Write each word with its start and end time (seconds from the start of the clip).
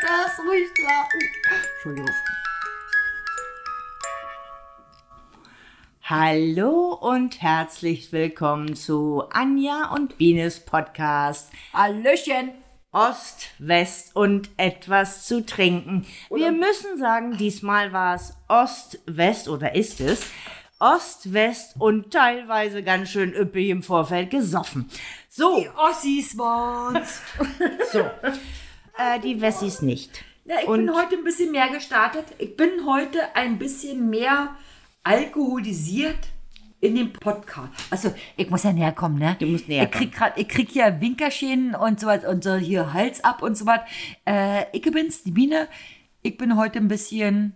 darfst 0.00 0.38
ruhig 0.40 0.68
lachen. 0.82 1.20
Entschuldigung. 1.74 2.14
Hallo 6.02 6.94
und 6.94 7.42
herzlich 7.42 8.12
willkommen 8.12 8.76
zu 8.76 9.24
Anja 9.30 9.92
und 9.94 10.18
Bines 10.18 10.60
Podcast. 10.60 11.50
Hallöchen. 11.72 12.52
Ost, 12.92 13.48
West 13.58 14.16
und 14.16 14.48
etwas 14.56 15.26
zu 15.26 15.44
trinken. 15.44 16.06
Wir 16.30 16.50
müssen 16.50 16.96
sagen, 16.98 17.36
diesmal 17.36 17.92
war 17.92 18.14
es 18.14 18.34
Ost, 18.48 19.00
West 19.04 19.48
oder 19.48 19.74
ist 19.74 20.00
es 20.00 20.26
Ost, 20.78 21.32
West 21.34 21.74
und 21.78 22.10
teilweise 22.10 22.82
ganz 22.82 23.10
schön 23.10 23.34
üppig 23.34 23.68
im 23.68 23.82
Vorfeld 23.82 24.30
gesoffen. 24.30 24.88
So, 25.28 25.60
Die 25.60 25.68
Ossis 25.76 26.38
waren's. 26.38 27.20
so. 27.92 28.08
Äh, 28.98 29.20
die 29.20 29.40
Wessis 29.40 29.82
nicht. 29.82 30.24
Ja, 30.44 30.56
ich 30.62 30.68
Und- 30.68 30.86
bin 30.86 30.94
heute 30.94 31.16
ein 31.16 31.24
bisschen 31.24 31.50
mehr 31.52 31.68
gestartet. 31.68 32.24
Ich 32.38 32.56
bin 32.56 32.86
heute 32.86 33.34
ein 33.34 33.58
bisschen 33.58 34.08
mehr 34.08 34.56
alkoholisiert 35.02 36.18
in 36.80 36.94
dem 36.94 37.12
Podcast. 37.12 37.72
Also, 37.90 38.14
ich 38.36 38.48
muss 38.50 38.62
ja 38.62 38.72
näher 38.72 38.92
kommen, 38.92 39.18
ne? 39.18 39.36
Du 39.38 39.46
musst 39.46 39.68
näher 39.68 39.84
ich 39.84 39.90
krieg 39.90 40.12
grad, 40.12 40.38
Ich 40.38 40.48
krieg 40.48 40.68
hier 40.70 41.00
Winkerchen 41.00 41.74
und 41.74 41.98
so 42.00 42.06
was 42.06 42.24
und 42.24 42.44
so 42.44 42.54
hier 42.54 42.92
Hals 42.92 43.24
ab 43.24 43.42
und 43.42 43.56
so 43.56 43.66
was. 43.66 43.80
Äh, 44.24 44.64
ich 44.72 44.82
bin's, 44.82 45.22
die 45.24 45.30
Biene. 45.32 45.68
Ich 46.22 46.36
bin 46.36 46.56
heute 46.56 46.78
ein 46.78 46.88
bisschen, 46.88 47.54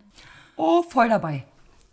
oh, 0.56 0.82
voll 0.82 1.08
dabei. 1.08 1.44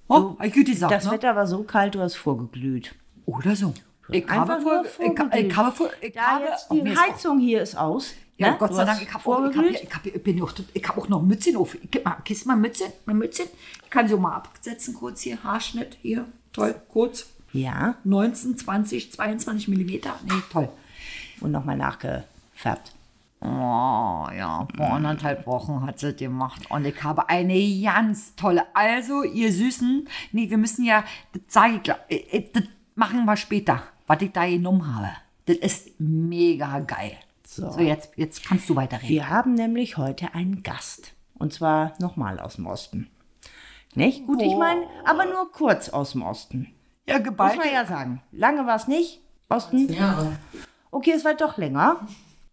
Oh, 0.08 0.36
hab 0.40 0.46
ich 0.46 0.54
gut 0.54 0.66
gesagt, 0.66 0.92
Das 0.92 1.06
ne? 1.06 1.12
Wetter 1.12 1.36
war 1.36 1.48
so 1.48 1.64
kalt, 1.64 1.96
du 1.96 2.00
hast 2.00 2.16
vorgeglüht. 2.16 2.96
Oder 3.26 3.56
so. 3.56 3.74
Ich 4.10 4.26
habe 4.30 4.62
voll, 4.62 4.86
ich, 4.86 5.44
ich 5.50 5.56
habe 5.58 5.76
voll, 5.76 5.90
ich 6.00 6.14
Da 6.14 6.22
habe, 6.22 6.46
jetzt 6.46 6.70
die 6.72 6.96
Heizung 6.98 7.40
hier 7.40 7.62
ist 7.62 7.76
aus. 7.78 8.14
Ja, 8.38 8.52
ne? 8.52 8.58
Gott 8.60 8.74
sei 8.74 8.86
Dank, 8.86 9.02
ich 9.02 9.12
habe 9.14 9.30
auch, 9.30 9.50
ich 9.50 9.58
hab, 9.58 9.66
ich 9.66 9.96
hab, 9.96 10.06
ich 10.06 10.24
bin 10.24 10.42
auch, 10.42 10.54
ich 10.74 10.88
hab 10.88 10.98
auch 10.98 11.10
noch 11.10 11.22
Mützchen 11.22 11.56
auf. 11.58 11.76
Ich 11.76 11.90
gib 11.90 12.06
mal, 12.06 12.18
kiss 12.24 12.46
mal 12.46 12.56
Mützchen, 12.56 12.92
mein 13.06 13.18
Mützchen. 13.18 13.48
Ich 13.84 13.90
kann 13.90 14.08
sie 14.08 14.14
auch 14.14 14.20
mal 14.20 14.36
absetzen, 14.36 14.94
kurz 14.94 15.22
hier, 15.22 15.44
Haarschnitt, 15.44 15.98
hier, 16.02 16.26
toll, 16.54 16.76
kurz. 16.90 17.28
Ja, 17.54 17.96
19, 18.04 18.58
20, 18.58 19.14
22 19.14 19.68
Millimeter, 19.70 20.16
nee, 20.26 20.42
toll. 20.52 20.70
und 21.42 21.52
nochmal 21.52 21.78
nachgefärbt. 21.78 22.94
Oh, 23.40 24.28
ja, 24.36 24.68
vor 24.76 24.90
anderthalb 24.94 25.46
Wochen 25.46 25.86
hat 25.86 26.00
sie 26.00 26.14
gemacht 26.14 26.70
und 26.70 26.86
ich 26.86 27.04
habe 27.04 27.30
eine 27.30 27.82
ganz 27.84 28.36
tolle. 28.36 28.66
Also, 28.74 29.24
ihr 29.24 29.52
Süßen, 29.52 30.08
nee, 30.32 30.50
wir 30.50 30.58
müssen 30.58 30.84
ja, 30.84 31.04
das 31.34 31.42
sage 31.48 31.76
ich, 31.76 31.84
gleich, 31.84 31.98
äh, 32.10 32.38
äh, 32.38 32.50
das 32.52 32.64
machen 32.96 33.26
wir 33.26 33.38
später, 33.38 33.84
was 34.08 34.22
ich 34.22 34.32
da 34.32 34.46
genommen 34.48 34.94
habe. 34.96 35.10
Das 35.46 35.58
ist 35.58 36.00
mega 36.00 36.80
geil. 36.80 37.18
So. 37.58 37.72
So, 37.72 37.80
jetzt, 37.80 38.12
jetzt 38.16 38.46
kannst 38.46 38.70
du 38.70 38.76
weiterreden. 38.76 39.10
Wir 39.10 39.30
haben 39.30 39.54
nämlich 39.54 39.98
heute 39.98 40.34
einen 40.36 40.62
Gast. 40.64 41.14
Und 41.34 41.54
zwar 41.54 41.94
nochmal 42.00 42.40
aus 42.40 42.56
dem 42.56 42.68
Osten. 42.68 43.10
Nicht? 43.96 44.26
Gut, 44.28 44.42
ich 44.42 44.56
meine, 44.56 44.86
aber 45.06 45.26
nur 45.26 45.52
kurz 45.52 45.90
aus 45.90 46.12
dem 46.12 46.22
Osten. 46.22 46.74
Ja, 47.08 47.16
Muss 47.16 47.24
geballt. 47.26 47.58
man 47.58 47.72
ja 47.74 47.86
sagen. 47.86 48.22
Lange 48.32 48.66
war 48.68 48.76
es 48.76 48.88
nicht. 48.88 49.22
Osten? 49.50 49.92
Jahre. 49.92 50.38
Okay, 50.92 51.14
es 51.16 51.26
war 51.26 51.34
doch 51.34 51.58
länger. 51.58 52.08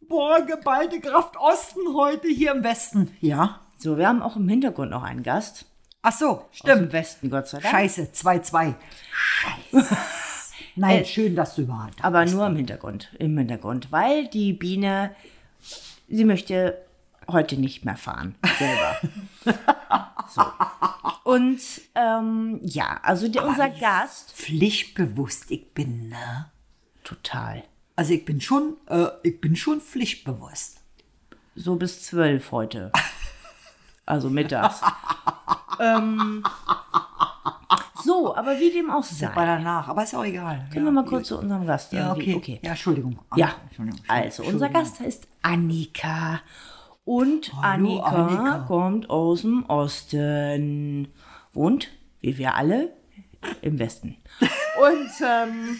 Boah, 0.08 0.41
geballte 0.41 1.00
Kraft 1.00 1.36
Osten 1.38 1.94
heute 1.94 2.28
hier 2.28 2.52
im 2.52 2.62
Westen. 2.64 3.14
Ja. 3.20 3.60
So, 3.77 3.98
wir 3.98 4.08
haben 4.08 4.22
auch 4.22 4.36
im 4.36 4.48
Hintergrund 4.48 4.91
noch 4.91 5.02
einen 5.02 5.22
Gast. 5.22 5.66
Ach 6.02 6.12
so, 6.12 6.28
Aus 6.30 6.41
dem 6.64 6.77
stimmt. 6.77 6.92
Westen, 6.92 7.30
Gott 7.30 7.48
sei 7.48 7.58
Dank. 7.60 7.75
Scheiße, 7.75 8.08
2-2. 8.14 8.75
Scheiße. 9.12 9.97
Nein, 10.77 11.05
schön, 11.05 11.36
dass 11.36 11.55
du 11.55 11.62
überhaupt 11.62 12.05
Aber 12.05 12.22
bist. 12.22 12.34
nur 12.34 12.47
im 12.47 12.56
Hintergrund. 12.56 13.11
Im 13.19 13.36
Hintergrund. 13.39 13.92
Weil 13.92 14.27
die 14.28 14.53
Biene, 14.53 15.14
sie 16.08 16.25
möchte 16.25 16.78
heute 17.28 17.56
nicht 17.56 17.84
mehr 17.84 17.97
fahren. 17.97 18.34
Selber. 18.58 18.97
so. 20.28 20.43
Und 21.25 21.60
ähm, 21.94 22.60
ja, 22.62 23.00
also 23.03 23.28
der, 23.28 23.47
unser 23.47 23.71
Gast. 23.71 24.32
Pflichtbewusst 24.32 25.50
ich 25.50 25.72
bin, 25.72 26.09
ne? 26.09 26.50
Total. 27.03 27.62
Also 27.97 28.12
ich 28.12 28.25
bin 28.25 28.41
schon, 28.41 28.77
äh, 28.88 29.06
ich 29.22 29.41
bin 29.41 29.56
schon 29.56 29.81
pflichtbewusst. 29.81 30.81
So 31.54 31.77
bis 31.77 32.03
zwölf 32.03 32.50
heute. 32.50 32.91
Also 34.06 34.28
mittags. 34.28 34.81
ähm, 35.81 36.44
so, 38.03 38.34
aber 38.34 38.59
wie 38.59 38.71
dem 38.71 38.91
auch 38.91 39.03
sei. 39.03 39.31
danach, 39.34 39.88
aber 39.88 40.03
ist 40.03 40.15
auch 40.15 40.25
egal. 40.25 40.66
Gehen 40.72 40.84
wir 40.84 40.91
mal 40.91 41.05
kurz 41.05 41.28
zu 41.28 41.38
unserem 41.38 41.66
Gast. 41.66 41.93
Ja, 41.93 42.09
irgendwie. 42.10 42.34
okay. 42.34 42.60
Ja, 42.62 42.71
Entschuldigung. 42.71 43.19
Ja, 43.37 43.55
Entschuldigung. 43.66 44.00
also 44.09 44.43
unser 44.44 44.69
Gast 44.69 45.00
heißt 45.00 45.28
Annika. 45.43 46.41
Und 47.04 47.53
Hallo, 47.62 48.00
Annika, 48.00 48.27
Annika. 48.27 48.59
kommt 48.66 49.10
aus 49.10 49.43
dem 49.43 49.65
Osten. 49.66 51.09
Wohnt, 51.53 51.88
wie 52.21 52.38
wir 52.38 52.54
alle, 52.54 52.93
im 53.62 53.78
Westen. 53.78 54.16
Und 54.81 55.10
ähm, 55.22 55.78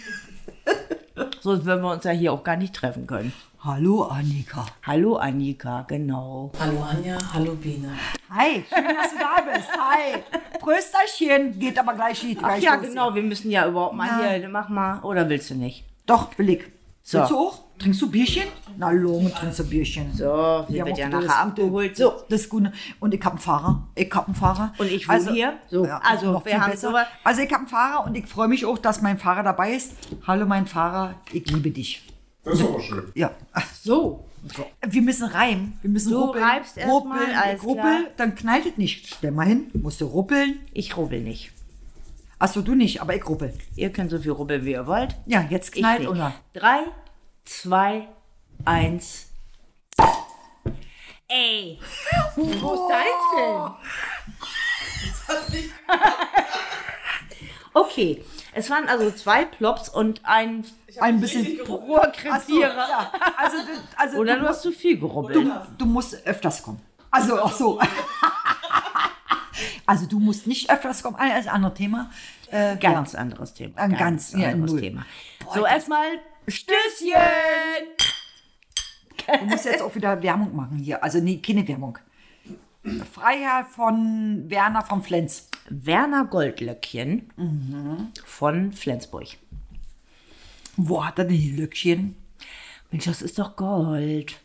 sonst 1.41 1.65
würden 1.65 1.83
wir 1.83 1.93
uns 1.93 2.05
ja 2.05 2.13
hier 2.13 2.33
auch 2.33 2.45
gar 2.45 2.57
nicht 2.57 2.75
treffen 2.75 3.07
können. 3.07 3.33
Hallo, 3.61 4.03
Annika. 4.03 4.67
Hallo 4.83 5.17
Annika, 5.17 5.87
genau. 5.89 6.53
Hallo 6.61 6.83
Anja, 6.83 7.17
hallo 7.33 7.55
Biene. 7.55 7.95
Hi, 8.29 8.63
schön, 8.69 8.85
dass 8.95 9.11
du 9.11 9.19
da 9.19 9.41
bist. 9.41 9.69
Hi. 9.73 10.23
Prösterchen. 10.65 11.59
Geht 11.59 11.79
aber 11.79 11.95
gleich, 11.95 12.25
Ach 12.37 12.39
gleich 12.39 12.63
ja, 12.63 12.77
genau, 12.77 13.15
wir 13.15 13.23
müssen 13.23 13.51
ja 13.51 13.67
überhaupt 13.69 13.95
mal 13.95 14.07
Ja. 14.07 14.31
hier, 14.39 14.49
mach 14.49 14.69
mal, 14.69 15.01
oder 15.03 15.29
willst 15.29 15.51
du 15.51 15.55
nicht? 15.55 15.85
Doch, 16.07 16.37
will 16.39 16.49
ich. 16.51 16.65
So. 17.03 17.19
Willst 17.19 17.31
du 17.33 17.39
auch? 17.39 17.59
Trinkst 17.79 18.01
du 18.01 18.11
Bierchen? 18.11 18.45
Na, 18.79 18.91
Lunge, 18.91 19.31
trinkst 19.35 19.59
du 19.59 19.65
Bierchen. 19.69 20.13
So, 20.15 20.25
Ja, 20.69 20.87
wird 20.87 20.97
ja 20.97 21.09
nachher 21.09 21.39
abgeholt. 21.39 21.97
So, 21.97 22.13
Das 22.31 22.43
ist 22.43 22.49
gut. 22.49 22.71
Und 23.01 23.13
ich 23.13 23.21
habe 23.21 23.33
einen 23.33 23.39
Fahrer. 23.41 23.89
Ich 23.95 24.11
habe 24.15 24.27
einen 24.27 24.35
Fahrer. 24.35 24.73
Und 24.79 24.91
ich 24.91 25.07
wohne 25.09 25.33
hier. 25.33 25.55
So, 25.69 25.83
also, 25.85 26.33
noch 26.33 26.45
wir 26.47 26.59
haben 26.61 26.71
besser. 26.71 26.89
sowas- 26.91 27.07
Also 27.25 27.43
ich 27.43 27.49
habe 27.51 27.59
einen 27.61 27.69
Fahrer 27.69 28.07
und 28.07 28.15
ich 28.17 28.27
freue 28.27 28.49
mich 28.49 28.65
auch, 28.65 28.79
dass 28.79 29.03
mein 29.03 29.19
Fahrer 29.19 29.43
dabei 29.43 29.73
ist. 29.75 29.93
Hallo 30.27 30.47
mein 30.47 30.67
Fahrer, 30.67 31.15
ich 31.33 31.45
liebe 31.51 31.71
dich. 31.71 32.03
Das 32.45 32.55
ist 32.61 32.67
aber 32.67 32.81
schön. 32.81 33.13
Ja. 33.15 33.33
so. 33.83 34.25
Wir 34.87 35.03
müssen 35.03 35.29
reimen. 35.29 35.79
Wir 35.83 35.91
müssen 35.91 36.11
Du 36.13 36.21
ruppeln. 36.21 36.45
reibst 36.45 36.77
erst 36.77 36.89
mal, 36.89 36.95
ruppeln. 37.19 37.35
alles 37.37 37.63
ruppel, 37.63 37.83
klar. 37.83 38.01
dann 38.17 38.35
knallt 38.35 38.67
es 38.67 38.77
nicht. 38.77 39.07
Stell 39.15 39.31
mal 39.31 39.47
hin. 39.47 39.71
Musst 39.73 40.01
du 40.01 40.07
ruppeln. 40.07 40.61
Ich 40.73 40.97
rubbel 40.97 41.21
nicht. 41.21 41.53
Achso, 42.39 42.61
du 42.61 42.75
nicht, 42.75 43.01
aber 43.01 43.15
ich 43.17 43.27
ruppel. 43.27 43.55
Ihr 43.77 43.91
könnt 43.91 44.11
so 44.11 44.19
viel 44.19 44.33
rubbeln, 44.33 44.65
wie 44.65 44.73
ihr 44.73 44.87
wollt. 44.87 45.15
Ja, 45.27 45.47
jetzt 45.49 45.73
knallt 45.73 46.07
oder? 46.07 46.35
Drei, 46.53 46.81
zwei, 47.45 48.09
eins. 48.67 49.29
Ey, 51.29 51.79
wo 52.37 52.75
ist 52.75 52.89
dein 52.91 53.07
denn? 53.37 53.73
Okay, 57.77 58.23
es 58.55 58.71
waren 58.71 58.89
also 58.89 59.11
zwei 59.11 59.45
Plops 59.45 59.89
und 59.89 60.21
ein 60.25 60.65
Ein 61.01 61.21
bisschen 61.21 61.61
Rohrkrepierer. 61.61 62.89
ja. 62.89 63.13
Also, 63.37 63.57
also 63.97 64.19
Oder 64.19 64.35
du, 64.37 64.41
du 64.43 64.49
hast 64.49 64.63
zu 64.63 64.73
viel 64.73 64.99
gerubbelt. 64.99 65.37
du, 65.37 65.53
du 65.79 65.85
musst 65.87 66.27
öfters 66.27 66.63
kommen. 66.63 66.81
Also, 67.11 67.41
ach 67.43 67.53
so. 67.53 67.81
Also 69.87 70.07
du 70.07 70.19
musst 70.19 70.47
nicht 70.47 70.69
öfters 70.71 71.03
kommen. 71.03 71.17
Ein 71.17 71.31
das 71.37 71.47
andere 71.47 71.75
Thema. 71.75 72.11
Äh, 72.51 72.77
Ganz 72.77 73.15
anderes 73.15 73.55
Thema. 73.55 73.77
Ein 73.79 73.97
ganz- 73.97 74.33
ja, 74.33 74.49
anderes 74.49 74.73
null. 74.73 74.81
Thema. 74.81 75.07
So, 75.55 75.65
erstmal 75.65 76.07
Stößchen! 76.49 77.21
Du 79.41 79.45
musst 79.47 79.65
jetzt 79.65 79.83
auch 79.83 79.95
wieder 79.95 80.21
Werbung 80.23 80.55
machen 80.57 80.79
hier. 80.79 81.03
Also 81.03 81.19
nee, 81.21 81.39
keine 81.39 81.67
Werbung. 81.69 81.99
Freiherr 83.13 83.65
von 83.65 84.45
Werner 84.49 84.83
von 84.83 85.03
Flens. 85.03 85.49
Werner 85.69 86.27
Goldlöckchen 86.27 87.31
von 88.25 88.73
Flensburg. 88.73 89.29
Wo 90.77 91.05
hat 91.05 91.19
er 91.19 91.25
denn 91.25 91.37
die 91.37 91.53
Löckchen? 91.57 92.17
Mensch, 92.91 93.05
das 93.05 93.23
ist 93.23 93.39
doch 93.39 93.57
Gold. 93.57 94.39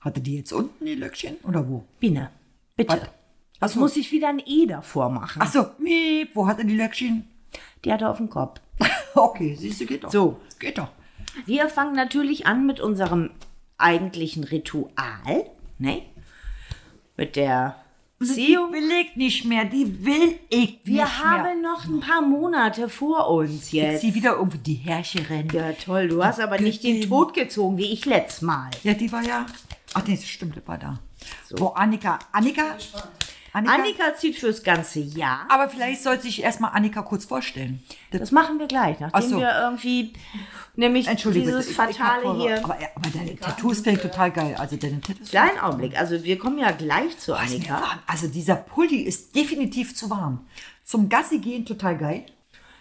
Hat 0.00 0.16
er 0.16 0.22
die 0.22 0.36
jetzt 0.36 0.52
unten, 0.52 0.84
die 0.84 0.94
Löckchen? 0.94 1.36
Oder 1.44 1.68
wo? 1.68 1.84
Biene, 2.00 2.30
bitte. 2.76 3.00
Was? 3.00 3.08
Was 3.60 3.76
muss 3.76 3.96
ich 3.96 4.10
wieder 4.10 4.28
ein 4.28 4.42
E 4.44 4.66
davor 4.66 5.08
machen? 5.08 5.40
Ach 5.40 5.52
so, 5.52 5.66
miep, 5.78 6.34
wo 6.34 6.48
hat 6.48 6.58
er 6.58 6.64
die 6.64 6.76
Löckchen? 6.76 7.28
Die 7.84 7.92
hat 7.92 8.02
er 8.02 8.10
auf 8.10 8.16
dem 8.16 8.28
Kopf. 8.28 8.60
Okay, 9.14 9.54
siehst 9.56 9.78
du, 9.78 9.84
geht 9.84 10.04
doch. 10.04 10.10
So. 10.10 10.40
Geht 10.58 10.78
doch. 10.78 10.88
Wir 11.44 11.68
fangen 11.68 11.94
natürlich 11.94 12.46
an 12.46 12.64
mit 12.66 12.80
unserem 12.80 13.30
eigentlichen 13.76 14.42
Ritual, 14.42 15.50
ne? 15.78 16.02
Mit 17.18 17.36
der 17.36 17.76
Die 18.22 18.28
Beziehung. 18.28 18.72
will 18.72 18.90
ich 18.90 19.16
nicht 19.16 19.44
mehr, 19.44 19.64
die 19.64 20.04
will 20.04 20.38
ich 20.48 20.78
Wir 20.84 21.04
nicht 21.04 21.22
haben 21.22 21.60
mehr. 21.60 21.70
noch 21.72 21.84
ein 21.84 22.00
paar 22.00 22.22
Monate 22.22 22.88
vor 22.88 23.28
uns 23.30 23.72
Jetzt 23.72 23.92
jetzt. 23.92 24.00
sie 24.02 24.14
wieder 24.14 24.36
irgendwie 24.36 24.58
die 24.58 24.74
Herrscherin. 24.74 25.48
Ja, 25.52 25.72
toll. 25.72 26.08
Du 26.08 26.24
hast 26.24 26.40
aber 26.40 26.58
nicht 26.60 26.82
den 26.84 27.08
Tod 27.08 27.34
gezogen, 27.34 27.76
wie 27.78 27.92
ich 27.92 28.04
letztes 28.06 28.42
Mal. 28.42 28.70
Ja, 28.82 28.94
die 28.94 29.10
war 29.12 29.22
ja. 29.22 29.46
Ach 29.94 30.02
nee, 30.06 30.14
das 30.16 30.26
stimmt, 30.26 30.56
die 30.56 30.66
war 30.66 30.78
da. 30.78 30.98
So. 31.48 31.56
Wo 31.58 31.66
Annika, 31.68 32.18
Annika, 32.32 32.76
Annika? 33.52 33.74
Annika 33.74 34.14
zieht 34.16 34.36
fürs 34.38 34.62
ganze 34.62 35.00
Jahr. 35.00 35.46
Aber 35.50 35.68
vielleicht 35.68 36.02
sollte 36.02 36.22
sich 36.22 36.42
erstmal 36.42 36.72
Annika 36.72 37.02
kurz 37.02 37.24
vorstellen. 37.26 37.82
Das 38.10 38.30
machen 38.32 38.58
wir 38.58 38.66
gleich, 38.66 38.98
nachdem 39.00 39.10
Ach 39.12 39.22
so. 39.22 39.38
wir 39.38 39.54
irgendwie 39.60 40.14
nämlich 40.74 41.06
dieses 41.06 41.66
ich- 41.66 41.72
ich 41.72 41.78
hab 41.78 41.92
Fatale 41.94 42.22
vor- 42.22 42.36
hier. 42.36 42.64
Aber, 42.64 42.78
aber 42.94 43.10
deine 43.12 43.36
Tattoos 43.36 43.80
finde 43.80 44.00
ich 44.00 44.10
total 44.10 44.30
geil. 44.30 44.54
Also 44.58 44.76
deine 44.76 45.00
Tattoos. 45.00 45.28
Kleinen 45.30 45.58
Augenblick, 45.58 45.98
also 45.98 46.24
wir 46.24 46.38
kommen 46.38 46.58
ja 46.58 46.70
gleich 46.70 47.18
zu 47.18 47.32
ist 47.34 47.40
Annika. 47.40 47.82
Also 48.06 48.28
dieser 48.28 48.56
Pulli 48.56 49.02
ist 49.02 49.36
definitiv 49.36 49.94
zu 49.94 50.08
warm. 50.08 50.46
Zum 50.84 51.08
Gassi 51.10 51.38
gehen 51.38 51.66
total 51.66 51.98
geil. 51.98 52.26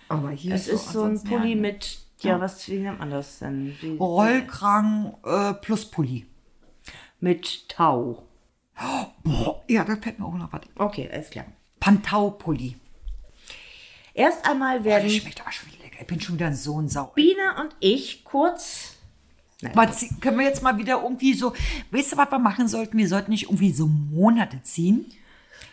Aber 0.07 0.29
hier 0.31 0.55
Es 0.55 0.67
ist 0.67 0.91
so 0.91 1.03
ein 1.03 1.21
Pulli 1.23 1.51
ja, 1.51 1.55
mit, 1.61 1.99
ja, 2.21 2.39
was, 2.39 2.67
wie 2.69 2.79
nennt 2.79 2.99
man 2.99 3.09
das 3.11 3.39
denn? 3.39 3.75
Wie, 3.81 3.97
Rollkragen 3.97 5.13
äh, 5.25 5.53
plus 5.53 5.85
Pulli. 5.85 6.25
mit 7.19 7.67
Tau. 7.69 8.23
Boah, 9.23 9.63
ja, 9.67 9.83
da 9.83 9.95
fällt 9.95 10.19
mir 10.19 10.25
auch 10.25 10.33
noch 10.35 10.51
was. 10.51 10.61
Okay, 10.75 11.09
alles 11.11 11.29
klar. 11.29 11.45
Pantau-Pulli. 11.79 12.75
Erst 14.13 14.45
einmal 14.45 14.83
werden 14.83 15.09
schmeckt 15.09 15.41
aber 15.41 15.51
schon 15.51 15.71
wieder 15.71 15.83
lecker. 15.83 15.97
Ich 16.01 16.07
bin 16.07 16.19
schon 16.19 16.35
wieder 16.35 16.53
so 16.53 16.79
ein 16.79 16.89
Sau. 16.89 17.05
Biene 17.15 17.55
und 17.61 17.75
ich 17.79 18.23
kurz. 18.23 18.95
Nein, 19.61 19.77
Aber 19.77 19.91
zie- 19.91 20.19
können 20.19 20.39
wir 20.39 20.45
jetzt 20.45 20.63
mal 20.63 20.77
wieder 20.77 21.01
irgendwie 21.03 21.33
so, 21.33 21.53
weißt 21.91 22.13
du, 22.13 22.17
was 22.17 22.31
wir 22.31 22.39
machen 22.39 22.67
sollten? 22.67 22.97
Wir 22.97 23.07
sollten 23.07 23.31
nicht 23.31 23.43
irgendwie 23.43 23.71
so 23.71 23.87
Monate 23.87 24.61
ziehen. 24.63 25.05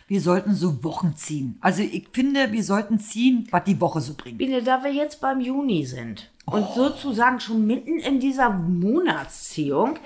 Wir 0.07 0.21
sollten 0.21 0.55
so 0.55 0.83
Wochen 0.83 1.15
ziehen. 1.15 1.57
Also 1.61 1.81
ich 1.83 2.07
finde, 2.13 2.51
wir 2.51 2.63
sollten 2.63 2.99
ziehen, 2.99 3.47
was 3.51 3.63
die 3.65 3.79
Woche 3.81 4.01
so 4.01 4.13
bringt. 4.15 4.37
Biene, 4.37 4.63
da 4.63 4.83
wir 4.83 4.91
jetzt 4.93 5.19
beim 5.21 5.39
Juni 5.41 5.85
sind 5.85 6.29
und 6.51 6.73
sozusagen 6.75 7.39
schon 7.39 7.65
mitten 7.65 7.99
in 7.99 8.19
dieser 8.19 8.49
Monatsziehung, 8.49 9.97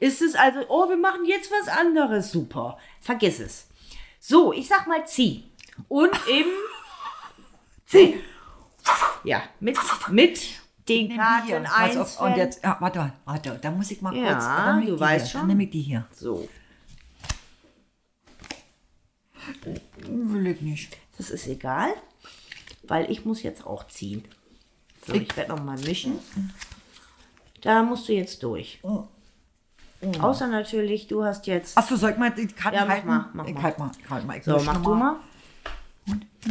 ist 0.00 0.22
es 0.22 0.34
also, 0.34 0.60
oh, 0.68 0.88
wir 0.88 0.96
machen 0.96 1.24
jetzt 1.26 1.50
was 1.50 1.68
anderes. 1.68 2.30
Super. 2.32 2.78
Vergiss 3.00 3.40
es. 3.40 3.68
So, 4.20 4.52
ich 4.52 4.68
sag 4.68 4.86
mal 4.86 5.06
zieh. 5.06 5.44
Und 5.88 6.10
im, 6.28 6.46
Zieh! 7.86 8.20
ja, 9.24 9.42
mit, 9.60 9.76
mit 10.10 10.40
den 10.88 11.16
Karten 11.16 11.66
auf, 11.66 12.20
und 12.20 12.26
eins. 12.28 12.36
jetzt, 12.36 12.64
ja, 12.64 12.76
warte, 12.80 12.98
mal, 12.98 13.12
warte, 13.24 13.58
da 13.60 13.70
muss 13.70 13.90
ich 13.90 14.00
mal 14.02 14.14
Ja, 14.14 14.32
kurz. 14.34 14.44
dann 14.46 14.86
du 14.86 15.00
weißt 15.00 15.24
hier, 15.26 15.30
schon. 15.32 15.40
Dann 15.42 15.48
nehme 15.48 15.64
ich 15.64 15.70
die 15.70 15.80
hier. 15.82 16.06
So, 16.12 16.48
Will 20.06 20.46
ich 20.46 20.60
nicht. 20.60 20.96
das 21.18 21.30
ist 21.30 21.46
egal, 21.46 21.90
weil 22.84 23.10
ich 23.10 23.24
muss 23.24 23.42
jetzt 23.42 23.66
auch 23.66 23.86
ziehen. 23.88 24.24
So, 25.06 25.14
ich 25.14 25.36
werde 25.36 25.54
noch 25.54 25.62
mal 25.62 25.78
mischen. 25.78 26.18
Da 27.62 27.82
musst 27.82 28.08
du 28.08 28.12
jetzt 28.12 28.42
durch. 28.42 28.80
Außer 30.20 30.48
natürlich, 30.48 31.06
du 31.06 31.24
hast 31.24 31.46
jetzt. 31.46 31.76
Achso, 31.78 31.96
soll 31.96 32.10
ich 32.12 32.16
mal 32.18 32.30
die 32.30 32.46
Karten 32.46 32.76
Ja, 32.76 32.84
mach 32.84 32.90
halten? 32.92 33.06
mal, 33.08 33.30
mach 33.32 33.46
ich 33.46 33.54
mal. 33.54 33.62
halt 33.62 33.78
mal, 33.78 33.90
ich 33.98 34.10
halt 34.10 34.26
mal. 34.26 34.36
Ich 34.38 34.44
So, 34.44 34.58
mach 34.60 34.74
noch 34.74 34.82
du 34.82 34.94
mal. 34.94 35.16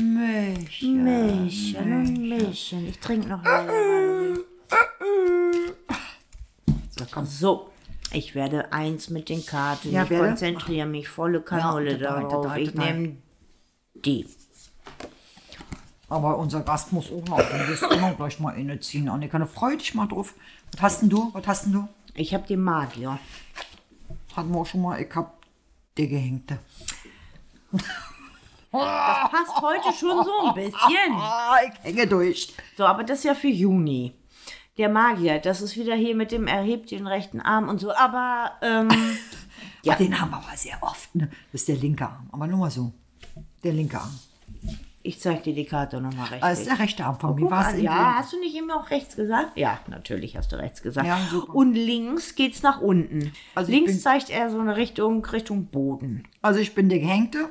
Milch. 0.02 0.82
Mädchen 0.82 1.94
und 1.94 2.30
Mädchen. 2.30 2.88
Ich 2.88 3.00
trinke 3.00 3.28
noch 3.30 3.44
leider. 3.44 4.36
So, 6.98 7.06
komm. 7.12 7.26
So, 7.28 7.70
ich 8.12 8.34
werde 8.34 8.72
eins 8.74 9.10
mit 9.10 9.30
den 9.30 9.46
Karten. 9.46 9.92
Ja, 9.92 10.04
ich 10.04 10.10
werde. 10.10 10.28
konzentriere 10.30 10.88
mich 10.88 11.08
volle 11.08 11.42
Kanone 11.42 11.98
total, 11.98 12.22
darauf. 12.24 12.32
total, 12.46 12.60
ich 12.62 12.72
total. 12.72 12.94
nehme 12.94 13.18
die. 13.94 14.26
Aber 16.14 16.38
unser 16.38 16.62
Gast 16.62 16.94
muss 16.94 17.12
auch 17.12 17.26
noch, 17.28 17.38
du 17.38 17.68
wirst 17.68 17.84
immer 17.84 18.14
gleich 18.14 18.40
mal 18.40 18.52
inneziehen. 18.52 19.10
Annika, 19.10 19.40
da 19.40 19.48
freu 19.48 19.76
dich 19.76 19.96
mal 19.96 20.08
drauf. 20.08 20.36
Was 20.72 20.82
hast 20.82 21.02
denn 21.02 21.10
du? 21.10 21.32
Was 21.34 21.48
hast 21.48 21.66
denn 21.66 21.74
du? 21.74 21.88
Ich 22.14 22.34
habe 22.34 22.46
den 22.46 22.62
Magier. 22.62 23.18
Hatten 24.36 24.54
wir 24.54 24.60
auch 24.62 24.66
schon 24.66 24.84
mal, 24.84 25.02
ich 25.02 25.14
hab 25.16 25.34
der 25.98 26.08
Gehängte. 26.08 26.60
Das 28.72 29.30
passt 29.30 29.62
heute 29.62 29.96
schon 29.96 30.26
so 30.26 30.48
ein 30.48 30.56
bisschen. 30.56 31.14
Ah, 31.14 31.58
ich 31.64 31.84
hänge 31.84 32.08
durch. 32.08 32.56
So, 32.76 32.86
aber 32.86 33.04
das 33.04 33.20
ist 33.20 33.26
ja 33.26 33.36
für 33.36 33.48
Juni. 33.48 34.14
Der 34.80 34.90
Magier, 34.90 35.38
das 35.38 35.62
ist 35.62 35.78
wieder 35.78 35.94
hier 35.94 36.16
mit 36.16 36.32
dem 36.32 36.48
erhebt 36.48 36.90
den 36.90 37.06
rechten 37.06 37.40
Arm 37.40 37.70
und 37.70 37.80
so. 37.80 37.94
Aber, 37.94 38.54
ähm, 38.64 38.90
Ja. 39.84 39.96
Den 39.96 40.20
haben 40.20 40.32
wir 40.32 40.38
aber 40.38 40.58
sehr 40.58 40.82
oft, 40.82 41.14
ne? 41.14 41.30
Das 41.52 41.62
ist 41.62 41.68
der 41.68 41.76
linke 41.76 42.06
Arm. 42.08 42.28
Aber 42.32 42.48
nur 42.48 42.58
mal 42.58 42.72
so. 42.72 42.92
Der 43.64 43.74
linke 43.74 44.00
Arm. 44.00 44.18
Ich 45.04 45.20
zeig 45.20 45.44
dir 45.44 45.54
die 45.54 45.66
Karte 45.66 46.00
nochmal 46.02 46.28
rechts. 46.28 46.44
Ah, 46.44 46.50
Das 46.50 46.60
ist 46.62 46.70
der 46.70 46.80
rechte 46.80 47.06
Arm 47.06 47.20
von 47.20 47.36
mir. 47.36 47.46
In 47.76 47.84
ja, 47.84 48.16
hast 48.18 48.32
du 48.34 48.40
nicht 48.40 48.56
eben 48.56 48.72
auch 48.72 48.90
rechts 48.90 49.16
gesagt? 49.16 49.58
Ja, 49.58 49.80
natürlich 49.88 50.38
hast 50.38 50.52
du 50.52 50.56
rechts 50.56 50.82
gesagt. 50.82 51.06
Ja. 51.06 51.18
Und 51.52 51.74
links 51.74 52.36
geht's 52.36 52.64
nach 52.64 52.80
unten. 52.82 53.34
Also 53.54 53.72
links 53.72 54.02
zeigt 54.02 54.30
er 54.30 54.50
so 54.50 54.60
eine 54.60 54.78
Richtung, 54.78 55.24
Richtung 55.26 55.66
Boden. 55.66 56.24
Also 56.42 56.60
ich 56.60 56.74
bin 56.74 56.88
der 56.90 57.00
Gehängte, 57.00 57.50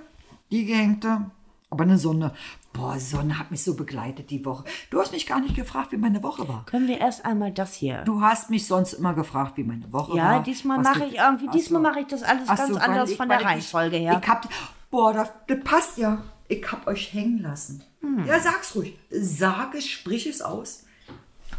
die 0.51 0.65
Gehängte, 0.65 1.27
aber 1.71 1.85
eine 1.85 1.99
Sonne. 1.99 2.33
Boah, 2.73 2.99
Sonne 2.99 3.39
hat 3.39 3.51
mich 3.51 3.63
so 3.63 3.77
begleitet 3.77 4.31
die 4.31 4.47
Woche. 4.47 4.65
Du 4.89 4.99
hast 4.99 5.13
mich 5.13 5.27
gar 5.27 5.39
nicht 5.41 5.55
gefragt, 5.55 5.93
wie 5.93 5.99
meine 5.99 6.23
Woche 6.23 6.49
war. 6.49 6.65
Können 6.65 6.89
wir 6.89 6.99
erst 7.03 7.27
einmal 7.27 7.53
das 7.53 7.75
hier? 7.75 7.99
Du 8.07 8.23
hast 8.23 8.49
mich 8.49 8.67
sonst 8.67 8.95
immer 8.95 9.13
gefragt, 9.13 9.59
wie 9.59 9.65
meine 9.65 9.93
Woche 9.93 10.13
war. 10.13 10.17
Ja, 10.17 10.39
diesmal 10.39 10.79
mache 10.79 11.05
ich 11.05 11.17
irgendwie, 11.17 11.49
diesmal 11.49 11.83
so. 11.83 11.89
mache 11.89 12.01
ich 12.01 12.07
das 12.07 12.23
alles 12.23 12.45
Ach 12.49 12.57
ganz 12.57 12.71
so, 12.73 12.77
anders 12.79 13.11
ich- 13.11 13.17
von 13.19 13.29
der 13.29 13.45
Reihenfolge 13.45 13.99
her. 13.99 14.19
Ich 14.23 14.27
hab, 14.29 14.49
boah, 14.91 15.13
das, 15.13 15.31
das 15.49 15.59
passt 15.63 15.99
ja. 15.99 16.23
Ich 16.53 16.71
hab 16.71 16.87
euch 16.87 17.15
hängen 17.15 17.39
lassen. 17.39 17.83
Hm. 18.03 18.27
Ja, 18.27 18.39
sag's 18.39 18.77
ruhig. 18.77 18.99
Sag 19.11 19.75
es, 19.75 19.89
sprich 19.89 20.27
es 20.27 20.43
aus. 20.43 20.85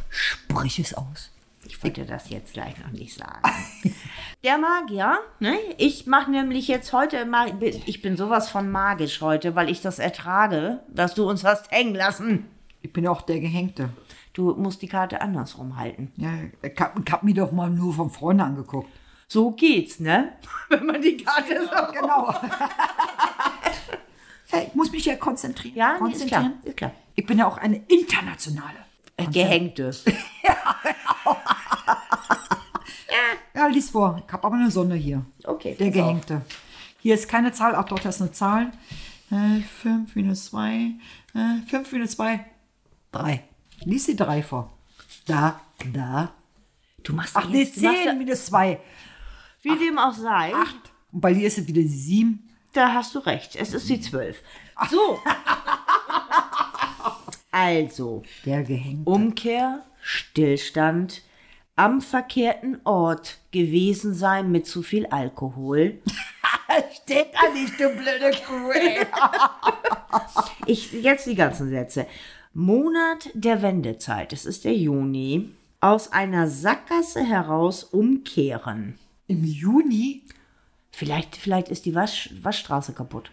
Sprich 0.09 0.77
es 0.77 0.93
aus. 0.93 1.31
Ich 1.65 1.83
wollte 1.83 2.05
das 2.05 2.29
jetzt 2.29 2.53
gleich 2.53 2.77
noch 2.77 2.91
nicht 2.91 3.17
sagen. 3.17 3.41
Der 4.43 4.59
Magier, 4.59 5.17
ne? 5.39 5.57
Ich 5.79 6.05
mache 6.05 6.29
nämlich 6.29 6.67
jetzt 6.67 6.93
heute 6.93 7.25
ich 7.85 8.03
bin 8.03 8.17
sowas 8.17 8.49
von 8.49 8.69
magisch 8.69 9.21
heute, 9.21 9.55
weil 9.55 9.69
ich 9.71 9.81
das 9.81 9.97
ertrage, 9.97 10.81
dass 10.89 11.15
du 11.15 11.27
uns 11.27 11.43
hast 11.43 11.71
hängen 11.71 11.95
lassen. 11.95 12.45
Ich 12.81 12.93
bin 12.93 13.07
auch 13.07 13.21
der 13.21 13.39
Gehängte. 13.39 13.89
Du 14.33 14.53
musst 14.53 14.83
die 14.83 14.87
Karte 14.87 15.21
andersrum 15.21 15.77
halten. 15.77 16.11
Ja, 16.17 16.33
ich 16.61 16.79
hab, 16.79 16.99
ich 16.99 17.11
hab 17.11 17.23
mir 17.23 17.33
doch 17.33 17.51
mal 17.51 17.69
nur 17.69 17.93
von 17.93 18.11
vorne 18.11 18.43
angeguckt. 18.43 18.89
So 19.27 19.51
geht's, 19.51 19.99
ne? 19.99 20.33
Wenn 20.69 20.85
man 20.85 21.01
die 21.01 21.17
Karte 21.17 21.61
so 21.63 21.93
Genau. 21.99 22.35
ja, 24.51 24.61
ich 24.61 24.75
muss 24.75 24.91
mich 24.91 25.05
ja 25.05 25.15
konzentrieren. 25.15 25.75
Ja, 25.75 25.89
nee, 25.89 25.93
ist 25.93 26.19
konzentrieren. 26.19 26.53
klar, 26.61 26.65
ist 26.65 26.77
klar. 26.77 26.91
Ich 27.15 27.25
bin 27.25 27.37
ja 27.37 27.47
auch 27.47 27.57
eine 27.57 27.77
internationale. 27.87 28.77
Äh, 29.17 29.27
Gehängtes. 29.27 30.05
Ja, 33.55 33.67
lies 33.67 33.91
vor. 33.91 34.21
Ich 34.25 34.33
habe 34.33 34.45
aber 34.45 34.55
eine 34.55 34.71
Sonne 34.71 34.95
hier. 34.95 35.23
Okay. 35.43 35.75
Der 35.75 35.85
pass 35.85 35.99
auf. 35.99 36.05
Gehängte. 36.05 36.41
Hier 36.99 37.13
ist 37.15 37.29
keine 37.29 37.51
Zahl. 37.51 37.75
Ach 37.75 37.85
doch, 37.85 37.99
das 37.99 38.15
ist 38.15 38.21
eine 38.21 38.31
Zahl. 38.31 38.71
5 39.29 40.15
minus 40.15 40.45
2. 40.45 40.91
5 41.67 41.91
minus 41.91 42.11
2. 42.11 42.45
3. 43.11 43.43
Lies 43.85 44.05
die 44.05 44.15
3 44.15 44.43
vor. 44.43 44.73
Da, 45.25 45.61
da. 45.93 46.33
Du 47.03 47.13
machst 47.13 47.35
Ach 47.35 47.47
nee, 47.47 47.63
jetzt, 47.63 47.77
du 47.77 47.83
machst 47.83 48.03
10 48.03 48.17
minus 48.17 48.45
2. 48.47 48.79
Wie 49.61 49.77
dem 49.77 49.97
auch 49.97 50.13
sei, 50.13 50.53
8. 50.53 50.75
Und 51.11 51.21
bei 51.21 51.33
dir 51.33 51.47
ist 51.47 51.57
es 51.57 51.67
wieder 51.67 51.81
die 51.81 51.87
7. 51.87 52.49
da 52.73 52.93
hast 52.93 53.15
du 53.15 53.19
recht. 53.19 53.55
Es 53.55 53.73
ist 53.73 53.89
die 53.89 54.01
12. 54.01 54.41
So. 54.89 55.19
also, 57.51 58.23
Der 58.45 58.63
Gehängte. 58.63 59.09
Umkehr, 59.09 59.83
Stillstand, 60.01 61.21
am 61.75 62.01
verkehrten 62.01 62.79
Ort 62.83 63.39
gewesen 63.51 64.13
sein 64.13 64.51
mit 64.51 64.67
zu 64.67 64.83
viel 64.83 65.05
Alkohol. 65.07 65.99
Steht 67.03 67.27
da 67.33 67.49
nicht, 67.53 67.79
du 67.79 67.89
blöde 67.89 68.31
Kuh, 68.45 68.71
ey. 68.71 69.05
Ich, 70.65 70.91
jetzt 70.93 71.27
die 71.27 71.35
ganzen 71.35 71.69
Sätze. 71.69 72.07
Monat 72.53 73.29
der 73.33 73.61
Wendezeit, 73.61 74.31
es 74.31 74.45
ist 74.45 74.63
der 74.63 74.75
Juni, 74.75 75.49
aus 75.81 76.11
einer 76.11 76.47
Sackgasse 76.47 77.23
heraus 77.23 77.83
umkehren. 77.83 78.97
Im 79.27 79.43
Juni? 79.43 80.23
Vielleicht, 80.95 81.35
vielleicht 81.35 81.69
ist 81.69 81.85
die 81.85 81.95
Wasch, 81.95 82.29
Waschstraße 82.41 82.93
kaputt. 82.93 83.31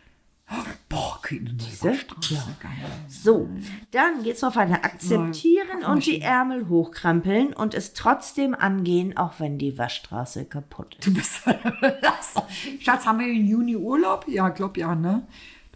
Boah, 0.89 1.21
keine? 1.23 1.51
Straße. 1.95 2.57
Geil. 2.59 2.73
So, 3.07 3.49
dann 3.93 4.25
geht's 4.25 4.43
auf 4.43 4.57
eine 4.57 4.83
Akzeptieren 4.83 5.85
und 5.87 6.05
die 6.07 6.23
Ärmel 6.23 6.69
hochkrempeln 6.69 7.53
und 7.53 7.75
es 7.75 7.93
trotzdem 7.93 8.55
angehen, 8.55 9.17
auch 9.17 9.35
wenn 9.39 9.59
die 9.59 9.79
Waschstraße 9.79 10.47
kaputt 10.47 10.97
ist. 10.99 11.07
Du 11.07 11.15
bist 11.15 11.43
Schatz, 12.81 13.07
haben 13.07 13.21
wir 13.21 13.29
im 13.29 13.47
Juni 13.47 13.77
Urlaub? 13.77 14.27
Ja, 14.27 14.49
glaub 14.49 14.77
ja, 14.77 14.95
ne? 14.95 15.27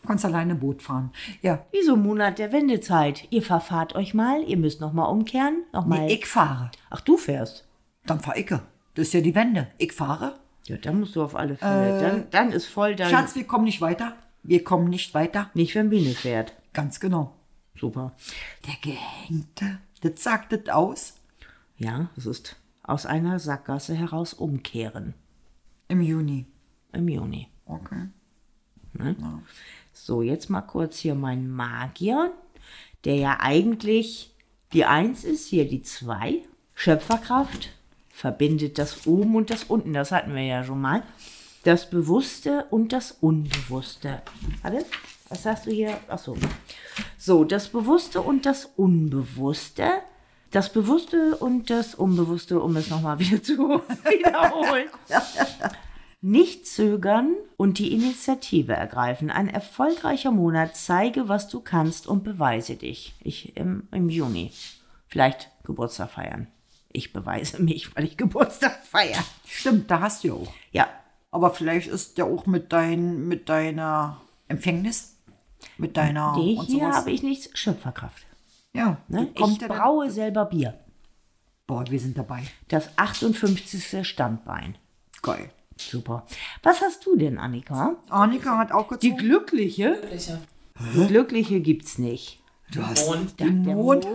Du 0.00 0.08
kannst 0.08 0.24
alleine 0.24 0.54
Boot 0.54 0.82
fahren. 0.82 1.12
Ja, 1.42 1.64
Wieso 1.70 1.96
Monat 1.96 2.38
der 2.38 2.50
Wendezeit? 2.50 3.28
Ihr 3.30 3.42
verfahrt 3.42 3.94
euch 3.94 4.14
mal, 4.14 4.42
ihr 4.42 4.56
müsst 4.56 4.80
noch 4.80 4.92
mal 4.92 5.04
umkehren, 5.04 5.64
noch 5.72 5.86
mal. 5.86 6.00
nee, 6.00 6.14
ich 6.14 6.26
fahre. 6.26 6.70
Ach, 6.90 7.00
du 7.00 7.16
fährst. 7.16 7.68
Dann 8.06 8.20
fahr 8.20 8.36
ich. 8.36 8.46
Das 8.46 8.62
ist 9.06 9.14
ja 9.14 9.20
die 9.20 9.34
Wende. 9.34 9.68
Ich 9.78 9.92
fahre. 9.92 10.40
Ja, 10.66 10.76
dann 10.78 11.00
musst 11.00 11.14
du 11.16 11.22
auf 11.22 11.36
alle 11.36 11.56
Fälle. 11.56 12.00
dann, 12.00 12.30
dann 12.30 12.52
ist 12.52 12.66
voll 12.66 12.96
dein. 12.96 13.10
Schatz, 13.10 13.34
wir 13.34 13.44
kommen 13.46 13.64
nicht 13.64 13.80
weiter. 13.80 14.16
Wir 14.42 14.64
kommen 14.64 14.88
nicht 14.88 15.14
weiter. 15.14 15.50
Nicht, 15.54 15.74
wenn 15.74 15.90
Biene 15.90 16.14
fährt. 16.14 16.54
Ganz 16.72 17.00
genau. 17.00 17.34
Super. 17.78 18.12
Der 18.66 18.74
Gehängte, 18.80 19.78
das 20.00 20.22
sagt 20.22 20.52
das 20.52 20.68
aus. 20.74 21.14
Ja, 21.76 22.08
es 22.16 22.26
ist 22.26 22.56
aus 22.82 23.06
einer 23.06 23.38
Sackgasse 23.38 23.94
heraus 23.94 24.32
umkehren 24.34 25.14
Im 25.88 26.00
Juni. 26.00 26.46
im 26.92 27.08
Juni. 27.08 27.48
Okay. 27.66 28.08
Ne? 28.92 29.16
So, 29.92 30.22
jetzt 30.22 30.50
mal 30.50 30.60
kurz 30.62 30.98
hier 30.98 31.14
mein 31.14 31.50
Magier, 31.50 32.32
der 33.04 33.16
ja 33.16 33.38
eigentlich 33.40 34.34
die 34.72 34.84
Eins 34.84 35.24
ist, 35.24 35.48
hier 35.48 35.68
die 35.68 35.82
Zwei. 35.82 36.42
Schöpferkraft 36.74 37.70
verbindet 38.14 38.78
das 38.78 39.06
Oben 39.06 39.34
und 39.34 39.50
das 39.50 39.64
Unten, 39.64 39.92
das 39.92 40.12
hatten 40.12 40.34
wir 40.34 40.44
ja 40.44 40.62
schon 40.62 40.80
mal. 40.80 41.02
Das 41.64 41.90
Bewusste 41.90 42.66
und 42.70 42.92
das 42.92 43.10
Unbewusste. 43.10 44.22
Warte, 44.62 44.84
was 45.28 45.42
sagst 45.42 45.66
du 45.66 45.72
hier? 45.72 45.98
Achso. 46.08 46.36
So, 47.18 47.44
das 47.44 47.68
Bewusste 47.68 48.20
und 48.20 48.46
das 48.46 48.66
Unbewusste. 48.76 49.88
Das 50.52 50.72
Bewusste 50.72 51.36
und 51.36 51.70
das 51.70 51.96
Unbewusste, 51.96 52.60
um 52.60 52.76
es 52.76 52.88
nochmal 52.88 53.18
wieder 53.18 53.42
zu 53.42 53.58
wiederholen. 54.04 54.88
Nicht 56.20 56.68
zögern 56.68 57.34
und 57.56 57.78
die 57.78 57.92
Initiative 57.92 58.74
ergreifen. 58.74 59.30
Ein 59.30 59.48
erfolgreicher 59.48 60.30
Monat. 60.30 60.76
Zeige, 60.76 61.28
was 61.28 61.48
du 61.48 61.60
kannst 61.60 62.06
und 62.06 62.22
beweise 62.22 62.76
dich. 62.76 63.14
Ich 63.24 63.56
im, 63.56 63.88
im 63.90 64.08
Juni. 64.08 64.52
Vielleicht 65.08 65.50
Geburtstag 65.64 66.10
feiern. 66.10 66.46
Ich 66.96 67.12
beweise 67.12 67.60
mich, 67.60 67.94
weil 67.96 68.04
ich 68.04 68.16
Geburtstag 68.16 68.78
feiere. 68.86 69.22
Stimmt, 69.46 69.90
da 69.90 70.00
hast 70.00 70.22
du 70.22 70.28
ja 70.28 70.34
auch. 70.34 70.52
Ja, 70.70 70.86
Aber 71.32 71.50
vielleicht 71.50 71.88
ist 71.88 72.16
ja 72.18 72.24
auch 72.24 72.46
mit, 72.46 72.72
dein, 72.72 73.26
mit 73.26 73.48
deiner 73.48 74.20
Empfängnis, 74.46 75.16
mit 75.76 75.96
deiner 75.96 76.36
nee, 76.36 76.56
und 76.56 76.66
hier 76.66 76.84
sowas. 76.84 76.96
habe 76.98 77.10
ich 77.10 77.24
nichts. 77.24 77.50
Schöpferkraft. 77.58 78.24
ja, 78.72 78.98
Ne? 79.08 79.26
kommt 79.36 79.56
ich 79.56 79.60
ja 79.62 79.66
dann- 79.68 79.76
braue 79.78 80.08
selber 80.10 80.44
Bier. 80.44 80.78
Boah, 81.66 81.84
wir 81.90 81.98
sind 81.98 82.16
dabei. 82.16 82.44
Das 82.68 82.96
58. 82.96 84.06
Standbein. 84.06 84.78
Geil. 85.22 85.50
Super. 85.76 86.24
Was 86.62 86.80
hast 86.80 87.04
du 87.06 87.16
denn, 87.16 87.38
Annika? 87.38 87.96
Annika 88.08 88.56
hat 88.58 88.70
auch 88.70 88.86
Die 88.98 89.08
gezogen. 89.10 89.16
glückliche? 89.16 89.96
Glücklicher. 89.98 90.40
Die 90.94 91.06
glückliche 91.08 91.60
gibt's 91.60 91.98
nicht. 91.98 92.40
Du 92.70 92.86
hast 92.86 93.06
Mond. 93.08 93.40
Der 93.40 93.50
Mond. 93.50 94.04
Mond. 94.04 94.14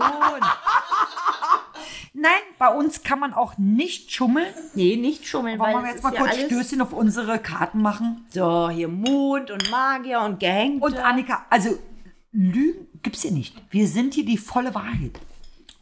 Nein, 2.20 2.32
bei 2.58 2.68
uns 2.68 3.02
kann 3.02 3.18
man 3.18 3.32
auch 3.32 3.56
nicht 3.56 4.12
schummeln. 4.12 4.52
Nee, 4.74 4.96
nicht 4.96 5.26
schummeln, 5.26 5.58
Wollen 5.58 5.74
weil 5.74 5.82
wir 5.84 5.88
es 5.88 5.94
jetzt 5.94 6.02
mal 6.02 6.10
kurz 6.10 6.36
ja 6.36 6.36
alles 6.36 6.46
Stößchen 6.46 6.82
auf 6.82 6.92
unsere 6.92 7.38
Karten 7.38 7.80
machen? 7.80 8.26
So, 8.28 8.68
hier 8.68 8.88
Mond 8.88 9.50
und 9.50 9.70
Magier 9.70 10.20
und 10.20 10.38
Gehängte. 10.38 10.84
Und 10.84 10.98
Annika, 10.98 11.46
also 11.48 11.78
Lügen 12.32 12.88
gibt's 13.02 13.22
hier 13.22 13.30
nicht. 13.30 13.56
Wir 13.70 13.88
sind 13.88 14.12
hier 14.12 14.26
die 14.26 14.36
volle 14.36 14.74
Wahrheit. 14.74 15.18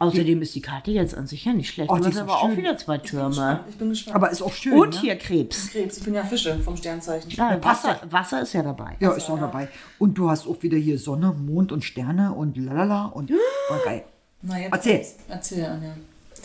Außerdem 0.00 0.40
ist 0.42 0.54
die 0.54 0.61
Karte 0.61 0.92
jetzt 0.92 1.16
an 1.16 1.26
sich 1.26 1.45
ja 1.45 1.52
nicht 1.52 1.71
schlecht. 1.71 1.90
Oh, 1.90 1.97
du 1.97 2.04
hast 2.04 2.14
ist 2.14 2.21
aber 2.21 2.30
so 2.30 2.37
auch 2.37 2.49
schön. 2.50 2.57
wieder 2.59 2.76
zwei 2.76 2.99
Türme. 2.99 3.64
Ich 3.68 3.76
bin 3.76 3.88
gespannt. 3.88 4.14
Aber 4.14 4.30
ist 4.30 4.42
auch 4.42 4.52
schön. 4.52 4.78
Und 4.78 4.95
ne? 4.95 5.00
hier 5.00 5.16
Krebs. 5.16 5.71
Krebs, 5.73 5.99
ich 5.99 6.04
bin 6.04 6.14
ja 6.14 6.23
Fische 6.23 6.57
vom 6.61 6.76
Sternzeichen. 6.76 7.28
Ja, 7.30 7.62
Wasser, 7.64 8.00
Wasser 8.09 8.42
ist 8.42 8.52
ja 8.52 8.62
dabei. 8.62 8.97
Ja, 9.00 9.11
ist 9.11 9.28
auch 9.28 9.40
dabei. 9.40 9.68
Und 9.99 10.16
du 10.16 10.30
hast 10.30 10.47
auch 10.47 10.62
wieder 10.62 10.78
hier 10.78 11.00
Sonne, 11.00 11.33
Mond 11.33 11.73
und 11.73 11.83
Sterne 11.83 12.33
und 12.33 12.57
lalala 12.57 13.07
und 13.07 13.30
war 13.68 13.80
geil. 13.85 14.04
Na, 14.42 14.57
jetzt 14.61 14.73
Erzähl. 14.73 15.04
Erzähl, 15.28 15.64
Anja. 15.64 15.95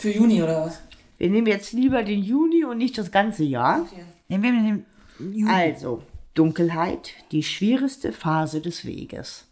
Für 0.00 0.10
Juni 0.10 0.42
oder 0.42 0.66
was? 0.66 0.80
Wir 1.18 1.30
nehmen 1.30 1.46
jetzt 1.46 1.72
lieber 1.72 2.02
den 2.02 2.22
Juni 2.22 2.64
und 2.64 2.78
nicht 2.78 2.98
das 2.98 3.10
ganze 3.10 3.44
Jahr. 3.44 3.86
Nehmen 4.28 4.42
wir 4.42 4.52
den 4.52 4.86
Juni. 5.18 5.50
Also, 5.50 6.02
Dunkelheit, 6.34 7.12
die 7.30 7.42
schwierigste 7.42 8.12
Phase 8.12 8.60
des 8.60 8.84
Weges. 8.84 9.46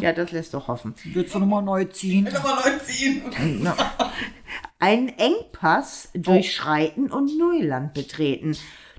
Ja, 0.00 0.12
das 0.12 0.32
lässt 0.32 0.54
doch 0.54 0.68
hoffen. 0.68 0.94
Willst 1.04 1.34
du 1.34 1.40
nochmal 1.40 1.62
neu 1.62 1.84
ziehen? 1.84 2.24
Nummer 2.24 2.62
19. 2.64 3.68
Einen 4.78 5.08
Engpass 5.08 6.10
durchschreiten 6.14 7.10
und 7.10 7.36
Neuland 7.36 7.92
betreten. 7.92 8.56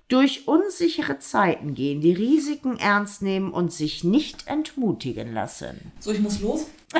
Durch 0.09 0.47
unsichere 0.47 1.19
Zeiten 1.19 1.73
gehen, 1.75 2.01
die 2.01 2.13
Risiken 2.13 2.77
ernst 2.77 3.21
nehmen 3.21 3.51
und 3.51 3.71
sich 3.71 4.03
nicht 4.03 4.47
entmutigen 4.47 5.33
lassen. 5.33 5.91
So, 5.99 6.11
ich 6.11 6.19
muss 6.19 6.41
los. 6.41 6.65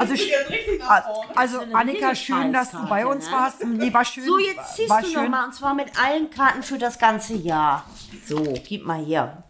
Also, 0.00 0.16
vorne. 0.16 1.36
also 1.36 1.60
Annika, 1.72 2.14
schön, 2.14 2.52
dass 2.52 2.70
du 2.70 2.88
bei 2.88 3.06
uns 3.06 3.26
ne? 3.26 3.32
warst. 3.32 3.64
Nee, 3.64 3.92
war 3.92 4.04
schön. 4.04 4.24
So, 4.24 4.38
jetzt 4.38 4.76
ziehst 4.76 4.88
war 4.88 5.02
du 5.02 5.12
nochmal 5.12 5.46
und 5.46 5.54
zwar 5.54 5.74
mit 5.74 5.90
allen 6.00 6.30
Karten 6.30 6.62
für 6.62 6.78
das 6.78 6.98
ganze 6.98 7.34
Jahr. 7.34 7.84
So, 8.26 8.42
gib 8.66 8.86
mal 8.86 9.04
hier. 9.04 9.42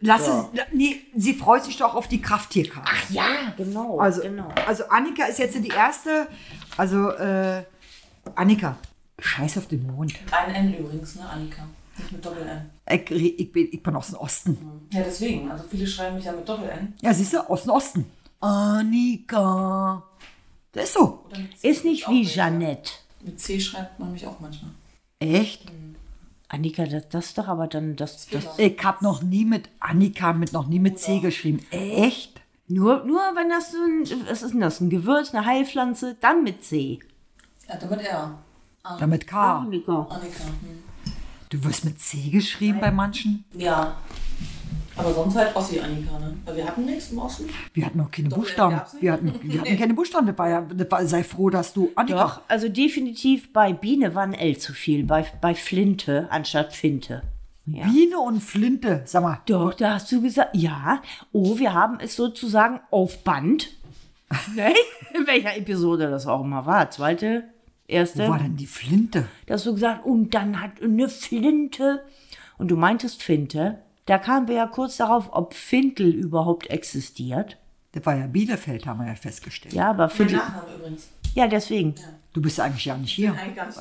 Lass 0.00 0.28
es, 0.28 0.44
nee, 0.72 1.00
sie 1.16 1.32
freut 1.32 1.64
sich 1.64 1.78
doch 1.78 1.94
auf 1.94 2.08
die 2.08 2.20
Krafttierkarte. 2.20 2.90
Ja, 3.08 3.54
genau. 3.56 3.98
Also, 3.98 4.20
genau. 4.20 4.48
also 4.66 4.84
Annika 4.90 5.24
ist 5.24 5.38
jetzt 5.38 5.54
die 5.56 5.68
erste. 5.68 6.26
Also, 6.76 7.08
äh, 7.10 7.62
Annika, 8.34 8.76
scheiß 9.18 9.56
auf 9.56 9.68
den 9.68 9.86
Mond. 9.86 10.12
Ein 10.30 10.54
N 10.54 10.74
übrigens, 10.74 11.14
ne, 11.14 11.26
Annika. 11.26 11.62
Nicht 11.96 12.12
mit 12.12 12.26
Doppel-N. 12.26 12.70
Ich, 12.90 13.10
ich, 13.40 13.52
bin, 13.52 13.68
ich 13.70 13.82
bin 13.82 13.96
aus 13.96 14.08
dem 14.08 14.16
Osten. 14.16 14.58
Ja, 14.90 15.02
deswegen. 15.02 15.50
Also 15.50 15.64
viele 15.70 15.86
schreiben 15.86 16.16
mich 16.16 16.24
ja 16.24 16.32
mit 16.32 16.46
Doppel-N. 16.46 16.94
Ja, 17.00 17.14
siehst 17.14 17.32
du, 17.32 17.48
aus 17.48 17.62
dem 17.62 17.70
Osten. 17.70 18.10
Annika. 18.44 20.02
Das 20.72 20.84
ist 20.84 20.94
so. 20.94 21.24
Ist 21.62 21.84
nicht 21.84 22.08
wie. 22.08 22.24
Jeannette. 22.24 22.92
Mit 23.22 23.40
C 23.40 23.58
schreibt 23.58 23.98
man 23.98 24.12
mich 24.12 24.26
auch 24.26 24.38
manchmal. 24.40 24.72
Echt? 25.18 25.62
Annika, 26.48 26.84
das, 26.84 27.08
das 27.08 27.34
doch 27.34 27.48
aber 27.48 27.66
dann 27.68 27.96
das, 27.96 28.28
das 28.28 28.58
Ich 28.58 28.84
hab 28.84 29.00
noch 29.00 29.22
nie 29.22 29.44
mit 29.44 29.70
Annika, 29.80 30.34
mit 30.34 30.52
noch 30.52 30.66
nie 30.66 30.78
mit 30.78 30.98
C 30.98 31.20
geschrieben. 31.20 31.64
Echt? 31.70 32.40
nur, 32.66 33.04
nur 33.04 33.20
wenn 33.34 33.48
das 33.48 33.72
so 33.72 33.78
ein, 33.78 34.28
was 34.28 34.42
ist 34.42 34.52
denn 34.52 34.60
das, 34.60 34.80
ein 34.80 34.90
Gewürz, 34.90 35.34
eine 35.34 35.46
Heilpflanze, 35.46 36.16
dann 36.20 36.42
mit 36.42 36.64
C. 36.64 36.98
Ja, 37.68 37.76
damit 37.76 38.00
R. 38.00 38.38
Damit 38.98 39.26
K. 39.26 39.58
Annika. 39.60 40.06
Annika. 40.10 40.44
Hm. 40.44 40.82
Du 41.48 41.64
wirst 41.64 41.84
mit 41.84 42.00
C 42.00 42.30
geschrieben 42.30 42.80
bei 42.80 42.90
manchen? 42.90 43.44
Ja. 43.54 43.96
Aber 44.96 45.12
sonst 45.12 45.34
halt 45.34 45.54
Ossi 45.56 45.80
Annika, 45.80 46.18
ne? 46.18 46.36
Weil 46.44 46.56
wir 46.56 46.66
hatten 46.66 46.84
nichts 46.84 47.10
im 47.10 47.18
Osten. 47.18 47.48
Wir 47.72 47.86
hatten 47.86 47.98
noch 47.98 48.10
keine 48.10 48.28
Doppel-N 48.28 48.44
Buchstaben. 48.44 48.80
Wir 49.00 49.12
hatten, 49.12 49.34
wir 49.42 49.60
hatten 49.60 49.76
keine 49.78 49.94
Buchstaben. 49.94 50.26
Das 50.26 50.38
war 50.38 50.48
ja, 50.48 50.60
das 50.60 50.90
war, 50.90 51.06
sei 51.06 51.24
froh, 51.24 51.50
dass 51.50 51.72
du 51.72 51.90
Annika. 51.96 52.22
Doch, 52.22 52.40
also 52.48 52.68
definitiv 52.68 53.52
bei 53.52 53.72
Biene 53.72 54.14
war 54.14 54.22
ein 54.22 54.34
L 54.34 54.56
zu 54.58 54.72
viel, 54.72 55.04
bei, 55.04 55.26
bei 55.40 55.54
Flinte 55.54 56.28
anstatt 56.30 56.72
Finte. 56.72 57.22
Ja. 57.66 57.86
Biene 57.86 58.18
und 58.18 58.40
Flinte. 58.40 59.02
Sag 59.04 59.22
mal. 59.22 59.40
Doch, 59.46 59.74
da 59.74 59.94
hast 59.94 60.12
du 60.12 60.20
gesagt, 60.20 60.54
ja, 60.54 61.02
oh, 61.32 61.58
wir 61.58 61.72
haben 61.72 61.98
es 61.98 62.14
sozusagen 62.14 62.80
auf 62.90 63.24
Band. 63.24 63.70
ne? 64.54 64.74
In 65.14 65.26
welcher 65.26 65.56
Episode 65.56 66.10
das 66.10 66.26
auch 66.26 66.44
immer 66.44 66.66
war. 66.66 66.90
Zweite, 66.90 67.44
erste. 67.88 68.26
Wo 68.26 68.32
war 68.32 68.38
denn 68.38 68.56
die 68.56 68.66
Flinte? 68.66 69.26
Da 69.46 69.54
hast 69.54 69.66
du 69.66 69.72
gesagt, 69.74 70.04
und 70.04 70.34
dann 70.34 70.60
hat 70.60 70.82
eine 70.82 71.08
Flinte. 71.08 72.04
Und 72.58 72.68
du 72.68 72.76
meintest 72.76 73.22
Finte. 73.22 73.78
Da 74.06 74.18
kamen 74.18 74.48
wir 74.48 74.54
ja 74.56 74.66
kurz 74.66 74.96
darauf, 74.98 75.28
ob 75.32 75.54
Fintel 75.54 76.10
überhaupt 76.14 76.68
existiert. 76.68 77.56
Das 77.92 78.04
war 78.04 78.14
ja 78.16 78.26
Bielefeld, 78.26 78.86
haben 78.86 79.00
wir 79.00 79.06
ja 79.08 79.14
festgestellt. 79.14 79.72
Ja, 79.74 79.90
aber 79.90 80.08
Mein 80.08 80.16
Fintel. 80.16 80.36
Nachname 80.38 80.74
übrigens. 80.76 81.08
Ja, 81.34 81.46
deswegen. 81.46 81.94
Du 82.32 82.42
bist 82.42 82.58
ja 82.58 82.64
eigentlich 82.64 82.84
ja 82.84 82.96
nicht 82.96 83.12
hier. 83.12 83.32
Eigentlich 83.32 83.56
gar 83.56 83.66
nicht. 83.66 83.78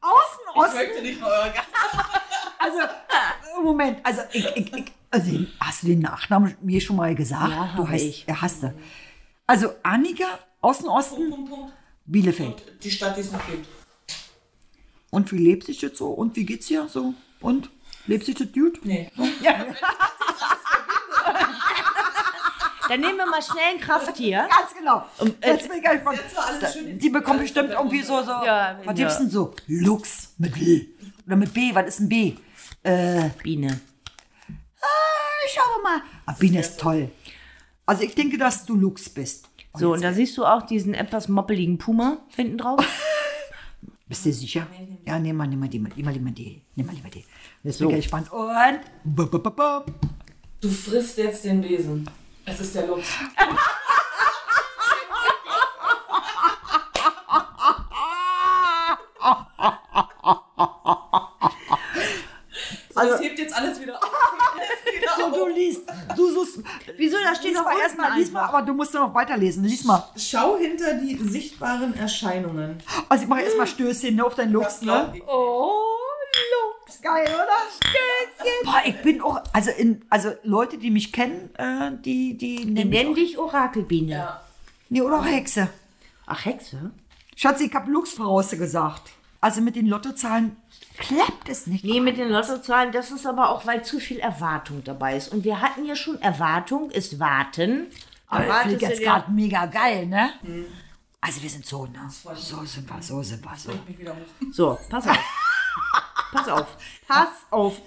Außen, 0.00 0.40
Ich 0.50 0.56
Osten. 0.56 0.76
möchte 0.76 1.02
nicht 1.02 1.20
mal 1.20 1.30
euer 1.30 1.50
Gast. 1.50 1.68
Also, 2.58 2.78
Moment. 3.62 3.98
Also, 4.04 4.22
ich, 4.32 4.44
ich, 4.56 4.72
ich, 4.74 4.92
also, 5.10 5.30
hast 5.60 5.82
du 5.82 5.86
den 5.88 6.00
Nachnamen 6.00 6.56
mir 6.60 6.80
schon 6.80 6.96
mal 6.96 7.14
gesagt? 7.14 7.50
Ja, 7.50 7.56
du 7.76 7.82
habe 7.82 7.88
heißt, 7.90 8.04
ich. 8.04 8.24
Er 8.26 8.42
hast 8.42 8.62
du. 8.62 8.74
Also, 9.46 9.70
Annika, 9.82 10.24
Außen, 10.60 10.88
Osten, 10.88 11.30
Punkt, 11.30 11.50
Punkt. 11.50 11.72
Bielefeld. 12.06 12.62
Und 12.72 12.84
die 12.84 12.90
Stadt, 12.90 13.16
die 13.16 13.20
es 13.20 13.32
noch 13.32 13.44
gibt. 13.46 13.66
Und 15.10 15.32
wie 15.32 15.38
lebt 15.38 15.64
sich 15.64 15.78
das 15.78 15.96
so? 15.98 16.08
Und 16.08 16.36
wie 16.36 16.44
geht's 16.44 16.66
dir 16.66 16.88
so? 16.88 17.14
Und? 17.40 17.70
Lebt 18.06 18.24
sich 18.24 18.34
das 18.36 18.52
gut? 18.52 18.80
Nee. 18.84 19.10
Dann 22.88 23.00
nehmen 23.00 23.16
wir 23.18 23.26
mal 23.26 23.42
schnell 23.42 23.74
ein 23.74 23.80
Krafttier. 23.80 24.48
Ganz 24.48 24.72
genau. 24.78 25.04
äh, 25.40 25.50
Jetzt 25.50 25.68
bin 25.68 25.78
ich 25.78 25.82
gar 25.84 25.94
nicht 25.94 26.04
von, 26.04 26.14
Jetzt 26.14 26.74
schön 26.74 26.98
die 26.98 27.10
bekommen 27.10 27.40
bestimmt 27.40 27.70
irgendwie 27.70 28.02
so, 28.02 28.22
so 28.22 28.30
Ja, 28.30 28.78
was 28.78 28.86
ja. 28.86 28.92
gibt's 28.92 29.18
denn 29.18 29.30
so? 29.30 29.54
Lux 29.66 30.34
mit 30.38 30.56
L. 30.56 30.86
Oder 31.26 31.36
mit 31.36 31.52
B, 31.52 31.74
was 31.74 31.86
ist 31.88 32.00
ein 32.00 32.08
B? 32.08 32.34
Äh, 32.84 33.30
Biene. 33.42 33.80
schau 35.48 35.82
mal. 35.82 36.00
Ah, 36.26 36.34
Biene 36.38 36.60
ist 36.60 36.78
toll. 36.78 37.10
Also 37.86 38.02
ich 38.04 38.14
denke, 38.14 38.38
dass 38.38 38.64
du 38.64 38.76
Lux 38.76 39.08
bist. 39.08 39.48
So, 39.74 39.92
und 39.92 40.02
da 40.02 40.12
siehst 40.12 40.38
du 40.38 40.44
auch 40.46 40.62
diesen 40.62 40.94
etwas 40.94 41.28
moppeligen 41.28 41.78
Puma 41.78 42.18
hinten 42.36 42.58
drauf. 42.58 42.84
Bist 44.08 44.24
du 44.24 44.32
sicher? 44.32 44.66
Ja, 45.04 45.18
nehm 45.18 45.36
mal, 45.36 45.48
nimm 45.48 45.58
mal 45.58 45.68
die, 45.68 45.80
nimm 45.80 46.04
mal, 46.04 46.12
nimm 46.12 46.22
mal 46.24 46.30
die, 46.30 46.62
nimm 46.76 46.86
mal 46.86 46.94
lieber 46.94 47.08
die. 47.08 47.24
Jetzt 47.64 47.78
bin 47.80 47.90
ich 47.90 47.96
gespannt. 47.96 48.30
Und. 48.32 48.80
Du 50.60 50.68
frisst 50.70 51.18
jetzt 51.18 51.44
den 51.44 51.60
Besen. 51.60 52.08
Es 52.44 52.60
ist 52.60 52.74
der 52.76 52.86
Lux. 52.86 53.08
Also, 62.94 63.12
das 63.12 63.20
hebt 63.20 63.38
jetzt 63.38 63.54
alles 63.54 63.80
wieder 63.80 63.96
auf. 63.96 64.10
Alles 64.54 64.96
wieder 64.96 65.12
So, 65.18 65.24
auf. 65.26 65.34
du 65.34 65.46
liest, 65.48 65.82
du 66.16 66.30
suchst. 66.32 66.60
Wieso 66.96 66.98
Wieso? 66.98 67.15
Da 67.26 67.34
steht 67.34 67.52
lies 67.52 67.62
mal 67.62 67.78
erstmal, 67.78 68.18
lies 68.18 68.30
mal, 68.30 68.40
einfach. 68.42 68.54
aber 68.54 68.66
du 68.66 68.74
musst 68.74 68.94
noch 68.94 69.12
weiterlesen. 69.14 69.64
Lies 69.64 69.84
mal. 69.84 70.08
Schau 70.16 70.56
hinter 70.56 70.94
die 70.94 71.16
sichtbaren 71.16 71.94
Erscheinungen. 71.96 72.78
Also 73.08 73.24
ich 73.24 73.28
mache 73.28 73.40
erstmal 73.40 73.66
Stößchen 73.66 74.14
ne, 74.14 74.24
auf 74.24 74.34
deinen 74.34 74.52
Lux, 74.52 74.82
ne? 74.82 75.12
Oh, 75.26 75.72
Lux. 76.86 77.02
Geil, 77.02 77.26
oder? 77.26 77.58
Stößchen. 77.76 78.64
Boah, 78.64 78.82
ich 78.84 79.02
bin 79.02 79.20
auch, 79.20 79.40
also 79.52 79.70
in, 79.72 80.04
also 80.08 80.32
Leute, 80.44 80.78
die 80.78 80.90
mich 80.90 81.12
kennen, 81.12 81.50
äh, 81.56 81.92
die, 82.04 82.36
die, 82.36 82.74
Die 82.74 82.84
nennen 82.84 83.14
dich 83.14 83.38
Orakelbiene. 83.38 84.12
Ja. 84.12 84.40
Nee, 84.88 85.00
oder 85.00 85.20
auch 85.20 85.26
Hexe. 85.26 85.68
Ach, 86.26 86.44
Hexe? 86.44 86.92
Schatz, 87.34 87.60
ich 87.60 87.74
hab 87.74 87.88
Lux 87.88 88.12
vorausgesagt. 88.12 89.10
Also 89.40 89.60
mit 89.60 89.76
den 89.76 89.86
Lottozahlen 89.86 90.56
klappt 90.98 91.48
es 91.48 91.66
nicht. 91.66 91.84
Nee, 91.84 92.00
mit 92.00 92.18
den 92.18 92.28
Lottozahlen, 92.28 92.92
das 92.92 93.10
ist 93.10 93.26
aber 93.26 93.50
auch, 93.50 93.66
weil 93.66 93.84
zu 93.84 93.98
viel 93.98 94.18
Erwartung 94.18 94.82
dabei 94.84 95.16
ist. 95.16 95.32
Und 95.32 95.44
wir 95.44 95.60
hatten 95.60 95.84
ja 95.84 95.96
schon 95.96 96.20
Erwartung, 96.20 96.90
ist 96.90 97.18
Warten. 97.18 97.86
Aber 98.28 98.54
finde 98.62 98.78
du 98.78 98.86
jetzt 98.86 99.02
gerade 99.02 99.30
mega 99.30 99.66
geil, 99.66 100.06
ne? 100.06 100.30
Also 101.20 101.42
wir 101.42 101.50
sind 101.50 101.66
so, 101.66 101.86
ne? 101.86 102.08
So 102.08 102.64
sind 102.64 102.88
wir, 102.88 103.02
so 103.02 103.22
sind 103.22 103.44
wir, 103.44 103.56
so. 103.56 103.70
So, 104.52 104.78
pass 104.88 105.06
auf. 105.06 105.18
pass 106.32 106.48
auf. 106.48 106.76
Pass 107.06 107.28
auf. 107.50 107.82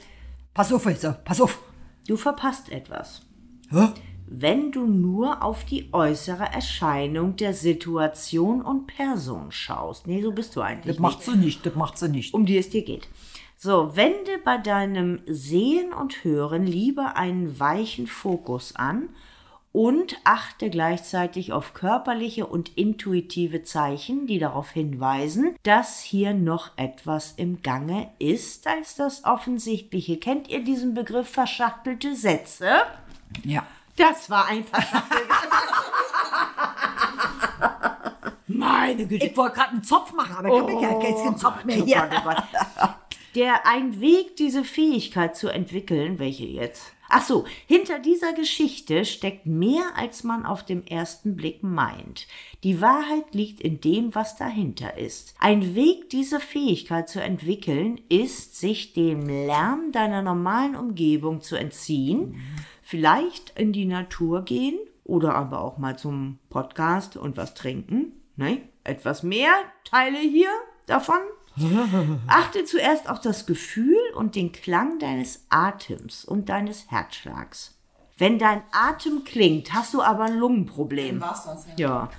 Pass 0.53 0.71
auf, 0.73 1.23
pass 1.23 1.41
auf. 1.41 1.59
Du 2.07 2.17
verpasst 2.17 2.69
etwas. 2.69 3.21
Hä? 3.69 3.89
Wenn 4.31 4.71
du 4.71 4.85
nur 4.85 5.43
auf 5.43 5.65
die 5.65 5.89
äußere 5.91 6.43
Erscheinung 6.43 7.35
der 7.35 7.53
Situation 7.55 8.61
und 8.61 8.85
Person 8.85 9.51
schaust. 9.51 10.05
Nee, 10.05 10.21
so 10.21 10.31
bist 10.31 10.55
du 10.55 10.61
eigentlich 10.61 10.95
Das 10.95 11.01
macht 11.01 11.23
sie 11.23 11.35
nicht, 11.35 11.65
das 11.65 11.73
macht 11.73 11.97
sie 11.97 12.09
nicht. 12.09 12.33
um 12.35 12.45
die 12.45 12.57
es 12.57 12.69
dir 12.69 12.83
geht. 12.83 13.07
So, 13.57 13.95
wende 13.95 14.37
bei 14.45 14.57
deinem 14.57 15.19
Sehen 15.25 15.91
und 15.93 16.23
Hören 16.23 16.65
lieber 16.67 17.15
einen 17.17 17.59
weichen 17.59 18.05
Fokus 18.07 18.75
an 18.75 19.09
und 19.71 20.15
achte 20.23 20.69
gleichzeitig 20.69 21.51
auf 21.51 21.73
körperliche 21.73 22.45
und 22.45 22.77
intuitive 22.77 23.63
Zeichen, 23.63 24.27
die 24.27 24.39
darauf 24.39 24.69
hinweisen, 24.71 25.55
dass 25.63 25.99
hier 26.01 26.33
noch 26.33 26.71
etwas 26.77 27.33
im 27.35 27.61
Gange 27.61 28.09
ist 28.19 28.67
als 28.67 28.95
das 28.95 29.25
Offensichtliche. 29.25 30.17
Kennt 30.17 30.49
ihr 30.49 30.63
diesen 30.63 30.93
Begriff 30.93 31.29
verschachtelte 31.29 32.15
Sätze? 32.15 32.67
Ja. 33.43 33.65
Das 33.99 34.29
war 34.29 34.47
ein 34.47 34.63
verschachtelter 34.63 35.35
Meine 38.47 39.05
Güte. 39.05 39.25
Ich 39.25 39.37
wollte 39.37 39.55
gerade 39.55 39.71
einen 39.71 39.83
Zopf 39.83 40.13
machen, 40.13 40.37
aber 40.37 40.47
ich 40.47 40.59
habe 40.59 40.71
ja 40.71 40.99
keinen 40.99 41.37
Zopf 41.37 41.65
mehr 41.65 41.79
Oh 41.81 41.85
hier. 41.85 42.09
Oh 42.09 42.21
Gott. 42.23 42.43
Der 43.35 43.67
ein 43.67 43.99
Weg, 43.99 44.37
diese 44.37 44.63
Fähigkeit 44.63 45.35
zu 45.35 45.49
entwickeln, 45.49 46.17
welche 46.17 46.45
jetzt? 46.45 46.93
Ach 47.11 47.23
so, 47.23 47.45
hinter 47.65 47.97
dieser 47.99 48.33
Geschichte 48.33 49.03
steckt 49.03 49.47
mehr, 49.47 49.83
als 49.95 50.23
man 50.23 50.45
auf 50.45 50.63
dem 50.63 50.85
ersten 50.85 51.35
Blick 51.35 51.63
meint. 51.63 52.27
Die 52.63 52.81
Wahrheit 52.81 53.33
liegt 53.33 53.61
in 53.61 53.81
dem, 53.81 54.13
was 54.13 54.35
dahinter 54.35 54.97
ist. 54.97 55.33
Ein 55.39 55.73
Weg, 55.73 56.11
diese 56.11 56.39
Fähigkeit 56.39 57.09
zu 57.09 57.21
entwickeln, 57.21 57.99
ist, 58.09 58.59
sich 58.59 58.93
dem 58.93 59.27
Lärm 59.27 59.91
deiner 59.91 60.21
normalen 60.21 60.75
Umgebung 60.75 61.41
zu 61.41 61.55
entziehen, 61.55 62.39
vielleicht 62.89 63.51
in 63.51 63.71
die 63.71 63.85
Natur 63.85 64.43
gehen 64.43 64.79
oder 65.03 65.35
aber 65.35 65.61
auch 65.61 65.77
mal 65.77 65.95
zum 65.99 66.39
Podcast 66.49 67.17
und 67.17 67.37
was 67.37 67.53
trinken. 67.53 68.13
Ne? 68.35 68.63
Etwas 68.83 69.21
mehr 69.21 69.51
Teile 69.83 70.17
hier 70.17 70.49
davon. 70.87 71.19
Achte 72.27 72.65
zuerst 72.65 73.07
auf 73.07 73.21
das 73.21 73.45
Gefühl 73.45 73.99
und 74.15 74.33
den 74.33 74.51
Klang 74.51 74.97
deines 74.97 75.45
Atems 75.49 76.25
und 76.25 76.49
deines 76.49 76.89
Herzschlags. 76.89 77.77
Wenn 78.17 78.39
dein 78.39 78.63
Atem 78.71 79.23
klingt, 79.23 79.71
hast 79.71 79.93
du 79.93 80.01
aber 80.01 80.23
ein 80.23 80.37
Lungenproblem. 80.39 81.21
War's 81.21 81.45
das, 81.45 81.67
ja. 81.67 81.73
Ja. 81.77 82.09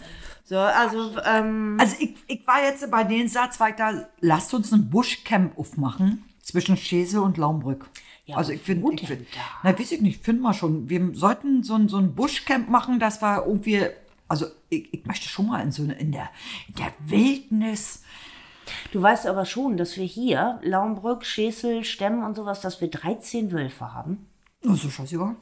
So, 0.45 0.57
also, 0.57 1.17
ähm, 1.25 1.79
Also 1.81 1.97
ich, 1.99 2.15
ich 2.29 2.47
war 2.47 2.63
jetzt 2.63 2.89
bei 2.93 3.03
den 3.03 3.27
Satz 3.29 3.59
weiter, 3.59 4.09
lasst 4.21 4.55
uns 4.55 4.73
ein 4.73 4.89
Buschcamp 4.89 5.59
aufmachen 5.59 6.25
zwischen 6.41 6.77
Schese 6.77 7.23
und 7.23 7.39
Laumbrück. 7.39 7.89
Ja, 8.31 8.37
also 8.37 8.53
ich 8.53 8.63
finde, 8.63 8.93
ich 8.95 9.07
find, 9.07 9.27
na 9.63 9.79
weiß 9.79 9.93
ich 9.93 10.01
nicht, 10.01 10.25
finden 10.25 10.43
wir 10.43 10.55
schon. 10.55 10.89
Wir 10.89 11.11
sollten 11.15 11.63
so 11.63 11.75
ein, 11.75 11.89
so 11.89 11.99
ein 11.99 12.15
Buschcamp 12.15 12.69
machen, 12.69 12.99
das 12.99 13.21
war 13.23 13.47
irgendwie, 13.47 13.87
also 14.29 14.47
ich, 14.69 14.93
ich 14.95 15.05
möchte 15.07 15.29
schon 15.29 15.49
mal 15.49 15.61
in 15.61 15.73
so 15.73 15.83
eine, 15.83 15.95
in 15.95 16.13
der, 16.13 16.31
in 16.69 16.75
der 16.75 16.93
Wildnis. 17.01 18.03
du 18.93 19.03
weißt 19.03 19.27
aber 19.27 19.45
schon, 19.45 19.77
dass 19.77 19.97
wir 19.97 20.05
hier, 20.05 20.61
Laumbrück, 20.63 21.25
Schesel, 21.25 21.85
Stemmen 21.85 22.23
und 22.23 22.37
sowas, 22.37 22.61
dass 22.61 22.81
wir 22.81 22.89
13 22.89 23.53
Wölfe 23.53 23.93
haben. 23.93 24.27
Das 24.63 24.85
ist 24.85 24.93
scheißegal. 24.93 25.37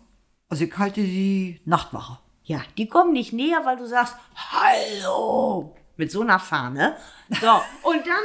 Also 0.48 0.64
ich 0.64 0.78
halte 0.78 1.02
die 1.02 1.60
Nachtwache. 1.64 2.18
Ja, 2.44 2.62
die 2.78 2.88
kommen 2.88 3.12
nicht 3.12 3.34
näher, 3.34 3.60
weil 3.64 3.76
du 3.76 3.86
sagst, 3.86 4.16
Hallo! 4.34 5.76
Mit 5.98 6.12
so 6.12 6.22
einer 6.22 6.38
Fahne. 6.38 6.96
So, 7.28 7.60
und 7.82 8.06
dann 8.06 8.24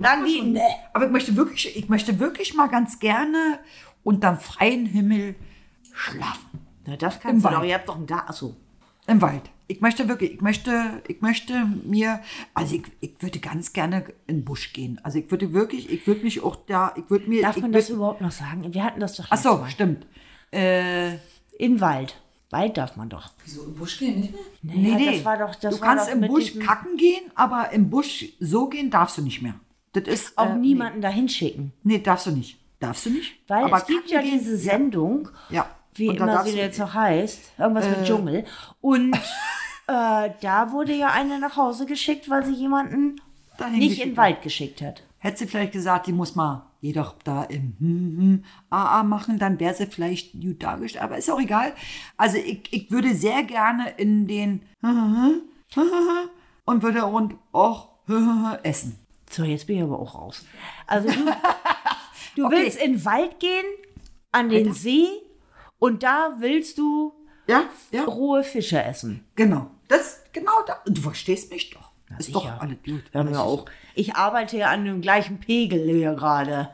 sagen 0.00 0.24
die, 0.26 0.42
ne. 0.42 0.60
Aber 0.92 1.06
ich 1.06 1.12
möchte 1.12 1.36
wirklich, 1.36 1.76
ich 1.76 1.88
möchte 1.88 2.18
wirklich 2.18 2.54
mal 2.54 2.66
ganz 2.68 2.98
gerne 2.98 3.58
unterm 4.02 4.38
freien 4.38 4.86
Himmel 4.86 5.34
schlafen. 5.92 6.60
Na, 6.86 6.96
das 6.96 7.16
Im 7.16 7.20
kannst 7.22 7.44
du 7.44 7.48
Wald. 7.48 7.56
doch. 7.58 7.64
Ihr 7.64 7.74
habt 7.74 7.88
doch 7.88 7.96
einen 7.96 8.06
Garten. 8.06 8.28
Achso. 8.30 8.56
Im 9.06 9.20
Wald. 9.22 9.42
Ich 9.66 9.80
möchte 9.80 10.08
wirklich, 10.08 10.32
ich 10.34 10.40
möchte, 10.42 11.02
ich 11.08 11.22
möchte 11.22 11.66
mir, 11.84 12.20
also 12.52 12.74
ich, 12.74 12.82
ich 13.00 13.14
würde 13.20 13.38
ganz 13.38 13.72
gerne 13.72 14.04
in 14.26 14.38
den 14.40 14.44
Busch 14.44 14.72
gehen. 14.74 15.00
Also 15.02 15.18
ich 15.18 15.30
würde 15.30 15.52
wirklich, 15.54 15.90
ich 15.90 16.06
würde 16.06 16.22
mich 16.22 16.42
auch 16.42 16.56
da, 16.66 16.92
ich 16.96 17.08
würde 17.08 17.28
mir, 17.30 17.40
Darf 17.42 17.56
ich 17.56 17.62
man 17.62 17.72
würd, 17.72 17.82
das 17.82 17.90
überhaupt 17.90 18.20
noch 18.20 18.30
sagen? 18.32 18.74
Wir 18.74 18.84
hatten 18.84 19.00
das 19.00 19.16
doch 19.16 19.26
Ach 19.30 19.36
so, 19.38 19.48
letztes 19.50 19.62
Mal. 19.62 19.70
stimmt. 19.70 20.06
Äh, 20.52 21.14
In 21.58 21.80
Wald. 21.80 22.20
Wald 22.50 22.76
darf 22.76 22.96
man 22.96 23.08
doch. 23.08 23.30
Wieso 23.44 23.64
im 23.64 23.74
Busch 23.74 23.98
gehen 23.98 24.20
nicht 24.20 24.32
mehr? 24.32 24.40
nee, 24.62 24.90
Ja, 24.90 24.96
nee. 24.96 25.16
Das 25.16 25.24
war 25.24 25.38
doch, 25.38 25.54
das 25.54 25.74
du 25.76 25.80
war 25.80 25.88
kannst 25.88 26.08
doch 26.08 26.12
im 26.14 26.20
Busch 26.28 26.58
kacken 26.58 26.96
gehen, 26.98 27.24
aber 27.34 27.70
im 27.72 27.88
Busch 27.90 28.26
so 28.40 28.68
gehen 28.68 28.90
darfst 28.90 29.16
du 29.18 29.22
nicht 29.22 29.40
mehr. 29.42 29.54
Das 29.94 30.04
ist 30.04 30.36
auch 30.38 30.50
äh, 30.50 30.56
niemanden 30.56 31.00
dahin 31.00 31.28
schicken. 31.28 31.72
Nee, 31.82 31.98
darfst 31.98 32.26
du 32.26 32.30
nicht. 32.32 32.58
Darfst 32.80 33.06
du 33.06 33.10
nicht? 33.10 33.32
Weil 33.48 33.64
aber 33.64 33.78
es 33.78 33.86
gibt 33.86 34.10
ja 34.10 34.20
gehen- 34.20 34.32
diese 34.38 34.56
Sendung, 34.58 35.28
Ja. 35.50 35.66
wie 35.94 36.08
Und 36.10 36.20
da 36.20 36.24
immer 36.24 36.44
sie 36.44 36.50
Äh. 36.58 36.62
jetzt 36.64 36.78
noch 36.78 36.92
heißt, 36.92 37.52
irgendwas 37.58 37.88
mit 37.88 38.04
Dschungel. 38.04 38.44
Und 38.80 39.14
äh, 39.86 40.30
da 40.40 40.72
wurde 40.72 40.92
ja 40.94 41.08
eine 41.08 41.38
nach 41.38 41.56
Hause 41.56 41.86
geschickt, 41.86 42.28
weil 42.28 42.44
sie 42.44 42.52
jemanden 42.54 43.20
nicht 43.72 44.00
in 44.02 44.10
den. 44.10 44.16
Wald 44.16 44.42
geschickt 44.42 44.82
hat. 44.82 45.02
Hätte 45.18 45.38
sie 45.38 45.46
vielleicht 45.46 45.72
gesagt, 45.72 46.06
die 46.06 46.12
muss 46.12 46.34
mal 46.34 46.66
jeder 46.82 47.14
da 47.24 47.44
im 47.44 47.76
hm, 47.78 48.16
hm, 48.18 48.44
AA 48.68 49.04
machen, 49.04 49.38
dann 49.38 49.58
wäre 49.58 49.72
sie 49.74 49.86
vielleicht 49.86 50.32
gut 50.38 50.62
dargestellt. 50.62 51.02
Aber 51.04 51.16
ist 51.16 51.30
auch 51.30 51.40
egal. 51.40 51.72
Also 52.18 52.36
ich, 52.36 52.64
ich 52.72 52.90
würde 52.90 53.14
sehr 53.14 53.42
gerne 53.44 53.90
in 53.96 54.26
den 54.26 54.60
und 56.66 56.82
würde 56.82 57.06
und 57.06 57.36
auch 57.52 57.88
essen. 58.62 58.98
So, 59.34 59.42
jetzt 59.44 59.66
bin 59.66 59.76
ich 59.78 59.82
aber 59.82 59.98
auch 59.98 60.14
raus. 60.14 60.44
Also 60.86 61.08
du, 61.08 61.14
du 62.36 62.46
Okay. 62.46 62.56
willst 62.56 62.80
in 62.80 62.92
den 62.92 63.04
Wald 63.04 63.40
gehen, 63.40 63.64
an 64.32 64.48
den 64.48 64.72
See 64.72 65.06
und 65.78 66.02
da 66.02 66.36
willst 66.38 66.78
du 66.78 67.12
Ja, 67.48 67.64
ja, 67.90 68.04
rohe 68.04 68.44
Fische 68.44 68.82
essen. 68.82 69.24
genau. 69.34 69.70
Das, 69.88 70.22
genau 70.32 70.52
da. 70.66 70.78
Du 70.86 71.00
verstehst 71.00 71.50
mich 71.50 71.70
doch. 71.70 71.90
ist 72.18 72.34
doch 72.34 72.42
sicher. 72.42 72.58
alles 72.60 72.78
gut. 72.84 73.02
Ja 73.12 73.40
auch. 73.42 73.66
Ich 73.94 74.14
arbeite 74.16 74.56
ja 74.56 74.68
an 74.70 74.84
dem 74.84 75.00
gleichen 75.02 75.40
Pegel 75.40 75.84
hier 75.84 76.14
gerade. 76.14 76.70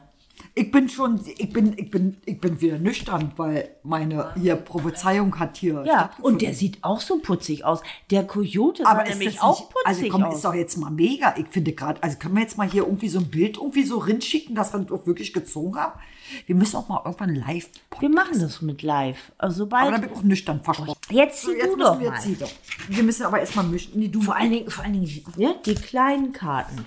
Ich 0.60 0.70
bin 0.70 0.90
schon, 0.90 1.18
ich 1.38 1.50
bin, 1.54 1.72
ich 1.78 1.90
bin, 1.90 2.18
ich 2.26 2.38
bin 2.38 2.60
wieder 2.60 2.76
nüchtern, 2.76 3.32
weil 3.36 3.70
meine 3.82 4.34
hier 4.34 4.56
Prophezeiung 4.56 5.38
hat 5.38 5.56
hier. 5.56 5.84
Ja, 5.86 6.10
und 6.20 6.42
der 6.42 6.52
sieht 6.52 6.84
auch 6.84 7.00
so 7.00 7.18
putzig 7.18 7.64
aus. 7.64 7.80
Der 8.10 8.26
Coyote 8.26 8.84
Aber 8.84 8.98
sah 8.98 9.04
ist 9.04 9.18
nämlich 9.18 9.40
auch 9.40 9.58
nicht, 9.58 9.70
putzig 9.70 9.86
also 9.86 10.08
komm, 10.10 10.24
aus. 10.24 10.36
ist 10.36 10.44
doch 10.44 10.52
jetzt 10.52 10.76
mal 10.76 10.90
mega. 10.90 11.34
Ich 11.38 11.48
finde 11.48 11.72
gerade, 11.72 12.02
also 12.02 12.18
können 12.18 12.34
wir 12.34 12.42
jetzt 12.42 12.58
mal 12.58 12.68
hier 12.68 12.82
irgendwie 12.82 13.08
so 13.08 13.20
ein 13.20 13.30
Bild 13.30 13.56
irgendwie 13.56 13.84
so 13.84 13.96
rinschicken, 13.96 14.54
dass 14.54 14.74
wir 14.74 14.80
das 14.80 14.92
auch 14.92 15.06
wirklich 15.06 15.32
gezogen 15.32 15.76
haben? 15.76 15.98
Wir 16.44 16.54
müssen 16.54 16.76
auch 16.76 16.88
mal 16.90 17.00
irgendwann 17.06 17.34
live 17.34 17.70
wir 18.00 18.08
machen 18.08 18.40
das 18.40 18.62
mit 18.62 18.82
live. 18.82 19.32
Also 19.38 19.64
Aber 19.64 19.78
sobald. 19.80 19.92
dann 19.92 20.00
bin 20.00 20.10
ich 20.10 20.16
auch 20.16 20.22
nüchtern 20.22 20.62
versprochen. 20.62 20.94
jetzt 21.10 21.42
So, 21.42 21.50
zieh 21.50 21.58
jetzt 21.58 21.72
du 21.74 21.76
doch 21.76 22.00
wir 22.00 22.10
mal. 22.10 22.24
jetzt 22.24 22.42
doch. 22.42 22.50
Wir 22.88 23.02
müssen 23.02 23.24
aber 23.24 23.40
erstmal 23.40 23.66
mischen. 23.66 23.98
Nee, 23.98 24.08
du 24.08 24.22
Vor 24.22 24.36
allen 24.36 24.50
Dingen, 24.50 24.70
vor 24.70 24.84
allen 24.84 24.94
Dingen 24.94 25.24
ne, 25.36 25.54
die 25.64 25.74
kleinen 25.74 26.32
Karten. 26.32 26.86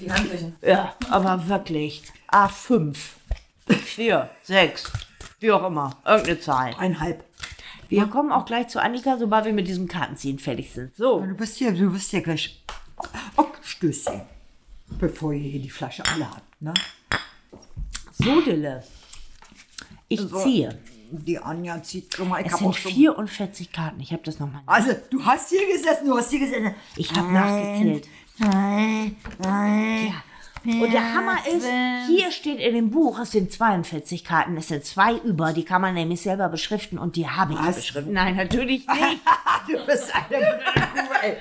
Die 0.00 0.10
handlichen. 0.10 0.56
Ja, 0.62 0.94
aber 1.10 1.48
wirklich. 1.48 2.02
A5, 2.30 2.96
4, 3.68 4.30
6, 4.42 4.92
wie 5.40 5.52
auch 5.52 5.64
immer. 5.66 5.96
Irgendeine 6.04 6.40
Zahl. 6.40 6.74
eineinhalb. 6.78 7.24
Wir 7.88 8.06
kommen 8.06 8.32
auch 8.32 8.44
gleich 8.46 8.68
zu 8.68 8.80
Annika, 8.80 9.18
sobald 9.18 9.44
wir 9.44 9.52
mit 9.52 9.68
diesem 9.68 9.86
Kartenziehen 9.86 10.38
fertig 10.38 10.72
sind. 10.72 10.94
So, 10.96 11.20
Du 11.20 11.34
bist 11.34 11.56
hier, 11.58 11.72
du 11.72 11.92
bist 11.92 12.10
hier 12.10 12.22
gleich. 12.22 12.62
Oh, 13.36 13.44
Stößchen. 13.62 14.22
Bevor 14.98 15.32
ihr 15.32 15.50
hier 15.50 15.60
die 15.60 15.70
Flasche 15.70 16.02
alle 16.06 16.28
habt, 16.30 16.62
ne? 16.62 16.72
so 18.12 18.40
Dille. 18.40 18.82
Ich 20.08 20.20
So. 20.20 20.42
ziehe. 20.42 20.78
Die 21.10 21.38
Anja 21.38 21.80
zieht, 21.82 22.12
guck 22.16 22.28
mal, 22.28 22.40
ich 22.40 22.46
Es 22.46 22.52
hab 22.54 22.58
sind 22.60 22.68
auch 22.68 22.74
schon. 22.76 22.92
44 22.92 23.70
Karten. 23.72 24.00
Ich 24.00 24.12
habe 24.12 24.22
das 24.24 24.38
nochmal. 24.38 24.62
Also, 24.66 24.92
du 25.10 25.24
hast 25.24 25.50
hier 25.50 25.66
gesessen, 25.70 26.06
du 26.08 26.16
hast 26.16 26.30
hier 26.30 26.40
gesessen. 26.40 26.74
Ich 26.96 27.12
habe 27.14 27.32
nachgezählt. 27.32 28.08
Ja. 28.38 30.22
Und 30.66 30.92
der 30.92 31.12
Hammer 31.14 31.36
ist, 31.46 31.66
hier 32.06 32.30
steht 32.32 32.58
in 32.58 32.74
dem 32.74 32.90
Buch, 32.90 33.18
es 33.18 33.32
sind 33.32 33.52
42 33.52 34.24
Karten, 34.24 34.56
es 34.56 34.68
sind 34.68 34.84
zwei 34.84 35.14
über, 35.16 35.52
die 35.52 35.64
kann 35.64 35.82
man 35.82 35.92
nämlich 35.94 36.22
selber 36.22 36.48
beschriften 36.48 36.98
und 36.98 37.16
die 37.16 37.28
habe 37.28 37.52
ich 37.52 37.58
Was? 37.58 37.76
beschriftet. 37.76 38.12
Nein, 38.12 38.36
natürlich 38.36 38.86
nicht. 38.88 39.20
du 39.68 39.84
bist 39.86 40.10
eine 40.14 40.26
blöde 40.28 40.60
Kuh, 40.94 41.14
ey. 41.22 41.36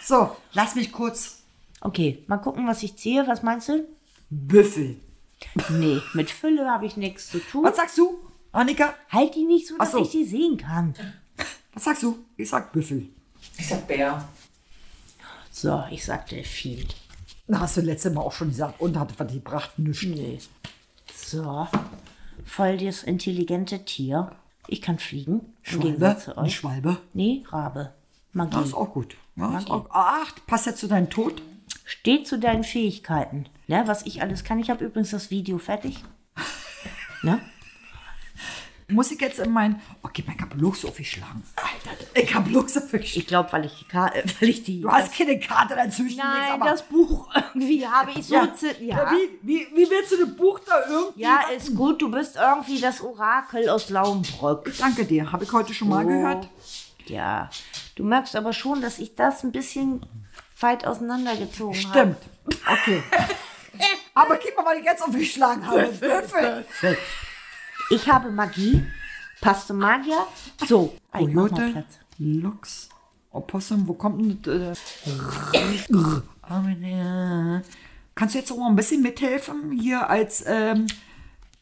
So, 0.00 0.36
lass 0.52 0.76
mich 0.76 0.92
kurz. 0.92 1.42
Okay, 1.80 2.22
mal 2.28 2.36
gucken, 2.38 2.66
was 2.68 2.82
ich 2.84 2.96
ziehe. 2.96 3.26
Was 3.26 3.42
meinst 3.42 3.68
du? 3.68 3.86
Büffel. 4.30 5.00
Nee, 5.70 6.00
mit 6.14 6.30
Fülle 6.30 6.70
habe 6.70 6.86
ich 6.86 6.96
nichts 6.96 7.28
zu 7.30 7.38
tun. 7.40 7.64
Was 7.64 7.76
sagst 7.76 7.98
du, 7.98 8.18
Annika? 8.52 8.94
Halt 9.10 9.34
die 9.34 9.44
nicht 9.44 9.66
so, 9.66 9.76
dass 9.78 9.92
so. 9.92 9.98
ich 10.02 10.10
sie 10.10 10.24
sehen 10.24 10.56
kann. 10.56 10.94
Was 11.72 11.84
sagst 11.84 12.02
du? 12.04 12.18
Ich 12.36 12.48
sag 12.48 12.72
Büffel. 12.72 13.08
Ich 13.58 13.68
sag 13.68 13.86
Bär. 13.88 14.26
So, 15.56 15.84
ich 15.88 16.04
sag 16.04 16.26
Delfin. 16.26 16.84
Na, 17.46 17.60
hast 17.60 17.76
du 17.76 17.80
letztes 17.80 18.12
Mal 18.12 18.22
auch 18.22 18.32
schon 18.32 18.48
gesagt 18.48 18.80
und 18.80 18.98
hatte 18.98 19.14
was 19.16 19.32
gebracht? 19.32 19.78
Nichts. 19.78 20.02
Nee. 20.02 20.40
So, 21.14 21.68
voll 22.44 22.76
das 22.76 23.04
intelligente 23.04 23.84
Tier. 23.84 24.32
Ich 24.66 24.82
kann 24.82 24.98
fliegen. 24.98 25.54
Im 25.70 25.80
Gegensatz 25.80 26.24
Schwalbe? 26.24 26.24
zu 26.24 26.36
Eine 26.36 26.46
euch. 26.48 26.56
Schwalbe? 26.56 26.96
Nee, 27.12 27.44
Rabe. 27.48 27.94
Magie. 28.32 28.56
Das 28.56 28.66
ist 28.66 28.74
auch 28.74 28.92
gut. 28.92 29.16
Ja, 29.36 29.56
ist 29.56 29.70
auch, 29.70 29.86
ach, 29.90 30.34
passt 30.48 30.66
ja 30.66 30.74
zu 30.74 30.88
deinem 30.88 31.08
Tod. 31.08 31.40
Steht 31.84 32.26
zu 32.26 32.40
deinen 32.40 32.64
Fähigkeiten. 32.64 33.46
Ne, 33.68 33.84
was 33.86 34.04
ich 34.06 34.22
alles 34.22 34.42
kann. 34.42 34.58
Ich 34.58 34.70
habe 34.70 34.84
übrigens 34.84 35.12
das 35.12 35.30
Video 35.30 35.58
fertig. 35.58 36.02
Ne? 37.22 37.40
Muss 38.88 39.10
ich 39.10 39.20
jetzt 39.20 39.38
in 39.38 39.50
mein. 39.50 39.80
Oh, 40.02 40.08
gib 40.12 40.26
mein 40.26 40.36
so 40.74 40.88
aufgeschlagen. 40.88 41.42
Alter, 41.56 42.04
ich 42.14 42.34
hab 42.34 42.44
bloß 42.44 42.74
so 42.74 42.80
aufgeschlagen. 42.80 43.18
Ich 43.20 43.26
glaube, 43.26 43.52
weil 43.52 43.64
ich 43.64 43.78
die 43.78 43.84
Karte, 43.86 44.22
weil 44.40 44.48
ich 44.50 44.62
die. 44.62 44.82
Du 44.82 44.90
hast 44.90 45.16
keine 45.16 45.38
Karte 45.38 45.74
dazwischen. 45.74 46.18
Nein, 46.18 46.52
aber 46.52 46.66
das 46.70 46.82
Buch 46.82 47.28
irgendwie 47.34 47.86
habe 47.86 48.10
ich 48.14 48.26
so. 48.26 48.34
ja. 48.34 48.48
Ja. 48.80 49.10
Wie, 49.12 49.38
wie, 49.42 49.66
wie 49.74 49.90
willst 49.90 50.12
du 50.12 50.24
das 50.26 50.36
Buch 50.36 50.60
da 50.66 50.82
irgendwie. 50.88 51.22
ja, 51.22 51.40
ist 51.56 51.74
gut. 51.74 52.02
Du 52.02 52.10
bist 52.10 52.36
irgendwie 52.36 52.80
das 52.80 53.00
Orakel 53.00 53.68
aus 53.70 53.88
Lauenbrück. 53.88 54.70
Danke 54.78 55.04
dir. 55.06 55.32
Habe 55.32 55.44
ich 55.44 55.52
heute 55.52 55.72
schon 55.72 55.88
mal 55.88 56.04
Oh. 56.04 56.08
gehört. 56.08 56.48
Ja. 57.06 57.48
Du 57.96 58.04
merkst 58.04 58.36
aber 58.36 58.52
schon, 58.52 58.82
dass 58.82 58.98
ich 58.98 59.14
das 59.14 59.44
ein 59.44 59.52
bisschen 59.52 60.04
weit 60.60 60.86
auseinandergezogen 60.86 61.74
habe. 61.90 62.16
Stimmt. 62.46 62.62
Okay. 62.70 63.02
aber 64.14 64.36
gib 64.36 64.56
mal, 64.56 64.64
was 64.66 64.78
ich 64.78 64.84
jetzt 64.84 65.02
aufgeschlagen 65.02 65.66
habe. 65.66 65.90
Ich 67.90 68.08
habe 68.08 68.30
Magie. 68.30 68.82
Passt 69.40 69.66
zum 69.68 69.78
Magier. 69.78 70.26
So, 70.66 70.94
ein 71.12 71.34
Coyote. 71.34 71.84
Luchs, 72.18 72.88
Opossum, 73.30 73.86
wo 73.86 73.94
kommt 73.94 74.46
denn 74.46 74.60
das? 74.70 74.78
Äh, 75.04 75.64
Kannst 78.14 78.34
du 78.34 78.38
jetzt 78.38 78.52
auch 78.52 78.56
mal 78.56 78.68
ein 78.68 78.76
bisschen 78.76 79.02
mithelfen 79.02 79.72
hier 79.72 80.08
als 80.08 80.44
ähm, 80.46 80.86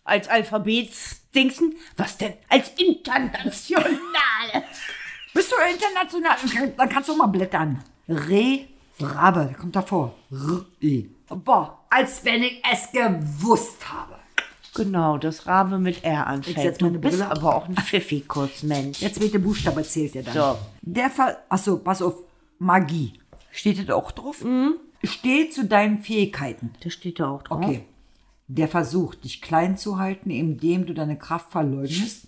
Als 0.04 0.28
Alphabetsdingsen. 0.28 1.74
Was 1.96 2.18
denn? 2.18 2.34
Als 2.48 2.68
internationale. 2.76 3.92
Bist 5.34 5.50
du 5.50 5.56
international? 5.72 6.74
Dann 6.76 6.88
kannst 6.88 7.08
du 7.08 7.14
auch 7.14 7.16
mal 7.16 7.26
blättern. 7.28 7.82
Re, 8.08 8.66
Rabe, 9.00 9.54
kommt 9.58 9.74
davor. 9.74 10.14
R, 10.30 10.66
E. 10.80 11.06
Boah, 11.28 11.84
als 11.88 12.22
wenn 12.24 12.42
ich 12.42 12.62
es 12.70 12.92
gewusst 12.92 13.90
habe. 13.90 14.11
Genau, 14.74 15.18
das 15.18 15.46
Rabe 15.46 15.78
mit 15.78 16.02
R 16.04 16.26
anfängt. 16.26 16.58
setz 16.58 16.78
Du 16.78 16.86
meine 16.86 16.98
bist 16.98 17.18
Brille 17.18 17.30
ab. 17.30 17.38
aber 17.38 17.56
auch 17.56 17.68
ein 17.68 17.76
Pfiffi-Kurzmensch. 17.76 19.00
Jetzt 19.00 19.20
wird 19.20 19.34
der 19.34 19.38
Buchstabe 19.38 19.82
zählt 19.82 20.14
ja 20.14 20.22
dann. 20.22 20.34
So. 20.34 20.58
Der 20.80 21.10
Fall, 21.10 21.36
achso, 21.48 21.76
pass 21.78 22.00
auf, 22.00 22.14
Magie. 22.58 23.14
Steht 23.50 23.78
das 23.78 23.94
auch 23.94 24.12
drauf? 24.12 24.44
Steht 25.04 25.52
zu 25.52 25.66
deinen 25.66 26.02
Fähigkeiten. 26.02 26.70
Das 26.82 26.94
steht 26.94 27.20
da 27.20 27.28
auch 27.28 27.42
drauf. 27.42 27.62
Okay. 27.64 27.84
Der 28.48 28.68
Versuch, 28.68 29.14
dich 29.14 29.42
klein 29.42 29.76
zu 29.76 29.98
halten, 29.98 30.30
indem 30.30 30.86
du 30.86 30.94
deine 30.94 31.18
Kraft 31.18 31.50
verleugnest, 31.50 32.26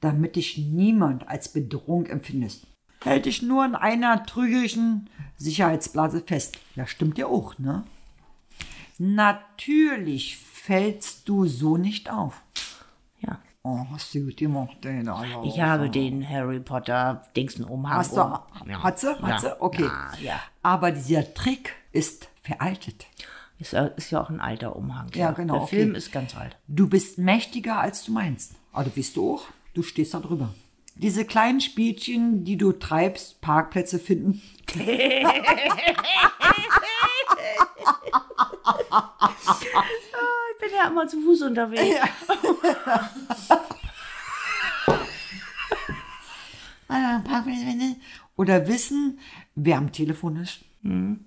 damit 0.00 0.36
dich 0.36 0.58
niemand 0.58 1.28
als 1.28 1.52
Bedrohung 1.52 2.06
empfindest. 2.06 2.66
Hält 3.02 3.26
dich 3.26 3.42
nur 3.42 3.64
in 3.64 3.74
einer 3.74 4.24
trügerischen 4.24 5.10
Sicherheitsblase 5.36 6.20
fest. 6.24 6.58
Ja, 6.76 6.86
stimmt 6.86 7.18
ja 7.18 7.26
auch, 7.26 7.58
ne? 7.58 7.82
Natürlich 8.98 10.36
fällst 10.62 11.28
du 11.28 11.46
so 11.46 11.76
nicht 11.76 12.10
auf. 12.10 12.40
Ja. 13.18 13.38
Oh, 13.64 13.84
hast 13.90 14.14
du 14.14 14.26
gut 14.26 14.36
gemacht, 14.36 14.76
na 14.84 15.24
ja. 15.24 15.42
Ich 15.42 15.60
habe 15.60 15.90
den 15.90 16.28
Harry 16.28 16.60
Potter 16.60 17.24
Dingsen 17.36 17.64
Umhang. 17.64 17.98
Hast 17.98 18.16
du, 18.16 18.20
um. 18.20 18.38
Ja. 18.68 18.82
hat 18.82 19.00
sie? 19.00 19.20
Hat 19.20 19.28
ja. 19.28 19.38
sie? 19.38 19.60
Okay. 19.60 19.82
Ja, 19.82 20.12
ja. 20.20 20.40
Aber 20.62 20.92
dieser 20.92 21.34
Trick 21.34 21.74
ist 21.90 22.28
veraltet. 22.42 23.06
Ist, 23.58 23.72
ja- 23.72 23.86
ist 23.86 24.12
ja 24.12 24.22
auch 24.22 24.30
ein 24.30 24.40
alter 24.40 24.76
Umhang. 24.76 25.08
Ja, 25.14 25.32
genau, 25.32 25.54
Der 25.54 25.62
okay. 25.64 25.76
Film 25.76 25.94
ist 25.96 26.12
ganz 26.12 26.36
alt. 26.36 26.56
Du 26.68 26.88
bist 26.88 27.18
mächtiger, 27.18 27.80
als 27.80 28.04
du 28.04 28.12
meinst. 28.12 28.54
Aber 28.72 28.84
du 28.84 28.90
bist 28.90 29.16
du 29.16 29.34
auch. 29.34 29.44
Du 29.74 29.82
stehst 29.82 30.14
da 30.14 30.20
drüber. 30.20 30.54
Diese 30.94 31.24
kleinen 31.24 31.60
Spielchen, 31.60 32.44
die 32.44 32.56
du 32.56 32.72
treibst, 32.72 33.40
Parkplätze 33.40 33.98
finden. 33.98 34.40
Ich 40.54 40.60
bin 40.60 40.76
ja 40.76 40.88
immer 40.88 41.06
zu 41.08 41.20
Fuß 41.20 41.42
unterwegs. 41.42 41.96
Ah. 46.88 47.22
Oder 48.36 48.66
wissen, 48.68 49.18
wer 49.54 49.78
am 49.78 49.92
Telefon 49.92 50.36
ist. 50.36 50.60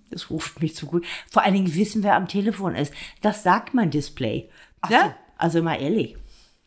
Das 0.10 0.30
ruft 0.30 0.62
mich 0.62 0.76
zu 0.76 0.86
gut. 0.86 1.06
Vor 1.32 1.44
allen 1.44 1.54
Dingen 1.54 1.74
wissen, 1.76 2.04
wer 2.04 2.16
am 2.16 2.28
Telefon 2.28 2.76
ist. 2.76 2.94
Das 3.22 3.44
sagt 3.44 3.74
mein 3.74 3.90
Display. 3.90 4.50
Ne? 4.90 4.90
so. 4.90 5.14
Also 5.38 5.64
mal 5.64 5.82
ehrlich. 5.82 6.18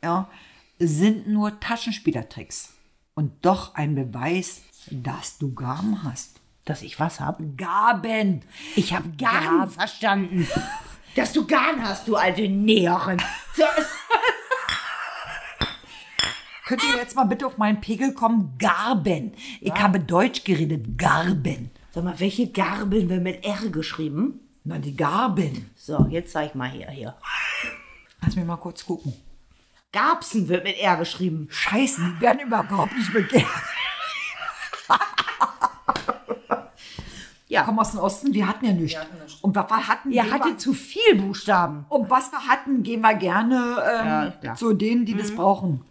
Ja, 0.03 0.31
sind 0.79 1.29
nur 1.29 1.61
Taschenspielertricks. 1.61 2.75
Und 3.15 3.33
doch 3.45 3.75
ein 3.75 3.95
Beweis, 3.95 4.63
dass 4.91 5.39
du 5.39 5.53
Gaben 5.55 6.03
hast. 6.05 6.38
Dass 6.69 6.83
ich 6.83 7.01
was 7.01 7.19
hab? 7.19 7.41
Gaben! 7.57 8.43
Ich 8.77 8.93
habe 8.93 9.09
Garn 9.17 9.71
verstanden. 9.71 10.47
Dass 11.17 11.33
du 11.33 11.47
Garn 11.47 11.83
hast, 11.83 12.07
du 12.07 12.15
alte 12.15 12.47
Näherin. 12.47 13.17
Könnt 16.67 16.85
ihr 16.85 16.97
jetzt 16.97 17.17
mal 17.17 17.25
bitte 17.25 17.47
auf 17.47 17.57
meinen 17.57 17.81
Pegel 17.81 18.13
kommen? 18.13 18.59
Garben. 18.59 19.33
Ich 19.63 19.73
habe 19.73 19.99
Deutsch 19.99 20.45
geredet. 20.45 20.99
Garben. 20.99 21.71
Sag 21.91 22.05
mal, 22.05 22.21
welche 22.21 22.53
Garbeln 22.53 23.09
wird 23.09 23.23
mit 23.23 23.47
R 23.47 23.71
geschrieben? 23.71 24.41
Na, 24.65 24.77
die 24.79 24.95
Garben. 24.95 25.71
So, 25.75 26.07
jetzt 26.11 26.33
zeig 26.33 26.55
mal 26.55 26.69
hier, 26.69 26.91
hier. 26.91 27.17
Lass 28.21 28.37
mich 28.37 28.45
mal 28.45 28.59
kurz 28.59 28.85
gucken. 28.85 29.15
Garbsen 29.91 30.49
wird 30.49 30.65
mit 30.65 30.79
R 30.79 30.99
geschrieben. 30.99 31.49
Scheiße, 31.51 31.99
die 32.03 32.21
werden 32.21 32.41
überhaupt 32.41 32.95
nicht 32.95 33.11
begehrt. 33.11 33.47
Ja. 37.49 37.63
Komm 37.65 37.79
aus 37.79 37.93
dem 37.93 38.01
Osten, 38.01 38.33
wir 38.35 38.47
hatten 38.47 38.65
ja 38.67 38.73
nichts. 38.73 38.99
Und 39.43 39.57
was 39.57 39.69
wir 39.71 39.89
hatten, 39.89 40.11
Ihr 40.13 40.31
hattet 40.31 40.61
zu 40.61 40.73
viel 40.75 41.17
Buchstaben. 41.17 41.87
und 41.89 42.09
was 42.11 42.31
wir 42.31 42.47
hatten, 42.47 42.83
gehen 42.83 43.01
wir 43.01 43.15
gerne 43.15 43.57
ähm, 43.91 44.07
Ja, 44.07 44.35
ja. 44.43 44.55
zu 44.55 44.75
denen, 44.75 45.05
die 45.07 45.15
das 45.17 45.35
brauchen. 45.35 45.83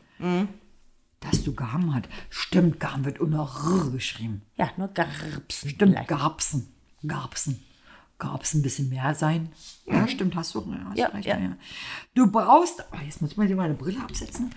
Dass 1.20 1.44
du 1.44 1.54
Garm 1.54 1.94
hat. 1.96 2.08
Stimmt, 2.30 2.80
Garm 2.80 3.06
wird 3.06 3.20
unter 3.20 3.40
R 3.40 3.90
geschrieben. 3.92 4.44
Ja, 4.56 4.70
nur 4.78 4.88
Garbsen. 4.90 5.70
Stimmt, 5.70 5.94
vielleicht. 5.94 6.08
Garbsen. 6.10 6.74
Garbsen. 7.06 7.64
Garbsen 8.20 8.60
ein 8.60 8.64
bisschen 8.64 8.90
mehr 8.90 9.14
sein. 9.16 9.50
Ja, 9.86 10.08
stimmt, 10.08 10.36
hast 10.36 10.56
du, 10.56 10.62
ja, 10.62 10.86
hast 10.90 10.98
Ja, 10.98 11.08
recht. 11.10 11.26
ja. 11.28 11.38
Du 12.16 12.32
brauchst, 12.32 12.84
oh, 12.92 12.98
jetzt 13.06 13.22
muss 13.22 13.32
ich 13.32 13.38
mal 13.38 13.48
meine 13.56 13.74
Brille 13.76 14.00
absetzen. 14.02 14.50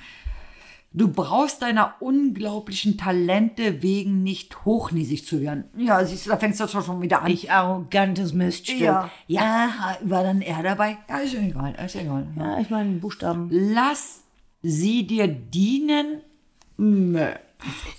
Du 0.92 1.06
brauchst 1.06 1.62
deiner 1.62 1.94
unglaublichen 2.00 2.98
Talente 2.98 3.80
wegen 3.80 4.24
nicht 4.24 4.64
hochnäsig 4.64 5.24
zu 5.24 5.40
werden. 5.40 5.64
Ja, 5.76 6.04
siehst 6.04 6.26
du, 6.26 6.30
da 6.30 6.36
fängst 6.36 6.58
du 6.58 6.66
schon 6.66 7.00
wieder 7.00 7.22
an. 7.22 7.30
Ich 7.30 7.50
arrogantes 7.50 8.32
Miststück. 8.32 8.80
ja. 8.80 9.08
Ja, 9.28 9.68
war 10.02 10.24
dann 10.24 10.42
er 10.42 10.64
dabei? 10.64 10.98
Ja, 11.08 11.18
ist 11.18 11.34
ja 11.34 11.40
egal, 11.42 11.76
ist 11.84 11.94
ja 11.94 12.00
egal. 12.00 12.26
ja 12.36 12.58
ich 12.58 12.70
meine 12.70 12.98
Buchstaben. 12.98 13.48
Lass 13.52 14.24
sie 14.62 15.06
dir 15.06 15.28
dienen 15.28 16.22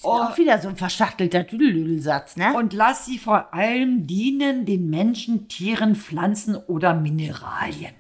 Auch 0.04 0.38
wieder 0.38 0.60
so 0.60 0.68
ein 0.68 0.76
verschachtelter 0.76 1.48
Tüdelüdelsatz, 1.48 2.36
ne? 2.36 2.54
und 2.58 2.74
lass 2.74 3.06
sie 3.06 3.18
vor 3.20 3.54
allem 3.54 4.06
dienen 4.06 4.66
den 4.66 4.90
Menschen, 4.90 5.48
Tieren, 5.48 5.96
Pflanzen 5.96 6.58
oder 6.58 6.94
Mineralien. 6.94 7.94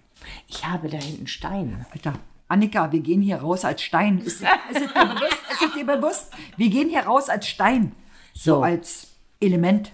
ich 0.49 0.67
habe 0.67 0.89
da 0.89 0.97
hinten 0.97 1.27
Steine. 1.27 1.85
Alter, 1.91 2.15
Annika, 2.51 2.91
wir 2.91 2.99
gehen 2.99 3.21
hier 3.21 3.37
raus 3.37 3.63
als 3.63 3.81
Stein. 3.81 4.19
Ist, 4.19 4.41
ist, 4.41 4.47
es 4.73 4.79
dir 4.93 5.05
bewusst? 5.05 5.37
Ist 5.51 5.61
es 5.61 5.73
dir 5.73 5.85
bewusst? 5.85 6.31
Wir 6.57 6.69
gehen 6.69 6.89
hier 6.89 7.01
raus 7.03 7.29
als 7.29 7.47
Stein. 7.47 7.93
So, 8.33 8.55
So. 8.55 8.63
als 8.63 9.07
Element. 9.39 9.93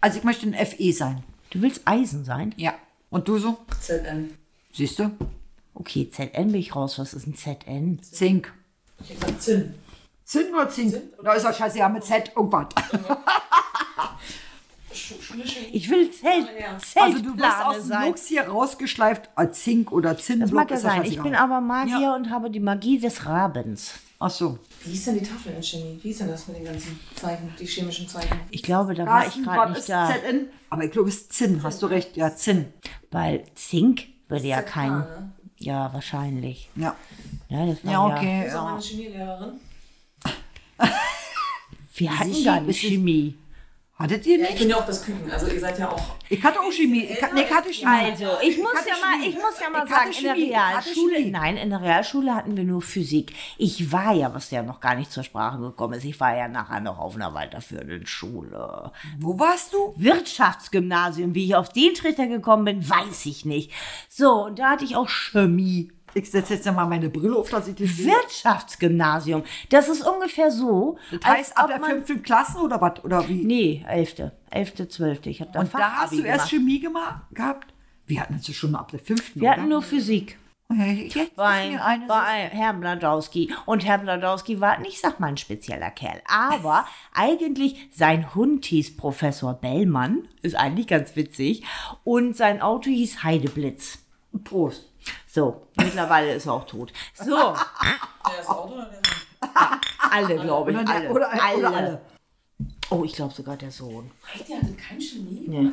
Also 0.00 0.18
ich 0.18 0.24
möchte 0.24 0.46
ein 0.46 0.66
FE 0.66 0.92
sein. 0.92 1.22
Du 1.50 1.62
willst 1.62 1.82
Eisen 1.86 2.24
sein? 2.24 2.54
Ja. 2.58 2.74
Und 3.08 3.26
du 3.28 3.38
so? 3.38 3.58
ZN. 3.80 4.34
Siehst 4.72 4.98
du? 4.98 5.10
Okay, 5.72 6.10
ZN 6.10 6.52
bin 6.52 6.60
ich 6.60 6.76
raus. 6.76 6.98
Was 6.98 7.14
ist 7.14 7.26
ein 7.26 7.36
ZN? 7.36 8.02
Zink. 8.02 8.52
Ich 9.02 9.10
hab 9.10 9.20
gesagt 9.20 9.42
Zinn. 9.42 9.74
Zinn 10.24 10.54
oder 10.54 10.68
Zink? 10.68 10.94
Da 11.22 11.32
ist 11.32 11.44
doch 11.46 11.54
scheiße, 11.54 11.78
ja 11.78 11.88
mit 11.88 12.04
Z 12.04 12.32
irgendwas. 12.36 12.66
Ich 15.72 15.90
will 15.90 16.10
Zelt, 16.10 16.46
Ja. 16.58 17.02
Also 17.02 17.18
du 17.22 17.36
wirst 17.36 17.64
aus 17.64 17.76
dem 17.76 17.84
sein. 17.86 18.06
Lux 18.08 18.26
hier 18.26 18.42
rausgeschleift 18.48 19.30
als 19.34 19.62
Zink 19.62 19.92
oder 19.92 20.16
Zinnblock. 20.16 20.48
Das 20.48 20.52
mag 20.52 20.70
ja 20.70 20.76
sein. 20.76 21.04
Ich 21.04 21.20
bin 21.20 21.34
aber 21.34 21.60
Magier 21.60 22.00
Ja. 22.00 22.14
und 22.16 22.30
habe 22.30 22.50
die 22.50 22.60
Magie 22.60 22.98
des 22.98 23.26
Rabens. 23.26 23.94
Ach 24.20 24.30
so. 24.30 24.58
Wie 24.84 24.90
hieß 24.92 25.04
denn 25.06 25.18
die 25.18 25.24
Tafel 25.24 25.52
in 25.54 25.62
Chemie? 25.62 25.98
Wie 26.02 26.08
hieß 26.08 26.18
denn 26.18 26.28
das 26.28 26.46
mit 26.48 26.56
den 26.58 26.64
ganzen 26.64 26.98
Zeichen, 27.14 27.52
die 27.58 27.66
chemischen 27.66 28.08
Zeichen? 28.08 28.40
Ich 28.50 28.62
glaube, 28.62 28.94
da 28.94 29.04
war 29.06 29.20
ich 29.20 29.24
Carsten, 29.26 29.42
gerade 29.44 29.60
was 29.60 29.68
nicht 29.70 29.78
ist 29.80 29.88
da. 29.90 30.08
ZN? 30.08 30.48
Aber 30.70 30.84
ich 30.84 30.90
glaube, 30.92 31.08
es 31.08 31.16
ist 31.16 31.32
Zinn. 31.32 31.62
Hast 31.62 31.82
du 31.82 31.86
recht. 31.86 32.16
Ja, 32.16 32.34
Zinn. 32.34 32.66
Weil 33.10 33.44
Zink 33.54 34.06
würde 34.28 34.46
ja 34.46 34.62
kein. 34.62 35.04
Ja, 35.58 35.92
wahrscheinlich. 35.92 36.70
Ja. 36.76 36.94
Ja, 37.48 37.66
das 37.66 37.84
war 37.84 37.92
Ja, 37.92 38.06
okay. 38.06 38.42
Das 38.44 38.52
ist 38.52 38.58
auch 38.58 38.64
Ja. 38.64 38.70
meine 38.70 38.82
Chemielehrerin. 38.82 39.52
Wir 41.96 42.10
hatten 42.18 42.32
Sicher, 42.32 42.44
gar 42.52 42.60
nicht 42.60 42.66
bist 42.68 42.82
du- 42.82 42.88
Chemie. 42.88 43.34
Hattet 43.96 44.26
ihr 44.26 44.38
Ja, 44.38 44.44
ich 44.46 44.50
nicht? 44.50 44.58
bin 44.58 44.70
ja 44.70 44.76
auch 44.78 44.86
das 44.86 45.04
Küken, 45.04 45.30
also 45.30 45.46
ihr 45.46 45.60
seid 45.60 45.78
ja 45.78 45.88
auch. 45.88 46.16
Ich 46.28 46.42
hatte 46.42 46.58
auch 46.58 46.72
Chemie. 46.72 47.04
Ich, 47.04 47.20
nee, 47.32 47.42
ich 47.42 47.54
hatte 47.54 47.72
Chemie. 47.72 48.10
Also, 48.10 48.26
ich 48.42 48.58
muss 48.58 48.74
hatte 48.74 48.88
ja 48.88 48.94
mal, 48.96 49.28
ich 49.28 49.34
muss 49.36 49.60
ja 49.60 49.70
mal 49.70 49.84
Ich 49.84 49.90
sagen, 49.90 50.10
in 50.10 50.24
der 50.24 50.34
Chemie. 50.34 50.48
Ich 50.50 50.56
hatte 50.56 50.86
Realschule, 50.88 51.30
nein, 51.30 51.56
in 51.56 51.70
der 51.70 51.80
Realschule 51.80 52.34
hatten 52.34 52.56
wir 52.56 52.64
nur 52.64 52.82
Physik. 52.82 53.32
Ich 53.56 53.92
war 53.92 54.12
ja, 54.12 54.34
was 54.34 54.50
ja 54.50 54.64
noch 54.64 54.80
gar 54.80 54.96
nicht 54.96 55.12
zur 55.12 55.22
Sprache 55.22 55.60
gekommen 55.60 55.94
ist, 55.94 56.04
ich 56.04 56.18
war 56.18 56.36
ja 56.36 56.48
nachher 56.48 56.80
noch 56.80 56.98
auf 56.98 57.14
einer 57.14 57.34
weiterführenden 57.34 58.04
Schule. 58.04 58.90
Wo 59.20 59.38
warst 59.38 59.72
du? 59.72 59.94
Wirtschaftsgymnasium, 59.96 61.36
wie 61.36 61.44
ich 61.46 61.54
auf 61.54 61.68
den 61.68 61.94
Trichter 61.94 62.26
gekommen 62.26 62.64
bin, 62.64 62.88
weiß 62.90 63.26
ich 63.26 63.44
nicht. 63.44 63.70
So, 64.08 64.46
und 64.46 64.58
da 64.58 64.70
hatte 64.70 64.84
ich 64.84 64.96
auch 64.96 65.08
Chemie. 65.08 65.92
Ich 66.14 66.30
setze 66.30 66.54
jetzt 66.54 66.66
mal 66.66 66.86
meine 66.86 67.10
Brille 67.10 67.36
auf, 67.36 67.50
dass 67.50 67.68
ich 67.68 67.74
das 67.74 67.90
sehe. 67.90 68.06
Wirtschaftsgymnasium. 68.06 69.42
Das 69.68 69.88
ist 69.88 70.06
ungefähr 70.06 70.50
so. 70.50 70.96
Das 71.10 71.24
heißt, 71.30 71.58
ab 71.58 71.68
der 71.68 71.80
fünften 71.80 72.22
Klasse 72.22 72.58
oder 72.58 72.80
was? 72.80 73.02
Oder 73.04 73.28
wie? 73.28 73.44
Nee, 73.44 73.84
elfte. 73.88 74.32
Elfte, 74.50 74.88
zwölfte. 74.88 75.28
Ich 75.30 75.40
habe 75.40 75.50
da 75.52 75.60
Und 75.60 75.74
da 75.74 75.78
hast 75.78 76.10
Fachabi 76.10 76.16
du 76.16 76.22
erst 76.22 76.50
gemacht. 76.50 76.50
Chemie 76.50 76.80
gemacht, 76.80 77.22
gehabt? 77.32 77.74
Wir 78.06 78.20
hatten 78.20 78.34
es 78.34 78.54
schon 78.54 78.74
ab 78.74 78.90
der 78.90 79.00
fünften, 79.00 79.40
Wir 79.40 79.48
oder? 79.50 79.56
hatten 79.58 79.68
nur 79.68 79.82
Physik. 79.82 80.38
Jetzt 80.70 81.14
ist 81.16 81.36
Bei, 81.36 81.70
mir 81.70 81.84
eine 81.84 82.06
bei 82.06 82.48
Herrn 82.50 82.80
Bladowski. 82.80 83.52
Und 83.66 83.84
Herr 83.84 83.98
Bladowski 83.98 84.60
war, 84.60 84.82
ich 84.84 84.98
sag 85.00 85.20
mal, 85.20 85.28
ein 85.28 85.36
spezieller 85.36 85.90
Kerl. 85.90 86.20
Aber 86.26 86.86
eigentlich, 87.12 87.88
sein 87.92 88.34
Hund 88.34 88.64
hieß 88.64 88.96
Professor 88.96 89.54
Bellmann. 89.54 90.26
Ist 90.42 90.56
eigentlich 90.56 90.86
ganz 90.86 91.16
witzig. 91.16 91.64
Und 92.02 92.36
sein 92.36 92.62
Auto 92.62 92.88
hieß 92.90 93.22
Heideblitz. 93.22 93.98
Prost. 94.42 94.90
So, 95.26 95.66
mittlerweile 95.76 96.34
ist 96.34 96.46
er 96.46 96.52
auch 96.54 96.66
tot. 96.66 96.92
So, 97.14 97.24
Der 97.26 97.56
das 98.38 98.46
Auto 98.48 98.74
oder 98.74 98.86
der 98.86 99.00
alle, 100.10 100.36
glaube 100.38 100.70
ich. 100.72 100.76
Oder, 100.76 100.84
der- 100.84 100.94
Alle. 100.94 101.10
oder, 101.10 101.30
oder 101.58 101.76
alle. 101.76 102.00
Oh, 102.90 103.02
ich 103.04 103.12
glaube 103.14 103.34
sogar 103.34 103.56
der 103.56 103.70
Sohn. 103.70 104.10
Echt, 104.34 104.48
ihr 104.48 104.56
hattet 104.56 104.78
kein 104.78 105.00
Chemie? 105.00 105.44
Nee. 105.48 105.70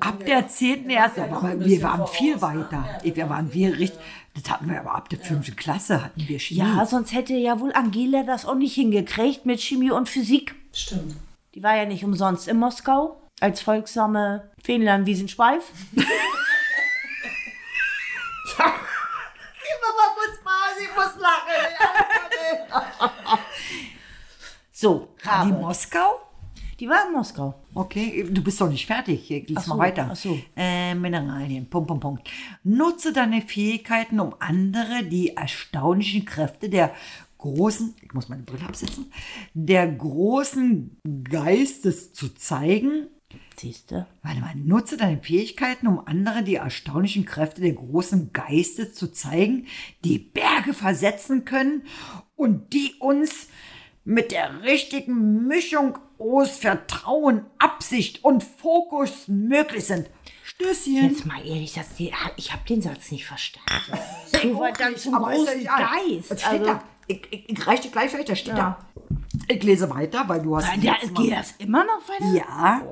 Ab 0.00 0.24
der 0.24 0.48
zehnten 0.48 0.88
erst, 0.90 1.18
ja 1.18 1.24
aber 1.24 1.60
wir 1.60 1.82
waren 1.82 2.06
viel 2.06 2.38
voraus, 2.38 2.54
ne? 2.54 2.60
weiter. 2.72 3.00
Ja, 3.04 3.14
wir 3.16 3.28
waren 3.28 3.52
wir 3.52 3.78
richtig, 3.78 4.00
das 4.34 4.50
hatten 4.50 4.68
wir 4.70 4.80
aber 4.80 4.94
ab 4.94 5.08
der 5.10 5.18
fünften 5.20 5.54
Klasse 5.54 6.02
hatten 6.02 6.26
wir 6.26 6.38
Chemie. 6.40 6.60
Ja, 6.60 6.86
sonst 6.86 7.12
hätte 7.12 7.34
ja 7.34 7.60
wohl 7.60 7.72
Angela 7.74 8.22
das 8.24 8.46
auch 8.46 8.54
nicht 8.54 8.74
hingekriegt 8.74 9.44
mit 9.44 9.60
Chemie 9.60 9.90
und 9.90 10.08
Physik. 10.08 10.54
Stimmt. 10.72 11.14
Die 11.54 11.62
war 11.62 11.76
ja 11.76 11.84
nicht 11.84 12.04
umsonst 12.04 12.48
in 12.48 12.56
Moskau 12.58 13.20
als 13.40 13.60
folgsame 13.60 14.50
Fähnlein-Wiesenschweif. 14.64 15.62
Gib 15.94 16.06
mir 16.06 16.14
mal 19.98 20.14
kurz 20.14 20.38
Pause, 20.42 20.61
ich 20.80 20.94
muss 20.94 21.20
lachen. 21.20 22.62
so, 24.72 25.08
War 25.24 25.44
die 25.44 25.50
Rabe. 25.52 25.62
Moskau? 25.62 26.20
Die 26.80 26.88
war 26.88 27.06
in 27.06 27.12
Moskau. 27.12 27.54
Okay, 27.74 28.26
du 28.28 28.42
bist 28.42 28.60
doch 28.60 28.68
nicht 28.68 28.86
fertig. 28.86 29.22
Hier 29.26 29.44
Ach 29.54 29.62
so, 29.62 29.74
mal 29.74 29.78
weiter. 29.84 30.08
ach 30.10 30.16
so. 30.16 30.38
Äh, 30.56 30.94
Mineralien. 30.94 31.68
Punkt, 31.70 31.86
Punkt, 31.88 32.02
Punkt. 32.02 32.30
Nutze 32.64 33.12
deine 33.12 33.42
Fähigkeiten, 33.42 34.18
um 34.18 34.34
andere 34.40 35.04
die 35.04 35.36
erstaunlichen 35.36 36.24
Kräfte 36.24 36.68
der 36.68 36.92
großen, 37.38 37.94
ich 38.02 38.12
muss 38.14 38.28
meine 38.28 38.42
Brille 38.42 38.66
absetzen, 38.66 39.12
der 39.54 39.86
großen 39.86 40.96
Geistes 41.24 42.12
zu 42.12 42.34
zeigen. 42.34 43.06
Siehst 43.56 43.90
du? 43.90 44.06
Warte 44.22 44.40
mal, 44.40 44.54
nutze 44.56 44.96
deine 44.96 45.22
Fähigkeiten, 45.22 45.86
um 45.86 46.06
andere 46.06 46.42
die 46.42 46.56
erstaunlichen 46.56 47.24
Kräfte 47.24 47.60
der 47.60 47.72
großen 47.72 48.32
Geistes 48.32 48.94
zu 48.94 49.12
zeigen, 49.12 49.66
die 50.04 50.18
Berge 50.18 50.74
versetzen 50.74 51.44
können 51.44 51.84
und 52.34 52.72
die 52.72 52.94
uns 52.98 53.48
mit 54.04 54.32
der 54.32 54.62
richtigen 54.62 55.46
Mischung 55.46 55.98
aus 56.18 56.58
Vertrauen, 56.58 57.46
Absicht 57.58 58.24
und 58.24 58.42
Fokus 58.42 59.28
möglich 59.28 59.84
sind. 59.84 60.10
Stößchen. 60.44 61.10
Jetzt 61.10 61.26
mal 61.26 61.44
ehrlich, 61.46 61.74
das, 61.74 61.86
ich 61.98 62.52
habe 62.52 62.64
den 62.68 62.82
Satz 62.82 63.10
nicht 63.10 63.26
verstanden. 63.26 63.98
So 64.26 64.58
weit 64.58 64.80
dann 64.80 64.96
zum 64.96 65.12
ja 65.14 65.18
großen. 65.18 65.64
Geist. 65.64 66.44
Also, 66.46 66.64
da. 66.64 66.82
Ich, 67.06 67.22
ich, 67.30 67.48
ich 67.48 67.66
reiche 67.66 67.82
dir 67.82 67.90
gleich 67.90 68.12
weiter, 68.14 68.36
steht 68.36 68.56
da. 68.56 68.78
Ich 69.52 69.62
lese 69.62 69.90
weiter, 69.90 70.28
weil 70.28 70.40
du 70.40 70.56
hast... 70.56 70.66
ja, 70.82 70.94
geht 71.14 71.32
das 71.32 71.54
immer 71.58 71.84
noch 71.84 72.08
weiter? 72.08 72.34
ja, 72.34 72.82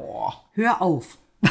hör 0.52 0.82
auf. 0.82 1.18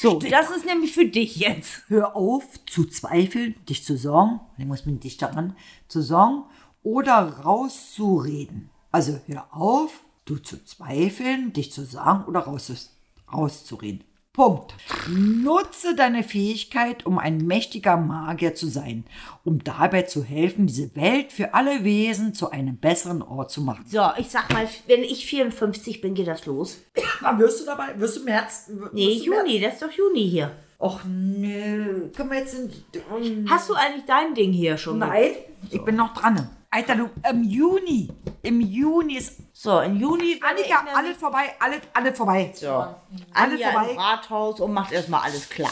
So, 0.00 0.18
das 0.18 0.50
ist 0.50 0.66
nämlich 0.66 0.92
für 0.94 1.04
dich 1.04 1.36
jetzt. 1.36 1.84
Hör 1.86 2.16
auf 2.16 2.42
zu 2.66 2.86
zweifeln, 2.86 3.54
dich 3.68 3.84
zu 3.84 3.96
sorgen, 3.96 4.40
ich 4.58 4.64
muss 4.64 4.84
mit 4.84 5.04
dich 5.04 5.16
daran, 5.16 5.54
zu 5.86 6.02
sorgen 6.02 6.42
oder 6.82 7.38
rauszureden. 7.44 8.70
Also 8.90 9.20
hör 9.26 9.46
auf, 9.54 10.00
du 10.24 10.38
zu 10.38 10.64
zweifeln, 10.64 11.52
dich 11.52 11.70
zu 11.72 11.84
sagen 11.84 12.24
oder 12.24 12.40
raus, 12.40 12.90
rauszureden. 13.32 14.02
Punkt. 14.32 14.72
Nutze 15.10 15.94
deine 15.94 16.22
Fähigkeit, 16.22 17.04
um 17.04 17.18
ein 17.18 17.36
mächtiger 17.36 17.98
Magier 17.98 18.54
zu 18.54 18.66
sein, 18.66 19.04
um 19.44 19.62
dabei 19.62 20.02
zu 20.02 20.24
helfen, 20.24 20.66
diese 20.66 20.96
Welt 20.96 21.32
für 21.32 21.52
alle 21.52 21.84
Wesen 21.84 22.32
zu 22.32 22.50
einem 22.50 22.78
besseren 22.78 23.20
Ort 23.20 23.50
zu 23.50 23.60
machen. 23.60 23.84
So, 23.86 24.00
ich 24.16 24.30
sag 24.30 24.50
mal, 24.50 24.66
wenn 24.86 25.04
ich 25.04 25.26
54 25.26 26.00
bin, 26.00 26.14
geht 26.14 26.28
das 26.28 26.46
los. 26.46 26.78
Wann 27.20 27.38
wirst 27.38 27.60
du 27.60 27.66
dabei? 27.66 27.98
Wirst 27.98 28.16
du 28.16 28.24
März? 28.24 28.70
Nee, 28.92 29.12
Juni, 29.12 29.60
das 29.60 29.74
ist 29.74 29.82
doch 29.82 29.92
Juni 29.92 30.26
hier. 30.28 30.50
Och 30.78 31.04
nö, 31.04 32.08
können 32.16 32.30
wir 32.30 32.38
jetzt 32.38 32.54
in, 32.54 33.48
Hast 33.48 33.68
du 33.68 33.74
eigentlich 33.74 34.06
dein 34.06 34.34
Ding 34.34 34.52
hier 34.52 34.78
schon? 34.78 34.98
Nein, 34.98 35.30
ich 35.70 35.84
bin 35.84 35.94
noch 35.94 36.14
dran. 36.14 36.48
Alter, 36.74 36.96
du, 36.96 37.10
im 37.28 37.44
Juni. 37.44 38.08
Im 38.40 38.60
Juni 38.62 39.16
ist. 39.18 39.34
So, 39.52 39.80
im 39.80 39.96
Juni. 40.00 40.40
Annika, 40.42 40.84
alles 40.94 41.18
vorbei, 41.18 41.54
alles, 41.60 41.80
alles 41.92 42.16
vorbei. 42.16 42.50
So. 42.54 42.68
Alles 42.70 42.96
Anja 43.34 43.70
vorbei. 43.72 43.90
im 43.90 43.98
Rathaus 43.98 44.58
und 44.60 44.72
macht 44.72 44.90
erstmal 44.90 45.20
alles 45.20 45.48
klar. 45.50 45.70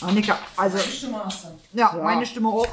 Annika, 0.00 0.38
also, 0.56 0.78
Stimme 0.78 1.22
hast 1.22 1.44
du. 1.44 1.48
ja, 1.74 1.92
meine 2.02 2.24
Stimme 2.24 2.48
auch. 2.48 2.66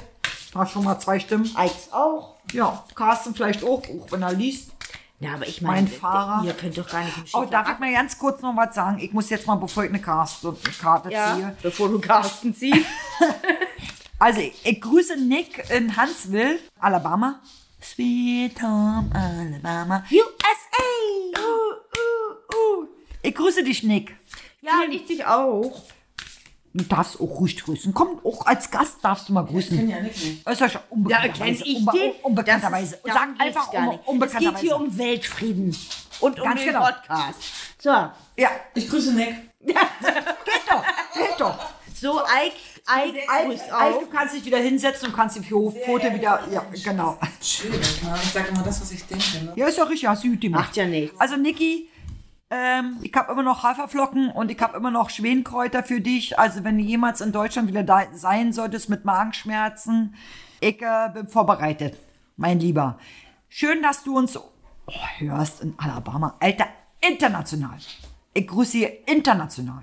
Hast 0.55 0.71
schon 0.71 0.85
mal 0.85 0.97
zwei 0.99 1.19
Stimmen. 1.19 1.51
Eins 1.55 1.91
auch. 1.91 2.35
Ja, 2.53 2.81
Carsten 2.95 3.35
vielleicht 3.35 3.61
auch, 3.63 3.81
auch 3.83 4.11
wenn 4.11 4.21
er 4.21 4.31
liest. 4.31 4.71
Ja, 5.19 5.33
aber 5.33 5.45
ich 5.47 5.61
meine, 5.61 5.81
Mein 5.81 5.88
Fahrer. 5.89 6.45
ihr 6.45 6.53
könnt 6.53 6.77
doch 6.77 6.89
gar 6.89 7.03
nicht 7.03 7.17
im 7.17 7.23
Oh, 7.33 7.41
Schiff 7.41 7.49
darf 7.49 7.69
ich 7.73 7.79
mal 7.79 7.91
ganz 7.91 8.17
kurz 8.17 8.41
noch 8.41 8.55
was 8.55 8.73
sagen? 8.73 8.99
Ich 8.99 9.11
muss 9.11 9.29
jetzt 9.29 9.47
mal, 9.47 9.55
bevor 9.55 9.83
ich 9.83 9.89
eine 9.89 9.99
Carsten, 10.01 10.55
Karte 10.79 11.11
ja, 11.11 11.35
ziehe. 11.35 11.57
bevor 11.61 11.89
du 11.89 11.99
Carsten 11.99 12.55
ziehst. 12.55 12.85
Also, 14.17 14.39
ich, 14.39 14.53
ich 14.65 14.79
grüße 14.79 15.17
Nick 15.17 15.69
in 15.69 15.97
Huntsville, 16.01 16.57
Alabama. 16.79 17.41
Sweet 17.86 18.62
Home 18.62 19.10
Alabama. 19.13 20.04
USA! 20.12 21.38
Uh, 21.38 22.56
uh. 22.56 22.88
Ich 23.21 23.36
grüße 23.36 23.63
dich, 23.63 23.84
Nick. 23.84 24.15
Ja, 24.62 24.82
und 24.86 24.91
ich 24.91 25.06
dich 25.06 25.26
auch. 25.26 25.84
Du 26.74 26.84
darfst 26.84 27.15
auch 27.21 27.39
ruhig 27.39 27.63
grüßen. 27.63 27.93
Komm, 27.93 28.19
auch 28.26 28.45
als 28.45 28.69
Gast 28.69 28.98
darfst 29.02 29.30
du 29.30 29.34
mal 29.34 29.45
grüßen. 29.45 29.78
Kenn 29.78 29.89
ja 29.89 30.02
nicht. 30.02 30.45
Das 30.45 30.56
ist 30.56 30.60
ja 30.60 30.69
schon 30.69 30.82
unbekannterweise. 30.89 31.63
Unbe 31.63 32.13
unbekannterweise. 32.24 33.00
Das 33.04 33.06
ist- 33.06 33.13
Sag 33.13 33.13
darum 33.13 33.38
geht's 33.38 33.41
einfach 33.58 33.71
gar 33.71 33.82
nicht. 33.88 33.91
Es 33.93 34.00
geht 34.00 34.08
unbekannterweise. 34.08 34.62
hier 34.62 34.76
um 34.76 34.98
Weltfrieden. 34.98 35.78
Und 36.19 36.39
um 36.39 36.45
Ganz 36.45 36.60
den 36.62 36.67
genau. 36.67 36.86
Podcast. 36.86 37.39
So, 37.80 37.89
ja, 37.89 38.50
Ich 38.74 38.89
grüße 38.89 39.13
Nick. 39.13 39.36
geht 39.65 39.76
doch, 40.69 40.84
geht 41.13 41.39
doch. 41.39 41.58
so 41.93 42.19
Ike, 42.21 42.74
Grüßt 42.86 43.71
Alf, 43.71 43.95
auch. 43.95 44.00
du 44.00 44.08
kannst 44.08 44.36
dich 44.36 44.45
wieder 44.45 44.60
hinsetzen 44.60 45.10
und 45.10 45.15
kannst 45.15 45.36
die 45.38 45.43
Foto 45.43 46.13
wieder. 46.13 46.41
Ja, 46.52 46.65
genau. 46.84 47.17
Ne? 47.19 47.30
Ich 47.39 48.32
sage 48.32 48.50
immer 48.50 48.62
das, 48.62 48.80
was 48.80 48.91
ich 48.91 49.04
denke. 49.06 49.43
Ne? 49.43 49.54
Ja, 49.56 49.67
ist 49.67 49.78
ja 49.78 49.86
richtig, 49.86 50.08
hast 50.08 50.24
du 50.24 50.30
gut 50.30 50.41
gemacht. 50.41 50.65
Macht 50.67 50.78
ja 50.78 50.86
nichts. 50.86 51.19
Also, 51.19 51.36
Niki, 51.36 51.89
ähm, 52.52 52.98
ich 53.02 53.12
habe 53.15 53.32
immer 53.32 53.41
noch 53.41 53.63
Haferflocken 53.63 54.30
und 54.30 54.52
ich 54.52 54.62
habe 54.62 54.78
immer 54.78 54.91
noch 54.91 55.10
Schwenkräuter 55.10 55.84
für 55.84 56.00
dich. 56.00 56.38
Also, 56.38 56.63
wenn 56.63 56.78
du 56.78 56.84
jemals 56.84 57.21
in 57.21 57.32
Deutschland 57.32 57.67
wieder 57.67 57.82
da 57.82 58.04
sein 58.13 58.54
solltest 58.54 58.89
mit 58.89 59.04
Magenschmerzen, 59.04 60.13
ich 60.60 60.80
äh, 60.82 61.10
bin 61.12 61.28
vorbereitet, 61.28 61.98
mein 62.38 62.60
Lieber. 62.60 63.00
Schön, 63.50 63.82
dass 63.82 64.04
du 64.04 64.15
uns 64.15 64.38
oh, 64.38 64.43
hörst 65.17 65.62
in 65.62 65.74
Alabama. 65.78 66.36
Alter, 66.39 66.67
international. 67.02 67.80
Ich 68.36 68.45
grüße 68.45 68.78
hier 68.78 69.08
international. 69.08 69.82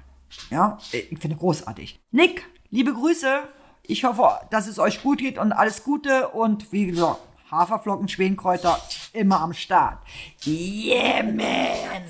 Ja, 0.51 0.79
ich 0.93 1.19
finde 1.19 1.37
großartig. 1.37 2.01
Nick, 2.13 2.47
liebe 2.73 2.93
Grüße. 2.93 3.43
Ich 3.85 4.03
hoffe, 4.05 4.41
dass 4.51 4.67
es 4.67 4.79
euch 4.81 5.03
gut 5.03 5.19
geht 5.19 5.39
und 5.39 5.53
alles 5.53 5.85
Gute. 5.85 6.29
Und 6.29 6.73
wie 6.73 6.87
gesagt, 6.87 7.21
Haferflocken, 7.51 8.09
Schwenkräuter 8.09 8.81
immer 9.13 9.41
am 9.41 9.53
Start. 9.53 9.99
Yeah, 10.45 11.23
man. 11.23 12.03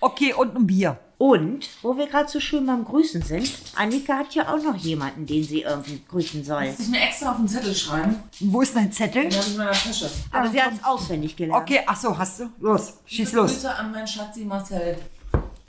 Okay, 0.00 0.32
und 0.34 0.54
ein 0.54 0.66
Bier. 0.66 0.98
Und, 1.18 1.68
wo 1.82 1.98
wir 1.98 2.06
gerade 2.06 2.30
so 2.30 2.40
schön 2.40 2.64
beim 2.64 2.84
Grüßen 2.84 3.20
sind, 3.20 3.52
Annika 3.76 4.14
hat 4.14 4.34
ja 4.34 4.54
auch 4.54 4.62
noch 4.62 4.76
jemanden, 4.76 5.26
den 5.26 5.44
sie 5.44 5.62
irgendwie 5.62 6.02
grüßen 6.08 6.42
soll. 6.42 6.64
Muss 6.66 6.80
ich 6.80 6.88
mir 6.88 7.00
extra 7.00 7.32
auf 7.32 7.36
den 7.36 7.48
Zettel 7.48 7.74
schreiben? 7.74 8.16
Wo 8.40 8.62
ist 8.62 8.74
dein 8.74 8.90
Zettel? 8.90 9.28
Den 9.28 9.32
habe 9.32 9.42
ich 9.42 9.50
in 9.50 9.58
meiner 9.58 9.72
Tasche. 9.72 10.10
Aber 10.32 10.48
sie 10.48 10.62
hat 10.62 10.72
es 10.72 10.82
auswendig 10.82 11.36
gelernt. 11.36 11.62
Okay, 11.62 11.80
ach 11.86 11.96
so, 11.96 12.16
hast 12.16 12.40
du? 12.40 12.50
Los, 12.58 12.94
schieß 13.04 13.32
los. 13.32 13.52
Grüße 13.52 13.74
an 13.74 13.92
meinen 13.92 14.06
Schatzi 14.06 14.46
Marcel. 14.46 14.96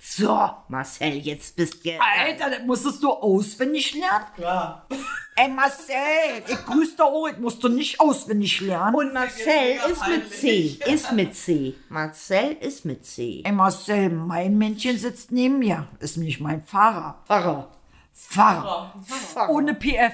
So, 0.04 0.50
Marcel, 0.68 1.18
jetzt 1.18 1.56
bist 1.56 1.86
du... 1.86 1.92
Alter, 1.92 2.50
das 2.50 2.66
musstest 2.66 3.04
du 3.04 3.12
auswendig 3.12 3.94
lernen? 3.94 4.26
Ja. 4.40 4.88
Ey, 5.36 5.48
Marcel, 5.48 6.42
ich 6.48 6.66
grüße 6.66 6.94
dich 6.94 7.02
auch, 7.02 7.28
ich 7.28 7.38
musst 7.38 7.64
du 7.64 7.70
nicht 7.70 8.00
auswendig 8.00 8.62
lernen. 8.62 8.96
Und 8.96 9.14
Marcel 9.14 9.80
ist 9.92 10.08
mit 10.08 10.34
C. 10.34 10.80
Ist 10.88 11.12
mit 11.12 11.36
C. 11.36 11.76
Marcel 11.90 12.54
ist 12.62 12.84
mit 12.84 13.06
C. 13.06 13.44
Ey, 13.46 13.52
Marcel, 13.52 14.10
mein 14.10 14.58
Männchen 14.58 14.98
sitzt 14.98 15.32
neben 15.32 15.60
mir. 15.60 15.88
Ist 16.00 16.18
nicht 16.18 16.40
mein 16.40 16.64
Fahrer. 16.64 17.22
Pfarrer. 17.28 17.70
Fahrer. 18.12 19.50
Ohne 19.50 19.76
PF. 19.76 20.14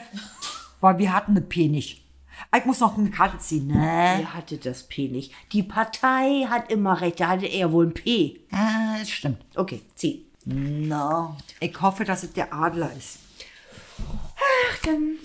Weil 0.82 0.98
wir 0.98 1.14
hatten 1.14 1.32
eine 1.32 1.42
P 1.42 1.70
nicht. 1.70 2.04
Ich 2.56 2.66
muss 2.66 2.80
noch 2.80 2.98
eine 2.98 3.10
Karte 3.12 3.38
ziehen, 3.40 3.68
ne? 3.68 4.22
Er 4.22 4.34
hatte 4.34 4.58
das 4.58 4.84
P 4.84 5.08
nicht. 5.10 5.32
Die 5.52 5.64
Partei 5.64 6.48
hat 6.50 6.72
immer 6.72 7.00
recht. 7.02 7.20
Da 7.20 7.28
hatte 7.30 7.46
er 7.46 7.72
wohl 7.72 7.88
ein 7.88 7.94
P. 7.94 8.40
Ja, 8.52 8.96
das 9.00 9.10
stimmt. 9.10 9.38
Okay, 9.56 9.82
zieh. 9.96 10.26
No. 10.46 11.36
Ich 11.60 11.80
hoffe, 11.82 12.04
dass 12.06 12.24
es 12.24 12.34
der 12.34 12.54
Adler 12.54 12.92
ist. 12.98 13.20
Ach, 14.00 14.78
dann 14.84 15.18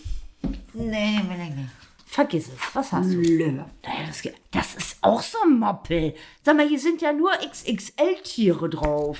Nee, 0.74 1.20
will 1.28 1.40
ich 1.48 1.54
nicht. 1.54 1.68
vergiss 2.06 2.48
es. 2.48 2.74
Was 2.74 2.92
hast 2.92 3.10
du? 3.12 3.20
Löwe. 3.20 3.66
Naja, 3.84 4.06
das, 4.06 4.22
das 4.50 4.74
ist 4.74 4.96
auch 5.00 5.22
so 5.22 5.38
ein 5.44 5.58
Moppel. 5.58 6.14
Sag 6.42 6.56
mal, 6.56 6.66
hier 6.68 6.80
sind 6.80 7.00
ja 7.02 7.12
nur 7.12 7.30
XXL-Tiere 7.32 8.68
drauf. 8.68 9.18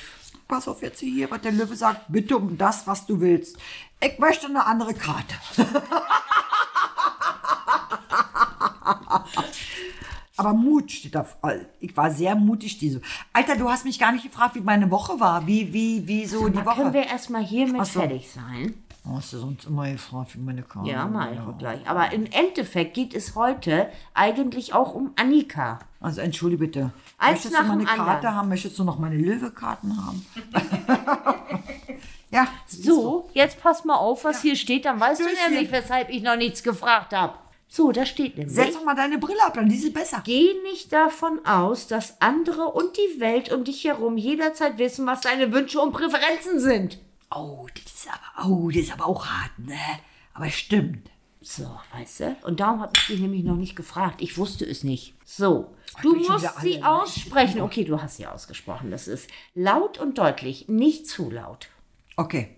Pass 0.49 0.67
auf 0.69 0.83
jetzt 0.83 1.01
hier, 1.01 1.31
was 1.31 1.41
der 1.43 1.53
Löwe 1.53 1.77
sagt. 1.77 2.01
Bitte 2.09 2.37
um 2.37 2.59
das, 2.59 2.87
was 2.87 3.07
du 3.07 3.21
willst. 3.21 3.57
Ich 4.03 4.19
möchte 4.19 4.47
eine 4.47 4.67
andere 4.67 4.93
Karte. 4.95 5.35
Aber 10.37 10.55
Mut 10.55 10.90
steht 10.90 11.14
da. 11.14 11.26
Ich 11.78 11.96
war 11.96 12.11
sehr 12.11 12.35
mutig 12.35 12.78
diese. 12.78 13.00
Alter, 13.33 13.57
du 13.57 13.68
hast 13.68 13.85
mich 13.85 13.98
gar 13.98 14.12
nicht 14.12 14.24
gefragt, 14.24 14.55
wie 14.55 14.61
meine 14.61 14.90
Woche 14.90 15.20
war. 15.20 15.46
Wie, 15.46 15.72
wie, 15.72 16.07
wie 16.09 16.26
so 16.26 16.48
die 16.48 16.64
Woche. 16.64 16.76
können 16.76 16.94
wir 16.94 17.07
erstmal 17.07 17.44
hiermit 17.44 17.85
so. 17.87 18.00
fertig 18.00 18.31
sein. 18.31 18.74
Oh, 19.05 19.16
hast 19.16 19.33
du 19.33 19.38
sonst 19.38 19.66
immer 19.66 19.90
gefragt, 19.90 20.35
wie 20.37 20.40
meine 20.40 20.62
Karte 20.62 20.88
Ja, 20.88 21.07
mal 21.07 21.37
gleich. 21.59 21.81
Aber 21.88 22.12
im 22.12 22.24
Endeffekt 22.26 22.94
geht 22.94 23.14
es 23.14 23.35
heute 23.35 23.88
eigentlich 24.14 24.74
auch 24.74 24.94
um 24.94 25.11
Annika. 25.16 25.81
Also 26.00 26.20
entschuldige 26.20 26.66
bitte. 26.66 26.92
Eins 27.18 27.44
möchtest 27.44 27.59
du 27.59 27.66
meine 27.66 27.85
Karte 27.85 28.00
anderen. 28.02 28.35
haben? 28.37 28.48
Möchtest 28.48 28.78
du 28.78 28.85
noch 28.85 28.98
meine 29.00 29.16
Löwekarten 29.16 30.07
haben? 30.07 30.24
ja. 32.31 32.46
So, 32.66 33.28
jetzt 33.35 33.61
pass 33.61 33.85
mal 33.85 33.96
auf, 33.96 34.24
was 34.24 34.40
hier 34.40 34.55
steht. 34.55 34.85
Dann 34.85 35.00
weißt 35.00 35.20
du 35.20 35.24
Stößchen. 35.24 35.52
nämlich, 35.52 35.72
weshalb 35.72 36.09
ich 36.09 36.22
noch 36.22 36.37
nichts 36.37 36.62
gefragt 36.62 37.12
habe. 37.12 37.35
So, 37.75 37.91
da 37.91 38.05
steht 38.05 38.37
nämlich. 38.37 38.55
Setz 38.55 38.75
doch 38.75 38.85
mal 38.85 38.95
deine 38.95 39.17
Brille 39.17 39.43
ab, 39.43 39.55
dann 39.55 39.71
ist 39.71 39.83
es 39.83 39.95
besser. 39.95 40.21
Geh 40.27 40.53
nicht 40.63 40.93
davon 40.93 41.41
aus, 41.47 41.87
dass 41.87 42.21
andere 42.21 42.67
und 42.67 42.99
die 42.99 43.19
Welt 43.19 43.51
um 43.51 43.65
dich 43.65 43.85
herum 43.85 44.19
jederzeit 44.19 44.77
wissen, 44.77 45.07
was 45.07 45.23
deine 45.23 45.53
Wünsche 45.55 45.81
und 45.81 45.95
Präferenzen 45.95 46.61
sind. 46.61 46.99
Oh, 47.35 47.67
das 47.73 47.95
ist 47.95 48.09
aber, 48.09 48.47
oh, 48.47 48.69
das 48.69 48.83
ist 48.83 48.93
aber 48.93 49.07
auch 49.07 49.25
hart, 49.25 49.59
ne? 49.59 49.79
Aber 50.35 50.49
es 50.49 50.55
stimmt. 50.55 51.09
So, 51.41 51.67
weißt 51.95 52.21
du? 52.21 52.37
Und 52.43 52.61
darum 52.61 52.83
habe 52.83 52.93
ich 52.95 53.07
dich 53.07 53.21
nämlich 53.21 53.43
noch 53.43 53.57
nicht 53.57 53.75
gefragt. 53.75 54.21
Ich 54.21 54.37
wusste 54.37 54.67
es 54.67 54.85
nicht. 54.85 55.15
So, 55.25 55.75
du 56.03 56.15
musst 56.17 56.61
sie 56.61 56.83
alle, 56.83 57.01
aussprechen. 57.01 57.63
Okay, 57.63 57.85
du 57.85 58.03
hast 58.03 58.19
sie 58.19 58.27
ausgesprochen. 58.27 58.91
Das 58.91 59.09
ist 59.09 59.31
laut 59.55 59.97
und 59.97 60.19
deutlich, 60.19 60.69
nicht 60.69 61.07
zu 61.07 61.31
laut. 61.31 61.69
Okay. 62.19 62.55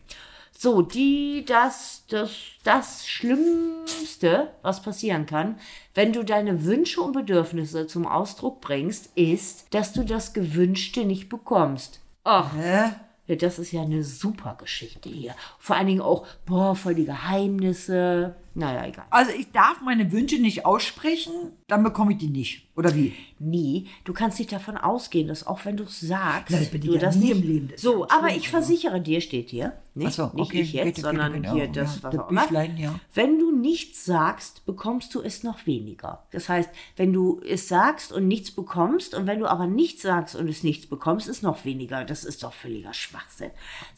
So, 0.64 0.81
die, 0.81 1.44
das, 1.46 2.05
das, 2.09 2.31
das 2.62 3.07
Schlimmste, 3.07 4.48
was 4.62 4.81
passieren 4.81 5.27
kann, 5.27 5.59
wenn 5.92 6.14
du 6.14 6.24
deine 6.24 6.64
Wünsche 6.64 7.03
und 7.03 7.12
Bedürfnisse 7.12 7.87
zum 7.87 8.07
Ausdruck 8.07 8.62
bringst, 8.62 9.11
ist, 9.14 9.66
dass 9.74 9.92
du 9.92 10.05
das 10.05 10.33
Gewünschte 10.33 11.05
nicht 11.05 11.29
bekommst. 11.29 12.00
Ach, 12.24 12.57
Hä? 12.57 12.92
ja, 13.27 13.37
das 13.37 13.59
ist 13.59 13.72
ja 13.72 13.83
eine 13.83 14.03
super 14.05 14.57
Geschichte 14.59 15.11
hier. 15.11 15.35
Vor 15.59 15.77
allen 15.77 15.88
Dingen 15.88 16.00
auch, 16.00 16.27
boah, 16.46 16.74
voll 16.74 16.94
die 16.94 17.05
Geheimnisse. 17.05 18.35
Naja, 18.56 18.86
egal. 18.86 19.06
Also 19.10 19.32
ich 19.32 19.50
darf 19.50 19.80
meine 19.80 20.12
Wünsche 20.12 20.38
nicht 20.40 20.64
aussprechen, 20.64 21.32
dann 21.66 21.82
bekomme 21.82 22.12
ich 22.12 22.18
die 22.18 22.28
nicht. 22.28 22.68
Oder 22.76 22.94
wie? 22.94 23.12
Nie. 23.40 23.88
Du 24.04 24.12
kannst 24.12 24.38
nicht 24.38 24.52
davon 24.52 24.76
ausgehen, 24.76 25.26
dass 25.26 25.44
auch 25.44 25.64
wenn 25.64 25.76
du 25.76 25.82
es 25.84 25.98
sagst, 26.00 26.50
Ja, 26.50 26.58
das 26.60 26.70
bin 26.70 26.80
ich 26.82 26.86
du 26.86 26.94
ja 26.94 27.00
das 27.00 27.16
nie 27.16 27.32
nicht. 27.34 27.42
im 27.42 27.42
Leben. 27.42 27.68
Das 27.68 27.76
ist 27.76 27.82
so, 27.82 28.06
aber 28.08 28.28
ich 28.28 28.48
versichere 28.48 29.00
dir, 29.00 29.20
steht 29.20 29.50
hier. 29.50 29.72
Nicht, 29.96 30.12
so, 30.12 30.30
nicht 30.34 30.46
okay, 30.46 30.60
ich 30.60 30.72
jetzt, 30.72 30.84
bitte, 30.84 30.94
bitte, 30.94 31.00
sondern 31.02 31.32
genau, 31.32 31.54
hier 31.54 31.66
das, 31.68 32.02
was 32.02 32.16
auch 32.16 32.30
immer. 32.30 32.48
Ja. 32.78 32.94
Wenn 33.12 33.38
du 33.40 33.50
nichts 33.50 34.04
sagst, 34.04 34.64
bekommst 34.66 35.14
du 35.16 35.20
es 35.20 35.42
noch 35.42 35.66
weniger. 35.66 36.26
Das 36.30 36.48
heißt, 36.48 36.70
wenn 36.96 37.12
du 37.12 37.40
es 37.44 37.66
sagst 37.68 38.12
und 38.12 38.28
nichts 38.28 38.52
bekommst 38.52 39.14
und 39.14 39.26
wenn 39.26 39.40
du 39.40 39.46
aber 39.46 39.66
nichts 39.66 40.02
sagst 40.02 40.36
und 40.36 40.48
es 40.48 40.62
nichts 40.62 40.86
bekommst, 40.86 41.26
ist 41.28 41.42
noch 41.42 41.64
weniger. 41.64 42.04
Das 42.04 42.24
ist 42.24 42.44
doch 42.44 42.52
völliger 42.52 42.94
Schwachsinn. 42.94 43.50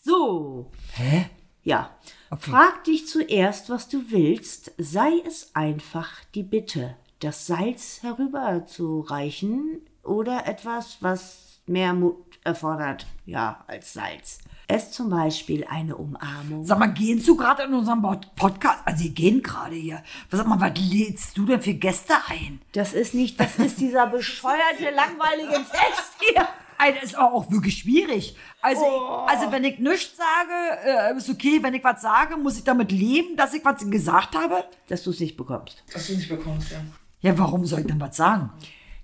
So. 0.02 0.70
Hä? 0.94 1.26
Ja. 1.62 1.90
Okay. 2.30 2.50
Frag 2.50 2.84
dich 2.84 3.06
zuerst, 3.06 3.70
was 3.70 3.88
du 3.88 4.10
willst, 4.10 4.72
sei 4.78 5.10
es 5.26 5.54
einfach 5.54 6.10
die 6.34 6.42
Bitte, 6.42 6.96
das 7.20 7.46
Salz 7.46 8.02
herüberzureichen 8.02 9.80
oder 10.02 10.46
etwas, 10.46 10.98
was 11.00 11.60
mehr 11.66 11.92
Mut 11.94 12.16
erfordert, 12.44 13.06
ja, 13.26 13.64
als 13.66 13.92
Salz. 13.92 14.38
Es 14.68 14.90
zum 14.90 15.10
Beispiel 15.10 15.64
eine 15.68 15.96
Umarmung. 15.96 16.64
Sag 16.64 16.78
mal, 16.80 16.88
gehen 16.88 17.22
du 17.24 17.36
gerade 17.36 17.62
in 17.64 17.74
unserem 17.74 18.02
Pod- 18.02 18.34
Podcast? 18.34 18.80
Also, 18.84 19.04
sie 19.04 19.14
gehen 19.14 19.40
gerade 19.42 19.76
hier. 19.76 20.02
Was, 20.30 20.38
sag 20.40 20.48
mal, 20.48 20.60
was 20.60 20.76
lädst 20.78 21.36
du 21.38 21.44
denn 21.46 21.62
für 21.62 21.74
Gäste 21.74 22.14
ein? 22.28 22.60
Das 22.72 22.92
ist 22.92 23.14
nicht, 23.14 23.38
das 23.38 23.58
ist 23.58 23.78
dieser 23.80 24.06
bescheuerte, 24.08 24.90
langweilige 24.94 25.54
Text 25.54 26.16
hier. 26.18 26.48
Alter, 26.78 27.02
ist 27.02 27.16
auch 27.18 27.50
wirklich 27.50 27.78
schwierig. 27.78 28.36
Also, 28.60 28.82
Oh. 28.84 29.24
ich, 29.26 29.32
also 29.32 29.52
wenn 29.52 29.64
ich 29.64 29.78
nichts 29.78 30.16
sage, 30.16 31.12
äh, 31.14 31.16
ist 31.16 31.28
okay. 31.30 31.58
Wenn 31.62 31.74
ich 31.74 31.84
was 31.84 32.02
sage, 32.02 32.36
muss 32.36 32.56
ich 32.58 32.64
damit 32.64 32.92
leben, 32.92 33.36
dass 33.36 33.54
ich 33.54 33.64
was 33.64 33.88
gesagt 33.90 34.36
habe? 34.36 34.64
Dass 34.88 35.02
du 35.04 35.10
es 35.10 35.20
nicht 35.20 35.36
bekommst. 35.36 35.82
Dass 35.92 36.06
du 36.06 36.14
nicht 36.14 36.28
bekommst, 36.28 36.70
ja. 36.72 36.78
Ja, 37.20 37.38
warum 37.38 37.64
soll 37.64 37.80
ich 37.80 37.86
denn 37.86 38.00
was 38.00 38.16
sagen? 38.16 38.50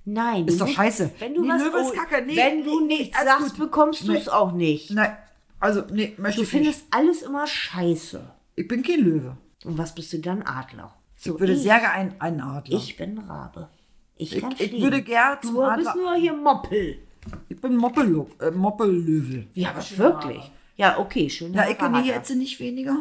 Nein. 0.05 0.47
Ist 0.47 0.55
du 0.55 0.59
doch 0.61 0.67
nicht- 0.67 0.77
scheiße. 0.77 1.11
Wenn 1.19 1.35
du 1.35 1.43
Nee, 1.43 1.49
was, 1.49 1.63
Löwe 1.63 1.79
ist 1.81 1.93
oh, 1.93 1.95
Kacke. 1.97 2.23
Nee, 2.27 2.37
wenn 2.37 2.65
du 2.65 2.81
nee, 2.81 2.99
nichts 2.99 3.19
sagst, 3.23 3.51
gut. 3.51 3.59
bekommst 3.59 4.07
du 4.07 4.13
Nee. 4.13 4.19
es 4.19 4.29
auch 4.29 4.53
nicht. 4.53 4.91
Nein, 4.91 5.17
also, 5.61 5.83
nee, 5.93 6.15
möchte 6.19 6.41
Du 6.41 6.43
ich 6.47 6.53
nicht. 6.53 6.63
findest 6.65 6.85
alles 6.91 7.23
immer 7.23 7.47
scheiße. 7.47 8.21
Ich 8.57 8.67
bin 8.69 8.83
kein 8.83 9.01
Löwe. 9.01 9.37
Und 9.65 9.79
was 9.79 9.95
bist 9.95 10.13
du 10.13 10.19
dann? 10.19 10.43
Adler. 10.43 10.93
So, 11.17 11.35
Ich 11.35 11.41
würde 11.41 11.57
sehr 11.57 11.79
gerne 11.79 11.93
einen, 11.93 12.21
einen 12.21 12.41
Adler. 12.41 12.77
Ich 12.77 12.97
bin 12.97 13.17
Rabe. 13.19 13.69
Ich, 14.17 14.35
Ich- 14.37 14.43
kann 14.43 14.55
ich 14.59 14.81
würde 14.83 15.03
gern 15.03 15.39
zum 15.41 15.55
Du 15.55 15.63
Adler- 15.63 15.77
bist 15.85 15.97
nur 15.97 16.15
hier 16.17 16.33
Moppel. 16.35 16.99
Ich 17.49 17.61
bin 17.61 17.73
äh, 17.73 18.51
Moppellöwe. 18.51 19.47
Ja, 19.55 19.71
aber 19.71 19.99
wirklich. 19.99 20.51
Ja, 20.77 20.99
okay, 20.99 21.29
schön. 21.31 21.53
Ja, 21.55 21.69
ich 21.69 21.79
kann 21.79 22.03
hier 22.03 22.15
jetzt 22.15 22.35
nicht 22.35 22.59
weniger. 22.61 22.97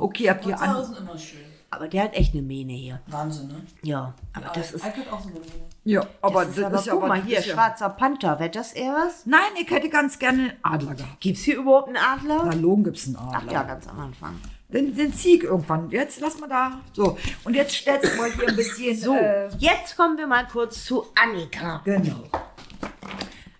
Okay, 0.00 0.28
habt 0.30 0.44
ihr 0.46 0.60
an. 0.60 0.72
Tausend 0.74 0.98
immer 0.98 1.18
schön. 1.18 1.40
Aber 1.70 1.86
der 1.86 2.04
hat 2.04 2.14
echt 2.14 2.32
eine 2.32 2.42
Mähne 2.42 2.72
hier. 2.72 3.00
Wahnsinn, 3.08 3.48
ne? 3.48 3.62
Ja, 3.82 4.14
aber 4.32 4.50
das 4.54 4.72
ist. 4.72 4.86
Ich 4.86 4.96
hätte 4.96 5.12
auch 5.12 5.20
so 5.20 5.28
eine 5.28 5.38
Mähne. 5.40 5.52
Ja, 5.84 6.06
aber 6.22 6.44
Das 6.46 6.54
das, 6.54 6.58
ist 6.58 6.64
aber, 6.64 6.78
ist 6.78 6.86
ja 6.86 6.92
guck 6.94 7.02
aber 7.02 7.08
mal 7.14 7.22
hier, 7.22 7.36
das 7.36 7.46
ja- 7.46 7.54
schwarzer 7.54 7.88
Panther. 7.90 8.38
Wäre 8.38 8.50
das 8.50 8.72
eher 8.72 8.92
was? 8.94 9.26
Nein, 9.26 9.40
ich 9.60 9.70
hätte 9.70 9.88
ganz 9.90 10.18
gerne 10.18 10.38
einen 10.42 10.52
Adler 10.62 10.94
gehabt. 10.94 11.20
Gibt's 11.20 11.42
hier 11.42 11.56
überhaupt 11.58 11.88
einen 11.88 11.96
Adler? 11.98 12.42
Na, 12.46 12.54
Logen 12.54 12.84
gibt 12.84 12.96
es 12.96 13.06
einen 13.06 13.16
Adler. 13.16 13.42
Ach 13.48 13.52
ja, 13.52 13.62
ganz 13.64 13.86
am 13.88 14.00
Anfang. 14.00 14.38
Den, 14.68 14.94
den 14.96 15.12
zieh 15.12 15.36
ich 15.36 15.44
irgendwann. 15.44 15.90
Jetzt 15.90 16.20
lass 16.20 16.38
mal 16.38 16.48
da. 16.48 16.80
So. 16.92 17.18
Und 17.44 17.54
jetzt 17.54 17.74
stellst 17.74 18.12
du 18.12 18.16
mal 18.18 18.30
hier 18.30 18.48
ein 18.48 18.56
bisschen. 18.56 18.96
So, 18.96 19.14
Äh, 19.14 19.48
jetzt 19.58 19.96
kommen 19.96 20.16
wir 20.16 20.26
mal 20.26 20.46
kurz 20.46 20.84
zu 20.84 21.06
Annika. 21.22 21.80
genau. 21.84 22.24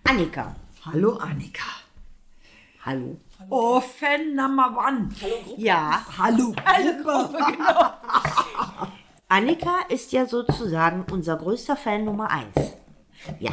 Annika. 0.09 0.55
Hallo, 0.85 1.17
Annika. 1.17 1.69
Hallo. 2.85 3.17
Oh, 3.49 3.79
Fan 3.79 4.35
Number 4.35 4.75
One. 4.87 5.09
Ja, 5.57 6.03
Hallo. 6.17 6.53
Hallo. 6.65 7.29
Annika 9.29 9.81
ist 9.89 10.11
ja 10.11 10.25
sozusagen 10.25 11.05
unser 11.11 11.37
größter 11.37 11.75
Fan 11.75 12.05
Nummer 12.05 12.31
eins. 12.31 12.73
Ja. 13.39 13.51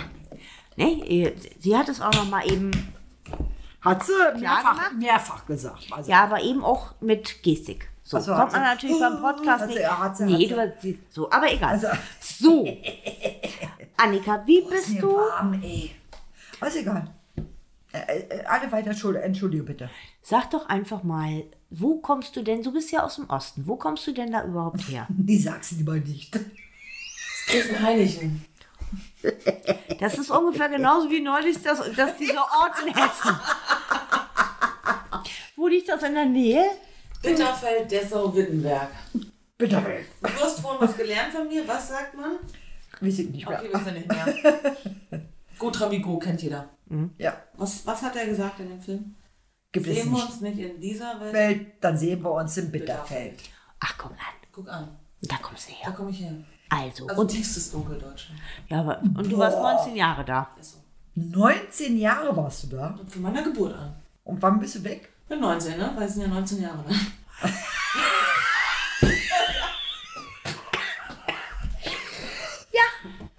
Ne, 0.76 0.92
ihr- 1.04 1.34
sie 1.58 1.76
hat 1.76 1.88
es 1.88 2.00
auch 2.00 2.12
noch 2.14 2.28
mal 2.30 2.50
eben, 2.50 2.70
Hat 3.82 4.04
sie 4.04 4.12
mehrfach, 4.40 4.92
mehrfach 4.92 5.46
gesagt. 5.46 5.86
Also, 5.90 6.10
ja, 6.10 6.24
aber 6.24 6.40
eben 6.42 6.64
auch 6.64 6.94
mit 7.00 7.42
Gestik. 7.42 7.90
So, 8.02 8.16
Ach 8.18 8.22
so, 8.22 8.34
kommt 8.34 8.52
man 8.52 8.62
natürlich 8.62 8.98
beim 9.00 9.20
Podcast 9.20 9.68
sie- 9.68 9.74
nicht. 9.74 9.90
hat 9.90 10.16
sie- 10.16 10.24
nee, 10.24 10.48
hat 10.57 10.80
sie, 10.80 10.98
so, 11.11 11.30
aber 11.30 11.52
egal. 11.52 11.70
Also- 11.74 11.88
so. 12.20 12.66
Annika, 13.98 14.42
wie 14.46 14.62
bist 14.62 14.90
mir 14.90 15.00
du? 15.00 15.16
warm, 15.16 15.54
ey. 15.62 15.94
Ist 16.64 16.76
egal. 16.76 17.14
Äh, 17.92 18.20
äh, 18.20 18.44
alle 18.44 18.70
weiter, 18.72 18.90
Entschuldige, 19.22 19.62
bitte. 19.62 19.90
Sag 20.22 20.50
doch 20.50 20.68
einfach 20.68 21.02
mal, 21.02 21.44
wo 21.70 22.00
kommst 22.00 22.36
du 22.36 22.42
denn? 22.42 22.62
Du 22.62 22.72
bist 22.72 22.90
ja 22.92 23.02
aus 23.02 23.16
dem 23.16 23.28
Osten. 23.30 23.66
Wo 23.66 23.76
kommst 23.76 24.07
du 24.07 24.12
denn 24.12 24.32
da 24.32 24.44
überhaupt 24.44 24.88
her? 24.88 25.07
Die 25.11 25.38
sag's 25.38 25.72
lieber 25.72 25.94
nicht. 25.94 26.38
Kirchenheiligen. 27.46 28.44
Das 29.98 30.18
ist 30.18 30.30
ungefähr 30.30 30.68
genauso 30.68 31.11
wie 31.11 31.20
neulich 31.20 31.61
das, 31.62 31.78
das 31.96 32.16
dieser 32.16 32.42
Ort 32.42 32.74
in 32.84 32.94
Hessen. 32.94 33.40
Wo 35.57 35.68
liegt 35.68 35.88
das 35.88 36.02
in 36.02 36.14
der 36.14 36.26
Nähe? 36.26 36.64
Bitterfeld, 37.22 37.90
Dessau, 37.90 38.34
Wittenberg. 38.34 38.90
Bitte. 39.59 39.82
Du 40.20 40.28
hast 40.28 40.61
vorhin 40.61 40.86
was 40.86 40.96
gelernt 40.96 41.32
von 41.32 41.48
mir. 41.48 41.66
Was 41.66 41.88
sagt 41.88 42.14
man? 42.14 42.32
Weiß 43.00 43.18
ich 43.18 43.30
nicht 43.30 43.48
mehr. 43.48 43.59
Okay, 43.59 43.70
wisst 43.72 43.86
ihr 43.86 43.92
nicht 43.92 44.09
mehr. 44.09 45.26
Gotramigo 45.59 46.18
kennt 46.18 46.42
jeder. 46.42 46.68
Ja. 47.18 47.36
Was, 47.54 47.86
was 47.86 48.02
hat 48.02 48.16
er 48.16 48.26
gesagt 48.26 48.61
in 48.61 48.68
dem 48.68 48.80
Film? 48.80 49.14
Gibt 49.72 49.86
es 49.88 49.94
Sehen 49.96 50.07
wir 50.11 50.12
nicht. 50.18 50.26
uns 50.30 50.40
nicht 50.40 50.59
in 50.59 50.80
dieser 50.80 51.20
Welt? 51.20 51.32
Welt, 51.34 51.66
dann 51.80 51.98
sehen 51.98 52.22
wir 52.22 52.30
uns 52.32 52.57
im 52.57 52.70
Bitterfeld. 52.70 53.40
Ach, 53.80 53.94
komm 53.98 54.12
an. 54.12 54.18
Guck 54.52 54.68
an, 54.68 54.96
Da 55.22 55.36
kommst 55.36 55.68
du 55.68 55.72
da 55.72 55.78
her. 55.88 55.92
komme 55.92 56.11
ich 56.11 56.20
her. 56.20 56.32
Also, 56.70 57.07
Also 57.07 57.20
und, 57.20 57.28
tiefstes 57.28 57.70
Dunkeldeutschland. 57.72 58.40
ja, 58.68 58.80
aber, 58.80 59.00
und 59.02 59.30
du 59.30 59.36
warst 59.38 59.59
19 59.59 59.96
Jahre 59.96 60.24
da. 60.24 60.48
So. 60.61 60.78
19 61.14 61.98
Jahre 61.98 62.34
warst 62.36 62.64
du 62.64 62.68
da. 62.68 62.98
Von 63.09 63.22
meiner 63.22 63.42
Geburt 63.42 63.74
an. 63.74 63.94
Und 64.24 64.40
wann 64.42 64.59
bist 64.61 64.76
du 64.76 64.84
weg? 64.84 65.12
Bin 65.28 65.40
19, 65.40 65.76
ne? 65.78 65.92
Weil 65.94 66.04
es 66.07 66.14
sind 66.14 66.22
ja 66.22 66.28
19 66.28 66.62
Jahre, 66.62 66.78
ne? 66.88 66.94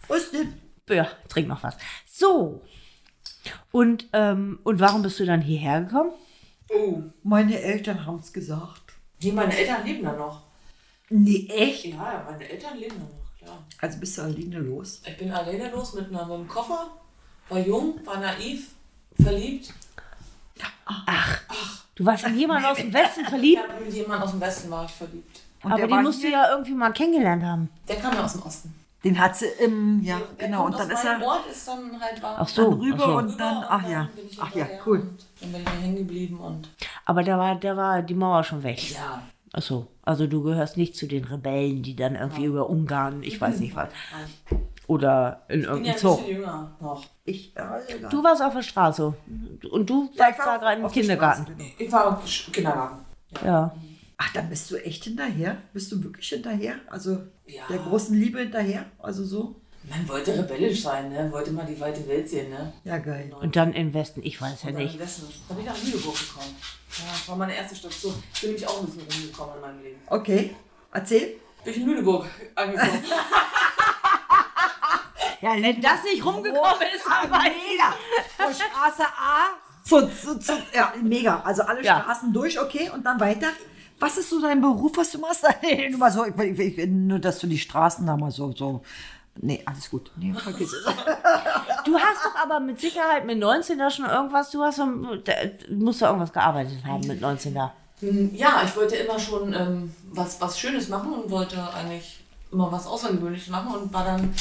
Was 0.07 0.31
denn? 0.31 0.53
Ja, 0.89 1.07
trink 1.27 1.47
noch 1.49 1.61
was. 1.63 1.75
So. 2.17 2.61
Und, 3.71 4.07
ähm, 4.13 4.59
und 4.63 4.79
warum 4.79 5.03
bist 5.03 5.19
du 5.19 5.25
dann 5.25 5.41
hierher 5.41 5.81
gekommen? 5.81 6.11
Oh. 6.73 7.03
Meine 7.21 7.61
Eltern 7.61 8.07
haben 8.07 8.17
es 8.17 8.33
gesagt. 8.33 8.93
Die, 9.21 9.31
meine 9.31 9.55
Eltern 9.55 9.85
leben 9.85 10.03
da 10.03 10.13
noch. 10.13 10.41
Nee, 11.09 11.47
echt? 11.47 11.85
Ja, 11.85 12.25
meine 12.27 12.49
Eltern 12.49 12.77
leben 12.79 12.95
da 12.95 13.03
noch, 13.03 13.37
klar. 13.37 13.67
Also 13.79 13.99
bist 13.99 14.17
du 14.17 14.23
alleine 14.23 14.57
los? 14.59 15.01
Ich 15.05 15.17
bin 15.17 15.31
alleine 15.31 15.69
los 15.69 15.93
mit, 15.93 16.07
einer, 16.07 16.25
mit 16.25 16.35
einem 16.35 16.47
Koffer, 16.47 16.87
war 17.49 17.59
jung, 17.59 18.03
war 18.03 18.19
naiv, 18.19 18.71
verliebt. 19.21 19.73
Du 21.93 22.03
warst 22.05 22.25
in 22.25 22.37
jemanden 22.39 22.65
aus 22.65 22.77
dem 22.77 22.91
Westen 22.93 23.25
verliebt, 23.29 23.61
Ja, 23.61 23.79
mit 23.79 23.93
jemandem 23.93 24.23
aus 24.23 24.31
dem 24.31 24.41
Westen 24.41 24.71
war 24.71 24.85
ich 24.85 24.91
verliebt. 24.91 25.41
Und 25.61 25.71
aber 25.71 25.87
den 25.87 26.01
musst 26.01 26.23
du 26.23 26.29
ja 26.29 26.49
irgendwie 26.49 26.73
mal 26.73 26.91
kennengelernt 26.91 27.43
haben. 27.43 27.69
Der 27.87 27.97
kam 27.97 28.13
ja 28.13 28.25
aus 28.25 28.33
dem 28.33 28.41
Osten. 28.41 28.73
Den 29.07 29.19
hat 29.19 29.35
sie 29.37 29.45
im, 29.63 30.01
ja, 30.03 30.19
Der 30.39 30.47
genau. 30.47 30.65
Und 30.65 30.77
dann 30.77 30.89
ist 30.91 31.03
er 31.05 31.21
Ort, 31.25 31.45
ist 31.49 31.67
dann 31.67 31.99
halt 31.99 32.21
war. 32.21 32.35
Ach 32.39 32.47
so. 32.47 32.71
dann 32.71 32.79
rüber 32.81 32.97
ach 32.99 33.05
so. 33.05 33.17
und 33.17 33.39
dann, 33.39 33.63
ach 33.69 33.89
ja, 33.89 34.09
bin 34.15 34.25
ich 34.29 34.41
ach 34.41 34.53
ja, 34.55 34.67
cool. 34.85 34.99
und 34.99 35.17
Dann 35.41 35.51
bin 35.53 35.61
ich 35.61 35.65
da 35.65 35.71
hängen 35.71 35.95
geblieben 35.95 36.39
und 36.39 36.69
Aber 37.05 37.23
da 37.23 37.37
war, 37.37 37.55
da 37.55 37.77
war 37.77 38.01
die 38.01 38.13
Mauer 38.15 38.43
schon 38.43 38.63
weg. 38.63 38.91
ja. 38.91 39.21
Ach 39.53 39.61
so. 39.61 39.87
Also 40.03 40.27
du 40.27 40.43
gehörst 40.43 40.75
nicht 40.77 40.95
zu 40.97 41.07
den 41.07 41.23
Rebellen, 41.23 41.81
die 41.81 41.95
dann 41.95 42.15
irgendwie 42.15 42.45
über 42.45 42.69
Ungarn, 42.69 43.23
ich 43.23 43.39
weiß 43.39 43.59
nicht 43.59 43.75
was. 43.75 43.87
Oder 44.87 45.41
in 45.47 45.61
ja 45.63 45.69
irgendeinem 45.69 45.95
ein 45.95 45.99
Zoo. 45.99 46.15
bisschen 46.17 46.35
jünger 46.37 46.71
noch. 46.79 47.03
Ich, 47.25 47.53
ja, 47.55 47.77
egal. 47.87 48.09
Du 48.09 48.23
warst 48.23 48.41
auf 48.41 48.53
der 48.53 48.61
Straße. 48.61 49.13
Und 49.71 49.89
du 49.89 50.09
Ja, 50.13 50.25
warst 50.25 50.39
da 50.39 50.57
gerade 50.57 50.81
im 50.81 50.87
Kindergarten. 50.89 51.45
Genau. 51.45 51.69
Ich 51.77 51.91
war 51.91 52.21
im 52.21 52.51
Kindergarten. 52.53 53.05
Ja. 53.43 53.71
Ach, 54.17 54.33
dann 54.33 54.49
bist 54.49 54.71
du 54.71 54.77
echt 54.77 55.03
hinterher? 55.03 55.57
Bist 55.73 55.91
du 55.91 56.03
wirklich 56.03 56.27
hinterher? 56.29 56.75
Also 56.87 57.19
Ja. 57.45 57.63
der 57.69 57.77
großen 57.77 58.15
Liebe 58.19 58.39
hinterher? 58.39 58.85
Also 58.99 59.23
so? 59.23 59.61
Man 59.89 60.07
wollte 60.09 60.37
rebellisch 60.37 60.81
sein, 60.81 61.09
ne? 61.09 61.31
Wollte 61.31 61.51
mal 61.51 61.65
die 61.65 61.79
weite 61.79 62.05
Welt 62.07 62.27
sehen, 62.27 62.49
ne? 62.49 62.73
Ja, 62.83 62.97
geil. 62.97 63.31
Und 63.39 63.55
dann 63.55 63.73
im 63.73 63.93
Westen, 63.93 64.21
ich 64.23 64.41
weiß 64.41 64.63
ja 64.63 64.71
dann 64.71 64.81
nicht. 64.81 64.95
im 64.95 64.99
Westen. 65.01 65.27
Da 65.47 65.53
bin 65.53 65.63
ich 65.63 65.69
nach 65.69 65.81
Lüneburg 65.83 66.15
gekommen. 66.19 66.55
Ja, 66.97 67.03
das 67.11 67.27
war 67.29 67.35
meine 67.37 67.55
erste 67.55 67.75
Station. 67.75 68.13
Ich 68.33 68.41
bin 68.41 68.49
nämlich 68.49 68.67
auch 68.67 68.79
ein 68.81 68.85
bisschen 68.87 69.03
rumgekommen 69.03 69.55
in 69.55 69.61
meinem 69.61 69.81
Leben. 69.83 69.99
Okay, 70.07 70.55
erzähl. 70.91 71.35
Bin 71.63 71.73
ich 71.73 71.79
in 71.79 71.85
Lüneburg 71.87 72.25
angekommen. 72.55 73.03
Ja, 75.39 75.51
wenn 75.53 75.79
das 75.79 76.03
nicht 76.03 76.25
rumgekommen 76.25 76.87
ist, 76.95 77.05
aber 77.05 77.37
Mega. 77.43 77.93
Von 78.37 78.51
Straße 78.53 79.03
A 79.05 79.45
zu, 79.83 80.07
zu, 80.09 80.39
zu, 80.39 80.53
ja, 80.73 80.91
mega. 81.01 81.41
Also 81.41 81.61
alle 81.61 81.83
Ja. 81.83 82.01
Straßen 82.01 82.33
durch, 82.33 82.59
okay, 82.59 82.89
und 82.89 83.05
dann 83.05 83.19
weiter. 83.19 83.49
Was 83.99 84.17
ist 84.17 84.29
so 84.29 84.39
dein 84.41 84.61
Beruf, 84.61 84.91
was 84.95 85.11
du 85.11 85.19
machst? 85.19 85.43
Nur 85.89 85.99
mal 85.99 86.11
so, 86.11 86.25
ich, 86.25 86.35
ich, 86.59 86.77
ich, 86.77 86.87
nur, 86.87 87.19
dass 87.19 87.39
du 87.39 87.47
die 87.47 87.57
Straßen 87.57 88.05
da 88.05 88.15
mal 88.15 88.31
so, 88.31 88.51
so. 88.51 88.81
Nee, 89.39 89.61
alles 89.65 89.89
gut. 89.89 90.11
Nee, 90.15 90.33
vergiss 90.33 90.73
es. 90.73 90.85
Du 91.85 91.95
hast 91.97 92.25
doch 92.25 92.35
aber 92.43 92.59
mit 92.59 92.81
Sicherheit 92.81 93.25
mit 93.25 93.39
19 93.39 93.79
da 93.79 93.89
schon 93.89 94.05
irgendwas, 94.05 94.51
du 94.51 94.61
hast, 94.61 94.79
doch- 94.79 94.87
da, 95.23 95.31
musst 95.71 96.01
du 96.01 96.05
irgendwas 96.05 96.33
gearbeitet 96.33 96.83
haben 96.85 97.07
mit 97.07 97.21
19 97.21 97.53
da. 97.53 97.71
Hm, 98.01 98.35
ja, 98.35 98.61
ich 98.65 98.75
wollte 98.75 98.95
immer 98.97 99.17
schon 99.17 99.53
ähm, 99.53 99.93
was, 100.11 100.41
was 100.41 100.59
Schönes 100.59 100.89
machen 100.89 101.13
und 101.13 101.31
wollte 101.31 101.57
eigentlich 101.73 102.19
immer 102.51 102.69
was 102.71 102.85
Außergewöhnliches 102.87 103.47
machen 103.49 103.73
und 103.73 103.93
war 103.93 104.03
dann 104.03 104.33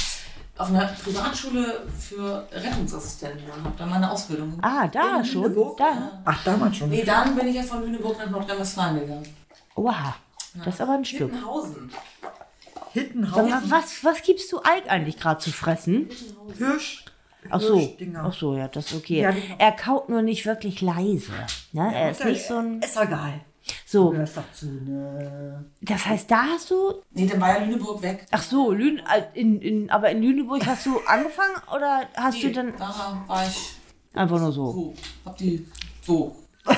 auf 0.59 0.69
einer 0.71 0.87
Privatschule 0.87 1.83
für 1.99 2.49
Rettungsassistenten 2.51 3.45
und 3.51 3.65
habe 3.65 3.75
dann 3.79 3.91
meine 3.91 4.11
Ausbildung 4.11 4.51
gemacht. 4.57 4.65
Ah, 4.65 4.89
da 4.89 5.23
schon. 5.23 5.55
Da. 5.79 6.21
Ach, 6.25 6.43
damals 6.45 6.77
schon. 6.79 6.89
Nee, 6.89 7.05
dann 7.05 7.37
bin 7.37 7.47
ich 7.49 7.55
ja 7.57 7.63
von 7.63 7.83
Lüneburg 7.83 8.19
nach 8.19 8.31
Nordrhein-Westfalen 8.31 9.01
gegangen. 9.01 9.29
Oha. 9.77 10.17
Das 10.65 10.75
ist 10.75 10.81
aber 10.81 10.93
ein 10.95 11.05
Stück. 11.05 11.31
Hittenhausen. 11.33 11.91
Sag 12.23 12.93
Hittenhaus, 12.93 13.51
mal, 13.51 13.63
was, 13.71 14.05
was 14.05 14.23
gibst 14.23 14.51
du 14.53 14.59
Ike 14.59 14.89
eigentlich 14.91 15.19
gerade 15.19 15.39
zu 15.41 15.53
fressen? 15.53 16.09
Hirsch. 16.57 17.05
Ach 17.51 17.61
so. 17.61 17.79
Hirschdinger. 17.79 18.25
Ach 18.27 18.33
so, 18.33 18.57
ja, 18.57 18.69
das 18.69 18.91
ist 18.91 18.97
okay. 18.97 19.21
Ja, 19.21 19.31
genau. 19.31 19.55
Er 19.59 19.73
kaut 19.73 20.09
nur 20.09 20.23
nicht 20.23 20.47
wirklich 20.47 20.81
leise. 20.81 21.33
Ne? 21.73 21.95
er 21.95 22.11
ist 22.11 22.25
nicht 22.25 22.47
so 22.47 22.57
ein. 22.57 22.81
Ist 22.81 22.97
egal. 22.97 23.41
So, 23.85 24.13
Du 24.13 24.19
hörst 24.19 24.37
doch 24.37 24.53
zu, 24.53 24.67
ne? 24.67 25.65
das 25.83 26.07
heißt, 26.07 26.31
da 26.31 26.43
hast 26.55 26.71
du. 26.71 27.03
Nee, 27.11 27.27
dann 27.27 27.41
war 27.41 27.59
ja 27.59 27.65
Lüneburg 27.65 28.01
weg. 28.01 28.25
Ach 28.31 28.43
so, 28.43 28.71
Lün, 28.73 28.99
äh, 29.01 29.23
in, 29.35 29.61
in, 29.61 29.91
aber 29.91 30.11
in 30.11 30.23
Lüneburg 30.23 30.65
hast 30.65 30.87
du 30.87 31.01
angefangen 31.07 31.57
oder 31.75 32.03
hast 32.17 32.41
du 32.43 32.47
Nee, 32.47 32.53
dann 32.53 32.77
da 32.79 33.25
war 33.27 33.47
ich 33.47 33.75
einfach 34.15 34.39
nur 34.39 34.53
so? 34.53 34.73
so. 34.73 34.95
Hab 35.25 35.37
die 35.37 35.67
so. 36.03 36.37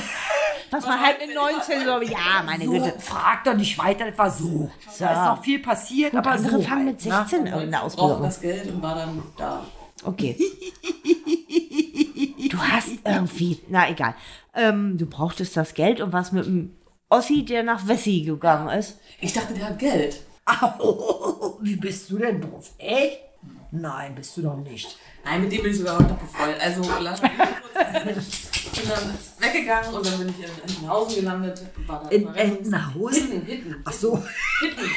Was 0.71 0.87
man 0.87 1.01
halt 1.01 1.19
mit 1.25 1.35
19 1.35 1.85
so, 1.85 2.01
ja, 2.03 2.43
meine 2.45 2.64
So, 2.64 2.71
Güte. 2.73 2.95
frag 3.01 3.45
doch 3.45 3.55
nicht 3.55 3.79
weiter, 3.79 4.07
das 4.11 4.19
war 4.19 4.31
so. 4.31 4.71
Da 4.99 5.12
ist 5.12 5.37
noch 5.37 5.43
viel 5.45 5.59
passiert, 5.61 6.14
aber 6.14 6.31
Andere 6.33 6.51
so 6.57 6.62
fangen 6.62 6.87
halt, 6.87 7.03
mit 7.03 7.05
ne? 7.07 7.19
16 7.19 7.39
irgendeine 7.47 7.71
brauchte 7.71 7.83
Ausbildung. 7.85 8.23
das 8.23 8.41
Geld 8.41 8.66
und 8.69 8.83
war 8.83 8.95
dann 8.95 9.23
da. 9.37 9.64
Okay. 10.05 10.37
Du 12.51 12.57
hast 12.59 12.89
irgendwie, 13.05 13.61
na 13.69 13.89
egal. 13.91 14.14
Ähm, 14.55 14.97
du 14.97 15.07
brauchtest 15.07 15.57
das 15.57 15.75
Geld 15.75 16.01
und 16.01 16.12
was 16.12 16.33
mit 16.33 16.47
dem 16.47 16.75
Ossi, 17.11 17.45
der 17.45 17.62
nach 17.62 17.87
Wessi 17.87 18.23
gegangen 18.23 18.69
ist. 18.71 18.99
Ich 19.21 19.33
dachte, 19.33 19.55
der 19.55 19.66
hat 19.66 19.79
Geld. 19.79 20.21
Au, 20.47 21.59
wie 21.62 21.77
bist 21.77 22.11
du 22.11 22.19
denn 22.19 22.41
drauf? 22.41 22.71
Echt? 22.79 23.19
Nein, 23.71 24.14
bist 24.14 24.37
du 24.37 24.43
doch 24.43 24.57
nicht. 24.57 24.97
Nein, 25.25 25.43
mit 25.43 25.53
dem 25.53 25.62
bin 25.62 25.71
ich 25.71 25.79
sogar 25.79 25.99
heute 25.99 26.09
noch 26.09 26.19
befreundet. 26.19 26.61
Also, 26.61 26.83
lass 27.01 27.21
mich 27.23 27.31
bin 28.81 28.89
dann 28.91 29.18
weggegangen 29.39 29.95
und 29.95 30.07
dann 30.07 30.18
bin 30.18 30.29
ich 30.29 30.39
in 30.45 30.62
Entenhausen 30.62 31.14
gelandet. 31.16 31.62
War 31.87 32.03
da 32.03 32.09
In 32.09 32.35
Entenhausen? 32.35 33.12
Hitten, 33.12 33.47
Hitten. 33.47 33.83
Ach 33.85 33.93
so. 33.93 34.22
Hitten. 34.61 34.91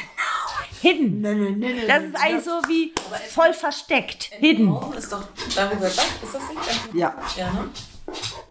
Hidden. 0.80 1.20
Nee, 1.20 1.34
nee, 1.34 1.50
nee. 1.52 1.86
Das 1.86 2.02
ist 2.04 2.16
eigentlich 2.16 2.44
so 2.44 2.50
wie 2.68 2.92
voll 3.30 3.52
versteckt. 3.54 4.24
Hidden. 4.38 4.74
Ist 4.96 5.12
doch 5.12 5.24
da, 5.54 5.70
wo 5.70 5.80
wir 5.80 5.86
Ist 5.88 5.98
das 5.98 6.34
nicht? 6.34 6.94
Ja. 6.94 7.14
Ja, 7.36 7.52
ne? 7.52 7.68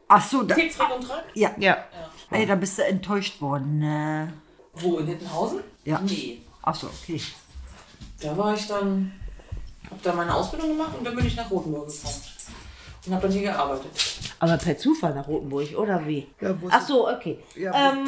Ach 0.08 0.30
so, 0.30 0.44
da, 0.44 0.56
Trick, 0.56 0.76
Trick 0.76 0.96
und 0.96 1.08
Track? 1.08 1.26
ja. 1.34 1.52
Ja. 1.58 1.86
Ey, 2.32 2.46
da 2.46 2.56
bist 2.56 2.78
du 2.78 2.86
enttäuscht 2.86 3.42
worden. 3.42 3.80
Ne? 3.80 4.34
Wo, 4.74 5.00
in 5.00 5.08
Hittenhausen? 5.08 5.60
Ja. 5.84 6.00
Nee. 6.00 6.42
Ach 6.62 6.76
so, 6.76 6.88
okay. 6.88 7.22
Da 8.22 8.38
war 8.38 8.54
ich 8.54 8.68
dann, 8.68 9.12
hab 9.90 10.02
da 10.04 10.14
meine 10.14 10.34
Ausbildung 10.34 10.70
gemacht 10.70 10.92
und 10.98 11.04
dann 11.06 11.16
bin 11.16 11.26
ich 11.26 11.36
nach 11.36 11.50
Rotenburg 11.52 11.88
gekommen. 11.88 12.16
Und 13.06 13.14
hab 13.14 13.22
dann 13.22 13.32
hier 13.32 13.41
gearbeitet. 13.41 13.91
Aber 14.39 14.58
per 14.58 14.78
Zufall 14.78 15.14
nach 15.16 15.28
Rotenburg, 15.28 15.78
oder 15.78 16.06
wie? 16.08 16.28
Ja, 16.39 16.56
Ach 16.70 16.82
so, 16.86 17.10
okay. 17.10 17.39
Ja, 17.56 17.91
ähm, 17.91 18.08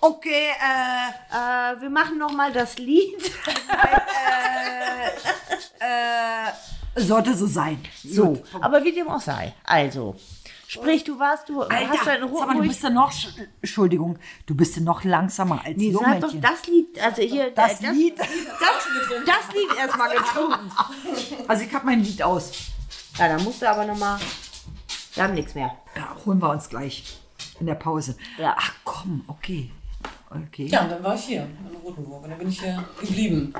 okay, 0.00 0.48
äh, 0.50 1.10
äh, 1.36 1.80
wir 1.80 1.90
machen 1.90 2.18
noch 2.18 2.32
mal 2.32 2.52
das 2.52 2.78
Lied. 2.78 3.30
sollte 6.96 7.34
so 7.34 7.46
sein. 7.46 7.78
So, 8.04 8.42
aber 8.60 8.82
wie 8.84 8.92
dem 8.92 9.08
auch 9.08 9.20
sei. 9.20 9.54
Also, 9.64 10.16
sprich, 10.74 11.04
du 11.04 11.18
warst, 11.18 11.48
du 11.48 11.62
Alter, 11.62 11.88
hast 11.92 12.06
in 12.06 12.34
sag 12.36 12.46
mal, 12.46 12.56
du 12.56 12.62
bist 12.68 12.82
ja 12.82 12.90
noch, 12.90 13.10
Sch- 13.12 13.46
Entschuldigung, 13.60 14.18
du 14.46 14.54
bist 14.54 14.76
ja 14.76 14.82
noch 14.82 15.04
langsamer 15.04 15.60
als 15.64 15.76
Nee, 15.76 15.92
sag 15.92 16.00
doch 16.20 16.32
Jungmädchen. 16.32 16.40
das 16.42 16.66
Lied, 16.66 16.98
also 17.02 17.22
hier... 17.22 17.50
Das 17.50 17.80
äh, 17.82 17.90
Lied, 17.90 18.18
Das, 18.18 18.28
das 19.26 19.54
Lied 19.54 19.78
erstmal 19.78 20.10
getrunken. 20.16 20.70
also 21.48 21.64
ich 21.64 21.74
hab 21.74 21.84
mein 21.84 22.00
Lied 22.02 22.22
aus. 22.22 22.52
Ja, 23.18 23.28
dann 23.28 23.42
musst 23.44 23.62
du 23.62 23.68
aber 23.70 23.84
noch 23.84 23.98
mal... 23.98 24.18
Wir 25.14 25.22
haben 25.22 25.34
nichts 25.34 25.54
mehr. 25.54 25.70
Ja, 25.96 26.16
holen 26.26 26.40
wir 26.42 26.50
uns 26.50 26.68
gleich 26.68 27.18
in 27.60 27.66
der 27.66 27.76
Pause. 27.76 28.16
Ja. 28.36 28.56
Ach 28.58 28.72
komm, 28.84 29.24
okay. 29.28 29.70
Okay. 30.48 30.66
Ja, 30.66 30.82
und 30.82 30.90
dann 30.90 31.04
war 31.04 31.14
ich 31.14 31.24
hier 31.24 31.42
in 31.42 31.76
Rotenburg 31.84 32.24
und 32.24 32.30
dann 32.30 32.38
bin 32.38 32.48
ich 32.48 32.60
hier 32.60 32.84
geblieben. 33.00 33.54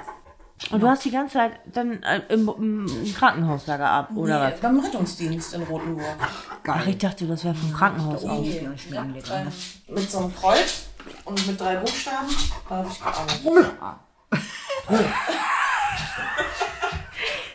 Und 0.71 0.81
du 0.81 0.89
hast 0.89 1.05
die 1.05 1.11
ganze 1.11 1.35
Zeit 1.35 1.53
dann 1.73 2.03
äh, 2.03 2.21
im, 2.29 2.49
im 2.49 3.15
Krankenhaus 3.15 3.65
da 3.67 3.77
gearbeitet, 3.77 4.17
oder 4.17 4.47
Nee, 4.47 4.53
was? 4.55 4.61
beim 4.61 4.81
Rettungsdienst 4.81 5.55
in 5.55 5.63
Rotenburg. 5.65 6.05
Ach, 6.67 6.87
ich 6.87 6.99
dachte, 6.99 7.27
das 7.27 7.45
wäre 7.45 7.55
vom 7.55 7.73
Krankenhaus 7.73 8.25
aus. 8.25 8.41
Nee, 8.41 8.69
ja, 8.91 9.05
ne? 9.05 9.23
mit 9.89 10.11
so 10.11 10.19
einem 10.19 10.35
Kreuz 10.35 10.87
und 11.25 11.47
mit 11.47 11.61
drei 11.61 11.77
Buchstaben 11.77 12.29
da 12.69 12.77
habe 12.77 12.89
ich 12.91 12.99
gearbeitet. 12.99 13.75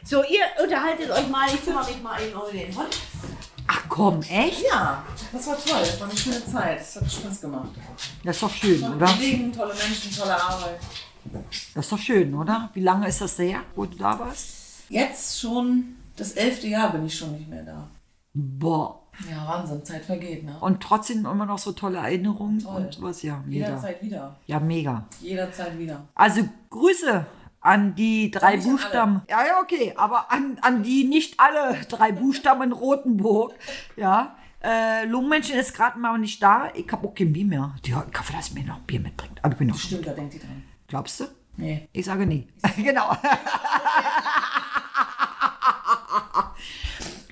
So, 0.03 0.23
ihr 0.23 0.41
unterhaltet 0.63 1.11
euch 1.11 1.27
mal, 1.27 1.47
ich 1.53 1.63
kümmere 1.63 1.85
mich 1.85 2.01
mal 2.01 2.19
eben 2.21 2.35
um 2.35 2.51
den 2.51 2.75
Hund. 2.75 2.97
Ach 3.67 3.83
komm, 3.87 4.21
echt? 4.23 4.63
Ja, 4.63 5.03
das 5.31 5.45
war 5.45 5.55
toll. 5.55 5.79
Das 5.81 5.99
war 6.01 6.09
eine 6.09 6.17
schöne 6.17 6.43
Zeit. 6.43 6.79
Das 6.79 6.95
hat 6.95 7.11
Spaß 7.11 7.41
gemacht. 7.41 7.69
Das 8.23 8.35
ist 8.35 8.41
doch 8.41 8.49
schön, 8.51 8.81
Tolle 8.81 8.95
oder? 8.95 9.05
Kollegen, 9.05 9.53
tolle 9.53 9.73
Menschen, 9.75 10.15
tolle 10.17 10.41
Arbeit. 10.41 10.79
Das 11.33 11.85
ist 11.85 11.91
doch 11.91 11.99
schön, 11.99 12.33
oder? 12.33 12.69
Wie 12.73 12.81
lange 12.81 13.07
ist 13.07 13.21
das 13.21 13.37
her, 13.39 13.61
wo 13.75 13.85
du 13.85 13.97
da 13.97 14.17
warst? 14.19 14.89
Jetzt 14.89 15.39
schon 15.39 15.95
das 16.15 16.33
elfte 16.33 16.67
Jahr 16.67 16.91
bin 16.91 17.05
ich 17.05 17.17
schon 17.17 17.33
nicht 17.33 17.49
mehr 17.49 17.63
da. 17.63 17.87
Boah. 18.33 19.03
Ja, 19.29 19.47
Wahnsinn, 19.47 19.83
Zeit 19.83 20.05
vergeht, 20.05 20.45
ne? 20.45 20.55
Und 20.61 20.81
trotzdem 20.81 21.25
immer 21.25 21.45
noch 21.45 21.59
so 21.59 21.73
tolle 21.73 21.97
Erinnerungen 21.97 22.59
Toll. 22.59 22.83
und 22.83 22.93
sowas. 22.93 23.21
Ja, 23.21 23.43
mega. 23.45 23.67
Jederzeit 23.67 24.01
wieder. 24.01 24.35
Ja, 24.45 24.59
mega. 24.59 25.05
Jederzeit 25.19 25.77
wieder. 25.77 26.07
Also 26.15 26.47
Grüße 26.69 27.25
an 27.59 27.95
die 27.95 28.31
drei 28.31 28.53
an 28.53 28.63
Buchstaben. 28.63 29.21
Ja, 29.29 29.45
ja, 29.45 29.59
okay, 29.61 29.93
aber 29.97 30.31
an, 30.31 30.57
an 30.61 30.83
die 30.83 31.03
nicht 31.03 31.39
alle 31.39 31.75
drei 31.89 32.11
Buchstaben 32.13 32.63
in 32.63 32.71
Rotenburg. 32.71 33.55
Ja. 33.97 34.35
Äh, 34.61 35.05
Lungenmenschen 35.05 35.57
ist 35.57 35.73
gerade 35.73 35.99
mal 35.99 36.17
nicht 36.17 36.41
da. 36.41 36.71
Ich 36.73 36.89
habe 36.91 37.07
auch 37.07 37.13
kein 37.13 37.31
Bier 37.33 37.45
mehr. 37.45 37.75
Ja, 37.85 38.05
ich 38.09 38.19
hoffe, 38.19 38.33
dass 38.33 38.53
mir 38.53 38.63
noch 38.63 38.79
Bier 38.79 38.99
mitbringt. 38.99 39.39
Aber 39.41 39.53
ich 39.53 39.57
bin 39.57 39.67
noch. 39.67 39.77
Stimmt, 39.77 40.07
da 40.07 40.13
denkt 40.13 40.33
die 40.33 40.39
dran. 40.39 40.63
Glaubst 40.89 41.21
du? 41.21 41.25
Nee. 41.55 41.87
Ich 41.93 42.05
sage 42.05 42.25
nie. 42.27 42.47
genau. 42.77 43.15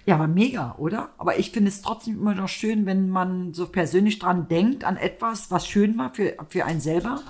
ja, 0.06 0.16
aber 0.16 0.28
mega, 0.28 0.76
oder? 0.78 1.10
Aber 1.18 1.38
ich 1.38 1.52
finde 1.52 1.70
es 1.70 1.82
trotzdem 1.82 2.20
immer 2.20 2.36
noch 2.36 2.48
schön, 2.48 2.86
wenn 2.86 3.10
man 3.10 3.54
so 3.54 3.68
persönlich 3.68 4.20
dran 4.20 4.48
denkt, 4.48 4.84
an 4.84 4.96
etwas, 4.96 5.52
was 5.52 5.68
schön 5.68 5.98
war 5.98 6.14
für, 6.14 6.38
für 6.50 6.66
einen 6.66 6.80
selber. 6.80 7.22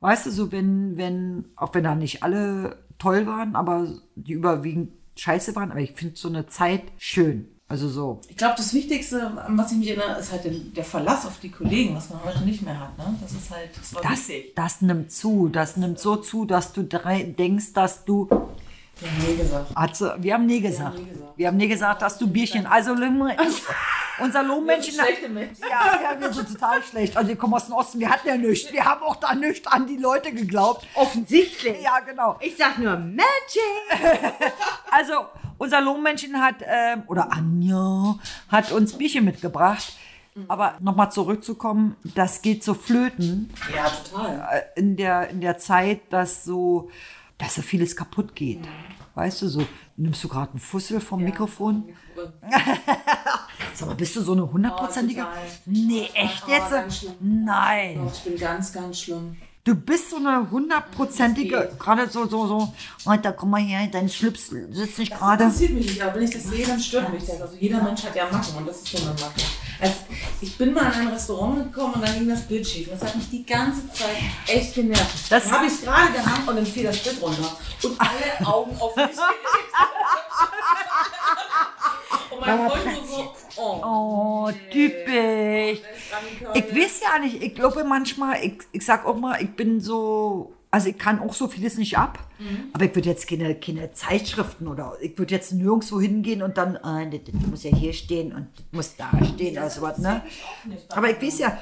Weißt 0.00 0.26
du, 0.26 0.30
so 0.30 0.52
wenn, 0.52 0.96
wenn, 0.96 1.46
auch 1.56 1.74
wenn 1.74 1.84
da 1.84 1.94
nicht 1.94 2.22
alle 2.22 2.84
toll 2.98 3.26
waren, 3.26 3.56
aber 3.56 3.88
die 4.14 4.32
überwiegend 4.32 4.92
scheiße 5.16 5.54
waren, 5.56 5.70
aber 5.70 5.80
ich 5.80 5.92
finde 5.92 6.16
so 6.16 6.28
eine 6.28 6.46
Zeit 6.46 6.84
schön. 6.96 7.48
Also 7.70 7.88
so. 7.88 8.20
Ich 8.28 8.36
glaube, 8.36 8.54
das 8.56 8.74
Wichtigste, 8.74 9.28
an 9.46 9.56
was 9.56 9.70
ich 9.70 9.78
mich 9.78 9.88
erinnere, 9.90 10.18
ist 10.18 10.32
halt 10.32 10.42
der, 10.44 10.52
Verlass 10.84 11.24
auf 11.24 11.38
die 11.40 11.50
Kollegen, 11.52 11.94
was 11.94 12.10
man 12.10 12.18
heute 12.24 12.40
nicht 12.40 12.62
mehr 12.62 12.78
hat. 12.80 12.98
Ne? 12.98 13.14
Das 13.22 13.30
ist 13.30 13.48
halt, 13.48 13.70
das 13.78 13.94
war 13.94 14.02
Das, 14.02 14.28
wichtig. 14.28 14.56
das 14.56 14.80
nimmt 14.80 15.12
zu. 15.12 15.48
Das 15.48 15.76
nimmt 15.76 16.00
so 16.00 16.16
zu, 16.16 16.44
dass 16.46 16.72
du 16.72 16.82
denkst, 16.82 17.72
dass 17.72 18.04
du 18.04 18.26
Ja, 18.30 19.08
nee 19.24 19.36
gesagt. 19.36 19.72
Hat 19.76 19.94
sie, 19.96 20.12
wir 20.20 20.34
haben 20.34 20.46
nie 20.46 20.60
gesagt. 20.60 20.98
nie 20.98 21.04
gesagt. 21.04 21.38
Wir 21.38 21.46
haben 21.46 21.56
nie 21.58 21.68
gesagt, 21.68 22.02
dass 22.02 22.18
du 22.18 22.26
Bierchen. 22.26 22.66
Also 22.66 22.92
Lim- 22.92 23.22
unser 24.22 24.42
Lohnmännchen. 24.42 24.94
schlechte 24.94 25.28
Menschen. 25.28 25.62
Ja, 25.68 26.00
ja, 26.12 26.20
wir 26.20 26.32
sind 26.32 26.52
total 26.52 26.82
schlecht. 26.82 27.16
Also 27.16 27.28
wir 27.28 27.36
kommen 27.36 27.54
aus 27.54 27.66
dem 27.66 27.74
Osten, 27.74 28.00
wir 28.00 28.10
hatten 28.10 28.28
ja 28.28 28.36
nichts. 28.36 28.72
Wir 28.72 28.84
haben 28.84 29.02
auch 29.02 29.16
da 29.16 29.34
nichts 29.34 29.66
an 29.66 29.86
die 29.86 29.96
Leute 29.96 30.32
geglaubt. 30.32 30.86
Offensichtlich. 30.94 31.80
Ja, 31.82 32.00
genau. 32.00 32.36
Ich 32.40 32.56
sag 32.56 32.78
nur 32.78 32.96
Magic. 32.96 33.24
Also 34.90 35.12
unser 35.58 35.80
Lohnmännchen 35.80 36.40
hat, 36.42 36.56
ähm, 36.66 37.04
oder 37.06 37.32
Anja, 37.32 38.18
hat 38.48 38.72
uns 38.72 38.94
Bierchen 38.98 39.24
mitgebracht. 39.24 39.92
Aber 40.48 40.74
nochmal 40.80 41.10
zurückzukommen, 41.12 41.96
das 42.02 42.40
geht 42.40 42.62
so 42.64 42.72
flöten 42.74 43.52
Ja, 43.74 43.90
total. 43.90 44.48
äh, 44.74 44.80
in 44.80 44.96
der, 44.96 45.28
in 45.28 45.40
der 45.40 45.58
Zeit, 45.58 46.00
dass 46.10 46.44
so, 46.44 46.88
dass 47.36 47.56
so 47.56 47.62
vieles 47.62 47.94
kaputt 47.96 48.34
geht. 48.36 48.60
Weißt 49.20 49.42
du, 49.42 49.48
so, 49.48 49.62
nimmst 49.98 50.24
du 50.24 50.28
gerade 50.28 50.52
einen 50.52 50.60
Fussel 50.60 50.98
vom 50.98 51.22
Mikrofon? 51.22 51.90
Sag 53.74 53.88
mal, 53.88 53.94
bist 53.94 54.16
du 54.16 54.22
so 54.22 54.32
eine 54.32 54.50
hundertprozentige? 54.50 55.26
Oh, 55.30 55.50
nee, 55.66 56.08
echt 56.14 56.44
Oh, 56.46 56.50
jetzt? 56.50 57.04
Nein. 57.20 58.00
Ich 58.10 58.20
bin 58.20 58.38
ganz, 58.38 58.72
ganz 58.72 58.98
schlimm. 59.02 59.36
Du 59.62 59.74
bist 59.74 60.08
so 60.08 60.16
eine 60.16 60.50
hundertprozentige, 60.50 61.70
gerade 61.78 62.08
so, 62.08 62.26
so, 62.26 62.46
so, 62.46 62.72
Alter, 63.04 63.34
komm 63.34 63.50
mal 63.50 63.60
her, 63.60 63.86
dein 63.92 64.08
Schlips 64.08 64.48
sitzt 64.70 64.98
nicht 64.98 65.12
Das 65.12 65.18
gerade. 65.18 65.44
interessiert 65.44 65.72
mich 65.74 65.86
nicht, 65.86 66.02
aber 66.02 66.14
wenn 66.14 66.22
ich 66.22 66.30
das 66.30 66.44
sehe, 66.44 66.66
dann 66.66 66.80
stört 66.80 67.12
mich 67.12 67.26
das. 67.26 67.42
Also 67.42 67.56
jeder 67.60 67.82
Mensch 67.82 68.02
hat 68.02 68.16
ja 68.16 68.24
Macken 68.32 68.56
und 68.56 68.66
das 68.66 68.76
ist 68.78 68.88
so 68.88 68.96
eine 69.06 69.10
Macke. 69.20 69.42
Also 69.80 69.94
ich 70.42 70.56
bin 70.58 70.72
mal 70.74 70.86
in 70.92 71.00
ein 71.00 71.08
Restaurant 71.08 71.72
gekommen 71.72 71.94
und 71.94 72.02
dann 72.06 72.14
ging 72.14 72.28
das 72.28 72.42
Bild 72.46 72.66
schief. 72.66 72.88
Und 72.88 73.00
das 73.00 73.08
hat 73.08 73.16
mich 73.16 73.30
die 73.30 73.44
ganze 73.46 73.90
Zeit 73.92 74.16
echt 74.46 74.74
genervt. 74.74 75.30
Das- 75.30 75.50
habe 75.50 75.66
ich 75.66 75.80
gerade 75.82 76.12
gehabt 76.12 76.46
und 76.48 76.56
dann 76.56 76.66
fiel 76.66 76.84
das 76.84 76.98
Bild 76.98 77.20
runter. 77.22 77.56
Und 77.82 78.00
alle 78.00 78.46
Augen 78.46 78.76
auf 78.80 78.94
mich 78.96 79.06
und 82.30 82.40
mein 82.40 82.70
Freund 82.70 82.82
so, 83.08 83.32
oh. 83.56 83.80
Oh, 83.82 84.50
typisch. 84.70 85.80
Ich 86.54 86.74
weiß 86.76 87.00
ja 87.02 87.18
nicht, 87.18 87.42
ich 87.42 87.54
glaube 87.54 87.84
manchmal, 87.84 88.44
ich, 88.44 88.58
ich 88.72 88.84
sag 88.84 89.04
auch 89.06 89.16
mal, 89.16 89.42
ich 89.42 89.50
bin 89.54 89.80
so, 89.80 90.52
also 90.70 90.88
ich 90.88 90.98
kann 90.98 91.18
auch 91.20 91.34
so 91.34 91.48
vieles 91.48 91.78
nicht 91.78 91.98
ab, 91.98 92.18
aber 92.72 92.84
ich 92.84 92.94
würde 92.94 93.08
jetzt 93.08 93.28
keine, 93.28 93.54
keine 93.56 93.92
Zeitschriften 93.92 94.68
oder 94.68 94.96
ich 95.00 95.18
würde 95.18 95.34
jetzt 95.34 95.52
nirgendwo 95.52 96.00
hingehen 96.00 96.42
und 96.42 96.56
dann, 96.56 96.76
äh, 96.76 97.10
das, 97.10 97.32
das 97.32 97.46
muss 97.50 97.62
ja 97.64 97.74
hier 97.74 97.92
stehen 97.92 98.32
und 98.32 98.46
das 98.56 98.64
muss 98.70 98.96
da 98.96 99.10
stehen 99.34 99.58
oder 99.58 99.68
sowas, 99.68 99.98
ne? 99.98 100.22
Aber 100.90 101.10
ich 101.10 101.20
weiß 101.20 101.40
ja, 101.40 101.58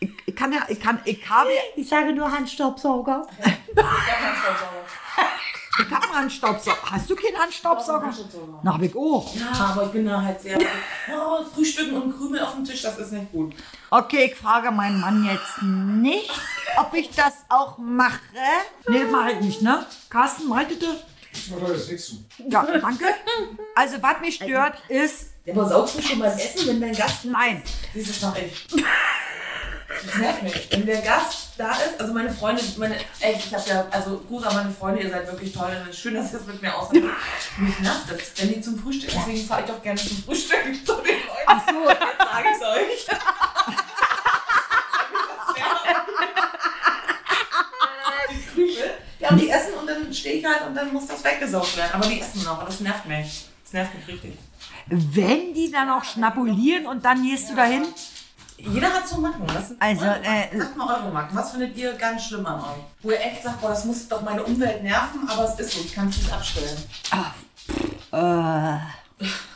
ich, 0.00 0.10
ich 0.24 0.34
kann 0.34 0.52
ja, 0.52 0.60
ich 0.68 0.80
kann, 0.80 1.00
ich 1.04 1.28
habe 1.28 1.50
ja, 1.50 1.60
Ich 1.76 1.88
sage 1.88 2.14
nur 2.14 2.32
Handstaubsauger. 2.32 3.26
ich 3.38 3.84
habe 3.84 5.49
einen 5.86 6.14
Handstaubsauger. 6.14 6.78
Hast 6.90 7.08
du 7.10 7.16
keinen 7.16 7.36
Handstaubsauger? 7.38 8.12
Na, 8.62 8.74
hab 8.74 8.82
ich 8.82 8.94
auch. 8.96 9.34
Ja, 9.34 9.50
aber 9.72 9.84
ich 9.86 9.90
bin 9.92 10.06
da 10.06 10.20
halt 10.22 10.40
sehr. 10.40 10.58
Oh, 11.12 11.44
Frühstücken 11.54 12.00
und 12.00 12.16
Krümel 12.16 12.40
auf 12.40 12.54
dem 12.54 12.64
Tisch, 12.64 12.82
das 12.82 12.98
ist 12.98 13.12
nicht 13.12 13.32
gut. 13.32 13.54
Okay, 13.90 14.30
ich 14.32 14.34
frage 14.36 14.70
meinen 14.70 15.00
Mann 15.00 15.24
jetzt 15.24 15.60
nicht, 15.62 16.30
ob 16.76 16.94
ich 16.94 17.10
das 17.10 17.32
auch 17.48 17.78
mache. 17.78 18.20
Nee, 18.88 19.04
mach 19.10 19.26
ich 19.28 19.40
nicht, 19.40 19.62
ne? 19.62 19.84
Carsten, 20.08 20.48
meinte 20.48 20.76
du? 20.76 20.86
Ich 21.32 21.50
mache 21.50 21.72
das 21.72 21.88
nichts 21.88 22.06
zu. 22.06 22.24
Ja, 22.48 22.62
danke. 22.64 23.04
Also, 23.74 23.96
was 24.00 24.20
mich 24.20 24.36
stört, 24.36 24.74
ist, 24.88 25.26
Ja, 25.44 25.54
aber 25.54 25.68
saugst 25.68 25.98
du 25.98 26.02
schon 26.02 26.18
beim 26.20 26.36
Essen, 26.36 26.68
wenn 26.68 26.80
dein 26.80 26.92
Gast. 26.94 27.24
nein, 27.24 27.62
Siehst 27.94 28.22
du, 28.22 28.26
das 28.26 28.34
mich. 30.42 30.68
Wenn 30.70 30.86
der 30.86 31.00
Gast 31.02 31.48
da 31.58 31.72
ist, 31.72 32.00
also 32.00 32.12
meine 32.14 32.30
Freunde, 32.30 32.62
meine, 32.76 32.96
ey, 33.20 33.34
ich 33.36 33.54
habe 33.54 33.68
ja, 33.68 33.86
also 33.90 34.18
Gusa, 34.28 34.52
meine 34.52 34.70
Freunde, 34.70 35.02
ihr 35.02 35.10
seid 35.10 35.26
wirklich 35.26 35.52
toll. 35.52 35.66
und 35.66 35.88
es 35.88 35.96
ist 35.96 36.00
Schön, 36.00 36.14
dass 36.14 36.32
ihr 36.32 36.38
das 36.38 36.46
mit 36.46 36.62
mir 36.62 36.74
aushaltet. 36.74 37.10
Mich 37.58 37.78
nervt 37.80 38.10
das, 38.10 38.18
wenn 38.36 38.54
die 38.54 38.60
zum 38.60 38.78
Frühstück, 38.78 39.10
deswegen 39.14 39.46
fahre 39.46 39.64
ich 39.64 39.70
auch 39.70 39.82
gerne 39.82 40.00
zum 40.00 40.22
Frühstück 40.24 40.58
zu 40.86 40.94
den 40.94 41.04
Leuten. 41.04 41.46
Ach 41.46 41.62
so. 41.68 41.88
Jetzt 41.88 42.00
sage 42.18 42.48
ich 42.50 42.56
es 42.56 43.10
euch. 43.12 43.18
Ja, 49.18 49.28
und 49.28 49.38
die 49.38 49.50
essen 49.50 49.74
und 49.74 49.86
dann 49.86 50.12
stehe 50.14 50.36
ich 50.36 50.44
halt 50.44 50.66
und 50.66 50.74
dann 50.74 50.92
muss 50.94 51.06
das 51.06 51.22
weggesaugt 51.22 51.76
werden. 51.76 51.90
Aber 51.92 52.06
die 52.06 52.20
essen 52.20 52.42
noch 52.42 52.60
und 52.60 52.68
das 52.68 52.80
nervt 52.80 53.04
mich. 53.06 53.44
Das 53.64 53.72
nervt 53.74 53.94
mich 53.94 54.08
richtig. 54.08 54.32
wenn 54.88 55.52
die 55.52 55.70
dann 55.70 55.90
auch 55.90 56.04
schnabulieren 56.04 56.86
und 56.86 57.04
dann 57.04 57.22
gehst 57.22 57.50
du 57.50 57.54
dahin. 57.54 57.84
Jeder 58.72 58.88
hat 58.92 59.08
so 59.08 59.20
Macken. 59.20 59.46
Das 59.46 59.68
sind 59.68 59.80
Also, 59.80 60.04
äh. 60.04 60.56
Sagt 60.58 60.76
mal 60.76 61.00
eure 61.00 61.12
Macken. 61.12 61.36
Was 61.36 61.52
findet 61.52 61.76
ihr 61.76 61.92
ganz 61.94 62.24
schlimm 62.24 62.46
an 62.46 62.60
euch? 62.60 62.84
Wo 63.02 63.10
ihr 63.10 63.20
echt 63.20 63.42
sagt, 63.42 63.60
boah, 63.60 63.70
das 63.70 63.84
muss 63.84 64.08
doch 64.08 64.22
meine 64.22 64.42
Umwelt 64.42 64.82
nerven, 64.82 65.28
aber 65.28 65.44
es 65.44 65.58
ist 65.58 65.72
so, 65.72 65.80
ich 65.80 65.92
kann 65.94 66.08
es 66.08 66.18
nicht 66.18 66.32
abstellen. 66.32 66.78
Äh, 68.12 68.78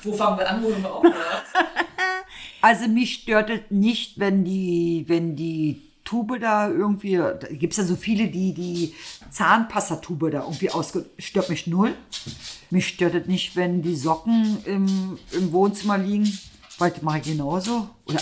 Wo 0.03 0.13
fangen 0.13 0.39
wir 0.39 0.49
an, 0.49 0.63
wo 0.63 0.69
wir 0.69 0.93
auf? 0.93 1.05
also, 2.61 2.89
mich 2.89 3.15
stört 3.15 3.51
es 3.51 3.61
nicht, 3.71 4.19
wenn 4.19 4.45
die, 4.45 5.05
wenn 5.09 5.37
die 5.37 5.83
Tube 6.05 6.39
da 6.39 6.69
irgendwie, 6.69 7.17
da 7.17 7.33
gibt 7.51 7.73
es 7.73 7.79
ja 7.79 7.85
so 7.85 7.97
viele, 7.97 8.29
die 8.29 8.53
die 8.53 8.95
Zahnpastatube 9.31 10.31
da 10.31 10.43
irgendwie 10.43 10.71
ausge... 10.71 11.07
Stört 11.19 11.49
mich 11.49 11.67
null. 11.67 11.95
Mich 12.71 12.89
stört 12.89 13.15
es 13.15 13.27
nicht, 13.27 13.57
wenn 13.57 13.83
die 13.83 13.97
Socken 13.97 14.59
im, 14.67 15.19
im 15.33 15.53
Wohnzimmer 15.53 15.97
liegen, 15.99 16.39
mache 16.79 17.19
ich 17.19 17.25
genauso. 17.25 17.89
Oder, 18.07 18.21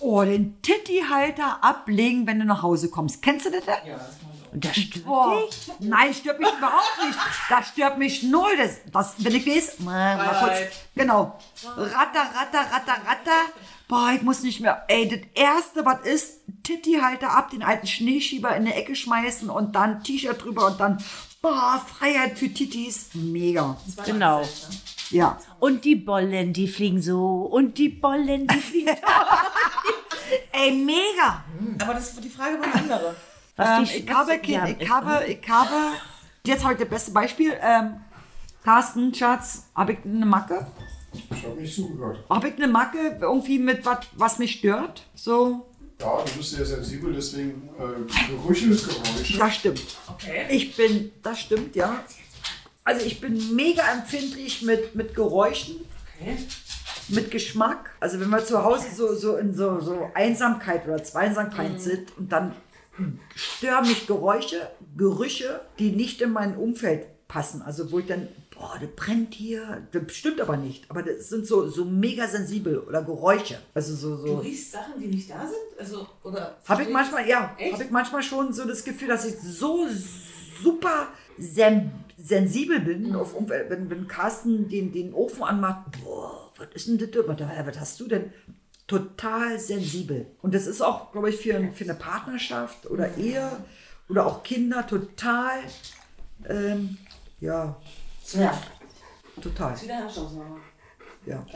oh, 0.00 0.22
den 0.22 0.60
Titty-Halter 0.62 1.62
ablegen, 1.62 2.26
wenn 2.26 2.38
du 2.38 2.44
nach 2.44 2.62
Hause 2.62 2.90
kommst. 2.90 3.22
Kennst 3.22 3.46
du 3.46 3.50
das? 3.50 3.64
Ja, 3.66 3.74
das 3.74 4.16
mache 4.22 4.34
ich 4.34 4.48
auch. 4.48 4.52
Und 4.52 4.64
das 4.64 4.76
stört 4.76 5.52
dich? 5.52 5.72
Nein, 5.78 6.14
stört 6.14 6.40
mich 6.40 6.48
überhaupt 6.48 7.04
nicht. 7.06 7.18
Das 7.48 7.68
stört 7.68 7.98
mich 7.98 8.22
null. 8.24 8.56
Das, 8.56 8.78
das, 8.92 9.14
wenn 9.18 9.34
ich 9.34 9.46
weiß, 9.46 9.80
mal, 9.80 10.16
mal 10.16 10.40
kurz, 10.40 10.58
genau. 10.94 11.38
Ratter, 11.76 12.22
ratter, 12.34 12.72
ratter, 12.72 13.06
ratter. 13.06 13.52
Boah, 13.86 14.12
ich 14.14 14.22
muss 14.22 14.42
nicht 14.42 14.60
mehr. 14.60 14.84
Ey, 14.88 15.08
das 15.08 15.20
Erste, 15.34 15.84
was 15.84 16.00
ist, 16.02 16.40
Titty-Halter 16.62 17.30
ab, 17.30 17.50
den 17.50 17.62
alten 17.62 17.86
Schneeschieber 17.86 18.54
in 18.56 18.64
die 18.64 18.72
Ecke 18.72 18.94
schmeißen 18.94 19.50
und 19.50 19.74
dann 19.74 20.04
T-Shirt 20.04 20.44
drüber 20.44 20.66
und 20.66 20.78
dann, 20.78 21.02
boah, 21.42 21.84
Freiheit 21.98 22.38
für 22.38 22.52
Tittis. 22.52 23.10
Mega. 23.14 23.76
Genau. 24.04 24.42
Ja. 25.10 25.38
Und 25.58 25.84
die 25.84 25.96
Bollen, 25.96 26.52
die 26.52 26.68
fliegen 26.68 27.02
so. 27.02 27.42
Und 27.42 27.78
die 27.78 27.88
Bollen, 27.88 28.46
die 28.46 28.58
fliegen 28.58 28.88
so. 28.88 28.94
Ey, 30.52 30.72
mega. 30.72 31.44
Aber 31.82 31.94
das, 31.94 32.14
die 32.20 32.28
Frage 32.28 32.58
war 32.58 32.64
eine 32.64 32.74
andere. 32.74 33.16
Was 33.56 33.68
Ähm, 33.78 33.84
die- 33.84 34.04
ich, 34.04 34.10
habe, 34.14 34.32
ja, 34.46 34.60
kein- 34.64 34.80
ich, 34.80 34.88
habe, 34.88 35.24
ich 35.26 35.48
habe, 35.48 35.74
jetzt 36.46 36.62
habe 36.64 36.74
ich 36.74 36.80
das 36.80 36.88
beste 36.88 37.10
Beispiel. 37.12 37.52
Ähm, 37.60 37.96
Carsten, 38.64 39.14
Schatz, 39.14 39.64
habe 39.74 39.92
ich 39.94 39.98
eine 40.04 40.26
Macke? 40.26 40.66
Ich 41.12 41.44
habe 41.44 41.60
nicht 41.60 41.74
zugehört. 41.74 42.22
Habe 42.30 42.48
ich 42.48 42.54
eine 42.56 42.68
Macke 42.68 43.18
irgendwie 43.20 43.58
mit 43.58 43.84
was, 43.84 43.98
was 44.14 44.38
mich 44.38 44.52
stört? 44.52 45.06
So, 45.14 45.66
Ja, 45.98 46.22
du 46.24 46.32
bist 46.38 46.50
sehr 46.50 46.64
sensibel, 46.64 47.12
deswegen 47.12 47.68
äh, 47.78 48.28
Gerüche, 48.30 48.68
Geräusche. 48.68 49.38
das 49.38 49.54
stimmt. 49.56 49.82
Okay. 50.08 50.46
Ich 50.50 50.76
bin, 50.76 51.10
das 51.22 51.40
stimmt, 51.40 51.74
ja. 51.74 52.04
Also 52.90 53.06
ich 53.06 53.20
bin 53.20 53.54
mega 53.54 53.84
empfindlich 53.92 54.62
mit, 54.62 54.96
mit 54.96 55.14
Geräuschen. 55.14 55.76
okay. 56.18 56.36
mit 57.08 57.30
Geschmack. 57.30 57.92
Also 58.00 58.18
wenn 58.18 58.28
wir 58.30 58.44
zu 58.44 58.64
Hause 58.64 58.88
so, 58.92 59.14
so 59.14 59.36
in 59.36 59.54
so, 59.54 59.78
so 59.78 60.10
Einsamkeit 60.12 60.88
oder 60.88 61.00
Zweisamkeit 61.04 61.80
sind 61.80 62.18
und 62.18 62.32
dann 62.32 62.52
stören 63.36 63.86
mich 63.86 64.08
Geräusche, 64.08 64.68
Gerüche, 64.96 65.60
die 65.78 65.92
nicht 65.92 66.20
in 66.20 66.32
mein 66.32 66.56
Umfeld 66.56 67.06
passen. 67.28 67.62
Also 67.62 67.92
wo 67.92 68.00
ich 68.00 68.06
dann, 68.06 68.26
boah, 68.52 68.76
das 68.80 68.90
brennt 68.96 69.34
hier. 69.34 69.86
Das 69.92 70.12
stimmt 70.12 70.40
aber 70.40 70.56
nicht. 70.56 70.90
Aber 70.90 71.04
das 71.04 71.28
sind 71.28 71.46
so, 71.46 71.68
so 71.68 71.84
mega 71.84 72.26
sensibel 72.26 72.80
oder 72.80 73.04
Geräusche. 73.04 73.60
Also 73.72 73.94
so, 73.94 74.16
Du 74.16 74.26
so. 74.26 74.36
riechst 74.38 74.72
Sachen, 74.72 75.00
die 75.00 75.06
nicht 75.06 75.30
da 75.30 75.46
sind? 75.46 75.78
Also, 75.78 76.08
oder. 76.24 76.58
Habe 76.66 76.82
ich 76.82 76.88
manchmal, 76.88 77.28
ja, 77.28 77.56
habe 77.72 77.84
ich 77.84 77.90
manchmal 77.90 78.24
schon 78.24 78.52
so 78.52 78.64
das 78.64 78.82
Gefühl, 78.82 79.06
dass 79.06 79.24
ich 79.24 79.36
so 79.38 79.86
super 80.60 81.06
sen 81.38 81.92
sensibel 82.22 82.80
bin, 82.80 83.14
auf 83.14 83.34
Umwelt, 83.34 83.70
wenn, 83.70 83.90
wenn 83.90 84.06
Carsten 84.08 84.68
den, 84.68 84.92
den 84.92 85.12
Ofen 85.14 85.42
anmacht, 85.42 85.86
boah, 86.04 86.52
was 86.56 86.68
ist 86.74 86.88
denn 86.88 86.98
das? 86.98 87.26
Was 87.66 87.80
hast 87.80 88.00
du 88.00 88.08
denn? 88.08 88.32
Total 88.86 89.58
sensibel. 89.58 90.26
Und 90.42 90.54
das 90.54 90.66
ist 90.66 90.80
auch, 90.80 91.12
glaube 91.12 91.30
ich, 91.30 91.36
für, 91.36 91.72
für 91.72 91.84
eine 91.84 91.94
Partnerschaft 91.94 92.90
oder 92.90 93.16
Ehe 93.16 93.50
oder 94.08 94.26
auch 94.26 94.42
Kinder 94.42 94.86
total, 94.86 95.60
ähm, 96.48 96.98
ja, 97.40 97.76
Ja. 98.32 98.60
total. 99.40 99.74
Ist 99.74 99.84
wieder 99.84 99.94
Herrschaftsnummer. 99.94 100.58
Ja. 101.26 101.46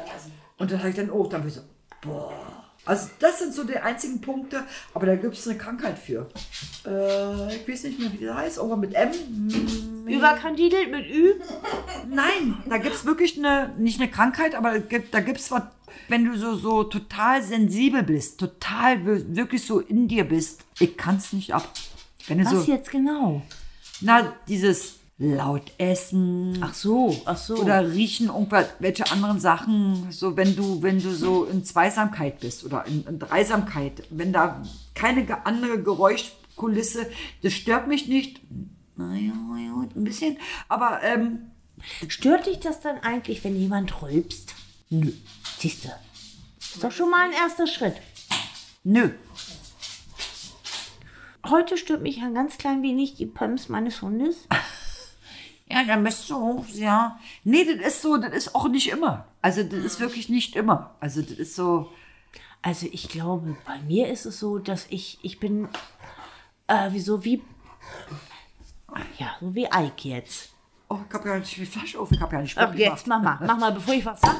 Und 0.58 0.70
dann 0.70 0.78
habe 0.78 0.90
ich 0.90 0.96
dann 0.96 1.10
auch, 1.10 1.28
dann 1.28 1.40
bin 1.42 1.48
ich 1.48 1.54
so, 1.56 1.62
boah. 2.02 2.63
Also 2.86 3.08
das 3.18 3.38
sind 3.38 3.54
so 3.54 3.64
die 3.64 3.78
einzigen 3.78 4.20
Punkte, 4.20 4.62
aber 4.92 5.06
da 5.06 5.16
gibt 5.16 5.34
es 5.36 5.48
eine 5.48 5.56
Krankheit 5.56 5.98
für. 5.98 6.28
Äh, 6.86 7.56
ich 7.56 7.66
weiß 7.68 7.84
nicht 7.84 7.98
mehr, 7.98 8.12
wie 8.12 8.24
das 8.24 8.36
heißt, 8.36 8.56
irgendwann 8.58 8.80
mit 8.80 8.94
M. 8.94 9.10
Hm, 9.12 10.06
Überkandidelt 10.06 10.90
mit 10.90 11.06
Ü. 11.08 11.34
Nein, 12.10 12.62
da 12.68 12.76
gibt 12.78 12.94
es 12.94 13.04
wirklich 13.06 13.38
eine, 13.38 13.72
nicht 13.78 14.00
eine 14.00 14.10
Krankheit, 14.10 14.54
aber 14.54 14.78
da 14.80 15.20
gibt 15.20 15.40
es 15.40 15.50
was, 15.50 15.62
wenn 16.08 16.24
du 16.26 16.36
so, 16.36 16.54
so 16.56 16.84
total 16.84 17.42
sensibel 17.42 18.02
bist, 18.02 18.38
total 18.38 19.06
wir- 19.06 19.34
wirklich 19.34 19.64
so 19.64 19.80
in 19.80 20.06
dir 20.08 20.24
bist, 20.24 20.60
ich 20.78 20.96
kann 20.98 21.16
es 21.16 21.32
nicht 21.32 21.54
ab. 21.54 21.66
Was 22.28 22.50
so, 22.50 22.72
jetzt 22.72 22.90
genau? 22.90 23.42
na, 24.00 24.34
dieses 24.48 24.96
laut 25.18 25.72
essen, 25.78 26.58
Ach 26.60 26.74
so, 26.74 27.16
ach 27.24 27.36
so. 27.36 27.56
oder 27.56 27.92
riechen 27.92 28.28
irgendwelche 28.28 29.10
anderen 29.12 29.38
Sachen, 29.38 30.10
so 30.10 30.36
wenn 30.36 30.56
du, 30.56 30.82
wenn 30.82 31.00
du 31.00 31.12
so 31.12 31.44
in 31.44 31.64
Zweisamkeit 31.64 32.40
bist 32.40 32.64
oder 32.64 32.84
in, 32.86 33.06
in 33.06 33.18
Dreisamkeit, 33.20 34.02
wenn 34.10 34.32
da 34.32 34.62
keine 34.94 35.46
andere 35.46 35.80
Geräuschkulisse, 35.82 37.06
das 37.42 37.52
stört 37.52 37.86
mich 37.86 38.08
nicht. 38.08 38.40
Naja, 38.96 39.32
ja, 39.56 39.88
ein 39.94 40.04
bisschen, 40.04 40.36
aber 40.68 41.00
ähm, 41.02 41.50
Stört 42.08 42.46
dich 42.46 42.60
das 42.60 42.80
dann 42.80 42.98
eigentlich, 43.00 43.44
wenn 43.44 43.56
jemand 43.56 44.00
rülpst? 44.02 44.54
Nö. 44.90 45.12
Siehst 45.58 45.84
du. 45.84 45.88
Ist 46.60 46.82
doch 46.82 46.92
schon 46.92 47.10
mal 47.10 47.26
ein 47.26 47.32
erster 47.32 47.66
Schritt. 47.66 47.96
nö. 48.84 49.10
Heute 51.46 51.76
stört 51.76 52.00
mich 52.00 52.22
ein 52.22 52.32
ganz 52.34 52.56
klein 52.56 52.82
wenig 52.82 53.16
die 53.16 53.26
Pumps 53.26 53.68
meines 53.68 54.00
Hundes. 54.02 54.48
Ja, 55.66 55.82
dann 55.84 56.04
bist 56.04 56.28
du 56.28 56.36
hoch, 56.36 56.64
ja. 56.74 57.18
Nee, 57.42 57.64
das 57.64 57.94
ist 57.94 58.02
so, 58.02 58.16
das 58.16 58.32
ist 58.32 58.54
auch 58.54 58.68
nicht 58.68 58.90
immer. 58.90 59.26
Also 59.42 59.62
das 59.62 59.78
ist 59.80 60.00
wirklich 60.00 60.28
nicht 60.28 60.56
immer. 60.56 60.94
Also 61.00 61.22
das 61.22 61.32
ist 61.32 61.56
so, 61.56 61.90
Also 62.62 62.86
ich 62.92 63.08
glaube, 63.08 63.56
bei 63.66 63.78
mir 63.80 64.08
ist 64.08 64.24
es 64.26 64.38
so, 64.38 64.58
dass 64.58 64.86
ich, 64.90 65.18
ich 65.22 65.38
bin, 65.40 65.68
äh, 66.66 66.92
wie 66.92 67.00
so 67.00 67.24
wie, 67.24 67.42
ja, 69.18 69.34
so 69.40 69.54
wie 69.54 69.66
Ike 69.66 70.08
jetzt. 70.08 70.50
oh, 70.88 70.98
ich 71.08 71.14
hab 71.14 71.24
ja 71.26 71.38
nicht 71.38 71.56
die 71.56 71.66
Flasche 71.66 71.98
auf, 71.98 72.10
ich 72.12 72.20
hab 72.20 72.32
ja 72.32 72.40
nicht 72.40 72.56
Ach, 72.58 72.74
jetzt 72.74 73.06
mach 73.06 73.22
mal, 73.22 73.38
mach 73.44 73.58
mal, 73.58 73.72
bevor 73.72 73.94
ich 73.94 74.04
was 74.06 74.20
sag. 74.20 74.36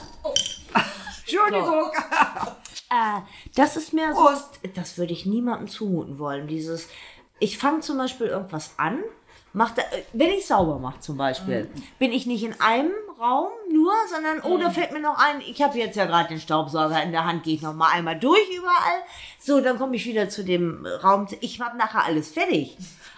Entschuldigung. 1.20 1.91
Äh, 2.91 3.20
das 3.55 3.77
ist 3.77 3.93
mir 3.93 4.14
so, 4.14 4.29
das 4.75 4.99
würde 4.99 5.12
ich 5.12 5.27
niemandem 5.27 5.68
zumuten 5.68 6.18
wollen. 6.18 6.47
Dieses, 6.47 6.89
ich 7.41 7.59
fange 7.59 7.81
zum 7.81 7.97
Beispiel 7.99 8.27
irgendwas 8.29 8.75
an, 8.79 8.99
mach 9.55 9.71
da, 9.71 9.83
äh, 9.83 10.03
wenn 10.13 10.31
ich 10.31 10.47
sauber 10.47 10.79
mache 10.79 11.01
zum 11.01 11.17
Beispiel, 11.17 11.71
bin 11.99 12.13
ich 12.13 12.27
nicht 12.27 12.45
in 12.45 12.61
einem 12.61 12.93
Raum 13.19 13.49
nur, 13.73 13.93
sondern, 14.13 14.41
oh, 14.43 14.59
da 14.59 14.71
fällt 14.71 14.93
mir 14.93 15.01
noch 15.01 15.19
ein, 15.19 15.41
ich 15.41 15.63
habe 15.63 15.79
jetzt 15.79 15.97
ja 15.97 16.05
gerade 16.05 16.29
den 16.29 16.41
Staubsauger 16.41 17.03
in 17.03 17.13
der 17.13 17.25
Hand, 17.25 17.45
gehe 17.45 17.55
ich 17.55 17.63
noch 17.63 17.75
mal 17.75 17.91
einmal 17.93 18.19
durch 18.19 18.51
überall. 18.55 19.03
So, 19.39 19.61
dann 19.61 19.79
komme 19.79 19.97
ich 19.97 20.05
wieder 20.05 20.29
zu 20.29 20.45
dem 20.45 20.87
Raum. 21.03 21.27
Ich 21.41 21.61
habe 21.61 21.79
nachher 21.79 22.05
alles 22.05 22.33
fertig. 22.33 22.77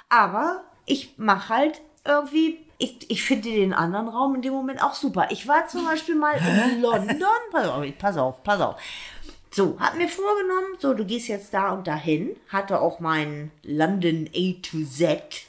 Aber 0.09 0.63
ich 0.85 1.15
mache 1.17 1.49
halt 1.49 1.81
irgendwie 2.05 2.59
ich, 2.79 3.11
ich 3.11 3.23
finde 3.23 3.51
den 3.51 3.73
anderen 3.73 4.09
Raum 4.09 4.35
in 4.35 4.43
dem 4.43 4.53
Moment 4.53 4.83
auch 4.83 4.95
super. 4.95 5.29
Ich 5.31 5.49
war 5.49 5.67
zum 5.67 5.87
Beispiel 5.87 6.15
mal 6.15 6.35
in 6.37 6.83
London. 6.83 7.17
Pass 7.51 7.69
auf, 7.69 7.99
pass 7.99 8.17
auf, 8.17 8.43
pass 8.43 8.61
auf. 8.61 8.77
So, 9.51 9.79
hab 9.81 9.97
mir 9.97 10.09
vorgenommen, 10.09 10.77
so, 10.79 10.93
du 10.93 11.07
gehst 11.07 11.29
jetzt 11.29 11.55
da 11.55 11.73
und 11.73 11.87
dahin. 11.87 12.37
Hatte 12.51 12.81
auch 12.81 13.01
mein 13.01 13.51
London 13.63 14.29
A 14.35 14.53
to 14.61 14.85
Z. 14.85 15.47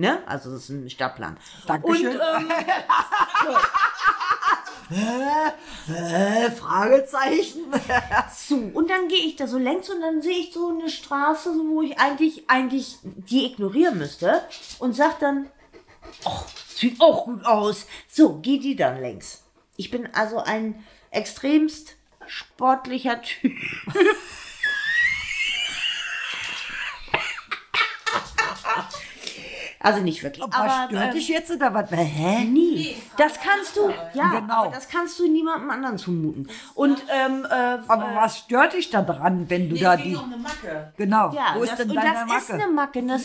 Ne? 0.00 0.26
Also, 0.26 0.50
das 0.50 0.64
ist 0.64 0.70
ein 0.70 0.90
Stadtplan. 0.90 1.36
Dankeschön. 1.66 2.08
Und, 2.08 2.14
ähm, 2.16 2.48
Äh, 5.88 6.50
Fragezeichen. 6.52 7.64
so, 8.34 8.56
und 8.56 8.90
dann 8.90 9.08
gehe 9.08 9.24
ich 9.24 9.36
da 9.36 9.46
so 9.46 9.58
längs 9.58 9.88
und 9.88 10.00
dann 10.00 10.22
sehe 10.22 10.38
ich 10.38 10.52
so 10.52 10.68
eine 10.68 10.88
Straße, 10.88 11.50
wo 11.68 11.82
ich 11.82 11.98
eigentlich, 11.98 12.48
eigentlich 12.48 12.98
die 13.02 13.46
ignorieren 13.46 13.98
müsste. 13.98 14.42
Und 14.78 14.94
sag 14.94 15.18
dann, 15.20 15.50
oh, 16.24 16.42
sieht 16.74 17.00
auch 17.00 17.24
gut 17.24 17.44
aus. 17.44 17.86
So, 18.08 18.38
geh 18.40 18.58
die 18.58 18.76
dann 18.76 19.00
längs. 19.00 19.42
Ich 19.76 19.90
bin 19.90 20.08
also 20.14 20.38
ein 20.38 20.84
extremst 21.10 21.96
sportlicher 22.26 23.20
Typ. 23.22 23.52
Also 29.82 30.02
nicht 30.02 30.22
wirklich. 30.22 30.44
was 30.46 30.54
aber 30.54 30.86
stört 30.88 31.04
ähm, 31.08 31.12
dich 31.14 31.28
jetzt 31.28 31.50
oder 31.50 31.72
was? 31.72 31.90
Hä? 31.90 32.44
nie. 32.44 32.94
Das 33.16 33.40
kannst 33.40 33.78
du, 33.78 33.88
ja, 34.12 34.38
Genau. 34.38 34.64
aber 34.64 34.74
das 34.74 34.88
kannst 34.90 35.18
du 35.18 35.26
niemandem 35.26 35.70
anderen 35.70 35.96
zumuten. 35.96 36.48
Und 36.74 37.02
ähm, 37.10 37.46
äh, 37.50 37.78
Aber 37.88 38.10
was 38.14 38.38
stört 38.40 38.74
dich 38.74 38.90
da 38.90 39.00
dran, 39.00 39.48
wenn 39.48 39.70
du 39.70 39.76
da 39.76 39.94
Es 39.94 40.02
die. 40.02 40.14
um 40.14 40.24
eine 40.24 40.36
Macke. 40.36 40.92
Genau. 40.98 41.32
Ja, 41.32 41.54
Wo 41.56 41.62
ist 41.62 41.70
das, 41.70 41.78
denn 41.78 41.90
und 41.90 41.96
deine 41.96 42.12
das 42.12 42.26
Macke? 42.26 42.40
ist 42.42 42.50
eine 42.50 42.66
Macke. 42.68 43.02
Das, 43.06 43.22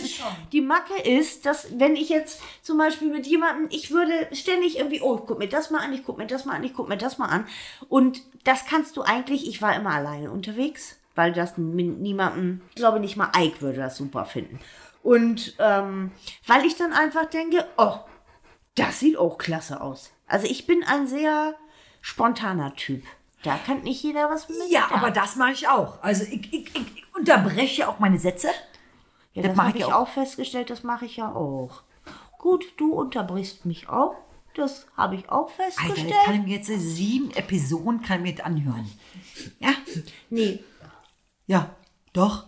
die 0.54 0.62
Macke 0.62 1.02
ist, 1.04 1.46
dass 1.46 1.68
wenn 1.78 1.98
ich 1.98 2.08
jetzt 2.08 2.42
zum 2.62 2.78
Beispiel 2.78 3.10
mit 3.12 3.28
jemandem, 3.28 3.68
ich 3.70 3.92
würde 3.92 4.14
ständig 4.32 4.78
irgendwie, 4.78 5.02
oh, 5.02 5.16
ich 5.20 5.26
guck 5.28 5.40
mir 5.40 5.50
das 5.50 5.72
mal 5.72 5.80
an, 5.82 5.92
ich 5.92 6.06
guck 6.06 6.18
mir 6.18 6.26
das 6.28 6.46
mal 6.46 6.54
an, 6.56 6.64
ich 6.64 6.74
guck 6.74 6.88
mir 6.88 6.98
das 6.98 7.18
mal 7.18 7.28
an. 7.28 7.46
Und 7.90 8.22
das 8.46 8.66
kannst 8.66 8.96
du 8.96 9.02
eigentlich, 9.02 9.46
ich 9.50 9.62
war 9.62 9.76
immer 9.76 9.92
alleine 9.92 10.32
unterwegs, 10.32 10.96
weil 11.16 11.34
das 11.34 11.58
mit 11.58 12.00
niemandem, 12.00 12.62
ich 12.70 12.76
glaube 12.76 13.02
nicht 13.02 13.18
mal 13.18 13.30
Ike 13.38 13.60
würde 13.62 13.80
das 13.80 13.98
super 13.98 14.24
finden. 14.24 14.60
Und 15.06 15.54
ähm, 15.60 16.12
weil 16.48 16.66
ich 16.66 16.78
dann 16.78 16.92
einfach 16.92 17.26
denke, 17.26 17.64
oh, 17.78 18.00
das 18.74 19.00
sieht 19.00 19.18
auch 19.18 19.38
klasse 19.38 19.80
aus. 19.80 20.12
Also 20.26 20.48
ich 20.48 20.66
bin 20.66 20.84
ein 20.84 21.06
sehr 21.06 21.54
spontaner 22.02 22.76
Typ. 22.76 23.04
Da 23.44 23.60
kann 23.64 23.84
nicht 23.84 24.02
jeder 24.02 24.32
was 24.32 24.50
mit. 24.50 24.58
ja, 24.68 24.90
aber 24.92 25.12
das 25.12 25.36
mache 25.36 25.52
ich 25.52 25.68
auch. 25.68 26.02
Also 26.02 26.24
ich, 26.24 26.52
ich, 26.52 26.76
ich, 26.76 27.04
unterbreche 27.16 27.88
auch 27.88 28.00
meine 28.00 28.18
Sätze. 28.18 28.48
Ja, 29.34 29.44
Das 29.44 29.56
das, 29.56 29.66
habe 29.66 29.78
ich 29.78 29.86
auch. 29.86 29.94
auch 29.94 30.08
festgestellt, 30.08 30.72
das 30.72 30.82
mache 30.82 31.06
ich 31.06 31.18
ja 31.18 31.32
auch. 31.32 31.84
Gut, 32.40 32.66
du 32.78 32.92
unterbrichst 32.94 33.64
mich 33.64 33.88
auch. 33.88 34.16
Das 34.56 34.88
habe 34.98 35.18
ich 35.18 35.30
auch 35.30 35.52
Alter, 35.52 35.66
festgestellt. 35.66 36.10
ich 36.10 36.26
kann 36.26 36.46
mir 36.46 36.56
jetzt 36.56 36.68
sieben 36.68 37.30
Episoden 37.30 38.02
kann 38.02 38.24
mir 38.24 38.44
anhören. 38.44 38.90
Ja, 39.60 39.70
nee, 40.32 40.64
ja, 41.46 41.76
doch. 42.12 42.48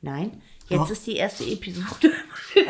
nein. 0.00 0.40
Jetzt 0.68 0.90
ist 0.90 1.06
die 1.06 1.16
erste 1.16 1.44
Episode. 1.44 2.12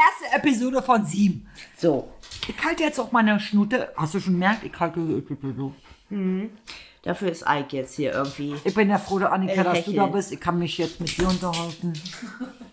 Erste 0.00 0.36
Episode 0.36 0.82
von 0.82 1.04
sieben. 1.04 1.48
So, 1.76 2.12
Ich 2.48 2.64
halte 2.64 2.84
jetzt 2.84 2.98
auch 2.98 3.12
meine 3.12 3.38
Schnute. 3.40 3.92
Hast 3.96 4.14
du 4.14 4.20
schon 4.20 4.34
gemerkt? 4.34 4.64
Ich 4.64 4.78
halte. 4.78 5.00
dafür 7.02 7.30
ist 7.30 7.44
Ike 7.46 7.76
jetzt 7.76 7.96
hier 7.96 8.12
irgendwie. 8.12 8.54
Ich 8.64 8.74
bin 8.74 8.88
ja 8.88 8.98
froh, 8.98 9.18
Annika, 9.18 9.62
dass 9.62 9.84
du 9.84 9.92
da 9.92 10.06
bist. 10.06 10.32
Ich 10.32 10.40
kann 10.40 10.58
mich 10.58 10.78
jetzt 10.78 11.00
mit 11.00 11.16
dir 11.16 11.28
unterhalten. 11.28 11.92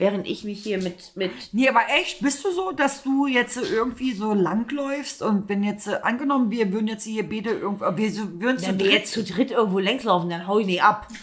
Während 0.00 0.26
ich 0.26 0.44
mich 0.44 0.62
hier 0.62 0.78
mit, 0.82 1.14
mit 1.14 1.30
Nee, 1.52 1.68
aber 1.68 1.82
echt, 2.00 2.20
bist 2.22 2.42
du 2.42 2.50
so, 2.50 2.72
dass 2.72 3.02
du 3.02 3.26
jetzt 3.26 3.58
irgendwie 3.58 4.12
so 4.14 4.32
langläufst 4.32 5.20
und 5.22 5.46
wenn 5.50 5.62
jetzt, 5.62 5.88
äh, 5.88 5.98
angenommen, 6.02 6.50
wir 6.50 6.72
würden 6.72 6.88
jetzt 6.88 7.04
hier 7.04 7.28
beide 7.28 7.50
irgendwo, 7.50 7.84
wir 7.96 8.10
so- 8.10 8.40
würden 8.40 8.58
zu 8.58 8.68
wenn 8.68 8.78
wir 8.78 8.86
dritt- 8.86 8.92
jetzt 8.94 9.12
zu 9.12 9.22
dritt 9.22 9.50
irgendwo 9.50 9.78
längs 9.78 10.04
laufen, 10.04 10.30
dann 10.30 10.46
hau 10.46 10.58
ich 10.58 10.66
nicht 10.66 10.82
ab. 10.82 11.06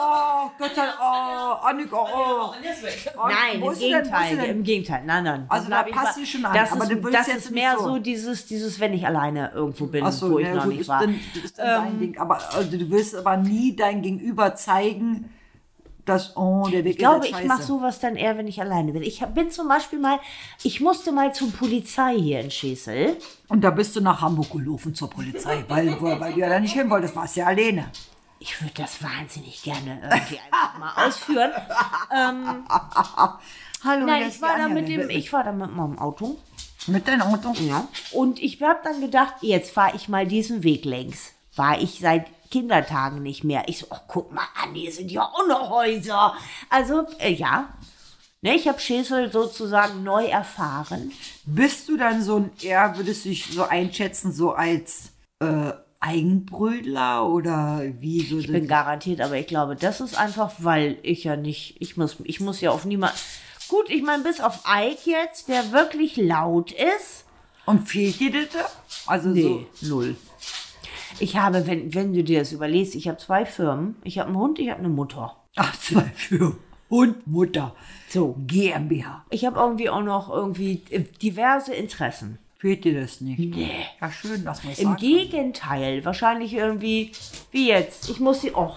Oh, 0.00 0.50
Gott 0.58 0.74
sei 0.76 0.82
Dank, 0.86 0.96
oh, 1.00 1.66
Annika, 1.66 1.96
oh. 1.96 2.52
Oh. 2.52 3.28
Nein, 3.28 3.60
im 3.60 3.74
Gegenteil, 3.74 4.36
denn? 4.36 4.50
im 4.50 4.62
Gegenteil, 4.62 5.02
nein, 5.04 5.24
nein. 5.24 5.46
Also 5.48 5.68
da 5.68 5.82
passt 5.82 6.14
sie 6.16 6.26
schon 6.26 6.44
an, 6.44 6.54
Das 6.54 6.70
aber 6.70 6.84
ist, 6.88 7.14
das 7.14 7.26
jetzt 7.26 7.36
ist 7.46 7.50
mehr 7.50 7.74
so. 7.76 7.84
so 7.84 7.98
dieses, 7.98 8.46
dieses, 8.46 8.78
wenn 8.78 8.92
ich 8.94 9.04
alleine 9.06 9.50
irgendwo 9.52 9.86
bin, 9.86 10.04
Ach 10.04 10.12
so, 10.12 10.30
wo 10.30 10.38
ich 10.38 10.46
ja, 10.46 10.54
noch 10.54 10.64
gut, 10.64 10.74
nicht 10.76 10.88
war. 10.88 11.00
Dann, 11.00 11.18
ist 11.42 11.58
dann 11.58 11.84
dein 11.84 11.98
Ding. 11.98 12.18
Aber 12.18 12.38
also, 12.54 12.70
du 12.78 12.90
willst 12.90 13.16
aber 13.16 13.36
nie 13.38 13.74
dein 13.74 14.02
Gegenüber 14.02 14.54
zeigen, 14.54 15.30
das, 16.08 16.36
oh, 16.36 16.66
der 16.70 16.84
Weg 16.84 16.92
Ich 16.92 16.98
glaube, 16.98 17.26
ich 17.26 17.44
mache 17.44 17.62
sowas 17.62 18.00
dann 18.00 18.16
eher, 18.16 18.36
wenn 18.38 18.46
ich 18.46 18.60
alleine 18.60 18.92
bin. 18.92 19.02
Ich 19.02 19.24
bin 19.26 19.50
zum 19.50 19.68
Beispiel 19.68 19.98
mal, 19.98 20.18
ich 20.62 20.80
musste 20.80 21.12
mal 21.12 21.34
zur 21.34 21.52
Polizei 21.52 22.16
hier 22.18 22.40
in 22.40 22.50
Schesel. 22.50 23.16
Und 23.48 23.62
da 23.62 23.70
bist 23.70 23.94
du 23.96 24.00
nach 24.00 24.20
Hamburg 24.20 24.50
gelaufen 24.50 24.94
zur 24.94 25.10
Polizei, 25.10 25.64
weil, 25.68 26.00
weil, 26.00 26.20
weil 26.20 26.32
du 26.32 26.40
ja 26.40 26.48
da 26.48 26.60
nicht 26.60 26.74
hin 26.74 26.90
wolltest, 26.90 27.14
warst 27.16 27.36
ja 27.36 27.46
alleine. 27.46 27.90
Ich 28.40 28.60
würde 28.62 28.74
das 28.74 29.02
wahnsinnig 29.02 29.62
gerne 29.62 30.00
irgendwie 30.02 30.38
einfach 30.50 30.78
mal 30.78 31.06
ausführen. 31.06 31.50
Hallo, 33.84 34.06
Nein, 34.06 34.28
ich 34.28 34.40
war 34.40 34.56
da 34.56 34.68
mit 34.68 34.88
dem, 34.88 35.10
ich 35.10 35.32
war 35.32 35.44
da 35.44 35.52
mit 35.52 35.74
meinem 35.74 35.98
Auto. 35.98 36.36
Mit 36.86 37.06
deinem 37.06 37.22
Auto? 37.22 37.52
Ja. 37.60 37.86
Und 38.12 38.40
ich 38.40 38.62
habe 38.62 38.80
dann 38.82 39.00
gedacht, 39.00 39.34
jetzt 39.42 39.72
fahre 39.72 39.94
ich 39.96 40.08
mal 40.08 40.26
diesen 40.26 40.62
Weg 40.62 40.84
längs. 40.84 41.32
War 41.54 41.80
ich 41.80 41.98
seit 42.00 42.26
Kindertagen 42.50 43.22
nicht 43.22 43.44
mehr. 43.44 43.64
Ich 43.66 43.78
so, 43.78 43.86
ach, 43.90 44.02
guck 44.08 44.32
mal 44.32 44.48
an, 44.62 44.74
hier 44.74 44.92
sind 44.92 45.10
ja 45.10 45.22
auch 45.22 45.46
noch 45.46 45.70
Häuser. 45.70 46.34
Also, 46.70 47.06
äh, 47.18 47.32
ja. 47.32 47.74
Ne, 48.40 48.54
ich 48.54 48.68
habe 48.68 48.78
Schesel 48.78 49.32
sozusagen 49.32 50.04
neu 50.04 50.26
erfahren. 50.26 51.10
Bist 51.44 51.88
du 51.88 51.96
dann 51.96 52.22
so 52.22 52.36
ein, 52.36 52.50
eher 52.62 52.96
würdest 52.96 53.24
du 53.24 53.30
dich 53.30 53.46
so 53.46 53.64
einschätzen, 53.64 54.32
so 54.32 54.52
als 54.52 55.10
äh, 55.40 55.72
Eigenbrödler 55.98 57.26
oder 57.28 57.82
wie 57.98 58.24
so? 58.24 58.38
Ich 58.38 58.46
bin 58.46 58.68
garantiert, 58.68 59.20
aber 59.20 59.36
ich 59.38 59.48
glaube, 59.48 59.74
das 59.74 60.00
ist 60.00 60.16
einfach, 60.16 60.52
weil 60.58 60.98
ich 61.02 61.24
ja 61.24 61.34
nicht, 61.34 61.76
ich 61.80 61.96
muss, 61.96 62.16
ich 62.22 62.38
muss 62.38 62.60
ja 62.60 62.70
auf 62.70 62.84
niemand. 62.84 63.14
Gut, 63.66 63.90
ich 63.90 64.02
meine, 64.02 64.22
bis 64.22 64.40
auf 64.40 64.60
Ike 64.66 65.10
jetzt, 65.10 65.48
der 65.48 65.72
wirklich 65.72 66.16
laut 66.16 66.70
ist. 66.70 67.24
Und 67.66 67.88
fehlt 67.88 68.20
dir 68.20 68.30
das? 68.46 68.76
Also 69.06 69.34
so. 69.34 69.66
null. 69.82 70.16
Ich 71.20 71.36
habe, 71.36 71.66
wenn, 71.66 71.94
wenn 71.94 72.12
du 72.12 72.22
dir 72.22 72.40
das 72.40 72.52
überlegst, 72.52 72.94
ich 72.94 73.08
habe 73.08 73.18
zwei 73.18 73.44
Firmen. 73.44 73.96
Ich 74.04 74.18
habe 74.18 74.28
einen 74.28 74.38
Hund, 74.38 74.58
ich 74.58 74.70
habe 74.70 74.78
eine 74.78 74.88
Mutter. 74.88 75.36
Ach, 75.56 75.76
zwei 75.80 76.10
für 76.14 76.56
Hund, 76.90 77.26
Mutter. 77.26 77.74
So. 78.08 78.36
GmbH. 78.46 79.24
Ich 79.30 79.44
habe 79.44 79.58
irgendwie 79.58 79.90
auch 79.90 80.02
noch 80.02 80.30
irgendwie 80.30 80.82
äh, 80.90 81.02
diverse 81.20 81.74
Interessen. 81.74 82.38
Fehlt 82.58 82.84
dir 82.84 83.00
das 83.00 83.20
nicht? 83.20 83.38
Nee. 83.38 83.70
Ja, 84.00 84.10
schön, 84.10 84.44
dass 84.44 84.62
man 84.64 84.72
es 84.72 84.78
Im 84.78 84.88
sagt. 84.90 85.00
Gegenteil, 85.00 86.04
wahrscheinlich 86.04 86.54
irgendwie, 86.54 87.12
wie 87.50 87.68
jetzt. 87.68 88.08
Ich 88.08 88.20
muss 88.20 88.40
sie, 88.40 88.52
oh. 88.54 88.74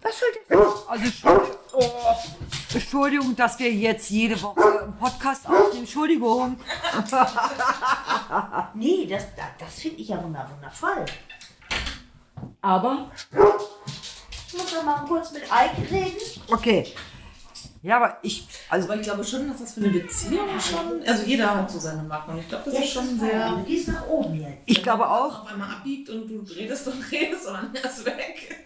Was 0.00 0.18
soll 0.20 0.28
das? 0.48 0.88
Also, 0.88 1.04
Entschuldigung, 1.04 1.56
oh, 1.72 2.14
Entschuldigung, 2.72 3.36
dass 3.36 3.58
wir 3.58 3.72
jetzt 3.72 4.10
jede 4.10 4.40
Woche 4.40 4.82
einen 4.84 4.96
Podcast 4.96 5.46
aufnehmen. 5.48 5.80
Entschuldigung. 5.80 6.58
Nee, 8.74 9.06
das, 9.06 9.24
das, 9.34 9.46
das 9.58 9.74
finde 9.80 10.00
ich 10.02 10.08
ja 10.08 10.22
wunder- 10.22 10.48
wundervoll. 10.54 11.04
Aber, 12.60 13.10
Ich 14.46 14.54
muss 14.54 14.72
noch 14.74 14.82
mal 14.84 15.04
kurz 15.06 15.32
mit 15.32 15.42
Ike 15.44 15.90
reden. 15.90 16.16
okay. 16.50 16.86
Ja, 17.82 17.96
aber 17.96 18.18
ich, 18.22 18.46
also, 18.70 18.86
Aber 18.88 18.96
ich 18.96 19.02
glaube 19.02 19.22
schon, 19.24 19.48
dass 19.48 19.60
das 19.60 19.74
für 19.74 19.80
eine 19.80 19.90
Beziehung 19.90 20.48
schon. 20.60 21.00
Also 21.06 21.22
jeder 21.24 21.54
hat 21.54 21.70
so 21.70 21.78
seine 21.78 22.02
Marken. 22.02 22.32
Und 22.32 22.38
ich 22.40 22.48
glaube, 22.48 22.68
das 22.70 22.80
ist 22.80 22.92
schon 22.92 23.18
sehr. 23.20 23.50
Du 23.50 23.62
gehst 23.62 23.86
nach 23.88 24.06
oben 24.08 24.34
jetzt. 24.40 24.62
ich 24.66 24.82
glaube 24.82 25.08
auch, 25.08 25.42
Auf 25.42 25.48
einmal 25.48 25.70
abbiegt 25.70 26.10
und 26.10 26.26
du 26.28 26.40
redest 26.54 26.88
und 26.88 27.00
redest 27.12 27.46
und 27.46 27.54
dann 27.72 27.74
ist 27.74 28.04
weg. 28.04 28.56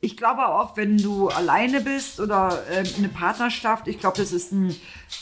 Ich 0.00 0.16
glaube 0.16 0.46
auch, 0.46 0.76
wenn 0.76 0.96
du 0.98 1.28
alleine 1.28 1.80
bist 1.80 2.20
oder 2.20 2.62
ähm, 2.70 2.86
eine 2.98 3.08
Partnerschaft, 3.08 3.88
ich 3.88 3.98
glaube, 3.98 4.16
das 4.18 4.32
ist 4.32 4.52
ein, 4.52 4.74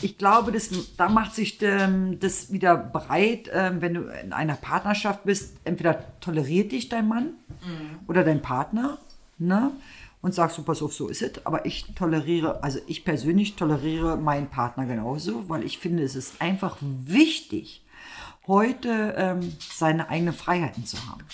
ich 0.02 0.18
glaube, 0.18 0.52
das, 0.52 0.70
da 0.98 1.08
macht 1.08 1.34
sich 1.34 1.60
ähm, 1.62 2.20
das 2.20 2.52
wieder 2.52 2.76
breit, 2.76 3.50
ähm, 3.52 3.80
wenn 3.80 3.94
du 3.94 4.02
in 4.02 4.34
einer 4.34 4.54
Partnerschaft 4.56 5.24
bist. 5.24 5.56
Entweder 5.64 6.04
toleriert 6.20 6.72
dich 6.72 6.90
dein 6.90 7.08
Mann 7.08 7.30
oder 8.06 8.22
dein 8.22 8.42
Partner, 8.42 8.98
ne? 9.38 9.72
Und 10.20 10.34
sagst 10.34 10.58
du, 10.58 10.62
pass 10.62 10.82
auf, 10.82 10.92
so 10.92 11.08
ist 11.08 11.22
es. 11.22 11.46
Aber 11.46 11.66
ich 11.66 11.94
toleriere, 11.94 12.62
also 12.62 12.80
ich 12.86 13.04
persönlich 13.04 13.54
toleriere 13.54 14.16
meinen 14.16 14.48
Partner 14.48 14.84
genauso, 14.84 15.48
weil 15.48 15.62
ich 15.62 15.78
finde, 15.78 16.02
es 16.02 16.16
ist 16.16 16.40
einfach 16.42 16.76
wichtig, 16.80 17.84
heute 18.46 19.14
ähm, 19.16 19.56
seine 19.58 20.08
eigenen 20.08 20.34
Freiheiten 20.34 20.84
zu 20.84 20.96
haben 21.06 21.24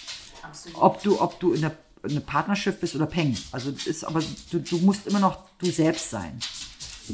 ob 0.74 1.02
du, 1.02 1.20
ob 1.20 1.38
du 1.40 1.52
in 1.52 1.62
der 1.62 1.76
eine 2.02 2.20
Partnerschaft 2.20 2.80
bist 2.80 2.94
oder 2.94 3.06
Peng. 3.06 3.36
Also 3.52 3.70
ist 3.84 4.04
aber 4.04 4.22
du, 4.50 4.58
du 4.60 4.78
musst 4.78 5.06
immer 5.06 5.20
noch 5.20 5.38
du 5.58 5.70
selbst 5.70 6.10
sein. 6.10 6.38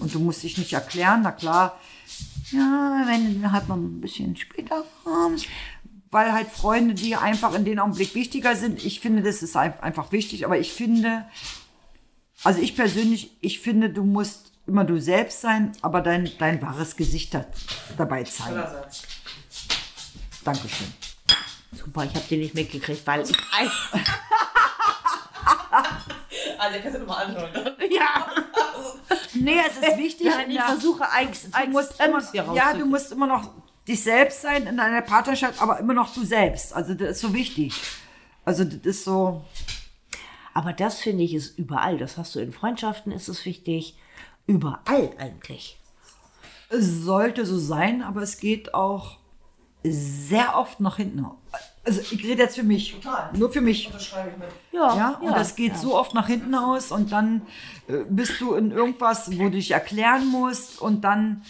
Und 0.00 0.14
du 0.14 0.18
musst 0.20 0.42
dich 0.42 0.58
nicht 0.58 0.72
erklären, 0.72 1.20
na 1.22 1.32
klar, 1.32 1.78
ja, 2.52 3.02
wenn 3.06 3.34
du 3.34 3.40
dann 3.40 3.52
halt 3.52 3.68
mal 3.68 3.76
ein 3.76 4.00
bisschen 4.00 4.36
später 4.36 4.84
kommst, 5.04 5.46
weil 6.10 6.32
halt 6.32 6.48
Freunde 6.50 6.94
dir 6.94 7.20
einfach 7.20 7.54
in 7.54 7.64
dem 7.64 7.78
Augenblick 7.78 8.14
wichtiger 8.14 8.54
sind. 8.56 8.84
Ich 8.84 9.00
finde, 9.00 9.22
das 9.22 9.42
ist 9.42 9.56
ein- 9.56 9.78
einfach 9.80 10.12
wichtig, 10.12 10.44
aber 10.44 10.58
ich 10.58 10.72
finde, 10.72 11.24
also 12.44 12.60
ich 12.60 12.76
persönlich, 12.76 13.30
ich 13.40 13.60
finde, 13.60 13.90
du 13.90 14.04
musst 14.04 14.52
immer 14.66 14.84
du 14.84 15.00
selbst 15.00 15.40
sein, 15.40 15.72
aber 15.82 16.00
dein, 16.02 16.30
dein 16.38 16.60
wahres 16.62 16.96
Gesicht 16.96 17.32
da, 17.34 17.44
dabei 17.96 18.24
zeigen. 18.24 18.62
Dankeschön. 20.44 20.92
Super, 21.72 22.04
ich 22.04 22.14
habe 22.14 22.24
den 22.30 22.40
nicht 22.40 22.54
mitgekriegt, 22.54 23.06
weil 23.06 23.22
ich. 23.22 23.30
Also, 26.58 26.78
kannst 26.82 26.96
du 26.96 27.00
nochmal 27.00 27.26
anschauen. 27.26 27.50
ja, 27.90 28.26
Nee, 29.34 29.60
es 29.66 29.76
ist 29.76 29.98
wichtig. 29.98 30.26
ja, 30.26 30.40
ich 30.46 30.60
versuche 30.60 31.04
Ike's, 31.22 31.48
du 31.50 31.70
musst 31.70 32.00
immer, 32.00 32.54
ja, 32.54 32.74
du 32.74 32.86
musst 32.86 33.12
immer 33.12 33.26
noch 33.26 33.50
dich 33.86 34.02
selbst 34.02 34.42
sein 34.42 34.66
in 34.66 34.78
einer 34.80 35.02
Partnerschaft, 35.02 35.60
aber 35.62 35.78
immer 35.78 35.94
noch 35.94 36.12
du 36.12 36.24
selbst. 36.24 36.74
Also 36.74 36.94
das 36.94 37.10
ist 37.10 37.20
so 37.20 37.32
wichtig. 37.34 37.74
Also 38.44 38.64
das 38.64 38.80
ist 38.84 39.04
so. 39.04 39.44
Aber 40.54 40.72
das 40.72 40.98
finde 40.98 41.24
ich 41.24 41.34
ist 41.34 41.58
überall. 41.58 41.98
Das 41.98 42.16
hast 42.16 42.34
du 42.34 42.40
in 42.40 42.52
Freundschaften, 42.52 43.12
ist 43.12 43.28
es 43.28 43.44
wichtig. 43.44 43.96
Überall 44.46 45.10
eigentlich. 45.18 45.78
Es 46.70 47.02
sollte 47.02 47.46
so 47.46 47.58
sein, 47.58 48.02
aber 48.02 48.22
es 48.22 48.38
geht 48.38 48.74
auch 48.74 49.18
sehr 49.84 50.56
oft 50.56 50.80
nach 50.80 50.96
hinten. 50.96 51.24
Also 51.84 52.00
ich 52.00 52.22
rede 52.24 52.42
jetzt 52.42 52.56
für 52.56 52.62
mich. 52.62 52.96
Nur 53.34 53.50
für 53.50 53.60
mich. 53.60 53.90
Ja, 54.72 54.96
Ja, 54.96 55.10
und 55.20 55.36
das 55.36 55.56
geht 55.56 55.76
so 55.76 55.96
oft 55.96 56.14
nach 56.14 56.26
hinten 56.26 56.54
aus 56.54 56.92
und 56.92 57.12
dann 57.12 57.42
äh, 57.86 58.04
bist 58.08 58.40
du 58.40 58.54
in 58.54 58.70
irgendwas, 58.70 59.30
wo 59.38 59.44
du 59.44 59.52
dich 59.52 59.70
erklären 59.70 60.26
musst 60.26 60.80
und 60.80 61.02
dann, 61.02 61.42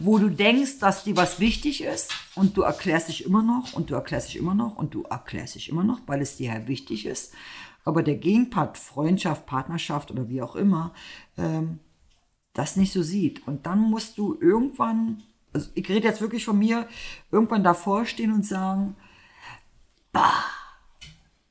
wo 0.00 0.18
du 0.18 0.28
denkst, 0.28 0.78
dass 0.80 1.04
dir 1.04 1.16
was 1.16 1.40
wichtig 1.40 1.82
ist 1.82 2.12
und 2.34 2.56
du 2.56 2.62
erklärst 2.62 3.08
dich 3.08 3.24
immer 3.24 3.42
noch 3.42 3.72
und 3.72 3.90
du 3.90 3.94
erklärst 3.94 4.28
dich 4.28 4.36
immer 4.36 4.54
noch 4.54 4.76
und 4.76 4.94
du 4.94 5.02
erklärst 5.04 5.54
dich 5.54 5.68
immer 5.68 5.84
noch, 5.84 6.00
weil 6.06 6.20
es 6.20 6.36
dir 6.36 6.52
halt 6.52 6.68
wichtig 6.68 7.06
ist. 7.06 7.32
Aber 7.84 8.02
der 8.02 8.16
Gegenpart, 8.16 8.76
Freundschaft, 8.76 9.46
Partnerschaft 9.46 10.10
oder 10.10 10.28
wie 10.28 10.42
auch 10.42 10.56
immer, 10.56 10.92
ähm, 11.38 11.78
das 12.52 12.76
nicht 12.76 12.92
so 12.92 13.02
sieht. 13.02 13.46
Und 13.46 13.66
dann 13.66 13.80
musst 13.80 14.18
du 14.18 14.36
irgendwann, 14.40 15.22
also 15.52 15.70
ich 15.74 15.88
rede 15.88 16.06
jetzt 16.06 16.20
wirklich 16.20 16.44
von 16.44 16.58
mir, 16.58 16.86
irgendwann 17.30 17.64
davor 17.64 18.06
stehen 18.06 18.32
und 18.32 18.46
sagen, 18.46 18.96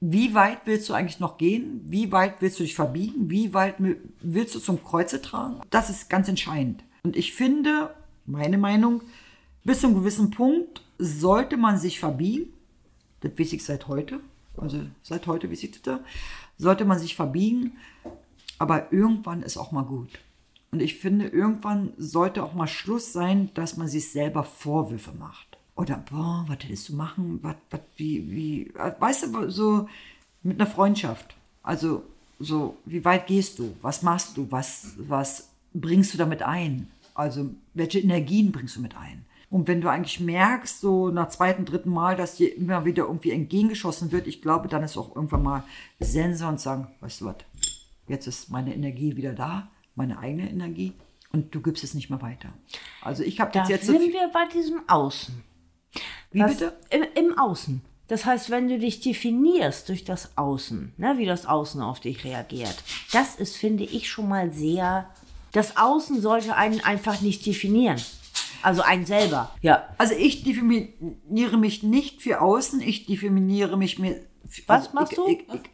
wie 0.02 0.34
weit 0.34 0.60
willst 0.66 0.88
du 0.90 0.94
eigentlich 0.94 1.20
noch 1.20 1.38
gehen? 1.38 1.82
Wie 1.86 2.12
weit 2.12 2.42
willst 2.42 2.60
du 2.60 2.64
dich 2.64 2.76
verbiegen? 2.76 3.30
Wie 3.30 3.54
weit 3.54 3.76
willst 4.22 4.56
du 4.56 4.60
zum 4.60 4.84
Kreuze 4.84 5.22
tragen? 5.22 5.62
Das 5.70 5.90
ist 5.90 6.10
ganz 6.10 6.28
entscheidend. 6.28 6.84
Und 7.04 7.18
ich 7.18 7.34
finde, 7.34 7.94
meine 8.26 8.58
Meinung, 8.58 9.02
bis 9.64 9.82
zu 9.82 9.88
einem 9.88 9.98
gewissen 9.98 10.32
Punkt 10.32 10.82
sollte 10.98 11.58
man 11.58 11.78
sich 11.78 12.00
verbiegen. 12.00 12.54
Das 13.22 13.38
weiß 13.38 13.54
ich 13.54 13.64
seit 13.64 13.88
heute. 13.88 14.22
Also 14.58 14.82
seit 15.04 15.28
heute 15.28 15.52
weiß 15.52 15.64
ich 15.64 15.72
das. 15.72 15.82
da. 15.82 16.00
Sollte 16.58 16.86
man 16.86 17.00
sich 17.00 17.16
verbiegen. 17.16 17.78
Aber 18.58 18.92
irgendwann 18.92 19.44
ist 19.44 19.58
auch 19.58 19.72
mal 19.72 19.84
gut. 19.84 20.20
Und 20.72 20.82
ich 20.82 21.00
finde, 21.00 21.28
irgendwann 21.28 21.94
sollte 21.98 22.44
auch 22.44 22.54
mal 22.54 22.68
Schluss 22.68 23.12
sein, 23.12 23.50
dass 23.56 23.78
man 23.78 23.88
sich 23.88 24.12
selber 24.12 24.44
Vorwürfe 24.44 25.12
macht. 25.18 25.58
Oder, 25.76 26.04
boah, 26.10 26.46
was 26.48 26.64
hättest 26.64 26.90
du 26.90 26.96
machen? 26.96 27.40
Was, 27.42 27.56
was, 27.72 27.82
wie, 27.96 28.30
wie, 28.32 28.74
weißt 28.76 29.34
du, 29.34 29.50
so 29.50 29.88
mit 30.44 30.60
einer 30.60 30.70
Freundschaft. 30.70 31.36
Also, 31.64 32.04
so, 32.40 32.78
wie 32.86 33.04
weit 33.04 33.28
gehst 33.28 33.60
du? 33.60 33.76
Was 33.82 34.04
machst 34.04 34.38
du? 34.38 34.52
Was, 34.52 34.94
was 34.98 35.50
bringst 35.74 36.14
du 36.14 36.18
damit 36.18 36.42
ein? 36.44 36.90
Also, 37.14 37.50
welche 37.74 38.00
Energien 38.00 38.52
bringst 38.52 38.76
du 38.76 38.82
mit 38.82 38.96
ein? 38.96 39.26
Und 39.50 39.68
wenn 39.68 39.82
du 39.82 39.90
eigentlich 39.90 40.20
merkst, 40.20 40.80
so 40.80 41.10
nach 41.10 41.30
zweiten, 41.30 41.66
dritten 41.66 41.90
Mal, 41.90 42.16
dass 42.16 42.36
dir 42.36 42.56
immer 42.56 42.86
wieder 42.86 43.06
irgendwie 43.06 43.32
entgegengeschossen 43.32 44.12
wird, 44.12 44.28
ich 44.28 44.42
glaube, 44.42 44.68
dann 44.68 44.84
ist 44.84 44.96
auch 44.96 45.16
irgendwann 45.16 45.44
mal 45.44 45.64
Sense 46.00 46.46
und 46.46 46.60
sagen, 46.60 46.88
weißt 47.00 47.22
du 47.22 47.26
was, 47.26 47.36
jetzt 48.08 48.28
ist 48.28 48.52
meine 48.52 48.76
Energie 48.76 49.16
wieder 49.16 49.34
da, 49.34 49.70
meine 50.00 50.18
eigene 50.18 50.50
Energie, 50.50 50.94
und 51.32 51.54
du 51.54 51.62
gibst 51.62 51.84
es 51.84 51.94
nicht 51.94 52.10
mehr 52.10 52.22
weiter. 52.24 52.52
Also 53.02 53.22
ich 53.22 53.40
habe 53.40 53.58
jetzt 53.60 53.70
jetzt 53.70 53.86
so 53.86 53.92
sind 53.92 54.02
viel, 54.02 54.14
wir 54.14 54.30
bei 54.34 54.48
diesem 54.48 54.82
Außen. 54.88 55.44
wie 56.32 56.40
Was- 56.40 56.58
bitte? 56.58 56.78
Im, 56.90 57.04
Im 57.14 57.38
Außen. 57.38 57.82
Das 58.08 58.26
heißt, 58.26 58.50
wenn 58.50 58.68
du 58.68 58.80
dich 58.80 59.02
definierst 59.02 59.88
durch 59.88 60.04
das 60.04 60.36
Außen, 60.36 60.94
ne, 60.98 61.20
wie 61.20 61.28
das 61.28 61.46
Außen 61.46 61.80
auf 61.82 62.00
dich 62.00 62.24
reagiert, 62.24 62.76
das 63.12 63.36
ist, 63.36 63.58
finde 63.58 63.84
ich, 63.84 64.10
schon 64.10 64.28
mal 64.28 64.52
sehr. 64.52 65.08
Das 65.52 65.78
Außen 65.78 66.20
sollte 66.20 66.56
einen 66.56 66.82
einfach 66.82 67.22
nicht 67.22 67.46
definieren. 67.46 68.02
Also 68.64 68.82
einen 68.82 69.06
selber. 69.06 69.56
Ja. 69.62 69.88
Also 70.00 70.16
ich 70.16 70.44
definiere 70.44 71.58
mich 71.58 71.84
nicht 71.84 72.24
für 72.24 72.42
außen, 72.42 72.82
ich 72.82 73.06
definiere 73.06 73.78
mich 73.78 74.00
mir. 74.00 74.20
Was 74.66 74.88
also 74.88 74.96
machst 74.96 75.12
ich, 75.12 75.18
du? 75.18 75.28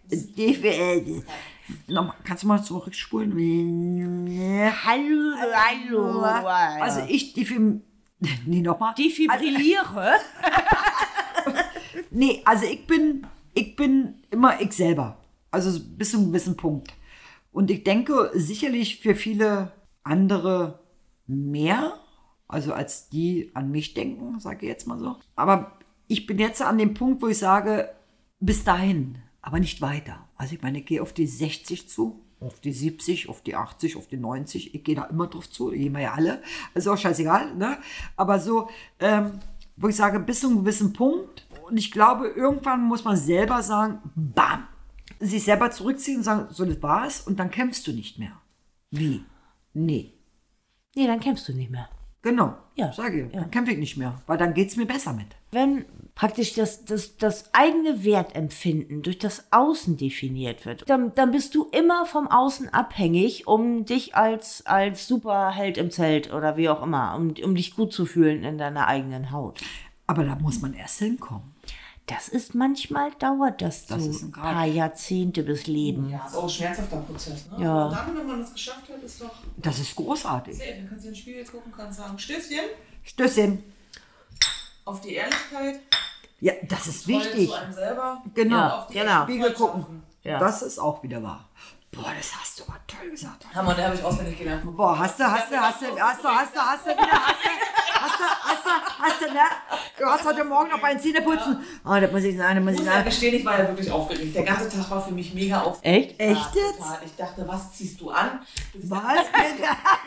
Ich, 0.09 0.37
ich, 0.37 1.23
Nochmal, 1.87 2.15
kannst 2.23 2.43
du 2.43 2.47
mal 2.47 2.63
zurückspulen? 2.63 3.31
Hallo, 4.85 5.33
hallo. 5.39 6.21
Also 6.81 7.01
ich 7.07 7.33
defim... 7.33 7.81
Nee, 8.45 8.61
nochmal. 8.61 8.93
defibrilliere. 8.95 10.13
Nee, 12.11 12.41
also 12.45 12.65
ich 12.65 12.87
bin, 12.87 13.27
ich 13.53 13.75
bin 13.75 14.23
immer 14.31 14.61
ich 14.61 14.71
selber. 14.71 15.17
Also 15.51 15.79
bis 15.97 16.11
zu 16.11 16.17
einem 16.17 16.27
gewissen 16.27 16.55
Punkt. 16.55 16.93
Und 17.51 17.69
ich 17.69 17.83
denke 17.83 18.31
sicherlich 18.33 19.01
für 19.01 19.15
viele 19.15 19.73
andere 20.03 20.79
mehr, 21.27 21.99
also 22.47 22.73
als 22.73 23.09
die 23.09 23.51
an 23.53 23.71
mich 23.71 23.93
denken, 23.93 24.39
sage 24.39 24.65
ich 24.65 24.69
jetzt 24.69 24.87
mal 24.87 24.99
so. 24.99 25.17
Aber 25.35 25.77
ich 26.07 26.25
bin 26.25 26.39
jetzt 26.39 26.61
an 26.61 26.77
dem 26.77 26.93
Punkt, 26.93 27.21
wo 27.21 27.27
ich 27.27 27.37
sage, 27.37 27.89
bis 28.39 28.63
dahin, 28.63 29.17
aber 29.41 29.59
nicht 29.59 29.81
weiter. 29.81 30.24
Also 30.37 30.55
ich 30.55 30.61
meine, 30.61 30.79
ich 30.79 30.85
gehe 30.85 31.01
auf 31.01 31.13
die 31.13 31.27
60 31.27 31.87
zu, 31.89 32.21
auf 32.39 32.59
die 32.59 32.73
70, 32.73 33.29
auf 33.29 33.41
die 33.41 33.55
80, 33.55 33.95
auf 33.95 34.07
die 34.07 34.17
90. 34.17 34.75
Ich 34.75 34.83
gehe 34.83 34.95
da 34.95 35.03
immer 35.05 35.27
drauf 35.27 35.49
zu, 35.49 35.69
gehen 35.69 35.93
wir 35.93 36.01
ja 36.01 36.13
alle. 36.13 36.41
Also 36.73 36.93
auch 36.93 36.97
scheißegal, 36.97 37.55
ne? 37.55 37.77
Aber 38.15 38.39
so, 38.39 38.69
ähm, 38.99 39.39
wo 39.77 39.87
ich 39.87 39.95
sage, 39.95 40.19
bis 40.19 40.41
zu 40.41 40.47
einem 40.47 40.59
gewissen 40.59 40.93
Punkt. 40.93 41.47
Und 41.67 41.77
ich 41.77 41.91
glaube, 41.91 42.27
irgendwann 42.27 42.83
muss 42.83 43.03
man 43.03 43.17
selber 43.17 43.63
sagen, 43.63 43.99
bam, 44.15 44.67
sich 45.19 45.43
selber 45.43 45.71
zurückziehen 45.71 46.17
und 46.17 46.23
sagen, 46.23 46.47
so 46.51 46.65
das 46.65 46.81
war's 46.81 47.21
und 47.21 47.39
dann 47.39 47.49
kämpfst 47.51 47.87
du 47.87 47.91
nicht 47.91 48.19
mehr. 48.19 48.39
Wie? 48.91 49.23
Nee. 49.73 50.13
Nee, 50.95 51.07
dann 51.07 51.19
kämpfst 51.19 51.47
du 51.47 51.53
nicht 51.53 51.71
mehr. 51.71 51.89
Genau. 52.25 52.55
Ja, 52.73 52.91
Sage 52.91 53.27
ich. 53.27 53.33
ja. 53.35 53.41
Dann 53.41 53.51
kämpfe 53.51 53.71
ich 53.71 53.77
nicht 53.77 53.97
mehr, 53.97 54.15
weil 54.25 54.39
dann 54.39 54.55
geht's 54.55 54.77
mir 54.77 54.87
besser 54.87 55.13
mit. 55.13 55.27
Wenn 55.51 55.85
praktisch 56.15 56.55
das, 56.55 56.83
das, 56.83 57.17
das 57.17 57.53
eigene 57.53 58.03
Wertempfinden 58.03 59.03
durch 59.03 59.19
das 59.19 59.45
Außen 59.51 59.95
definiert 59.95 60.65
wird, 60.65 60.89
dann, 60.89 61.13
dann 61.13 61.29
bist 61.29 61.53
du 61.53 61.65
immer 61.71 62.07
vom 62.07 62.27
Außen 62.27 62.69
abhängig, 62.69 63.45
um 63.45 63.85
dich 63.85 64.15
als, 64.15 64.65
als 64.65 65.07
Superheld 65.07 65.77
im 65.77 65.91
Zelt 65.91 66.33
oder 66.33 66.57
wie 66.57 66.67
auch 66.67 66.81
immer, 66.81 67.15
um, 67.15 67.35
um 67.43 67.53
dich 67.53 67.75
gut 67.75 67.93
zu 67.93 68.07
fühlen 68.07 68.43
in 68.43 68.57
deiner 68.57 68.87
eigenen 68.87 69.29
Haut. 69.29 69.61
Aber 70.07 70.23
da 70.23 70.35
muss 70.35 70.61
man 70.61 70.73
erst 70.73 70.97
hinkommen. 70.97 71.53
Das 72.07 72.27
ist 72.29 72.53
manchmal, 72.53 73.11
dauert 73.17 73.61
das, 73.63 73.87
Das 73.87 74.03
so 74.03 74.09
ist 74.11 74.21
ein 74.21 74.31
paar 74.31 74.65
Jahrzehnte 74.65 75.41
bis 75.41 75.65
Leben. 75.65 76.09
Ja, 76.11 76.25
ist 76.27 76.35
auch 76.35 76.43
ein 76.43 76.49
schmerzhafter 76.49 76.97
Prozess, 76.97 77.49
ne? 77.49 77.63
Ja. 77.63 77.85
Und 77.85 77.91
dann, 77.95 78.17
wenn 78.17 78.27
man 78.27 78.41
das 78.41 78.53
geschafft 78.53 78.87
hat, 78.89 79.01
ist 79.03 79.21
doch 79.21 79.31
Das 79.57 79.79
ist 79.79 79.95
großartig. 79.95 80.55
sehr. 80.55 80.75
Dann 80.75 80.87
kannst 80.89 81.05
du 81.05 81.09
ins 81.09 81.17
Spiegel 81.17 81.43
gucken, 81.45 81.71
kannst 81.75 81.97
sagen, 81.99 82.19
Stößchen 82.19 82.59
Stößchen. 83.03 83.63
auf 84.85 85.01
die 85.01 85.13
Ehrlichkeit, 85.15 85.79
Ja, 86.41 86.53
das 86.69 86.85
ist 86.87 87.05
Treue 87.05 87.15
wichtig. 87.23 87.49
zu 87.49 87.55
einem 87.55 87.73
selber, 87.73 88.21
Genau. 88.35 88.55
Ja, 88.55 88.77
auf 88.79 88.87
die 88.87 88.93
genau. 88.99 89.23
Spiegel 89.23 89.53
gucken. 89.53 90.03
Ja. 90.23 90.39
Das 90.39 90.61
ist 90.61 90.77
auch 90.79 91.01
wieder 91.03 91.21
wahr. 91.23 91.47
Boah, 91.95 92.11
das 92.17 92.35
hast 92.35 92.59
du 92.59 92.63
aber 92.65 92.75
toll 92.87 93.09
gesagt. 93.09 93.45
Hammer, 93.53 93.73
der 93.73 93.85
habe 93.85 93.95
ich 93.95 94.03
auswendig 94.03 94.37
gelernt. 94.37 94.63
Boah, 94.75 94.99
hast 94.99 95.17
du, 95.19 95.23
hast 95.23 95.49
du, 95.49 95.55
hast 95.57 95.81
du, 95.81 95.85
hast 95.97 96.21
du, 96.23 96.27
hast 96.27 96.53
du, 96.55 96.59
hast 96.59 96.85
du 96.85 96.89
wieder, 96.91 97.11
hast 97.11 97.43
du, 97.43 97.49
hast 98.01 98.19
du, 98.19 98.23
hast 98.43 98.65
du, 98.65 98.69
hast 99.03 99.21
du, 99.21 99.25
ne? 99.33 99.39
Du 99.97 100.05
hast 100.05 100.25
heute 100.25 100.43
Morgen 100.43 100.69
noch 100.71 100.79
beim 100.81 100.99
Zähneputzen. 100.99 101.65
Oh, 101.85 101.95
das 101.99 102.11
muss 102.11 102.23
ich 102.23 102.35
sagen, 102.37 102.55
das 102.57 102.63
muss 102.65 102.73
Ich 102.73 102.79
ich 102.79 102.85
muss 102.85 102.87
ja 102.87 102.91
sagen. 102.93 103.05
gestehen, 103.05 103.35
ich 103.35 103.45
war 103.45 103.57
ja 103.59 103.67
wirklich 103.69 103.89
aufgeregt. 103.89 104.35
Der 104.35 104.43
ganze 104.43 104.67
Tag 104.69 104.89
war 104.91 105.01
für 105.01 105.11
mich 105.13 105.33
mega 105.33 105.61
aufgeregt. 105.61 106.19
Echt? 106.19 106.19
Ja, 106.19 106.31
Echt 106.41 106.55
jetzt? 106.55 106.77
total. 106.79 106.99
Ich 107.05 107.15
dachte, 107.15 107.47
was 107.47 107.71
ziehst 107.73 108.01
du 108.01 108.09
an? 108.11 108.45
Das 108.73 108.89
Was? 108.89 109.01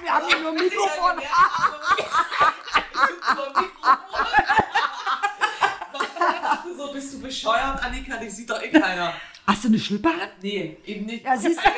Wir 0.03 0.13
haben 0.13 0.27
hier 0.29 0.41
nur 0.41 0.51
ein 0.51 0.55
Mikrofon. 0.57 1.19
Ich 1.21 1.29
dachte 6.43 6.75
so, 6.77 6.93
bist 6.93 7.15
du 7.15 7.21
bescheuert, 7.21 7.83
Annika? 7.83 8.17
Die 8.19 8.31
sieht 8.31 8.51
doch 8.51 8.61
eh 8.63 8.69
keiner. 8.71 9.13
Hast 9.49 9.65
du 9.65 9.69
eine 9.69 9.79
Schlippe 9.79 10.11
an? 10.11 10.29
Nee, 10.43 10.77
eben 10.85 11.07
nicht. 11.07 11.25
Ja, 11.25 11.35
siehst 11.39 11.59
du. 11.59 11.63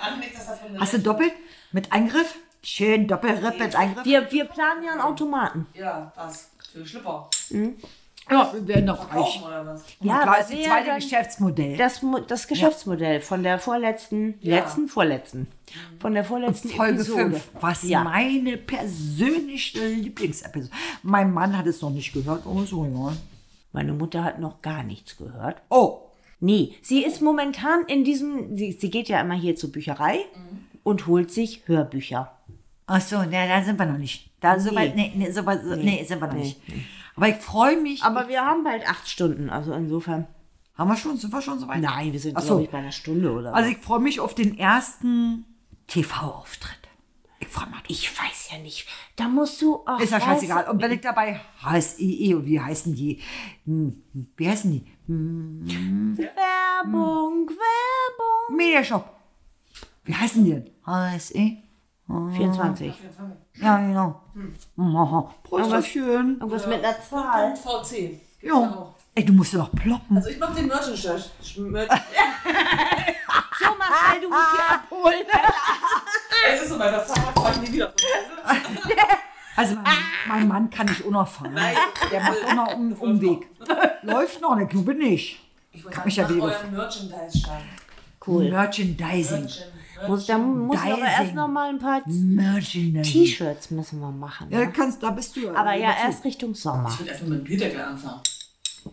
An, 0.00 0.20
nicht, 0.20 0.36
dass 0.36 0.46
das 0.46 0.60
von 0.60 0.78
Hast 0.78 0.92
du 0.92 0.98
doppelt? 0.98 1.32
Mit 1.72 1.90
Eingriff? 1.90 2.34
Schön, 2.62 3.08
Doppelripp 3.08 3.58
mit 3.58 3.74
Eingriff. 3.76 4.04
Wir, 4.04 4.30
wir 4.30 4.44
planen 4.44 4.84
ja 4.84 4.92
einen 4.92 5.00
Automaten. 5.00 5.66
Ja, 5.74 6.12
was? 6.16 6.50
Für 6.72 6.86
Schlipper. 6.86 7.30
Ja, 8.30 8.52
wir 8.52 8.68
werden 8.68 8.84
noch 8.84 9.08
reich. 9.08 9.14
Kaufen 9.14 9.44
oder 9.44 9.66
was? 9.66 9.84
Ja, 10.00 10.22
klar, 10.22 10.40
ist 10.40 10.50
wer 10.50 10.64
zweite 10.64 10.94
Geschäftsmodell. 10.94 11.76
Das, 11.76 12.00
das 12.26 12.46
Geschäftsmodell 12.46 13.20
von 13.20 13.42
der 13.42 13.58
vorletzten, 13.58 14.34
Ja. 14.40 14.56
letzten, 14.56 14.88
vorletzten, 14.88 15.46
von 15.98 16.14
der 16.14 16.24
vorletzten 16.24 16.68
Folge 16.70 16.94
Episode. 16.94 17.30
5, 17.32 17.50
was 17.60 17.82
ja. 17.84 18.04
meine 18.04 18.56
persönliche 18.58 19.86
Lieblingsepisode. 19.86 20.74
Mein 21.02 21.32
Mann 21.32 21.56
hat 21.56 21.66
es 21.66 21.80
noch 21.82 21.90
nicht 21.90 22.12
gehört. 22.12 22.46
Oh, 22.46 22.62
so, 22.64 22.84
ja. 22.84 23.12
Meine 23.74 23.92
Mutter 23.92 24.24
hat 24.24 24.38
noch 24.38 24.62
gar 24.62 24.82
nichts 24.84 25.18
gehört. 25.18 25.60
Oh, 25.68 26.00
Nee, 26.40 26.74
sie 26.82 27.02
ist 27.04 27.22
momentan 27.22 27.84
in 27.86 28.04
diesem, 28.04 28.54
sie, 28.56 28.72
sie 28.72 28.90
geht 28.90 29.08
ja 29.08 29.20
immer 29.20 29.34
hier 29.34 29.56
zur 29.56 29.72
Bücherei 29.72 30.18
und 30.82 31.06
holt 31.06 31.30
sich 31.30 31.62
Hörbücher. 31.66 32.36
ach 32.86 33.00
so, 33.00 33.16
na, 33.18 33.46
da 33.46 33.62
sind 33.62 33.78
wir 33.78 33.86
noch 33.86 33.96
nicht. 33.96 34.30
Da 34.40 34.58
so 34.60 34.74
weit, 34.74 34.94
nee, 34.94 35.10
nee, 35.14 35.30
so 35.30 35.46
weit, 35.46 35.62
so, 35.64 35.74
nee, 35.74 36.04
sind 36.04 36.20
wir 36.20 36.26
noch 36.26 36.34
nicht. 36.34 36.60
Aber 37.16 37.28
ich 37.28 37.36
freue 37.36 37.80
mich. 37.80 38.02
Aber 38.02 38.28
wir 38.28 38.44
haben 38.44 38.62
bald 38.62 38.86
acht 38.86 39.08
Stunden, 39.08 39.48
also 39.48 39.72
insofern. 39.72 40.26
haben 40.76 40.88
wir 40.88 40.96
schon, 40.96 41.16
sind 41.16 41.32
wir 41.32 41.40
schon 41.40 41.58
so 41.58 41.66
weit? 41.66 41.80
Nein, 41.80 42.12
wir 42.12 42.20
sind, 42.20 42.36
Ach 42.36 42.42
so. 42.42 42.48
glaube 42.48 42.62
ich, 42.64 42.70
bei 42.70 42.78
einer 42.78 42.92
Stunde 42.92 43.32
oder 43.32 43.54
Also 43.54 43.70
so. 43.70 43.76
ich 43.76 43.82
freue 43.82 44.00
mich 44.00 44.20
auf 44.20 44.34
den 44.34 44.58
ersten 44.58 45.46
TV-Auftritt. 45.86 46.83
Ich 47.48 47.66
mich. 47.66 47.82
Ich 48.10 48.18
weiß 48.18 48.50
ja 48.52 48.58
nicht. 48.58 48.86
Da 49.16 49.28
musst 49.28 49.60
du. 49.62 49.82
Ach, 49.86 50.00
Ist 50.00 50.12
ja 50.12 50.20
scheißegal. 50.20 50.68
Und 50.68 50.80
wenn 50.82 50.92
ich 50.92 51.00
dabei 51.00 51.40
HSIE 51.62 52.34
und 52.34 52.46
wie 52.46 52.60
heißen 52.60 52.94
die? 52.94 53.20
Hm, 53.66 54.02
Wie 54.36 54.48
heißen 54.48 54.70
die? 54.70 54.84
Hm, 55.06 56.16
Werbung, 56.16 57.48
Werbung. 57.48 58.56
Mediashop. 58.56 59.08
Wie 60.04 60.14
heißen 60.14 60.44
die 60.44 60.50
denn? 60.52 60.70
HSE? 60.86 61.56
24. 62.06 62.92
Ja, 63.54 63.78
genau. 63.78 64.20
Oh, 64.76 65.28
Prösterchen. 65.42 66.38
Irgendwas 66.40 66.66
mit 66.66 66.84
einer 66.84 67.00
Zahl. 67.00 67.56
VC. 67.56 68.20
Ja 68.42 68.48
Ja. 68.60 68.70
auch. 68.70 68.93
Ey, 69.16 69.24
du 69.24 69.32
musst 69.32 69.52
ja 69.52 69.60
noch 69.60 69.72
ploppen. 69.72 70.16
Also 70.16 70.28
ich 70.30 70.38
mache 70.38 70.54
den 70.54 70.66
Merchandise. 70.66 71.24
Mer 71.58 71.86
So, 73.60 73.66
Marcel, 73.78 74.20
du 74.22 74.28
musst 74.28 74.50
hier 74.56 74.74
abholen. 74.74 75.26
es 76.52 76.62
ist 76.62 76.68
so, 76.68 76.78
bei 76.78 76.90
der 76.90 77.00
Fahrrad 77.00 77.34
fahren 77.38 77.60
nie 77.62 77.72
wieder. 77.72 77.92
Also 79.56 79.76
mein, 79.76 79.94
mein 80.26 80.48
Mann 80.48 80.68
kann 80.68 80.86
nicht 80.86 81.02
unerfahren. 81.02 81.54
Nein. 81.54 81.76
Der 82.10 82.20
macht 82.22 82.44
auch 82.44 82.54
noch 82.56 82.68
einen 82.70 82.92
Umweg. 82.94 83.46
Läuft 84.02 84.40
noch, 84.40 84.56
ne 84.56 84.66
Glaube 84.66 84.94
nicht. 84.96 85.38
Ich 85.70 85.84
wollte 85.84 85.96
Kann 85.96 86.04
mich 86.06 86.16
ja 86.16 86.28
wieder- 86.28 86.42
eurem 86.42 86.72
Merchandise-Stand. 86.72 87.62
Cool. 88.26 88.50
Merchandising. 88.50 89.48
Muss, 90.08 90.26
da 90.26 90.38
muss 90.38 90.74
ich 90.74 90.80
aber 90.82 90.90
erst 90.90 91.00
Merchandising. 91.02 91.34
noch 91.36 91.46
mal 91.48 91.68
ein 91.68 91.78
paar 91.78 92.02
Merchandising. 92.04 93.02
T-Shirts 93.04 93.70
müssen 93.70 94.00
wir 94.00 94.10
machen. 94.10 94.50
Ja, 94.50 94.58
Ne? 94.58 94.72
kannst, 94.72 95.00
da 95.04 95.10
bist 95.10 95.36
du 95.36 95.40
ja. 95.42 95.54
Aber 95.54 95.74
ja, 95.74 95.90
Dazu. 95.92 96.06
erst 96.06 96.24
Richtung 96.24 96.52
Sommer. 96.56 96.88
Ich 96.90 96.98
würde 96.98 97.10
erstmal 97.12 97.30
mit 97.30 97.38
dem 97.38 97.44
Bierdeckel 97.44 97.80
anfangen. 97.80 98.20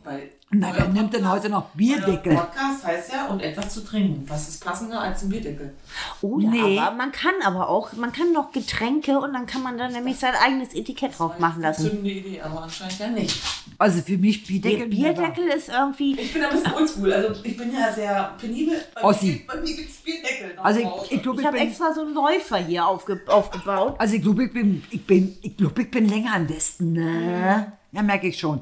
Weil 0.03 0.29
Na, 0.51 0.71
wer 0.75 0.87
nimmt 0.87 1.13
denn 1.13 1.29
heute 1.29 1.49
noch 1.49 1.69
Bierdeckel? 1.71 2.33
Podcast 2.35 2.85
heißt 2.85 3.11
ja, 3.13 3.27
und 3.27 3.41
etwas 3.41 3.73
zu 3.73 3.81
trinken. 3.85 4.23
Was 4.27 4.47
ist 4.49 4.63
passender 4.63 4.99
als 5.01 5.21
ein 5.23 5.29
Bierdeckel? 5.29 5.73
Oder 6.21 6.47
Nee. 6.49 6.79
aber 6.79 6.95
man 6.95 7.11
kann 7.11 7.33
aber 7.43 7.69
auch, 7.69 7.93
man 7.93 8.11
kann 8.11 8.31
noch 8.33 8.51
Getränke 8.51 9.19
und 9.19 9.33
dann 9.33 9.45
kann 9.45 9.63
man 9.63 9.77
dann 9.77 9.91
nämlich 9.93 10.17
sein 10.17 10.33
eigenes 10.43 10.73
Etikett 10.73 11.17
drauf 11.17 11.39
machen 11.39 11.61
lassen. 11.61 11.83
Zündende 11.89 12.09
Idee, 12.09 12.41
aber 12.41 12.63
anscheinend 12.63 12.99
ja 12.99 13.07
nicht. 13.09 13.41
Also 13.77 14.01
für 14.01 14.17
mich 14.17 14.43
Der 14.43 14.47
Bierdeckel. 14.53 14.87
Bierdeckel 14.87 15.47
ist 15.47 15.69
irgendwie. 15.69 16.19
Ich 16.19 16.33
bin 16.33 16.43
ein 16.43 16.51
bisschen 16.51 16.73
oldschool. 16.73 17.13
Also 17.13 17.41
ich 17.43 17.57
bin 17.57 17.73
ja 17.73 17.91
sehr 17.91 18.35
penibel. 18.39 18.75
Bei 18.95 19.03
Ossi. 19.03 19.43
Bei 19.47 19.55
mir 19.55 19.75
gibt 19.75 19.89
es 19.89 19.97
Bierdeckel. 19.97 20.53
Also 20.57 20.79
zu 20.81 20.85
Hause. 20.91 21.05
ich, 21.05 21.11
ich 21.13 21.21
glaube, 21.23 21.35
Ich 21.37 21.41
ich 21.41 21.47
habe 21.47 21.57
bin. 21.57 21.67
extra 21.67 21.93
so 21.93 22.01
einen 22.01 22.13
Läufer 22.13 22.57
hier 22.57 22.85
aufge, 22.85 23.21
aufgebaut. 23.27 23.95
Also 23.97 24.15
ich 24.15 24.21
glaube, 24.21 24.45
ich 24.45 24.53
bin, 24.53 24.83
ich 24.89 25.05
bin, 25.05 25.37
ich 25.41 25.57
glaube, 25.57 25.81
ich 25.81 25.91
bin 25.91 26.07
länger 26.07 26.33
am 26.35 26.47
Westen, 26.49 26.93
ne? 26.93 27.73
Ja, 27.91 28.01
merke 28.01 28.27
ich 28.27 28.39
schon. 28.39 28.61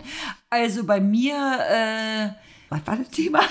Also 0.50 0.84
bei 0.84 1.00
mir, 1.00 1.36
äh, 1.36 2.30
was 2.70 2.86
war 2.86 2.96
das 2.98 3.10
Thema? 3.10 3.40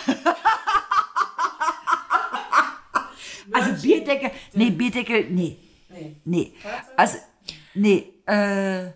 also 3.53 3.73
Bierdeckel, 3.83 4.31
nee, 4.55 4.71
Bierdeckel, 4.71 5.31
nee, 5.31 5.57
Nee. 5.91 6.17
nee. 6.25 6.53
Also, 6.97 7.19
nee, 7.75 8.13
äh, 8.27 8.91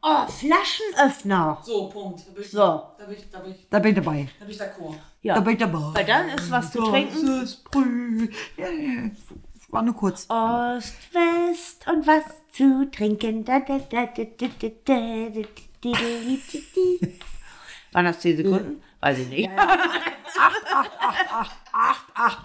Oh, 0.00 0.26
Flaschenöffner. 0.28 1.58
So, 1.64 1.88
Punkt. 1.88 2.24
Da 2.28 2.32
bin 2.32 2.42
ich, 2.42 2.50
So. 2.50 2.58
Da 2.96 3.04
bin 3.06 3.16
ich, 3.16 3.28
da 3.30 3.40
bin 3.40 3.50
ich, 3.50 3.66
da 3.68 3.78
bin 3.80 3.90
ich 3.90 3.96
dabei. 3.96 4.28
da 4.38 4.44
bin 4.44 4.54
ich 4.54 4.60
d'accord. 4.60 4.94
Ja. 5.22 5.34
Da 5.34 5.40
bin 5.40 5.52
ich 5.54 5.58
dabei. 5.58 5.78
Weil 5.92 6.04
dann 6.04 6.28
ist 6.28 6.50
was 6.52 6.70
zu 6.70 6.82
trinken. 6.84 7.26
Das. 7.40 7.62
Ja, 8.56 8.68
ja, 8.70 9.10
war 9.70 9.82
nur 9.82 9.94
kurz. 9.96 10.24
Ost, 10.30 10.94
West 11.12 11.84
und 11.88 12.06
was 12.06 12.22
zu 12.52 12.88
trinken. 12.92 13.44
Da, 13.44 13.58
da, 13.58 13.78
da, 13.78 14.06
da, 14.06 14.24
da, 14.24 14.46
da, 14.60 14.68
da, 14.84 15.28
da, 15.34 15.48
da, 15.82 15.90
da, 15.90 15.98
da. 15.98 17.08
Waren 17.92 18.04
das 18.04 18.20
10 18.20 18.36
Sekunden? 18.38 18.82
Weiß 19.00 19.18
ich 19.18 19.28
nicht. 19.28 19.50
Acht, 21.72 22.04
acht. 22.14 22.38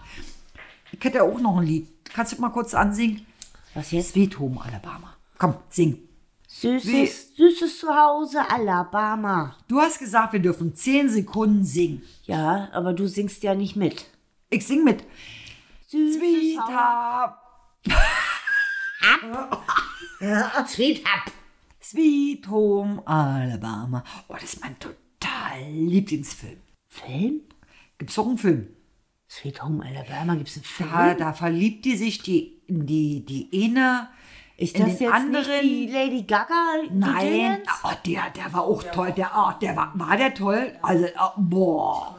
Ich 0.91 1.03
hätte 1.03 1.17
ja 1.17 1.23
auch 1.23 1.39
noch 1.39 1.57
ein 1.57 1.65
Lied. 1.65 1.88
Kannst 2.13 2.34
du 2.34 2.41
mal 2.41 2.49
kurz 2.49 2.73
ansingen? 2.73 3.25
Was 3.73 3.91
jetzt? 3.91 4.13
Sweet 4.13 4.38
Home 4.39 4.61
Alabama. 4.63 5.15
Komm, 5.38 5.55
sing. 5.69 5.99
Süßes, 6.47 7.36
süßes 7.36 7.79
Zuhause, 7.79 8.47
Alabama. 8.49 9.55
Du 9.67 9.81
hast 9.81 9.97
gesagt, 9.97 10.34
wir 10.34 10.39
dürfen 10.39 10.75
10 10.75 11.09
Sekunden 11.09 11.65
singen. 11.65 12.03
Ja, 12.25 12.69
aber 12.71 12.93
du 12.93 13.07
singst 13.07 13.41
ja 13.41 13.55
nicht 13.55 13.75
mit. 13.75 14.05
Ich 14.51 14.67
sing 14.67 14.84
mit. 14.84 15.03
Süßes 15.88 16.17
Sweet 16.19 16.59
Home, 16.59 17.34
Sweet 20.67 21.03
Hub. 21.05 21.31
Sweet 21.84 22.47
Home 22.49 23.01
Alabama. 23.05 24.03
Oh, 24.29 24.34
das 24.34 24.53
ist 24.53 24.61
mein 24.61 24.77
total 24.79 25.61
Lieblingsfilm. 25.69 26.57
Film? 26.88 27.41
Gibt's 27.97 28.15
doch 28.15 28.27
einen 28.27 28.38
Film? 28.38 28.67
Sweet 29.29 29.61
Home 29.63 29.84
Alabama 29.86 30.36
gibt's 30.36 30.55
einen 30.55 30.63
Film? 30.63 30.89
Da, 30.91 31.13
da 31.15 31.34
verliebt 31.34 31.86
die 31.86 31.95
sich 31.97 32.21
die, 32.21 32.61
in 32.67 32.86
die, 32.86 33.25
die 33.25 33.49
eine. 33.65 34.09
Ist 34.55 34.77
das 34.79 34.99
jetzt 34.99 35.11
anderen- 35.11 35.34
nicht 35.45 35.63
die 35.63 35.88
Lady 35.88 36.21
Gaga? 36.23 36.53
die 36.89 36.93
Nein, 36.95 37.31
Dingens? 37.34 37.67
oh, 37.84 37.89
der, 38.05 38.29
der 38.29 38.53
war 38.53 38.61
auch 38.63 38.84
toll. 38.84 39.11
Der, 39.11 39.31
oh, 39.36 39.51
der 39.59 39.75
war, 39.75 39.91
war 39.95 40.15
der 40.15 40.34
toll. 40.34 40.77
Also, 40.81 41.05
oh, 41.19 41.31
boah. 41.38 42.17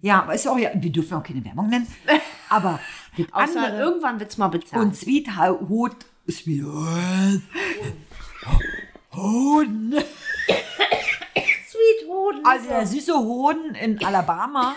Ja, 0.00 0.22
aber 0.22 0.34
ist 0.34 0.48
auch 0.48 0.56
ja, 0.56 0.70
wir 0.74 0.90
dürfen 0.90 1.14
auch 1.18 1.22
keine 1.22 1.44
Werbung 1.44 1.68
nennen. 1.68 1.86
Aber 2.48 2.80
Außer 3.32 3.62
andere 3.62 3.80
irgendwann 3.82 4.18
wird's 4.18 4.38
mal 4.38 4.48
bezahlt. 4.48 4.82
und 4.82 4.96
Sweet 4.96 5.28
Hot, 5.36 6.06
Sweet 6.30 6.64
Hoden. 9.14 9.92
Sweet 11.66 12.08
Hoden. 12.08 12.44
Also 12.44 12.68
der 12.68 12.86
süße 12.86 13.14
Hoden 13.18 13.74
in 13.74 14.04
Alabama, 14.04 14.74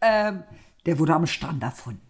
ähm, 0.00 0.44
der 0.86 0.98
wurde 0.98 1.14
am 1.14 1.26
Strand 1.26 1.62
erfunden. 1.62 2.02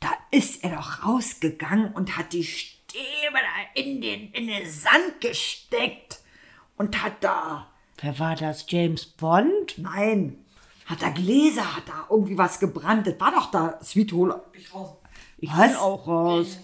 Da 0.00 0.10
ist 0.30 0.62
er 0.64 0.76
doch 0.76 1.04
rausgegangen 1.06 1.92
und 1.94 2.16
hat 2.16 2.32
die 2.32 2.44
Stäbe 2.44 3.32
da 3.32 3.80
in 3.80 4.00
den, 4.00 4.30
in 4.32 4.46
den 4.48 4.68
Sand 4.68 5.20
gesteckt 5.20 6.20
und 6.76 7.02
hat 7.02 7.22
da, 7.22 7.68
Wer 8.00 8.18
war 8.18 8.36
das? 8.36 8.66
James 8.68 9.06
Bond? 9.06 9.78
nein, 9.78 10.44
hat 10.86 11.00
da 11.00 11.08
Gläser, 11.10 11.76
hat 11.76 11.88
da 11.88 12.06
irgendwie 12.10 12.36
was 12.36 12.60
gebrannt. 12.60 13.06
Das 13.06 13.18
war 13.18 13.30
doch 13.32 13.50
da 13.50 13.78
Sweet 13.82 14.12
Hole. 14.12 14.42
Ich 14.52 14.74
raus. 14.74 14.96
Ich 15.38 15.50
Was? 15.50 15.68
bin 15.68 15.76
auch 15.76 16.06
raus. 16.06 16.58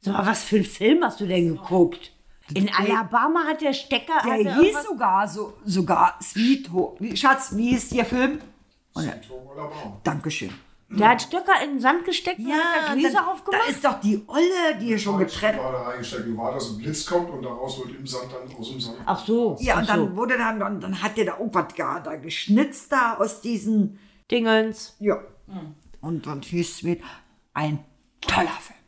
Sag 0.00 0.14
mal, 0.14 0.26
was 0.26 0.44
für 0.44 0.56
einen 0.56 0.64
Film 0.64 1.04
hast 1.04 1.20
du 1.20 1.26
denn 1.26 1.48
geguckt? 1.54 2.12
In 2.54 2.70
Alabama 2.72 3.44
hat 3.44 3.60
der 3.60 3.72
Stecker. 3.72 4.20
Der 4.24 4.32
er 4.34 4.54
hieß 4.56 4.56
irgendwas- 4.64 4.84
sogar 4.84 5.28
so, 5.28 5.54
sogar 5.64 6.18
Sweet. 6.22 6.70
Wie- 7.00 7.16
Schatz, 7.16 7.56
wie 7.56 7.74
ist 7.74 7.92
der 7.94 8.04
Film? 8.04 8.40
Sweet 8.96 9.28
Home 9.30 9.50
Alabama. 9.52 10.00
Dankeschön. 10.04 10.50
Der 10.88 11.08
hat 11.08 11.22
Stöcker 11.22 11.60
in 11.64 11.70
den 11.70 11.80
Sand 11.80 12.04
gesteckt 12.04 12.38
und 12.38 12.52
hat 12.52 12.90
da 12.90 12.94
Gläser 12.94 13.28
aufgemacht. 13.28 13.60
da 13.66 13.68
ist 13.70 13.84
doch 13.84 14.00
die 14.00 14.22
Olle, 14.28 14.78
die 14.80 14.86
hier 14.86 14.98
schon 15.00 15.18
getrennt. 15.18 15.58
Gerade 15.58 15.84
reingesteckt. 15.84 16.26
Wie 16.28 16.36
war 16.36 16.52
das? 16.54 16.70
Ein 16.70 16.78
Blitz 16.78 17.04
kommt 17.06 17.28
und 17.30 17.42
daraus 17.42 17.78
wird 17.80 17.98
im 17.98 18.06
Sand 18.06 18.26
dann 18.32 18.56
aus 18.56 18.70
dem 18.70 18.80
Sand. 18.80 18.98
Ach 19.04 19.26
so. 19.26 19.56
Ja, 19.58 19.74
ach 19.74 19.78
und 19.80 19.86
so. 19.86 19.92
dann 19.92 20.16
wurde 20.16 20.38
dann, 20.38 20.60
dann, 20.60 20.80
dann 20.80 21.02
hat 21.02 21.16
der 21.16 21.24
da 21.24 21.38
irgendwas 21.38 21.74
gar 21.74 22.00
da 22.04 22.14
geschnitzt 22.14 22.92
da 22.92 23.14
aus 23.16 23.40
diesen, 23.40 23.98
Dingens. 24.30 24.94
ja. 25.00 25.18
Und 26.00 26.26
dann 26.26 26.42
hieß 26.42 26.70
es 26.76 26.82
mit 26.84 27.00
ein 27.52 27.80
toller 28.20 28.46
Film. 28.60 28.78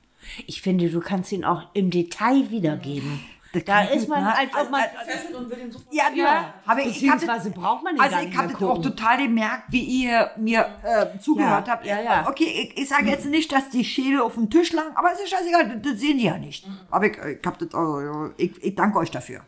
Ich 0.47 0.63
finde, 0.63 0.89
du 0.91 1.01
kannst 1.01 1.33
ihn 1.33 1.45
auch 1.45 1.65
im 1.75 1.91
Detail 1.91 2.49
wiedergeben. 2.51 3.19
Das 3.53 3.65
Da 3.65 3.83
ist 3.85 4.09
man, 4.09 4.25
ne? 4.25 4.37
als 4.37 4.51
ob 4.55 4.71
man. 4.71 4.83
Fesselt 5.07 5.35
und 5.35 5.49
will 5.49 5.57
den 5.57 5.73
sofort. 5.73 5.95
Ja, 5.95 6.05
ja. 6.15 6.53
Habe 6.67 6.83
ich, 6.83 7.03
ich 7.03 7.09
hatte, 7.11 7.21
Beziehungsweise 7.21 7.51
braucht 7.51 7.83
man 7.83 7.95
den 7.95 8.03
also 8.03 8.17
ich 8.19 8.37
habe 8.37 8.53
das 8.53 8.63
auch 8.63 8.83
total 8.83 9.17
gemerkt, 9.19 9.65
wie 9.69 9.83
ihr 9.83 10.31
mir 10.37 10.67
äh, 10.83 11.19
zugehört 11.19 11.67
Ja, 11.67 11.73
habt. 11.73 11.87
ja, 11.87 12.01
ja. 12.03 12.29
Okay, 12.29 12.45
ich, 12.45 12.83
ich 12.83 12.89
sage 12.89 13.07
jetzt 13.07 13.25
nicht, 13.25 13.51
dass 13.51 13.71
die 13.71 13.85
Schädel 13.85 14.21
auf 14.21 14.35
dem 14.35 14.51
Tisch 14.51 14.73
lagen, 14.73 14.95
aber 14.97 15.13
es 15.13 15.21
ist 15.21 15.31
scheißegal, 15.31 15.69
das, 15.81 15.93
das 15.93 16.01
sehen 16.01 16.19
die 16.19 16.25
ja 16.25 16.37
nicht. 16.37 16.67
Aber 16.91 17.07
ich, 17.07 17.17
ich, 17.17 17.47
hab 17.47 17.59
das, 17.59 17.73
also, 17.75 18.01
ja, 18.01 18.31
ich, 18.37 18.63
ich 18.63 18.75
danke 18.75 18.99
euch 18.99 19.11
dafür. 19.11 19.41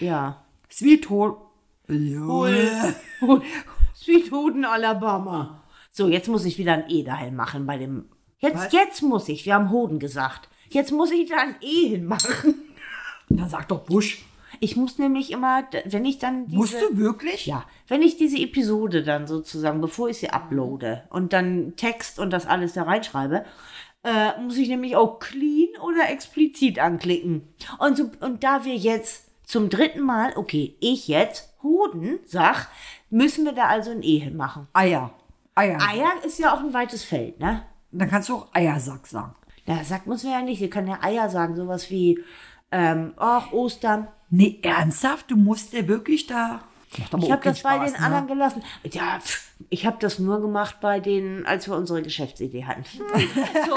Ja. 0.00 0.42
Sweet 0.68 1.08
Hole. 1.10 1.36
Sweet 3.94 4.32
Hoden, 4.32 4.64
Alabama. 4.64 5.62
So, 5.90 6.08
jetzt 6.08 6.28
muss 6.28 6.44
ich 6.44 6.58
wieder 6.58 6.72
ein 6.72 6.84
E 6.88 7.04
dahin 7.04 7.36
machen 7.36 7.66
bei 7.66 7.78
dem. 7.78 8.06
Jetzt, 8.38 8.56
Was? 8.56 8.72
jetzt 8.72 9.02
muss 9.02 9.28
ich, 9.28 9.46
wir 9.46 9.54
haben 9.54 9.70
Hoden 9.70 9.98
gesagt. 10.00 10.48
Jetzt 10.68 10.90
muss 10.90 11.12
ich 11.12 11.28
da 11.30 11.36
ein 11.36 11.56
E 11.60 11.88
hinmachen. 11.90 12.54
Dann 13.28 13.48
sag 13.48 13.68
doch 13.68 13.80
Busch. 13.80 14.24
Ich 14.60 14.76
muss 14.76 14.98
nämlich 14.98 15.32
immer, 15.32 15.64
wenn 15.84 16.04
ich 16.04 16.18
dann 16.18 16.46
diese, 16.46 16.56
Musst 16.56 16.80
du 16.80 16.96
wirklich? 16.96 17.46
Ja, 17.46 17.64
wenn 17.88 18.02
ich 18.02 18.16
diese 18.16 18.38
Episode 18.38 19.02
dann 19.02 19.26
sozusagen, 19.26 19.80
bevor 19.80 20.08
ich 20.08 20.18
sie 20.18 20.30
uploade 20.30 21.02
und 21.10 21.32
dann 21.32 21.74
Text 21.76 22.18
und 22.18 22.32
das 22.32 22.46
alles 22.46 22.72
da 22.72 22.84
reinschreibe, 22.84 23.44
äh, 24.04 24.40
muss 24.40 24.56
ich 24.56 24.68
nämlich 24.68 24.96
auch 24.96 25.18
clean 25.18 25.68
oder 25.82 26.08
explizit 26.08 26.78
anklicken. 26.78 27.48
Und, 27.78 27.96
so, 27.96 28.10
und 28.20 28.44
da 28.44 28.64
wir 28.64 28.76
jetzt 28.76 29.30
zum 29.44 29.70
dritten 29.70 30.00
Mal, 30.00 30.32
okay, 30.36 30.76
ich 30.80 31.08
jetzt 31.08 31.54
Hoden 31.62 32.20
sag, 32.24 32.68
müssen 33.10 33.44
wir 33.44 33.52
da 33.52 33.66
also 33.66 33.90
ein 33.90 34.02
E 34.02 34.18
hinmachen. 34.18 34.68
Eier. 34.72 35.12
Eier. 35.54 35.78
Eier 35.80 36.12
ist 36.24 36.38
ja 36.38 36.54
auch 36.54 36.60
ein 36.60 36.74
weites 36.74 37.04
Feld, 37.04 37.40
ne? 37.40 37.62
Dann 37.92 38.10
kannst 38.10 38.28
du 38.28 38.36
auch 38.36 38.48
Eiersack 38.52 39.06
sagen. 39.06 39.34
Da 39.66 39.82
sagt 39.82 40.06
muss 40.06 40.24
man 40.24 40.32
ja 40.32 40.42
nicht, 40.42 40.60
wir 40.60 40.68
können 40.68 40.88
ja 40.88 41.02
Eier 41.02 41.30
sagen, 41.30 41.56
sowas 41.56 41.90
wie, 41.90 42.22
ähm, 42.74 43.14
ach, 43.16 43.52
Ostern. 43.52 44.08
Nee, 44.30 44.58
ernsthaft? 44.62 45.30
Du 45.30 45.36
musst 45.36 45.72
dir 45.72 45.86
wirklich 45.86 46.26
da. 46.26 46.60
Ich 46.96 47.30
habe 47.30 47.42
das 47.42 47.62
bei 47.62 47.78
den 47.78 47.92
ne? 47.92 47.98
anderen 48.00 48.26
gelassen. 48.26 48.62
Ja, 48.84 49.20
pff, 49.20 49.52
ich 49.70 49.86
habe 49.86 49.96
das 50.00 50.18
nur 50.18 50.40
gemacht 50.40 50.76
bei 50.80 50.98
denen, 50.98 51.46
als 51.46 51.68
wir 51.68 51.76
unsere 51.76 52.02
Geschäftsidee 52.02 52.64
hatten. 52.64 52.84
so, 53.66 53.76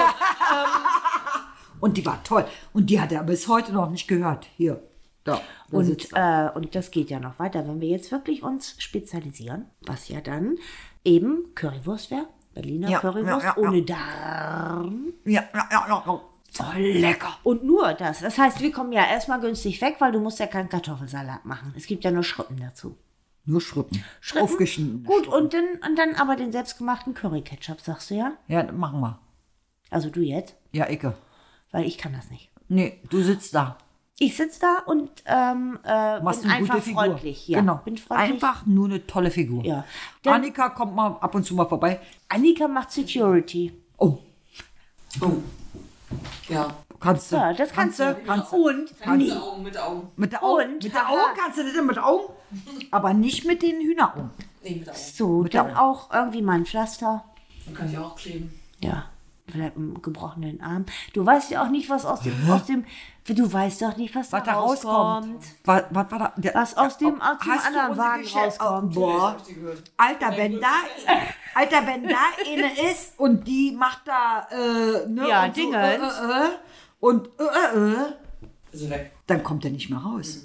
Und 1.80 1.96
die 1.96 2.04
war 2.04 2.22
toll. 2.24 2.44
Und 2.72 2.90
die 2.90 3.00
hat 3.00 3.12
er 3.12 3.22
bis 3.22 3.46
heute 3.46 3.72
noch 3.72 3.88
nicht 3.88 4.08
gehört. 4.08 4.46
Hier. 4.56 4.82
Da. 5.22 5.40
und, 5.70 6.08
äh, 6.14 6.48
und 6.54 6.74
das 6.74 6.90
geht 6.90 7.10
ja 7.10 7.20
noch 7.20 7.38
weiter, 7.38 7.68
wenn 7.68 7.80
wir 7.80 7.88
jetzt 7.88 8.10
wirklich 8.10 8.42
uns 8.42 8.76
spezialisieren, 8.78 9.66
was 9.82 10.08
ja 10.08 10.20
dann 10.20 10.56
eben 11.04 11.54
Currywurst 11.54 12.10
wäre. 12.10 12.26
Berliner 12.54 12.88
Ja, 12.88 12.98
Currywurst 13.00 13.44
ja, 13.44 13.54
ja, 13.56 13.62
ja. 13.62 13.68
ohne 13.68 13.82
Darm. 13.82 15.12
ja, 15.24 15.44
ja, 15.54 15.68
ja, 15.70 15.86
ja, 15.88 16.20
Voll 16.52 16.80
lecker. 16.80 17.36
Und 17.44 17.64
nur 17.64 17.92
das. 17.94 18.20
Das 18.20 18.38
heißt, 18.38 18.60
wir 18.60 18.72
kommen 18.72 18.92
ja 18.92 19.04
erstmal 19.06 19.40
günstig 19.40 19.80
weg, 19.80 19.96
weil 19.98 20.12
du 20.12 20.20
musst 20.20 20.38
ja 20.40 20.46
keinen 20.46 20.68
Kartoffelsalat 20.68 21.44
machen. 21.44 21.72
Es 21.76 21.86
gibt 21.86 22.04
ja 22.04 22.10
nur 22.10 22.22
Schrippen 22.24 22.58
dazu. 22.58 22.96
Nur 23.44 23.60
Schrippen. 23.60 24.02
Schrippen. 24.20 24.44
Aufgeschnitten. 24.44 25.04
Gut, 25.04 25.26
und 25.26 25.54
dann, 25.54 25.64
und 25.86 25.96
dann 25.98 26.14
aber 26.16 26.36
den 26.36 26.52
selbstgemachten 26.52 27.14
Curry-Ketchup, 27.14 27.80
sagst 27.80 28.10
du 28.10 28.14
ja? 28.14 28.32
Ja, 28.46 28.70
machen 28.72 29.00
wir. 29.00 29.18
Also 29.90 30.10
du 30.10 30.20
jetzt? 30.20 30.54
Ja, 30.72 30.84
Ecke. 30.86 31.14
Weil 31.70 31.86
ich 31.86 31.96
kann 31.98 32.12
das 32.12 32.30
nicht. 32.30 32.50
Nee, 32.68 33.00
du 33.08 33.22
sitzt 33.22 33.54
da. 33.54 33.78
Ich 34.18 34.36
sitze 34.36 34.60
da 34.60 34.78
und 34.86 35.10
ähm, 35.26 35.78
äh, 35.84 36.20
Machst 36.20 36.42
bin 36.42 36.50
einfach 36.50 36.82
freundlich. 36.82 37.46
Ja, 37.48 37.60
genau. 37.60 37.76
bin 37.84 37.96
freundlich. 37.96 38.32
Einfach 38.32 38.66
nur 38.66 38.86
eine 38.86 39.06
tolle 39.06 39.30
Figur. 39.30 39.64
Ja. 39.64 39.84
Dann- 40.22 40.34
Annika 40.34 40.70
kommt 40.70 40.94
mal 40.94 41.16
ab 41.20 41.34
und 41.34 41.44
zu 41.44 41.54
mal 41.54 41.66
vorbei. 41.68 42.00
Annika 42.28 42.66
macht 42.68 42.90
Security. 42.90 43.72
Oh, 43.96 44.18
Oh. 45.22 45.36
Ja. 46.48 46.68
kannst 47.00 47.32
du. 47.32 47.36
Ja, 47.36 47.52
das 47.52 47.72
kannst, 47.72 48.00
du. 48.00 48.14
Kannst 48.26 48.52
du. 48.52 48.56
Und 48.68 48.90
Mit 49.16 49.32
Augen, 49.36 49.62
mit 49.62 49.78
Augen. 49.78 50.08
Mit 50.16 50.32
der 50.32 50.42
Augen, 50.42 50.62
Und, 50.74 50.84
mit 50.84 50.92
der. 50.94 51.08
Augen 51.08 51.20
kannst 51.36 51.58
du 51.58 51.62
das 51.64 51.84
mit 51.84 51.98
Augen? 51.98 52.32
Aber 52.90 53.14
nicht 53.14 53.44
mit 53.46 53.62
den 53.62 53.80
Hühneraugen. 53.80 54.30
Nee, 54.62 54.76
mit 54.76 54.88
Augen. 54.88 54.98
so, 54.98 55.28
Mit 55.42 55.54
dann 55.54 55.74
auch 55.76 56.12
irgendwie 56.12 56.42
mal 56.42 56.54
ein 56.54 56.66
Pflaster. 56.66 57.24
Dann 57.66 57.74
kann 57.74 57.90
ich 57.90 57.98
auch 57.98 58.16
kleben. 58.16 58.58
Ja, 58.80 59.04
vielleicht 59.50 59.76
einen 59.76 60.00
gebrochenen 60.02 60.60
Arm. 60.60 60.86
Du 61.12 61.24
weißt 61.24 61.50
ja 61.50 61.62
auch 61.64 61.68
nicht, 61.68 61.90
was 61.90 62.04
aus 62.06 62.20
dem, 62.20 62.34
aus 62.50 62.64
dem 62.66 62.84
du 63.34 63.52
weißt 63.52 63.82
doch 63.82 63.96
nicht, 63.96 64.14
was, 64.14 64.32
Was 64.32 64.44
da 64.44 64.52
da 64.52 64.58
rauskommt. 64.60 65.44
Was, 65.64 65.84
was 65.90 66.10
war 66.10 66.18
da? 66.18 66.32
Der, 66.36 66.54
Was 66.54 66.76
aus 66.76 66.98
dem- 66.98 67.20
aus 67.20 67.38
dem 67.40 67.50
anderen 67.52 67.96
Wagen 67.98 68.22
Geschäft- 68.22 68.60
rauskommt? 68.60 68.96
Oh, 68.96 69.00
boah. 69.00 69.36
Ich. 69.46 69.56
Alter, 69.96 70.36
wenn 70.36 70.60
da, 70.60 70.66
Alter, 71.54 71.86
wenn 71.86 72.08
da 72.08 72.16
eine 72.46 72.90
ist 72.92 73.18
und 73.18 73.46
die 73.46 73.72
macht 73.72 74.02
da, 74.06 74.46
äh, 74.50 75.06
ne, 75.08 75.28
Ja, 75.28 75.44
und 75.44 75.54
so, 75.56 75.60
Dingens. 75.62 75.76
äh, 75.82 75.96
äh, 75.96 76.44
äh, 76.46 76.48
und, 77.00 77.28
äh, 77.38 77.78
äh, 78.88 79.06
dann 79.26 79.42
kommt 79.42 79.64
er 79.64 79.70
nicht 79.70 79.90
mehr 79.90 79.98
raus. 80.00 80.44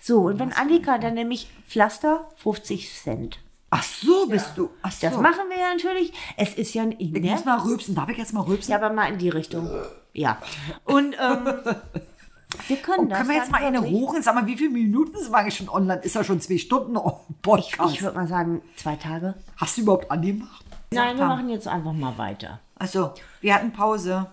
So, 0.00 0.22
und 0.22 0.38
wenn 0.38 0.52
Annika 0.52 0.98
dann 0.98 1.14
nämlich 1.14 1.48
Pflaster 1.68 2.28
50 2.36 2.92
Cent. 2.94 3.38
Ach 3.70 3.82
so, 3.82 4.26
bist 4.28 4.52
du. 4.56 4.70
Ach 4.80 4.90
so. 4.90 5.06
Das 5.06 5.16
machen 5.18 5.42
wir 5.50 5.58
ja 5.58 5.74
natürlich. 5.74 6.12
Es 6.38 6.54
ist 6.54 6.72
ja 6.74 6.82
ein 6.84 6.94
Ich 6.98 7.10
ne? 7.12 7.20
muss 7.32 7.44
mal 7.44 7.58
rülpsen. 7.58 7.94
Darf 7.94 8.08
ich 8.08 8.16
jetzt 8.16 8.32
mal 8.32 8.40
rülpsen? 8.40 8.70
Ja, 8.72 8.78
aber 8.78 8.90
mal 8.94 9.12
in 9.12 9.18
die 9.18 9.28
Richtung. 9.28 9.68
Ja. 10.14 10.38
Und 10.84 11.14
ähm, 11.20 11.46
wir 12.66 12.76
können 12.78 13.00
Und 13.00 13.08
das. 13.10 13.18
können 13.18 13.30
wir 13.30 13.36
jetzt 13.36 13.50
mal 13.52 13.62
eine 13.62 13.82
wirklich- 13.82 13.92
hoch 14.00 14.14
und 14.14 14.24
sag 14.24 14.34
mal, 14.34 14.46
wie 14.46 14.56
viele 14.56 14.70
Minuten 14.70 15.18
sind 15.18 15.30
wir 15.30 15.38
eigentlich 15.38 15.56
schon 15.56 15.68
online? 15.68 16.00
Ist 16.00 16.14
ja 16.14 16.24
schon 16.24 16.40
zwei 16.40 16.58
Stunden 16.58 16.96
oh, 16.96 17.20
Podcast. 17.42 17.94
Ich 17.94 18.02
würde 18.02 18.16
mal 18.16 18.26
sagen, 18.26 18.62
zwei 18.76 18.96
Tage. 18.96 19.34
Hast 19.56 19.76
du 19.76 19.82
überhaupt 19.82 20.10
angemacht? 20.10 20.64
Nein, 20.90 21.18
wir 21.18 21.26
machen 21.26 21.50
jetzt 21.50 21.68
einfach 21.68 21.92
mal 21.92 22.16
weiter. 22.16 22.60
Also, 22.76 23.12
wir 23.40 23.54
hatten 23.54 23.72
Pause. 23.72 24.26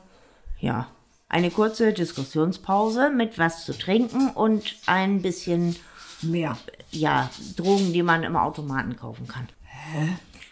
Ja. 0.60 0.88
Eine 1.28 1.52
kurze 1.52 1.92
Diskussionspause 1.92 3.10
mit 3.10 3.38
was 3.38 3.66
zu 3.66 3.78
trinken 3.78 4.30
und 4.30 4.76
ein 4.86 5.22
bisschen, 5.22 5.76
Mehr. 6.22 6.58
ja, 6.92 7.30
Drogen, 7.58 7.92
die 7.92 8.04
man 8.04 8.24
im 8.24 8.38
Automaten 8.38 8.96
kaufen 8.96 9.28
kann. 9.28 9.50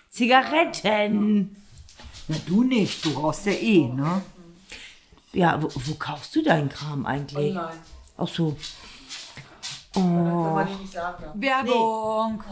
Zigaretten. 0.09 1.55
Na, 2.28 2.36
du 2.45 2.64
nicht. 2.64 3.05
Du 3.05 3.11
rauchst 3.11 3.45
ja 3.45 3.53
eh, 3.53 3.88
ne? 3.88 4.22
Ja, 5.34 5.61
wo, 5.61 5.67
wo 5.73 5.95
kaufst 5.95 6.36
du 6.36 6.43
deinen 6.43 6.69
Kram 6.69 7.05
eigentlich? 7.05 7.55
Online. 7.55 7.71
Ach 8.17 8.27
so. 8.27 8.55
Ja. 9.95 10.67
Werbung. 11.36 12.43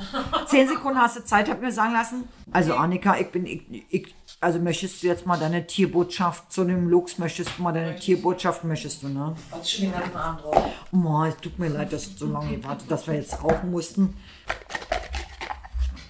Zehn 0.45 0.67
Sekunden 0.67 0.99
hast 0.99 1.17
du 1.17 1.23
Zeit, 1.23 1.49
hab 1.49 1.59
mir 1.59 1.71
sagen 1.71 1.93
lassen. 1.93 2.27
Also 2.51 2.75
Annika, 2.75 3.17
ich 3.17 3.32
bin, 3.32 3.45
ich, 3.47 3.63
ich, 3.89 4.15
also 4.39 4.59
möchtest 4.59 5.01
du 5.01 5.07
jetzt 5.07 5.25
mal 5.25 5.39
deine 5.39 5.65
Tierbotschaft 5.65 6.51
zu 6.51 6.63
dem 6.65 6.88
Lux, 6.88 7.17
möchtest 7.17 7.57
du 7.57 7.63
mal 7.63 7.71
deine 7.71 7.95
Tierbotschaft, 7.95 8.63
möchtest 8.63 9.01
du, 9.01 9.09
ne? 9.09 9.36
Warte 9.49 9.67
schon 9.67 9.86
den 9.86 9.91
ganzen 9.93 10.15
Abend 10.17 10.41
drauf. 10.43 10.65
Oh, 10.91 11.23
es 11.23 11.38
tut 11.38 11.57
mir 11.57 11.69
leid, 11.69 11.91
dass 11.93 12.11
du 12.11 12.17
so 12.17 12.32
lange 12.32 12.57
gewartet, 12.57 12.91
dass 12.91 13.07
wir 13.07 13.15
jetzt 13.15 13.43
rauchen 13.43 13.71
mussten. 13.71 14.15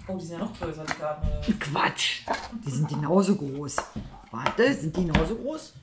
Oh, 0.07 0.17
die 0.17 0.25
sind 0.25 0.39
ja 0.39 0.45
noch 0.45 0.59
größer, 0.59 0.83
die 0.83 0.93
Karten. 0.93 1.27
oder? 1.27 1.57
Quatsch. 1.59 2.21
Die 2.65 2.71
sind 2.71 2.89
genauso 2.89 3.35
groß. 3.35 3.77
Warte, 4.31 4.73
sind 4.73 4.95
die 4.97 5.05
genauso 5.05 5.35
groß? 5.35 5.73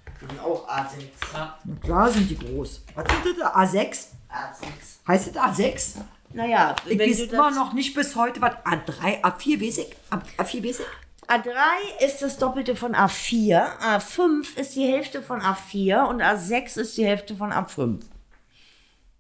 Auch 0.43 0.69
A6. 0.69 1.03
Ja. 1.33 1.59
Na 1.65 1.75
klar 1.81 2.11
sind 2.11 2.29
die 2.31 2.37
groß. 2.39 2.83
Was 2.95 3.05
sind 3.25 3.39
das? 3.39 3.53
A6? 3.55 4.07
A6. 4.31 5.09
Heißt 5.09 5.35
das 5.35 5.43
A6? 5.59 5.95
Naja, 6.35 6.77
Ich 6.87 6.99
weiß 6.99 7.21
immer 7.33 7.49
das, 7.49 7.55
noch 7.57 7.73
nicht 7.73 7.95
bis 7.95 8.15
heute, 8.17 8.41
was 8.43 8.53
A3, 8.65 9.23
A4 9.23 9.61
weiß 9.67 9.79
ich. 9.79 9.97
A- 10.11 10.19
A4 10.43 10.63
weiß 10.69 10.81
ich. 10.81 10.87
A3 11.29 12.05
ist 12.07 12.21
das 12.23 12.37
Doppelte 12.39 12.75
von 12.77 12.95
A4, 12.95 13.79
A5 13.81 14.57
ist 14.59 14.75
die 14.77 14.87
Hälfte 14.87 15.23
von 15.23 15.41
A4 15.43 16.05
und 16.09 16.21
A6 16.23 16.79
ist 16.81 16.97
die 16.99 17.05
Hälfte 17.07 17.37
von 17.37 17.53
A5. 17.53 18.01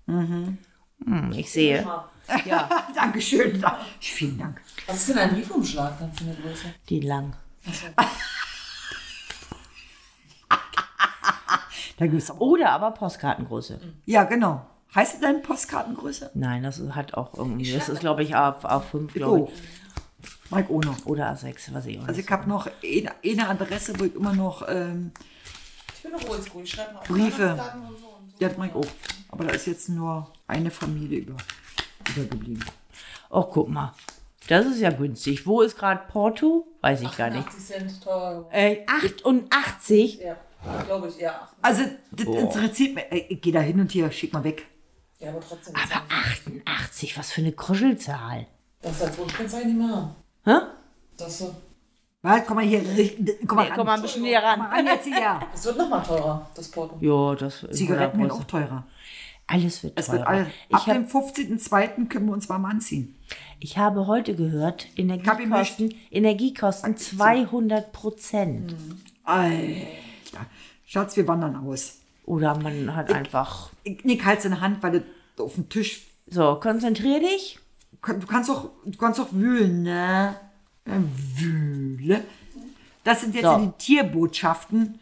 Mhm. 0.07 0.59
Hm, 1.05 1.33
ich 1.33 1.51
sehe. 1.51 1.87
Ja, 2.45 2.69
Dankeschön. 2.95 3.63
Vielen 4.01 4.39
Dank. 4.39 4.61
Was 4.87 4.97
ist 4.97 5.09
denn 5.11 5.19
ein 5.19 5.31
Briefumschlag 5.35 5.99
dann 5.99 6.13
für 6.13 6.25
eine 6.25 6.35
Größe? 6.35 6.75
die 6.89 7.01
lang. 7.01 7.35
Da 11.99 12.07
gibt's. 12.07 12.31
Oder 12.39 12.71
aber 12.73 12.91
Postkartengröße. 12.93 13.81
Ja, 14.07 14.25
genau. 14.25 14.65
Heißt 14.95 15.15
das 15.15 15.21
denn 15.21 15.43
Postkartengröße? 15.43 16.31
Nein, 16.35 16.63
das 16.63 16.81
hat 16.93 17.15
auch 17.15 17.35
irgendwie, 17.35 17.73
das 17.73 17.89
ist 17.89 18.01
glaube 18.01 18.23
ich 18.23 18.35
A, 18.35 18.51
A5, 18.51 19.13
glaube 19.13 19.43
Oh. 19.43 19.51
ich. 19.53 20.51
Mike 20.51 20.73
noch. 20.73 21.05
Oder 21.07 21.31
A6, 21.33 21.75
was 21.75 21.87
ich 21.87 21.99
auch 22.01 22.09
Also 22.09 22.21
ich 22.21 22.31
habe 22.31 22.49
noch 22.49 22.67
eine, 22.83 23.11
eine 23.25 23.49
Adresse, 23.49 23.99
wo 24.01 24.05
ich 24.05 24.15
immer 24.15 24.33
noch 24.33 24.63
ähm, 24.67 25.13
Ich 25.95 26.03
bin 26.03 26.13
noch 26.13 26.29
oldschool, 26.29 26.63
ich 26.63 26.71
schreibe 26.71 26.95
mal 26.95 27.01
auf 27.01 27.07
Briefe. 27.07 27.51
Und 27.53 27.59
so 27.59 28.07
und 28.09 28.39
so. 28.41 28.45
Hat 28.47 28.59
Mike 28.59 28.77
auch. 28.77 28.87
Aber 29.31 29.45
da 29.45 29.51
ist 29.53 29.67
jetzt 29.67 29.89
nur 29.91 30.31
eine 30.47 30.71
Familie 30.71 31.19
über, 31.21 31.37
übergeblieben. 32.17 32.65
Oh, 33.31 33.43
guck 33.43 33.69
mal. 33.69 33.93
Das 34.49 34.65
ist 34.65 34.81
ja 34.81 34.91
günstig. 34.91 35.47
Wo 35.47 35.61
ist 35.61 35.77
gerade 35.77 36.01
Porto? 36.09 36.67
Weiß 36.81 37.03
ich 37.03 37.15
gar 37.17 37.29
nicht. 37.29 37.47
80 37.47 37.67
Cent 37.67 38.03
teurer. 38.03 38.49
Äh, 38.51 38.87
88? 38.87 40.21
Ja, 40.21 40.37
glaube 40.87 41.09
ich, 41.09 41.19
ja. 41.19 41.49
Also, 41.63 41.83
das 42.13 42.27
interessiert 42.27 42.95
mich. 42.95 43.05
Ich 43.31 43.41
gehe 43.41 43.53
da 43.53 43.61
hin 43.61 43.81
und 43.81 43.91
hier, 43.93 44.11
schick 44.11 44.33
mal 44.33 44.45
weg. 44.45 44.67
Ja, 45.19 45.31
aber 45.31 45.41
trotzdem. 45.41 45.75
Aber 45.75 46.03
88, 46.09 47.19
was 47.19 47.33
für 47.33 47.41
eine 47.41 47.53
Kuschelzahl. 47.53 48.47
Das 48.83 49.01
ist 49.01 49.19
Wunschkennzeichen 49.19 49.77
nicht 49.77 49.87
mehr 49.87 49.97
haben. 49.97 50.15
Hä? 50.45 50.53
Das, 51.17 51.29
ist 51.29 51.39
so- 51.39 51.55
Warte, 52.23 52.45
komm 52.47 52.57
mal 52.57 52.65
hier. 52.65 52.81
richt- 52.81 53.19
Komm 53.47 53.57
mal, 53.57 53.63
Nee, 53.65 53.69
ran. 53.71 53.77
komm 53.77 53.87
mal 53.87 53.95
ein 53.95 54.03
bisschen 54.03 54.23
näher 54.23 54.41
Komm 54.41 54.59
mal 54.61 54.67
ran. 54.69 54.87
ran 54.87 54.87
jetzt 54.87 55.05
hier. 55.07 55.41
das 55.53 55.65
wird 55.65 55.79
nochmal 55.79 56.03
teurer, 56.05 56.49
das 56.55 56.69
Porto. 56.71 56.97
Ja, 57.01 57.35
das 57.35 57.63
ist 57.65 57.77
Zigaretten 57.79 58.19
werden 58.19 58.31
auch 58.31 58.41
100%. 58.43 58.47
teurer. 58.47 58.85
Alles 59.51 59.83
wird 59.83 59.99
Es 59.99 60.07
teurer. 60.07 60.19
wird 60.19 60.29
alles. 60.29 60.49
ich, 60.69 60.75
Ab 60.77 60.87
hab, 60.87 60.95
dem 60.95 61.07
15.02. 61.07 62.09
können 62.09 62.27
wir 62.27 62.33
uns 62.35 62.49
warm 62.49 62.65
anziehen. 62.67 63.17
ich 63.61 63.79
habe 63.79 64.07
heute 64.07 64.35
gehört, 64.37 64.87
Energiekosten, 64.97 65.95
Energiekosten 66.11 66.97
200 66.97 67.91
Prozent. 67.93 68.75
Alter. 69.25 69.57
Schatz, 70.91 71.17
wir 71.17 71.29
wandern 71.29 71.55
aus. 71.55 71.99
Oder 72.25 72.57
man 72.59 72.97
hat 72.97 73.13
einfach. 73.13 73.69
Ich, 73.85 74.05
Nick, 74.07 74.25
halt's 74.25 74.47
in 74.47 74.53
der 74.53 74.63
Hand, 74.63 74.83
weil 74.83 75.05
du 75.37 75.45
auf 75.45 75.55
dem 75.55 75.69
Tisch. 75.69 76.07
So, 76.27 76.55
konzentrier 76.57 77.21
dich. 77.21 77.59
Du 78.03 78.27
kannst 78.27 78.49
doch, 78.49 78.71
du 78.87 78.97
kannst 78.97 79.19
doch 79.21 79.29
wühlen, 79.33 79.83
ne? 79.83 80.35
Wühle. 80.87 82.25
Das 83.05 83.21
sind 83.21 83.35
jetzt 83.35 83.45
So. 83.45 83.59
die 83.59 83.71
Tierbotschaften. 83.79 84.99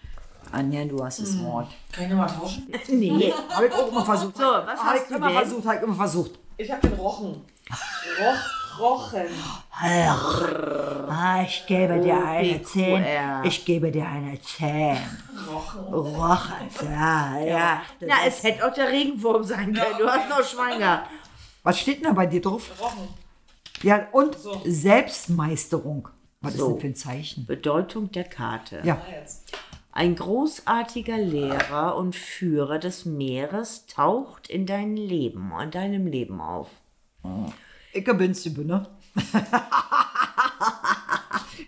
Anja, 0.50 0.84
du 0.86 1.04
hast 1.04 1.20
das 1.20 1.38
Wort. 1.44 1.68
Kann 1.92 2.04
ich 2.04 2.10
nochmal 2.10 2.28
tauschen? 2.30 2.66
Nee. 2.88 3.32
Habe 3.50 3.66
ich 3.66 3.72
auch 3.72 3.88
immer 3.88 4.04
versucht. 4.04 4.36
So, 4.36 4.42
was 4.42 4.66
Hab 4.80 4.86
hast 4.86 5.02
ich 5.02 5.08
du 5.08 5.14
immer 5.16 5.28
denn? 5.28 5.36
versucht, 5.36 5.66
habe 5.66 5.76
ich 5.76 5.82
immer 5.82 5.94
versucht. 5.94 6.30
Ich 6.56 6.70
habe 6.70 6.88
den 6.88 6.98
Rochen. 6.98 7.42
Roch, 8.20 8.65
Rochen. 8.78 9.26
Ah, 11.08 11.42
ich 11.42 11.64
gebe 11.66 12.00
dir 12.00 12.24
eine 12.24 12.62
Zehn. 12.62 13.04
Ich 13.44 13.64
gebe 13.64 13.90
dir 13.90 14.06
eine 14.06 14.40
Zehn. 14.40 14.96
Rochen. 15.92 16.68
ja, 16.90 17.38
ja. 17.40 17.82
das 18.00 18.08
Na, 18.08 18.24
ist- 18.26 18.38
es 18.38 18.44
hätte 18.44 18.66
auch 18.66 18.72
der 18.74 18.88
Regenwurm 18.88 19.44
sein 19.44 19.72
können. 19.74 19.98
Du 19.98 20.06
hast 20.08 20.28
noch 20.28 20.42
Schwein 20.44 20.78
gehabt. 20.78 21.08
Was 21.62 21.80
steht 21.80 21.96
denn 21.98 22.04
da 22.04 22.12
bei 22.12 22.26
dir 22.26 22.40
drauf? 22.40 22.70
Rochen. 22.80 23.08
Ja, 23.82 24.06
und 24.12 24.36
Selbstmeisterung. 24.64 26.08
Was 26.40 26.54
ist 26.54 26.60
So. 26.60 26.72
denn 26.72 26.80
für 26.80 26.86
ein 26.88 26.94
Zeichen? 26.94 27.46
Bedeutung 27.46 28.10
der 28.12 28.24
Karte. 28.24 28.80
Ja. 28.84 29.00
Ein 29.92 30.14
großartiger 30.14 31.16
Lehrer 31.18 31.96
und 31.96 32.14
Führer 32.14 32.78
des 32.78 33.04
Meeres 33.06 33.86
taucht 33.86 34.48
in 34.48 34.66
dein 34.66 34.96
Leben, 34.96 35.52
in 35.62 35.70
deinem 35.70 36.06
Leben 36.06 36.40
auf. 36.40 36.68
Ich 37.96 38.04
bin's, 38.04 38.42
die 38.42 38.50
Bühne. 38.50 38.86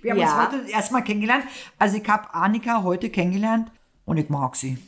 Wir 0.03 0.13
haben 0.13 0.19
Ja. 0.21 0.43
uns 0.43 0.53
heute 0.55 0.71
erstmal 0.71 1.03
kennengelernt. 1.05 1.45
Also 1.79 1.97
ich 1.97 2.09
habe 2.09 2.33
Annika 2.35 2.83
heute 2.83 3.11
kennengelernt 3.11 3.71
und 4.05 4.17
ich 4.17 4.29
mag 4.29 4.57
sie. 4.57 4.79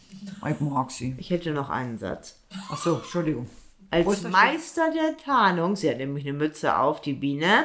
Ich 0.48 0.60
mag 0.60 0.90
sie. 0.90 1.14
Ich 1.18 1.30
hätte 1.30 1.52
noch 1.52 1.70
einen 1.70 1.98
Satz. 1.98 2.38
Ach 2.70 2.76
so, 2.76 2.96
Entschuldigung. 2.96 3.48
Als 3.90 4.22
Meister 4.22 4.90
der 4.92 5.16
Tarnung, 5.16 5.74
sie 5.74 5.90
hat 5.90 5.96
nämlich 5.98 6.24
eine 6.28 6.34
Mütze 6.38 6.78
auf, 6.78 7.00
die 7.00 7.14
Biene. 7.14 7.64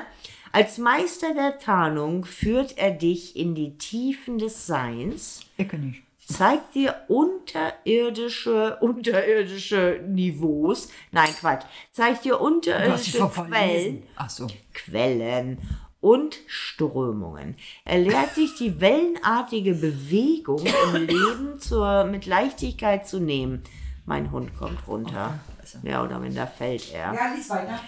Als 0.51 0.77
Meister 0.77 1.33
der 1.33 1.59
Tarnung 1.59 2.25
führt 2.25 2.77
er 2.77 2.91
dich 2.91 3.35
in 3.35 3.53
die 3.55 3.77
Tiefen 3.77 4.37
des 4.39 4.65
Seins, 4.65 5.41
Ich 5.57 5.71
nicht. 5.73 6.01
Zeigt 6.25 6.75
dir 6.75 6.95
unterirdische, 7.07 8.77
unterirdische 8.81 10.01
Niveaus, 10.07 10.89
nein 11.11 11.29
Quatsch, 11.39 11.65
zeigt 11.91 12.25
dir 12.25 12.41
unterirdische 12.41 13.29
Quellen, 13.29 14.03
Ach 14.15 14.29
so. 14.29 14.47
Quellen 14.73 15.59
und 16.01 16.37
Strömungen. 16.47 17.55
Er 17.83 17.99
lehrt 17.99 18.37
dich 18.37 18.55
die 18.55 18.79
wellenartige 18.79 19.73
Bewegung 19.73 20.63
im 20.65 20.93
Leben 21.07 21.59
zur, 21.59 22.03
mit 22.05 22.25
Leichtigkeit 22.25 23.07
zu 23.07 23.19
nehmen. 23.19 23.63
Mein 24.05 24.31
Hund 24.31 24.55
kommt 24.57 24.87
runter. 24.87 25.39
Ja, 25.81 26.03
oder 26.03 26.21
wenn 26.21 26.35
da 26.35 26.45
fällt 26.45 26.93
er. 26.93 27.11
Ja, 27.13 27.33
lies 27.33 27.49
weiter. 27.49 27.79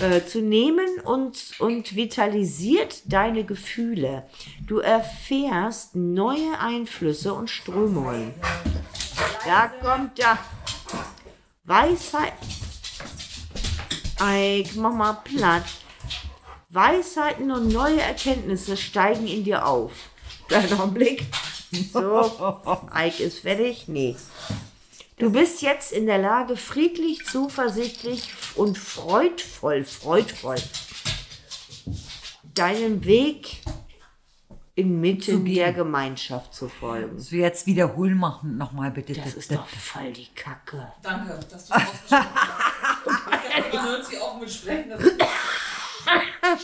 Äh, 0.00 0.24
zu 0.24 0.40
nehmen 0.40 0.88
und, 1.04 1.60
und 1.60 1.94
vitalisiert 1.94 3.02
deine 3.04 3.44
Gefühle. 3.44 4.26
Du 4.66 4.78
erfährst 4.78 5.94
neue 5.94 6.58
Einflüsse 6.58 7.34
und 7.34 7.50
Strömungen. 7.50 8.32
Da 9.44 9.68
kommt 9.68 10.18
da 10.18 10.38
Weisheit. 11.64 12.32
Eik, 14.18 14.74
mach 14.76 14.94
mal 14.94 15.18
platt. 15.24 15.64
Weisheiten 16.70 17.50
und 17.50 17.68
neue 17.68 18.00
Erkenntnisse 18.00 18.78
steigen 18.78 19.26
in 19.26 19.44
dir 19.44 19.66
auf. 19.66 19.92
Kleiner 20.48 20.80
Augenblick. 20.80 21.26
So, 21.92 22.60
Ike 22.94 23.22
ist 23.22 23.40
fertig? 23.40 23.88
Nee. 23.88 24.16
Du 25.22 25.30
bist 25.30 25.62
jetzt 25.62 25.92
in 25.92 26.06
der 26.06 26.18
Lage, 26.18 26.56
friedlich, 26.56 27.24
zuversichtlich 27.24 28.28
und 28.56 28.76
freudvoll, 28.76 29.84
freudvoll 29.84 30.56
deinem 32.54 33.04
Weg 33.04 33.62
inmitten 34.74 35.44
der 35.44 35.72
Gemeinschaft 35.74 36.52
zu 36.52 36.68
folgen. 36.68 37.20
So, 37.20 37.36
jetzt 37.36 37.68
wiederholen 37.68 38.18
machen 38.18 38.56
nochmal 38.58 38.90
bitte. 38.90 39.12
Das 39.12 39.34
ist 39.34 39.52
doch 39.52 39.68
voll 39.68 40.12
die 40.12 40.26
Kacke. 40.34 40.92
Danke, 41.02 41.38
dass 41.48 41.68
du 41.68 41.74
es 41.74 41.82
ausgesprochen 41.82 42.28
hast. 42.34 43.74
Man 43.74 43.84
hört 43.84 44.04
sie 44.04 44.18
auf 44.18 44.40
mit 44.40 44.50
Sprechen. 44.50 44.90
Das 44.90 45.02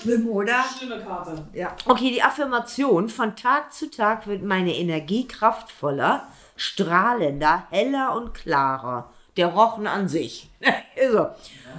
schlimm, 0.01 0.29
oder? 0.29 0.65
schlimme 0.77 1.01
Karte. 1.01 1.47
Ja. 1.53 1.77
Okay, 1.87 2.11
die 2.11 2.23
Affirmation. 2.23 3.09
Von 3.09 3.37
Tag 3.37 3.73
zu 3.73 3.89
Tag 3.89 4.27
wird 4.27 4.43
meine 4.43 4.75
Energie 4.75 5.29
kraftvoller, 5.29 6.27
strahlender, 6.59 7.65
heller 7.71 8.15
und 8.17 8.35
klarer. 8.35 9.11
Der 9.37 9.47
Rochen 9.47 9.87
an 9.87 10.09
sich. 10.09 10.51
also, 11.01 11.29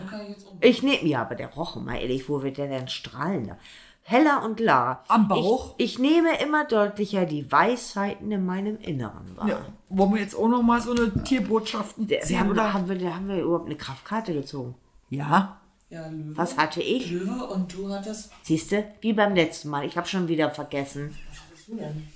kann 0.10 0.35
ich 0.61 0.81
nehme, 0.81 1.06
ja, 1.06 1.22
aber 1.22 1.35
der 1.35 1.49
Rochen, 1.49 1.85
mal 1.85 1.97
ehrlich, 2.01 2.27
wo 2.30 2.41
wird 2.41 2.57
der 2.57 2.68
denn 2.68 2.88
strahlender? 2.88 3.57
Heller 4.01 4.43
und 4.43 4.56
klarer. 4.56 5.03
Am 5.07 5.27
Bauch? 5.27 5.76
Ich, 5.77 5.93
ich 5.93 5.99
nehme 5.99 6.41
immer 6.41 6.65
deutlicher 6.65 7.26
die 7.26 7.51
Weisheiten 7.51 8.31
in 8.31 8.45
meinem 8.45 8.77
Inneren 8.80 9.38
wahr. 9.38 9.47
Ja. 9.47 9.61
Wollen 9.89 10.15
wir 10.15 10.22
jetzt 10.22 10.35
auch 10.35 10.47
noch 10.47 10.64
mal 10.64 10.81
so 10.81 10.91
eine 10.91 11.14
Tierbotschaften 11.23 12.10
Wir 12.10 12.22
ziehen, 12.22 12.39
haben, 12.39 12.49
oder? 12.49 12.73
haben, 12.73 12.89
wir, 12.89 13.15
haben 13.15 13.27
wir 13.27 13.43
überhaupt 13.43 13.68
eine 13.68 13.76
Kraftkarte 13.76 14.34
gezogen? 14.34 14.73
Ja. 15.10 15.60
Ja, 15.89 16.07
Löwe. 16.07 16.38
Was 16.38 16.57
hatte 16.57 16.81
ich? 16.81 17.11
Löwe 17.11 17.45
und 17.45 17.73
du 17.73 17.91
hattest. 17.91 18.31
Siehst 18.43 18.72
du? 18.72 18.84
Wie 19.01 19.14
beim 19.14 19.35
letzten 19.35 19.69
Mal. 19.69 19.85
Ich 19.85 19.97
habe 19.97 20.07
schon 20.07 20.27
wieder 20.27 20.49
vergessen. 20.49 21.15
Was 21.30 21.39
hast 21.57 21.68
du 21.68 21.76
denn? 21.76 22.07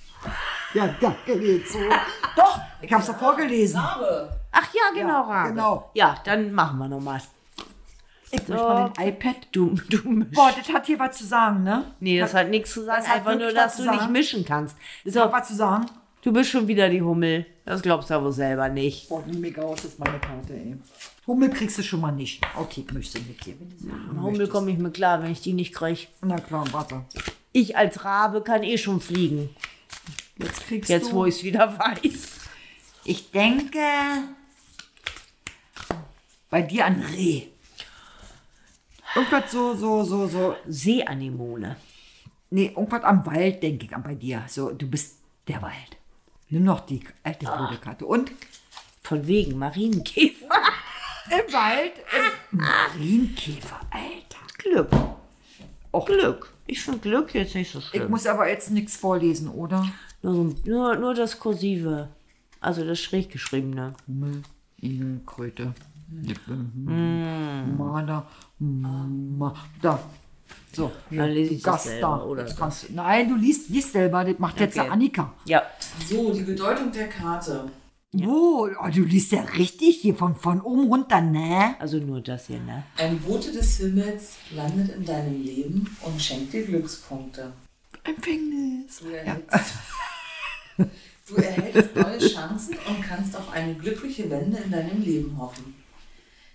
Ja, 0.74 0.88
danke 1.00 1.38
geht 1.38 1.68
so. 1.68 1.78
Doch, 2.36 2.60
ich 2.82 2.92
habe 2.92 3.00
es 3.02 3.08
doch 3.08 3.16
vorgelesen. 3.18 3.78
Rabe. 3.80 4.36
Ach 4.52 4.68
ja, 4.74 5.00
genau, 5.00 5.22
Rabe. 5.22 5.48
genau. 5.50 5.90
Ja, 5.94 6.16
dann 6.24 6.52
machen 6.52 6.78
wir 6.78 6.88
nochmal. 6.88 7.20
Ich 8.30 8.48
möchte 8.48 8.64
mal 8.64 8.90
den 8.90 9.08
iPad. 9.08 9.36
Du, 9.52 9.74
du 9.88 10.08
misch. 10.08 10.28
Boah, 10.34 10.50
das 10.56 10.68
hat 10.72 10.86
hier 10.86 10.98
was 10.98 11.16
zu 11.18 11.24
sagen, 11.24 11.62
ne? 11.62 11.84
Nee, 12.00 12.18
das 12.18 12.34
hat 12.34 12.48
nichts 12.50 12.72
zu 12.72 12.84
sagen, 12.84 12.98
Das 13.02 13.08
hat 13.08 13.16
einfach 13.18 13.38
nur, 13.38 13.52
dass 13.52 13.76
du 13.76 13.84
zu 13.84 13.90
nicht 13.90 14.00
sagen. 14.00 14.12
mischen 14.12 14.44
kannst. 14.44 14.76
Das 15.04 15.14
So, 15.14 15.20
hat 15.20 15.32
was 15.32 15.48
zu 15.48 15.54
sagen. 15.54 15.86
du 16.22 16.32
bist 16.32 16.50
schon 16.50 16.66
wieder 16.66 16.88
die 16.88 17.00
Hummel. 17.02 17.46
Das 17.64 17.80
glaubst 17.80 18.10
du 18.10 18.14
aber 18.14 18.32
selber 18.32 18.68
nicht. 18.68 19.08
Boah, 19.08 19.22
nimm 19.26 19.40
mich 19.40 19.56
aus, 19.58 19.76
das 19.82 19.92
ist 19.92 19.98
meine 20.00 20.18
Karte, 20.18 20.52
ey. 20.52 20.76
Hummel 21.26 21.50
kriegst 21.50 21.78
du 21.78 21.82
schon 21.82 22.00
mal 22.00 22.10
nicht. 22.12 22.42
Okay, 22.58 22.84
ich 22.86 22.92
möchte 22.92 23.20
mit 23.20 23.44
dir. 23.46 23.54
Wenn 23.60 24.16
so 24.16 24.22
Hummel 24.22 24.48
komme 24.48 24.70
ich 24.72 24.78
mir 24.78 24.90
klar, 24.90 25.22
wenn 25.22 25.30
ich 25.30 25.40
die 25.40 25.52
nicht 25.52 25.72
kriege. 25.74 26.08
Na 26.20 26.36
klar, 26.38 26.64
warte. 26.72 27.04
Ich 27.52 27.76
als 27.76 28.04
Rabe 28.04 28.42
kann 28.42 28.62
eh 28.64 28.76
schon 28.76 29.00
fliegen. 29.00 29.48
Jetzt 30.38 30.66
kriegst 30.66 30.90
Jetzt, 30.90 31.10
du. 31.10 31.14
wo 31.14 31.24
ich 31.26 31.36
es 31.36 31.44
wieder 31.44 31.78
weiß. 31.78 32.40
Ich 33.04 33.30
denke 33.30 33.78
bei 36.50 36.62
dir 36.62 36.86
an 36.86 37.00
Reh. 37.02 37.48
Irgendwas 39.14 39.52
so, 39.52 39.74
so, 39.74 40.02
so, 40.04 40.26
so. 40.26 40.56
Seeanemone. 40.66 41.76
Nee, 42.50 42.66
irgendwas 42.76 43.04
am 43.04 43.24
Wald, 43.26 43.62
denke 43.62 43.86
ich, 43.86 43.94
an 43.94 44.02
bei 44.02 44.14
dir. 44.14 44.44
So, 44.48 44.70
du 44.70 44.88
bist 44.88 45.18
der 45.48 45.62
Wald. 45.62 45.96
Nimm 46.48 46.64
noch 46.64 46.80
die 46.80 47.00
alte 47.22 47.46
blöde 47.46 47.78
Karte. 47.78 48.06
Und 48.06 48.32
Von 49.02 49.26
wegen 49.26 49.58
Marienkäfer. 49.58 50.46
im 51.30 51.52
Wald, 51.52 51.92
im 52.50 52.58
Marienkäfer, 52.58 53.80
Alter. 53.90 54.38
Glück. 54.58 54.90
Och. 55.92 56.06
Glück. 56.06 56.52
Ich 56.66 56.80
finde 56.82 56.98
Glück 57.00 57.34
jetzt 57.34 57.54
nicht 57.54 57.70
so 57.70 57.78
Ich 57.78 57.86
schlimm. 57.88 58.10
muss 58.10 58.26
aber 58.26 58.48
jetzt 58.48 58.70
nichts 58.70 58.96
vorlesen, 58.96 59.48
oder? 59.48 59.86
Nur, 60.24 60.34
so, 60.34 60.54
nur, 60.64 60.96
nur 60.96 61.14
das 61.14 61.38
Kursive. 61.38 62.08
Also 62.58 62.82
das 62.84 62.98
schräg 62.98 63.28
geschriebene. 63.30 63.92
Hummel, 64.08 64.42
Igel, 64.80 65.20
Kröte, 65.26 65.74
Lippe, 66.10 66.52
mm. 66.54 67.76
Marder, 67.76 68.26
Ma, 68.58 69.54
da. 69.82 70.00
So, 70.72 70.90
Dann 71.10 71.30
lese 71.30 71.52
ich 71.54 71.62
das 71.62 71.72
Gast 71.72 71.84
selber, 71.84 72.00
da. 72.18 72.24
oder 72.24 72.42
Jetzt 72.46 72.56
kannst 72.56 72.88
du, 72.88 72.94
nein, 72.94 73.28
du 73.28 73.36
liest, 73.36 73.68
liest 73.68 73.92
selber, 73.92 74.24
das 74.24 74.38
macht 74.38 74.58
jetzt 74.60 74.76
Okay. 74.78 74.84
der 74.86 74.92
Annika. 74.92 75.34
Ja. 75.44 75.62
So, 76.08 76.32
die 76.32 76.42
Bedeutung 76.42 76.90
der 76.90 77.08
Karte. 77.08 77.70
Oh, 78.26 78.68
oh, 78.82 78.88
du 78.94 79.02
liest 79.02 79.32
ja 79.32 79.42
richtig 79.42 79.98
hier 80.00 80.14
von, 80.14 80.36
von 80.36 80.60
oben 80.62 80.86
runter, 80.86 81.20
ne? 81.20 81.74
Also 81.80 81.98
nur 81.98 82.20
das 82.22 82.46
hier, 82.46 82.60
ne? 82.60 82.84
Ein 82.96 83.18
Bote 83.18 83.52
des 83.52 83.76
Himmels 83.76 84.36
landet 84.54 84.96
in 84.96 85.04
deinem 85.04 85.42
Leben 85.42 85.96
und 86.00 86.22
schenkt 86.22 86.52
dir 86.54 86.64
Glückspunkte. 86.64 87.52
Empfängnis. 88.04 89.00
Du 89.00 89.08
erhältst, 89.10 89.74
du 90.76 91.34
erhältst 91.36 91.94
neue 91.96 92.18
Chancen 92.18 92.76
und 92.88 93.02
kannst 93.02 93.36
auf 93.36 93.50
eine 93.52 93.74
glückliche 93.74 94.28
Wende 94.30 94.58
in 94.58 94.70
deinem 94.70 95.02
Leben 95.02 95.38
hoffen. 95.38 95.74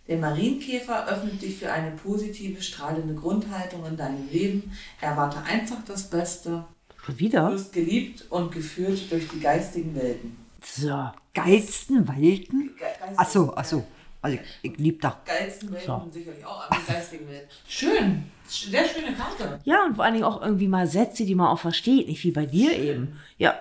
Der 0.08 0.18
Marienkäfer 0.18 1.08
öffnet 1.08 1.41
dich 1.41 1.58
für 1.58 1.72
eine 1.72 1.91
positive, 1.91 2.62
strahlende 2.64 3.14
Grundhaltung 3.14 3.86
in 3.86 3.96
deinem 3.96 4.28
Leben. 4.32 4.72
Erwarte 5.02 5.38
einfach 5.44 5.78
das 5.88 6.10
Beste. 6.10 6.66
Schon 7.06 7.16
Du 7.16 7.20
wieder? 7.20 7.52
wirst 7.52 7.74
geliebt 7.74 8.26
und 8.32 8.52
geführt 8.52 9.00
durch 9.12 9.28
die 9.28 9.40
geistigen 9.40 9.96
Welten. 9.96 10.36
So. 10.66 11.10
Geilsten 11.36 12.08
Walten? 12.08 12.72
Ge- 12.76 12.88
geistige- 13.00 13.14
Ach 13.18 13.30
so, 13.30 13.54
ach 13.56 13.66
so. 13.66 13.86
Also 14.22 14.38
ich, 14.62 14.72
ich 14.72 14.78
lieb 14.80 15.00
da. 15.02 15.22
Geilsten 15.26 15.72
Welten 15.72 15.86
So. 15.88 16.10
sicherlich 16.12 16.44
auch, 16.46 16.66
aber 16.70 16.78
die 16.86 16.91
geistigen 16.91 17.28
Welten. 17.30 17.50
Schön. 17.68 18.24
Sehr 18.48 18.84
schöne 18.86 19.16
Karte. 19.16 19.60
Ja, 19.64 19.86
und 19.86 19.96
vor 19.96 20.04
allen 20.06 20.16
Dingen 20.16 20.26
auch 20.26 20.41
irgendwie 20.41 20.68
mal 20.68 20.88
Sätze, 20.88 21.24
die 21.24 21.36
man 21.36 21.48
auch 21.48 21.60
versteht, 21.60 22.08
nicht 22.08 22.24
wie 22.24 22.32
bei 22.32 22.48
dir 22.48 22.76
eben. 22.78 23.20
Ja. 23.38 23.54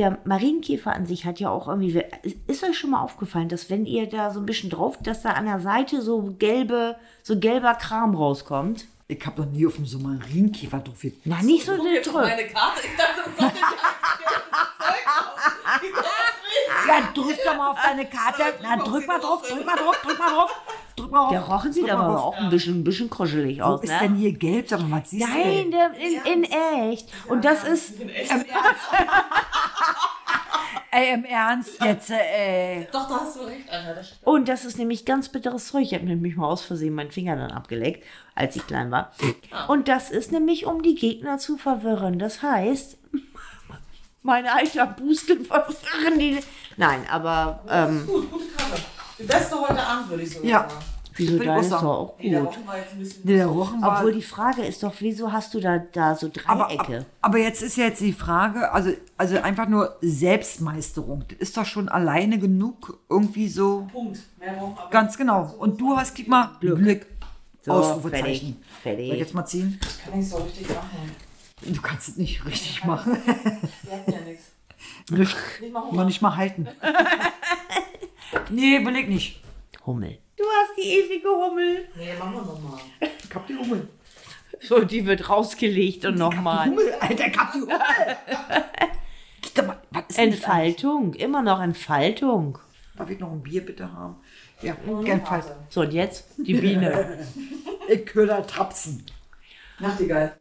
Der 0.00 0.16
Marienkäfer 0.24 0.94
an 0.94 1.04
sich 1.04 1.26
hat 1.26 1.40
ja 1.40 1.50
auch 1.50 1.68
irgendwie. 1.68 2.02
Ist 2.46 2.64
euch 2.64 2.78
schon 2.78 2.88
mal 2.88 3.02
aufgefallen, 3.02 3.50
dass 3.50 3.68
wenn 3.68 3.84
ihr 3.84 4.08
da 4.08 4.30
so 4.30 4.40
ein 4.40 4.46
bisschen 4.46 4.70
drauf, 4.70 4.96
dass 5.02 5.20
da 5.20 5.32
an 5.32 5.44
der 5.44 5.60
Seite 5.60 6.00
so 6.00 6.22
gelbe, 6.38 6.96
so 7.22 7.38
gelber 7.38 7.74
Kram 7.74 8.14
rauskommt? 8.14 8.86
Ich 9.08 9.26
hab 9.26 9.36
noch 9.36 9.44
nie 9.44 9.66
auf 9.66 9.74
dem 9.76 9.84
so 9.84 9.98
Marienkäfer 9.98 10.78
drauf. 10.78 11.04
Na, 11.24 11.42
nicht 11.42 11.66
so 11.66 11.74
Guck 11.74 11.84
den 11.84 11.92
jetzt 11.96 12.08
auf 12.08 12.14
Drück. 12.14 12.24
meine 12.28 12.46
Karte. 12.46 12.80
Ich 12.82 12.96
dachte, 12.96 13.28
ich 13.28 13.42
habe 13.42 13.52
Zeug 14.78 15.06
auf. 15.06 16.39
Ja, 16.88 17.00
drück 17.14 17.36
doch 17.44 17.56
mal 17.56 17.70
auf 17.70 17.78
deine 17.82 18.06
Karte. 18.06 18.42
Na, 18.62 18.76
drück 18.76 19.06
mal 19.06 19.18
drauf, 19.18 19.42
drück 19.48 19.64
mal 19.66 19.76
drauf, 19.76 20.00
drück 20.02 20.18
mal 20.18 20.30
drauf. 20.30 20.62
Drück 20.96 21.10
mal 21.10 21.18
drauf. 21.20 21.30
Der 21.30 21.40
Rochen 21.42 21.72
sieht 21.72 21.90
aber 21.90 22.22
auch 22.24 22.36
ein 22.36 22.50
bisschen, 22.50 22.80
ein 22.80 22.84
bisschen 22.84 23.08
kuschelig 23.10 23.58
Wo 23.60 23.64
aus, 23.64 23.82
ist 23.82 23.90
ne? 23.90 23.98
denn 24.02 24.14
hier 24.14 24.32
gelb? 24.32 24.68
Sag 24.68 24.80
mal, 24.86 25.00
was 25.00 25.10
siehst 25.10 25.26
du 25.26 25.30
Nein, 25.30 25.70
denn? 25.70 25.70
der, 25.70 25.92
in, 25.94 26.44
in 26.44 26.44
echt. 26.90 27.08
Und 27.28 27.44
das 27.44 27.64
ist, 27.64 27.94
Ey, 30.92 31.14
im 31.14 31.24
Ernst 31.24 31.80
jetzt, 31.84 32.10
äh, 32.10 32.84
Doch, 32.90 33.08
da 33.08 33.20
hast 33.20 33.36
du 33.36 33.42
recht, 33.42 33.70
Alter. 33.70 33.94
Das 33.94 34.08
stimmt. 34.08 34.26
und 34.26 34.48
das 34.48 34.64
ist 34.64 34.76
nämlich 34.76 35.04
ganz 35.04 35.28
bitteres 35.28 35.68
Zeug. 35.68 35.82
Ich 35.82 35.94
habe 35.94 36.04
nämlich 36.04 36.34
mal 36.36 36.46
aus 36.48 36.62
Versehen 36.62 36.94
meinen 36.94 37.12
Finger 37.12 37.36
dann 37.36 37.52
abgeleckt, 37.52 38.04
als 38.34 38.56
ich 38.56 38.66
klein 38.66 38.90
war. 38.90 39.12
Und 39.68 39.86
das 39.86 40.10
ist 40.10 40.32
nämlich, 40.32 40.66
um 40.66 40.82
die 40.82 40.96
Gegner 40.96 41.38
zu 41.38 41.56
verwirren. 41.58 42.18
Das 42.18 42.42
heißt, 42.42 42.98
meine 44.22 44.52
alter 44.54 44.86
Boosten 44.86 45.44
verwirren 45.44 46.18
die. 46.18 46.40
Nein, 46.76 47.00
aber 47.10 47.60
ähm, 47.68 48.06
Gut, 48.06 48.30
gute 48.30 48.44
Karte. 48.56 48.82
Die 49.18 49.22
beste 49.24 49.54
heute 49.60 49.82
Abend, 49.82 50.10
würde 50.10 50.22
ich 50.22 50.30
sogar 50.30 50.48
Ja. 50.48 50.58
sagen. 50.68 50.74
wieso 51.14 51.38
deine 51.38 51.60
ist 51.60 51.70
doch 51.72 51.76
sagen. 51.80 51.86
auch 51.88 52.14
Nee, 52.18 52.30
der 52.30 52.40
gut. 52.40 52.48
Wochen 52.56 52.66
war 52.66 52.78
jetzt 52.78 52.92
ein 52.92 52.98
bisschen. 53.00 53.20
nee, 53.24 53.34
der 53.36 53.46
Rochen 53.46 53.82
war... 53.82 53.98
Obwohl 53.98 54.12
die 54.12 54.22
Frage 54.22 54.62
ist 54.64 54.82
doch, 54.82 54.94
wieso 55.00 55.30
hast 55.32 55.52
du 55.54 55.60
da, 55.60 55.78
da 55.78 56.14
so 56.14 56.30
aber, 56.46 56.64
Dreiecke? 56.68 57.06
aber 57.20 57.38
jetzt 57.38 57.62
ist 57.62 57.76
ja 57.76 57.84
jetzt 57.84 58.00
die 58.00 58.12
Frage, 58.14 58.72
also, 58.72 58.92
also 59.18 59.36
einfach 59.38 59.68
nur 59.68 59.96
Selbstmeisterung. 60.00 61.24
Das 61.28 61.38
ist 61.38 61.56
doch 61.56 61.66
schon 61.66 61.88
alleine 61.88 62.38
genug, 62.38 62.98
irgendwie 63.10 63.48
so... 63.48 63.86
Punkt. 63.92 64.20
Mehr 64.38 64.54
wir 64.54 64.88
Ganz 64.90 65.16
genau. 65.18 65.54
Und 65.58 65.80
du 65.80 65.96
hast, 65.96 66.14
gib 66.14 66.28
mal, 66.28 66.50
Glück. 66.60 67.06
So, 67.62 67.72
Ausrufezeichen. 67.72 68.22
fertig. 68.22 68.40
Soll 68.40 68.92
ich 68.92 68.98
Fertig. 69.08 69.18
jetzt 69.18 69.34
mal 69.34 69.44
ziehen? 69.44 69.78
Kann 70.02 70.18
ich 70.18 70.26
so 70.28 70.38
richtig 70.38 70.66
machen. 70.70 71.10
Du 71.62 71.80
kannst 71.82 72.08
es 72.08 72.16
nicht 72.16 72.44
richtig 72.46 72.84
machen. 72.84 73.16
Wir 73.82 73.92
hatten 73.92 74.12
ja 74.12 74.20
nichts. 74.20 74.52
Nicht, 75.10 75.36
Nicht 75.60 75.72
mal 75.72 75.92
noch 75.92 76.04
nicht 76.04 76.22
mal 76.22 76.36
halten. 76.36 76.68
nee, 78.50 78.76
ich 78.78 79.08
nicht. 79.08 79.40
Hummel. 79.84 80.18
Du 80.36 80.44
hast 80.44 80.76
die 80.76 80.88
ewige 80.88 81.28
Hummel. 81.28 81.88
Nee, 81.96 82.14
machen 82.18 82.34
wir 82.34 82.42
nochmal. 82.42 82.80
Ich 83.00 83.34
hab 83.34 83.46
die 83.46 83.56
Hummel. 83.56 83.88
So, 84.60 84.84
die 84.84 85.06
wird 85.06 85.28
rausgelegt 85.28 86.04
und 86.06 86.16
nochmal. 86.16 86.70
Hummel, 86.70 86.94
Alter, 87.00 87.26
ich 87.26 87.38
hab 87.38 87.52
die 87.52 87.60
Hummel. 87.60 87.78
Gib 89.42 89.54
doch 89.54 89.66
mal, 89.66 89.82
was 89.90 90.02
ist 90.08 90.10
das? 90.10 90.18
Entfaltung. 90.18 91.14
Immer 91.14 91.42
noch 91.42 91.60
Entfaltung. 91.60 92.58
Darf 92.96 93.10
ich 93.10 93.18
noch 93.18 93.32
ein 93.32 93.42
Bier 93.42 93.64
bitte 93.64 93.90
haben? 93.92 94.16
Ja, 94.62 94.76
gern 95.04 95.24
Faltung. 95.24 95.56
So, 95.70 95.80
und 95.82 95.92
jetzt 95.92 96.26
die 96.38 96.54
Biene. 96.54 97.26
Ich 97.88 98.14
höre 98.14 98.26
da 98.26 98.40
Trapsen. 98.42 99.04
Nachtigall. 99.80 100.38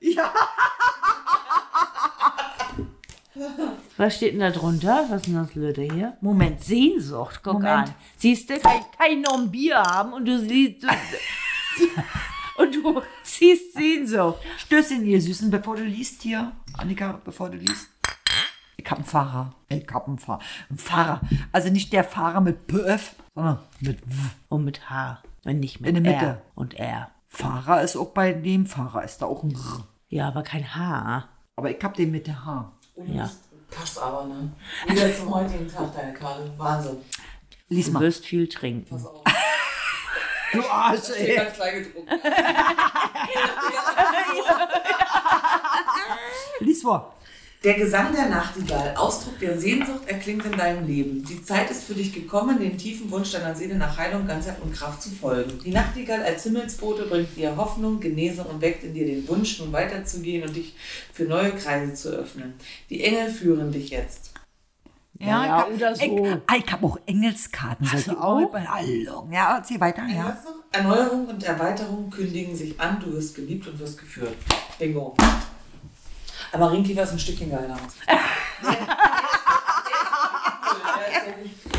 Was 3.97 4.15
steht 4.15 4.33
denn 4.33 4.39
da 4.39 4.51
drunter? 4.51 5.05
Was 5.09 5.21
ist 5.21 5.27
denn 5.27 5.35
das 5.35 5.51
Blöde 5.51 5.81
hier? 5.81 6.17
Moment. 6.21 6.63
Sehnsucht, 6.63 7.41
guck 7.43 7.53
Moment. 7.53 7.89
an. 7.89 7.93
Siehst 8.17 8.49
du, 8.49 8.59
kann 8.59 8.77
ich, 8.79 9.13
ich 9.13 9.21
noch 9.21 9.37
ein 9.37 9.51
Bier 9.51 9.81
haben 9.81 10.13
und 10.13 10.25
du 10.25 10.39
siehst. 10.39 10.83
Du, 10.83 10.87
und 12.61 12.75
du 12.75 13.01
siehst 13.23 13.73
Sehnsucht. 13.73 14.39
Stößchen, 14.57 15.05
ihr 15.05 15.21
Süßen, 15.21 15.49
bevor 15.49 15.75
du 15.75 15.83
liest 15.83 16.21
hier. 16.21 16.51
Annika, 16.77 17.19
bevor 17.23 17.49
du 17.49 17.57
liest. 17.57 17.89
Ich 18.77 18.89
hab 18.89 18.97
einen 18.97 19.05
Fahrer. 19.05 19.53
Ich 19.67 19.85
hab 19.91 20.07
einen 20.07 20.17
Fahrer. 20.19 20.39
Ein 20.69 20.77
Fahrer. 20.77 21.21
Also 21.51 21.69
nicht 21.69 21.91
der 21.93 22.03
Fahrer 22.03 22.41
mit 22.41 22.67
PF, 22.67 23.15
sondern 23.35 23.59
mit 23.81 23.99
W. 24.05 24.13
Und 24.47 24.65
mit 24.65 24.89
H. 24.89 25.21
Und 25.45 25.59
nicht 25.59 25.81
mit 25.81 25.95
In 25.95 26.03
der 26.03 26.13
R. 26.13 26.19
Mitte. 26.19 26.41
Und 26.55 26.73
R. 26.75 27.11
Fahrer 27.27 27.81
ist 27.81 27.95
auch 27.95 28.11
bei 28.11 28.33
dem 28.33 28.65
Fahrer, 28.65 29.03
ist 29.03 29.21
da 29.21 29.25
auch 29.27 29.43
ein 29.43 29.51
R. 29.51 29.87
Ja, 30.07 30.27
aber 30.29 30.43
kein 30.43 30.75
H. 30.75 31.27
Aber 31.55 31.69
ich 31.69 31.83
hab 31.83 31.93
den 31.93 32.11
mit 32.11 32.25
der 32.25 32.45
H. 32.45 32.71
Ja. 33.07 33.29
Passt 33.71 33.97
aber, 33.99 34.25
ne? 34.25 34.51
Wieder 34.87 35.15
zum 35.15 35.33
heutigen 35.33 35.67
Tag, 35.67 35.93
deine 35.95 36.13
Karte. 36.13 36.51
Wahnsinn. 36.57 36.97
Lies 37.69 37.85
Du 37.87 37.91
mal. 37.93 37.99
wirst 38.01 38.25
viel 38.25 38.47
trinken. 38.49 38.87
Pass 38.89 39.05
auf. 39.05 39.21
Du 40.51 40.67
Arsch, 40.67 41.03
Steht 41.03 41.35
ganz 41.35 41.53
klein 41.53 41.83
gedruckt. 41.83 42.09
Lies 46.59 46.81
vor. 46.81 47.13
Der 47.65 47.73
Gesang 47.73 48.15
der 48.15 48.29
Nachtigall, 48.29 48.95
Ausdruck 48.95 49.37
der 49.39 49.59
Sehnsucht, 49.59 50.07
erklingt 50.07 50.45
in 50.45 50.53
deinem 50.53 50.87
Leben. 50.87 51.25
Die 51.25 51.43
Zeit 51.43 51.69
ist 51.69 51.83
für 51.83 51.93
dich 51.93 52.13
gekommen, 52.13 52.57
dem 52.57 52.77
tiefen 52.77 53.11
Wunsch 53.11 53.33
deiner 53.33 53.53
Seele 53.53 53.75
nach 53.75 53.97
Heilung, 53.97 54.25
Ganzheit 54.25 54.61
und 54.61 54.73
Kraft 54.73 55.01
zu 55.01 55.09
folgen. 55.09 55.59
Die 55.65 55.71
Nachtigall 55.71 56.23
als 56.23 56.43
Himmelsbote 56.43 57.05
bringt 57.07 57.35
dir 57.35 57.57
Hoffnung, 57.57 57.99
Genesung 57.99 58.45
und 58.45 58.61
weckt 58.61 58.85
in 58.85 58.93
dir 58.93 59.05
den 59.05 59.27
Wunsch, 59.27 59.59
nun 59.59 59.73
weiterzugehen 59.73 60.47
und 60.47 60.55
dich 60.55 60.73
für 61.11 61.25
neue 61.25 61.51
Kreise 61.51 61.93
zu 61.93 62.11
öffnen. 62.11 62.53
Die 62.89 63.03
Engel 63.03 63.29
führen 63.29 63.73
dich 63.73 63.89
jetzt. 63.89 64.31
Ja, 65.19 65.43
ich 65.43 65.51
hab, 65.51 65.73
oder 65.73 65.95
so. 65.97 66.01
Ich, 66.01 66.33
ah, 66.47 66.55
ich 66.55 66.71
hab 66.71 66.81
auch 66.81 66.97
Engelskarten. 67.05 67.91
Hast 67.91 68.07
du 68.07 68.11
ich 68.11 68.17
auch? 68.17 68.53
Hallo. 68.53 69.27
Ja, 69.33 69.57
erzähl 69.57 69.81
weiter. 69.81 70.03
Ja. 70.07 70.41
Erneuerung 70.71 71.27
und 71.27 71.43
Erweiterung 71.43 72.09
kündigen 72.09 72.55
sich 72.55 72.79
an, 72.79 73.01
du 73.03 73.11
wirst 73.11 73.35
geliebt 73.35 73.67
und 73.67 73.77
wirst 73.79 73.99
geführt. 73.99 74.37
Bingo. 74.77 75.17
Aber 76.51 76.65
Marienkäfer 76.65 77.03
ist 77.03 77.11
ein 77.11 77.19
Stückchen 77.19 77.49
geiler. 77.51 77.77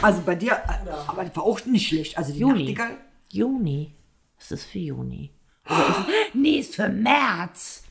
Also 0.02 0.22
bei 0.22 0.34
dir, 0.34 0.58
aber 1.06 1.24
das 1.24 1.36
war 1.36 1.42
auch 1.44 1.64
nicht 1.66 1.88
schlecht. 1.88 2.16
Also 2.16 2.32
die 2.32 2.38
Juli. 2.38 2.62
Nachtigall. 2.72 2.96
Juni. 3.28 3.94
Was 4.38 4.50
ist 4.52 4.64
für 4.64 4.78
Juni? 4.78 5.30
Oder 5.66 5.88
ist, 5.88 5.96
nee, 6.34 6.58
ist 6.58 6.74
für 6.76 6.88
März. 6.88 7.84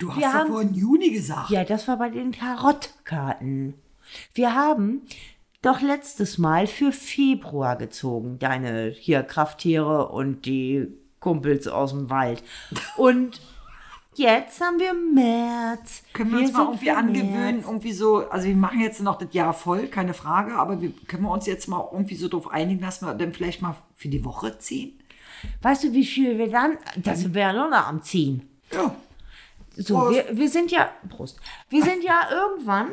Du 0.00 0.10
hast 0.10 0.16
Wir 0.18 0.26
doch 0.26 0.34
haben- 0.34 0.50
vorhin 0.50 0.74
Juni 0.74 1.10
gesagt. 1.10 1.50
Ja, 1.50 1.62
das 1.64 1.86
war 1.86 1.96
bei 1.98 2.08
den 2.10 2.32
Tarottkarten. 2.32 3.74
Wir 4.34 4.54
haben 4.54 5.02
doch 5.62 5.80
letztes 5.80 6.38
Mal 6.38 6.66
für 6.66 6.90
Februar 6.90 7.76
gezogen, 7.76 8.38
deine 8.40 8.88
hier 8.90 9.22
Krafttiere 9.22 10.08
und 10.08 10.46
die 10.46 10.88
Kumpels 11.20 11.68
aus 11.68 11.90
dem 11.92 12.10
Wald. 12.10 12.42
Und 12.96 13.40
jetzt 14.18 14.60
haben 14.60 14.78
wir 14.78 14.94
März. 14.94 16.02
Können 16.12 16.32
wir, 16.32 16.38
uns 16.40 16.52
mal 16.52 16.64
irgendwie 16.64 16.90
angewöhnen, 16.90 17.56
März. 17.56 17.66
irgendwie 17.66 17.92
so, 17.92 18.28
also 18.28 18.46
wir 18.46 18.56
machen 18.56 18.80
jetzt 18.80 19.00
noch 19.00 19.18
das 19.18 19.32
Jahr 19.32 19.52
voll, 19.52 19.86
keine 19.88 20.14
Frage, 20.14 20.54
aber 20.54 20.80
wir, 20.80 20.92
können 21.06 21.22
wir 21.24 21.30
uns 21.30 21.46
jetzt 21.46 21.68
mal 21.68 21.88
irgendwie 21.92 22.14
so 22.14 22.28
darauf 22.28 22.50
einigen, 22.50 22.80
dass 22.80 23.02
wir 23.02 23.14
dann 23.14 23.32
vielleicht 23.32 23.62
mal 23.62 23.76
für 23.94 24.08
die 24.08 24.24
Woche 24.24 24.58
ziehen? 24.58 24.98
Weißt 25.62 25.84
du, 25.84 25.92
wie 25.92 26.04
viel 26.04 26.38
wir 26.38 26.50
dann? 26.50 26.78
Da 26.96 27.14
sind 27.14 27.34
wir 27.34 27.42
ja 27.42 27.52
nur 27.52 27.68
noch 27.68 27.86
am 27.86 28.02
Ziehen. 28.02 28.48
Ja. 28.72 28.94
So, 29.76 29.98
Prost. 29.98 30.14
wir, 30.14 30.36
wir 30.36 30.48
sind 30.48 30.70
ja. 30.70 30.90
Prost. 31.08 31.38
Wir 31.68 31.82
sind 31.82 32.04
ja 32.04 32.28
irgendwann. 32.30 32.90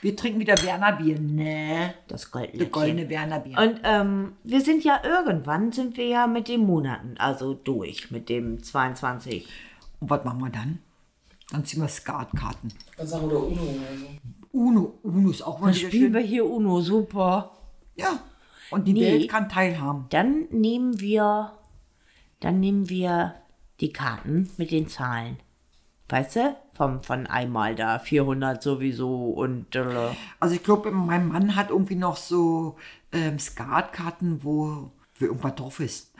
Wir 0.00 0.14
trinken 0.14 0.40
wieder 0.40 0.60
Werner 0.62 0.92
Bier. 0.92 1.18
Ne, 1.18 1.94
Das 2.06 2.22
das 2.22 2.30
goldene. 2.30 2.66
goldene 2.66 3.08
Werner 3.08 3.40
Bier. 3.40 3.58
Und 3.58 3.80
ähm, 3.84 4.32
wir 4.44 4.60
sind 4.60 4.84
ja 4.84 5.00
irgendwann, 5.04 5.72
sind 5.72 5.96
wir 5.96 6.06
ja 6.06 6.26
mit 6.26 6.48
den 6.48 6.60
Monaten, 6.60 7.16
also 7.18 7.54
durch, 7.54 8.10
mit 8.10 8.28
dem 8.28 8.62
22. 8.62 9.48
Und 10.00 10.10
was 10.10 10.24
machen 10.24 10.40
wir 10.40 10.50
dann? 10.50 10.78
Dann 11.50 11.64
ziehen 11.64 11.80
wir 11.80 11.88
Skatkarten. 11.88 12.72
Was 12.96 13.10
sagen 13.10 13.24
oder 13.26 13.38
Uno 13.42 13.62
oder 13.62 13.96
so. 13.98 14.06
Uno, 14.52 14.98
Uno 15.02 15.30
ist 15.30 15.42
auch 15.42 15.60
mal 15.60 15.68
Dann 15.68 15.76
wieder 15.76 15.88
spielen 15.88 16.04
schön. 16.04 16.12
wir 16.14 16.20
hier 16.20 16.46
Uno, 16.46 16.80
super. 16.80 17.52
Ja. 17.96 18.20
Und 18.70 18.86
die 18.86 18.92
Nee. 18.92 19.02
Welt 19.12 19.30
kann 19.30 19.48
teilhaben. 19.48 20.06
Dann 20.10 20.46
nehmen 20.50 21.00
wir, 21.00 21.52
dann 22.40 22.60
nehmen 22.60 22.88
wir 22.88 23.34
die 23.80 23.92
Karten 23.92 24.50
mit 24.56 24.70
den 24.70 24.88
Zahlen. 24.88 25.38
Weißt 26.10 26.36
du? 26.36 26.56
Vom, 26.74 27.02
von 27.02 27.26
einmal 27.26 27.74
da, 27.74 27.98
400 27.98 28.62
sowieso 28.62 29.30
und 29.30 29.74
äh, 29.74 30.10
Also 30.38 30.54
ich 30.54 30.62
glaube, 30.62 30.90
mein 30.92 31.28
Mann 31.28 31.56
hat 31.56 31.70
irgendwie 31.70 31.96
noch 31.96 32.16
so 32.16 32.76
ähm, 33.12 33.38
Skatkarten, 33.38 34.44
wo, 34.44 34.90
wo 35.16 35.24
irgendwas 35.24 35.54
drauf 35.56 35.80
ist. 35.80 36.12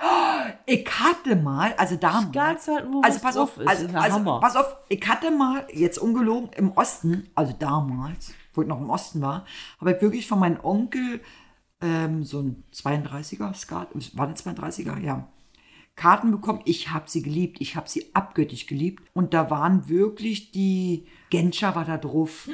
Ich 0.71 0.87
hatte 1.01 1.35
mal, 1.35 1.73
also 1.79 1.97
damals. 1.97 2.65
Skatkarten, 2.65 2.93
wo 2.93 3.01
also 3.01 3.21
pass 3.21 3.37
auf, 3.39 3.57
ist, 3.57 3.67
also, 3.67 3.89
also 3.97 4.39
pass 4.39 4.55
auf, 4.55 4.77
ich 4.91 5.09
hatte 5.09 5.31
mal, 5.31 5.67
jetzt 5.73 5.97
ungelogen, 5.97 6.51
im 6.57 6.73
Osten, 6.73 7.27
also 7.35 7.55
damals, 7.59 8.35
wo 8.53 8.61
ich 8.61 8.69
noch 8.69 8.79
im 8.79 8.91
Osten 8.91 9.23
war, 9.23 9.47
habe 9.81 9.93
ich 9.93 10.03
wirklich 10.03 10.29
von 10.29 10.39
meinem 10.39 10.61
Onkel 10.63 11.23
ähm, 11.81 12.23
so 12.23 12.41
ein 12.41 12.65
32er 12.75 13.55
Skat, 13.55 13.89
war 14.15 14.29
ein 14.29 14.35
32er, 14.35 15.01
ja. 15.01 15.27
Karten 15.97 16.31
bekommen. 16.31 16.61
Ich 16.65 16.91
habe 16.91 17.11
sie 17.11 17.23
geliebt. 17.23 17.61
Ich 17.61 17.75
habe 17.75 17.89
sie 17.89 18.15
abgöttisch 18.15 18.67
geliebt. 18.67 19.03
Und 19.15 19.35
da 19.35 19.51
waren 19.51 19.89
wirklich 19.89 20.53
die 20.53 21.07
Genscher 21.29 21.75
war 21.75 21.85
da 21.85 21.99
drauf. 21.99 22.49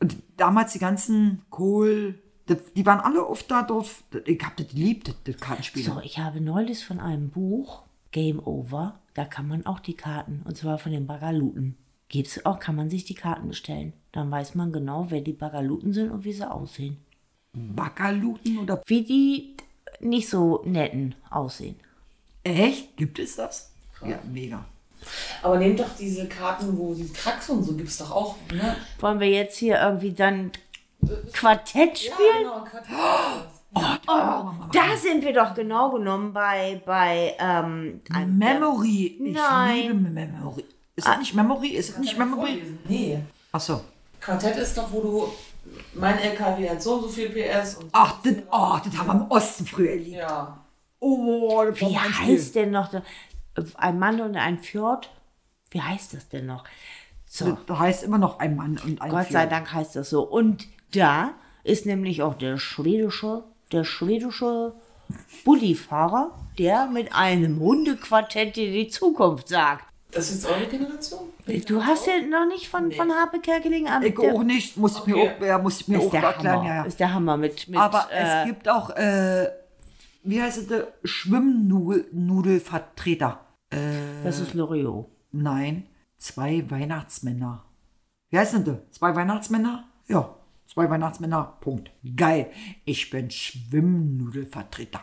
Und 0.00 0.16
damals 0.36 0.72
die 0.74 0.78
ganzen 0.78 1.42
Kohl, 1.48 2.22
die, 2.48 2.56
die 2.76 2.86
waren 2.86 3.00
alle 3.00 3.26
oft 3.26 3.50
da 3.50 3.62
drauf. 3.62 4.04
Ich 4.24 4.42
habe 4.42 4.54
das 4.56 4.68
geliebt, 4.68 5.08
das, 5.08 5.16
das 5.24 5.36
Kartenspiel. 5.36 5.82
So, 5.84 6.00
ich 6.02 6.18
habe 6.18 6.40
neulich 6.40 6.84
von 6.84 7.00
einem 7.00 7.30
Buch, 7.30 7.82
Game 8.12 8.38
Over, 8.44 8.98
da 9.14 9.24
kann 9.24 9.48
man 9.48 9.66
auch 9.66 9.80
die 9.80 9.94
Karten, 9.94 10.42
und 10.44 10.56
zwar 10.56 10.78
von 10.78 10.92
den 10.92 11.06
Bagaluten. 11.06 11.76
Gibt's 12.08 12.44
auch, 12.46 12.60
kann 12.60 12.76
man 12.76 12.88
sich 12.88 13.04
die 13.04 13.14
Karten 13.14 13.48
bestellen. 13.48 13.92
Dann 14.12 14.30
weiß 14.30 14.54
man 14.54 14.70
genau, 14.72 15.10
wer 15.10 15.20
die 15.20 15.32
Bagaluten 15.32 15.92
sind 15.92 16.10
und 16.10 16.24
wie 16.24 16.32
sie 16.32 16.48
aussehen. 16.48 16.98
Bakaluten 17.52 18.58
oder 18.58 18.82
Wie 18.86 19.02
die 19.02 19.56
nicht 20.00 20.28
so 20.28 20.62
netten 20.64 21.14
aussehen. 21.30 21.76
echt? 22.44 22.96
Gibt 22.96 23.18
es 23.18 23.36
das? 23.36 23.72
Ja, 24.04 24.18
mega. 24.30 24.64
Aber 25.42 25.58
nehmt 25.58 25.78
doch 25.80 25.94
diese 25.98 26.26
Karten, 26.26 26.76
wo 26.76 26.94
die 26.94 27.08
Kracks 27.08 27.48
und 27.50 27.62
so 27.62 27.74
gibt 27.74 27.88
es 27.88 27.98
doch 27.98 28.10
auch. 28.10 28.36
Ne? 28.52 28.76
Wollen 28.98 29.20
wir 29.20 29.28
jetzt 29.28 29.56
hier 29.58 29.80
irgendwie 29.80 30.12
dann 30.12 30.50
Quartett 31.32 31.98
spielen? 31.98 32.42
genau. 32.42 32.64
Karten. 32.64 32.92
Da 34.72 34.96
sind 34.96 35.22
wir 35.24 35.32
doch 35.34 35.54
genau 35.54 35.90
genommen 35.90 36.32
bei, 36.32 36.80
bei 36.86 37.34
ähm, 37.38 38.00
einem 38.12 38.38
Memory. 38.38 39.18
Ich 39.22 39.34
Nein. 39.34 39.76
liebe 39.82 39.94
Memory. 39.94 40.64
Ist 40.94 41.06
das 41.06 41.18
nicht 41.18 41.34
Memory? 41.34 41.68
Ist 41.68 41.90
das 41.90 41.98
nicht 41.98 42.16
Memory? 42.18 42.52
Vorlesen. 42.52 42.78
Nee. 42.88 43.18
Achso. 43.52 43.82
Quartett 44.20 44.56
ist 44.56 44.76
doch, 44.78 44.90
wo 44.90 45.00
du. 45.00 45.28
Mein 45.94 46.18
LKW 46.18 46.70
hat 46.70 46.80
so 46.82 46.94
und 46.94 47.02
so 47.02 47.08
viel 47.08 47.28
PS 47.28 47.74
und. 47.76 47.90
Ach, 47.92 48.14
das, 48.22 48.34
oh, 48.50 48.78
das 48.82 48.96
haben 48.96 49.06
wir 49.08 49.14
im 49.14 49.30
Osten 49.30 49.66
früher 49.66 49.96
geliebt. 49.96 50.16
Ja. 50.18 50.58
Oh, 51.00 51.62
das 51.68 51.80
war 51.82 51.90
Wie 51.90 51.98
heißt 51.98 52.54
denn 52.54 52.70
noch? 52.70 52.88
der- 52.90 53.02
Ein 53.76 53.98
Mann 53.98 54.20
und 54.20 54.36
ein 54.36 54.58
Fjord? 54.60 55.10
Wie 55.70 55.82
heißt 55.82 56.14
das 56.14 56.28
denn 56.28 56.46
noch? 56.46 56.64
So, 57.26 57.58
Das 57.66 57.78
heißt 57.78 58.02
immer 58.04 58.18
noch 58.18 58.38
ein 58.38 58.56
Mann 58.56 58.78
und 58.84 59.02
ein 59.02 59.10
Gott 59.10 59.24
sei 59.24 59.40
Fjord. 59.40 59.52
Dank 59.52 59.72
heißt 59.72 59.96
das 59.96 60.08
so. 60.08 60.22
Und 60.22 60.66
da 60.96 61.34
ist 61.64 61.86
nämlich 61.86 62.22
auch 62.22 62.34
der 62.34 62.58
schwedische, 62.58 63.44
der 63.72 63.84
schwedische 63.84 64.74
Bullifahrer, 65.44 66.32
der 66.58 66.86
mit 66.86 67.14
einem 67.14 67.60
Hundequartett 67.60 68.56
dir 68.56 68.70
die 68.72 68.88
Zukunft 68.88 69.48
sagt. 69.48 69.84
Das 70.12 70.30
ist 70.30 70.44
jetzt 70.44 70.52
eure 70.52 70.66
Generation? 70.66 71.28
Du 71.66 71.84
hast 71.84 72.06
ja 72.06 72.14
noch 72.26 72.46
nicht 72.46 72.68
von, 72.68 72.90
von 72.92 73.10
Harpe 73.12 73.40
Kerkeling 73.40 73.88
am 73.88 74.02
Ich 74.02 74.18
auch 74.18 74.42
nicht, 74.42 74.76
muss 74.76 74.98
ich 74.98 75.06
mir 75.06 75.16
Okay. 75.16 75.32
auch, 75.38 75.42
ja, 75.44 75.58
muss 75.58 75.80
ich 75.80 75.88
mir 75.88 75.98
ist 75.98 76.06
auch 76.06 76.10
der 76.10 76.22
erklären. 76.22 76.56
Hammer. 76.60 76.68
Ja. 76.68 76.84
Ist 76.84 77.00
der 77.00 77.12
Hammer 77.12 77.36
mit, 77.36 77.68
mit 77.68 77.78
Aber 77.78 78.08
äh, 78.12 78.40
es 78.40 78.46
gibt 78.46 78.68
auch, 78.68 78.90
äh, 78.90 79.48
wie 80.22 80.40
heißt 80.40 80.58
es, 80.58 80.68
der 80.68 80.86
Schwimmnudelvertreter. 81.04 83.40
das 84.24 84.38
ist 84.40 84.54
Loriot. 84.54 85.06
Nein, 85.32 85.86
zwei 86.18 86.64
Weihnachtsmänner. 86.70 87.64
Wie 88.30 88.38
heißt 88.38 88.54
denn 88.54 88.64
der? 88.64 88.80
Zwei 88.90 89.14
Weihnachtsmänner? 89.14 89.84
Ja, 90.08 90.34
zwei 90.76 90.90
Weihnachtsmänner. 90.90 91.56
Punkt. 91.62 91.90
Geil. 92.16 92.50
Ich 92.84 93.08
bin 93.08 93.30
Schwimmnudelvertreter. 93.30 95.00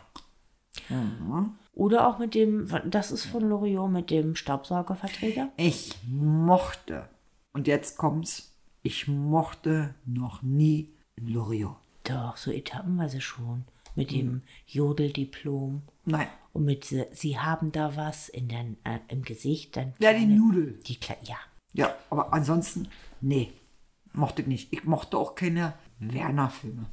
Oder 1.73 2.07
auch 2.07 2.19
mit 2.19 2.35
dem, 2.35 2.67
das 2.85 3.11
ist 3.11 3.25
von 3.25 3.49
Loriot 3.49 3.89
mit 3.89 4.11
dem 4.11 4.35
Staubsaugervertreter. 4.35 5.49
Ich 5.57 5.95
mochte, 6.07 7.09
und 7.53 7.67
jetzt 7.67 7.97
kommt's, 7.97 8.53
ich 8.83 9.07
mochte 9.07 9.95
noch 10.05 10.43
nie 10.43 10.93
Loriot. 11.15 11.75
Doch, 12.03 12.37
so 12.37 12.51
etappenweise 12.51 13.19
schon. 13.21 13.63
Mit 13.95 14.11
dem 14.11 14.41
Jodeldiplom. 14.67 15.81
Nein. 16.05 16.27
Und 16.51 16.65
mit, 16.65 16.85
sie- 17.13 17.39
haben 17.39 17.71
da 17.71 17.95
was 17.95 18.29
in 18.29 18.47
den, 18.47 18.77
äh, 18.83 18.99
im 19.07 19.23
Gesicht. 19.23 19.75
Dann 19.77 19.93
Ja, 19.99 20.13
die 20.13 20.25
Nudel. 20.25 20.79
Die 20.85 20.99
Kle 20.99 21.15
ja. 21.23 21.37
Ja, 21.73 21.95
aber 22.11 22.31
ansonsten, 22.33 22.87
nee, 23.21 23.51
mochte 24.13 24.41
ich 24.41 24.47
nicht. 24.47 24.73
Ich 24.73 24.83
mochte 24.85 25.17
auch 25.17 25.35
keine 25.35 25.73
Werner-Filme. 25.99 26.85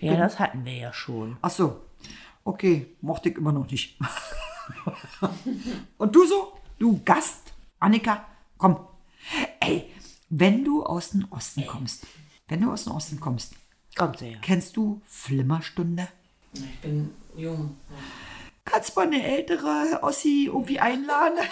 Ja, 0.00 0.16
das 0.16 0.38
hatten 0.38 0.64
wir 0.64 0.74
ja 0.74 0.92
schon. 0.92 1.36
Ach 1.40 1.50
so, 1.50 1.82
okay, 2.42 2.96
mochte 3.00 3.28
ich 3.28 3.36
immer 3.36 3.52
noch 3.52 3.70
nicht. 3.70 3.98
Und 5.98 6.14
du 6.14 6.26
so? 6.26 6.52
Du 6.78 7.00
Gast, 7.04 7.52
Annika, 7.78 8.24
komm. 8.58 8.78
Ey, 9.60 9.92
wenn 10.28 10.64
du 10.64 10.84
aus 10.84 11.10
dem 11.10 11.26
Osten 11.30 11.64
kommst, 11.66 12.06
wenn 12.48 12.60
du 12.60 12.72
aus 12.72 12.84
dem 12.84 12.92
Osten 12.94 13.20
kommst, 13.20 13.54
Kommt 13.96 14.18
sie 14.18 14.32
ja. 14.32 14.38
kennst 14.42 14.76
du 14.76 15.00
Flimmerstunde? 15.06 16.08
Ich 16.52 16.80
bin 16.80 17.14
jung. 17.36 17.76
Kannst 18.64 18.90
du 18.90 19.00
mal 19.00 19.06
eine 19.06 19.22
ältere 19.22 20.00
Ossi 20.02 20.46
irgendwie 20.46 20.80
einladen? 20.80 21.38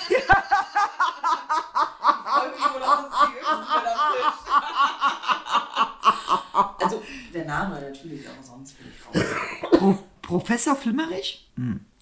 Also, 6.78 7.02
der 7.32 7.40
Name 7.52 7.80
natürlich, 7.80 8.28
aber 8.28 8.42
sonst 8.42 8.72
bin 8.78 8.86
ich 8.88 9.06
raus. 9.06 9.26
Pro 9.72 9.98
Professor 10.22 10.74
Flimmerich? 10.76 11.50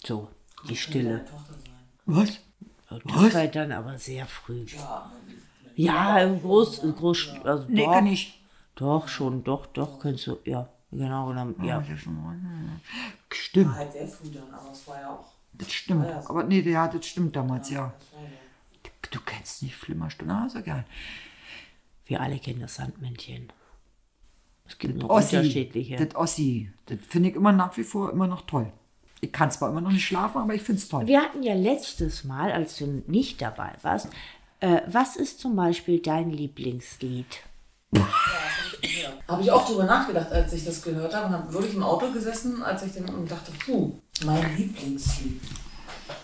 So, 0.05 0.29
die 0.69 0.75
Stille. 0.77 1.25
Was? 2.05 2.39
Das 2.89 3.33
war 3.33 3.47
dann 3.47 3.71
aber 3.71 3.97
sehr 3.97 4.25
früh. 4.25 4.65
Ja, 5.75 6.19
im 6.19 6.41
Groß, 6.41 6.79
im 6.79 6.95
Groß, 6.95 7.29
also 7.43 7.65
Nee, 7.69 7.85
doch, 7.85 7.93
kann 7.93 8.07
ich. 8.07 8.41
Doch, 8.75 9.07
schon, 9.07 9.43
doch, 9.43 9.65
doch, 9.67 9.99
kannst 9.99 10.27
du, 10.27 10.37
ja, 10.45 10.67
genau 10.91 11.27
genommen, 11.27 11.55
ja. 11.63 11.83
Stimmt, 13.31 13.75
Halt 13.75 13.93
sehr 13.93 14.07
früh 14.07 14.29
dann, 14.31 14.53
aber 14.53 14.71
es 14.71 14.87
war 14.87 14.99
ja 15.01 15.09
auch. 15.11 15.25
das 15.53 15.71
stimmt. 15.71 16.05
ja. 16.07 16.21
Aber 16.27 16.43
nee, 16.43 16.59
ja, 16.61 16.87
das 16.87 17.05
stimmt 17.05 17.35
damals, 17.35 17.69
ja. 17.69 17.81
war 17.81 18.21
ja- 18.23 18.27
Du 19.11 19.19
kennst 19.21 19.61
nicht 19.63 19.75
Flimmerstunde, 19.75 20.33
ah, 20.33 20.47
so 20.49 20.61
geil. 20.61 20.85
Wir 22.05 22.21
alle 22.21 22.39
kennen 22.39 22.61
das 22.61 22.75
Sandmännchen. 22.75 23.51
Es 24.71 24.77
gibt 24.77 24.97
noch 24.97 25.09
Ossi, 25.09 25.35
unterschiedliche. 25.37 25.97
das 25.97 26.15
Ossi, 26.15 26.71
das 26.85 26.97
finde 27.09 27.29
ich 27.29 27.35
immer 27.35 27.51
nach 27.51 27.75
wie 27.77 27.83
vor 27.83 28.11
immer 28.11 28.25
noch 28.27 28.41
toll. 28.47 28.71
Ich 29.19 29.31
kann 29.31 29.51
zwar 29.51 29.69
immer 29.69 29.81
noch 29.81 29.91
nicht 29.91 30.05
schlafen, 30.05 30.37
aber 30.39 30.55
ich 30.55 30.61
finde 30.61 30.79
es 30.81 30.87
toll. 30.87 31.05
Wir 31.07 31.21
hatten 31.21 31.43
ja 31.43 31.53
letztes 31.53 32.23
Mal, 32.23 32.51
als 32.51 32.77
du 32.77 33.03
nicht 33.07 33.41
dabei 33.41 33.73
warst, 33.81 34.07
äh, 34.61 34.81
was 34.87 35.15
ist 35.17 35.39
zum 35.39 35.55
Beispiel 35.55 35.99
dein 35.99 36.31
Lieblingslied? 36.31 37.25
Habe 39.27 39.41
ich 39.43 39.51
auch 39.51 39.67
drüber 39.67 39.83
nachgedacht, 39.83 40.31
als 40.31 40.53
ich 40.53 40.63
das 40.65 40.81
gehört 40.81 41.13
habe 41.13 41.27
und 41.27 41.33
habe 41.33 41.53
wirklich 41.53 41.75
im 41.75 41.83
Auto 41.83 42.11
gesessen, 42.11 42.63
als 42.63 42.83
ich 42.83 42.93
den 42.93 43.05
und 43.05 43.29
dachte, 43.29 43.51
puh, 43.65 43.91
mein 44.25 44.57
Lieblingslied. 44.57 45.39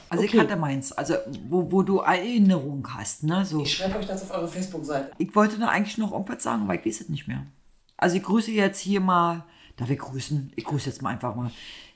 Also 0.10 0.24
Okay. 0.24 0.36
ich 0.36 0.40
hatte 0.41 0.56
meins, 0.56 0.91
also 0.94 1.15
wo, 1.49 1.69
wo 1.72 1.84
du 1.84 1.99
Erinnerung 1.99 2.88
hast, 2.95 3.24
ne? 3.24 3.44
So. 3.45 3.61
Ich 3.61 3.74
schreibe 3.76 3.99
euch 3.99 4.06
das 4.07 4.24
auf 4.24 4.32
eure 4.32 4.48
Facebook-Seite. 4.48 5.11
Ich 5.18 5.36
wollte 5.36 5.60
da 5.60 5.68
eigentlich 5.68 5.98
noch 5.98 6.14
irgendwas 6.14 6.41
sagen, 6.44 6.64
aber 6.64 6.76
ich 6.76 6.86
weiß 6.86 7.02
es 7.02 7.10
nicht 7.10 7.28
mehr. 7.28 7.44
Also 7.98 8.18
ich 8.18 8.24
grüße 8.24 8.52
jetzt 8.52 8.80
hier 8.80 9.02
mal, 9.02 9.44
darf 9.76 9.90
ich 9.90 9.99
grüßen? 9.99 10.53
Ich 10.56 10.65
grüße 10.65 10.90
jetzt 10.90 11.02
mal 11.02 11.10
einfach 11.10 11.36
mal. 11.36 11.52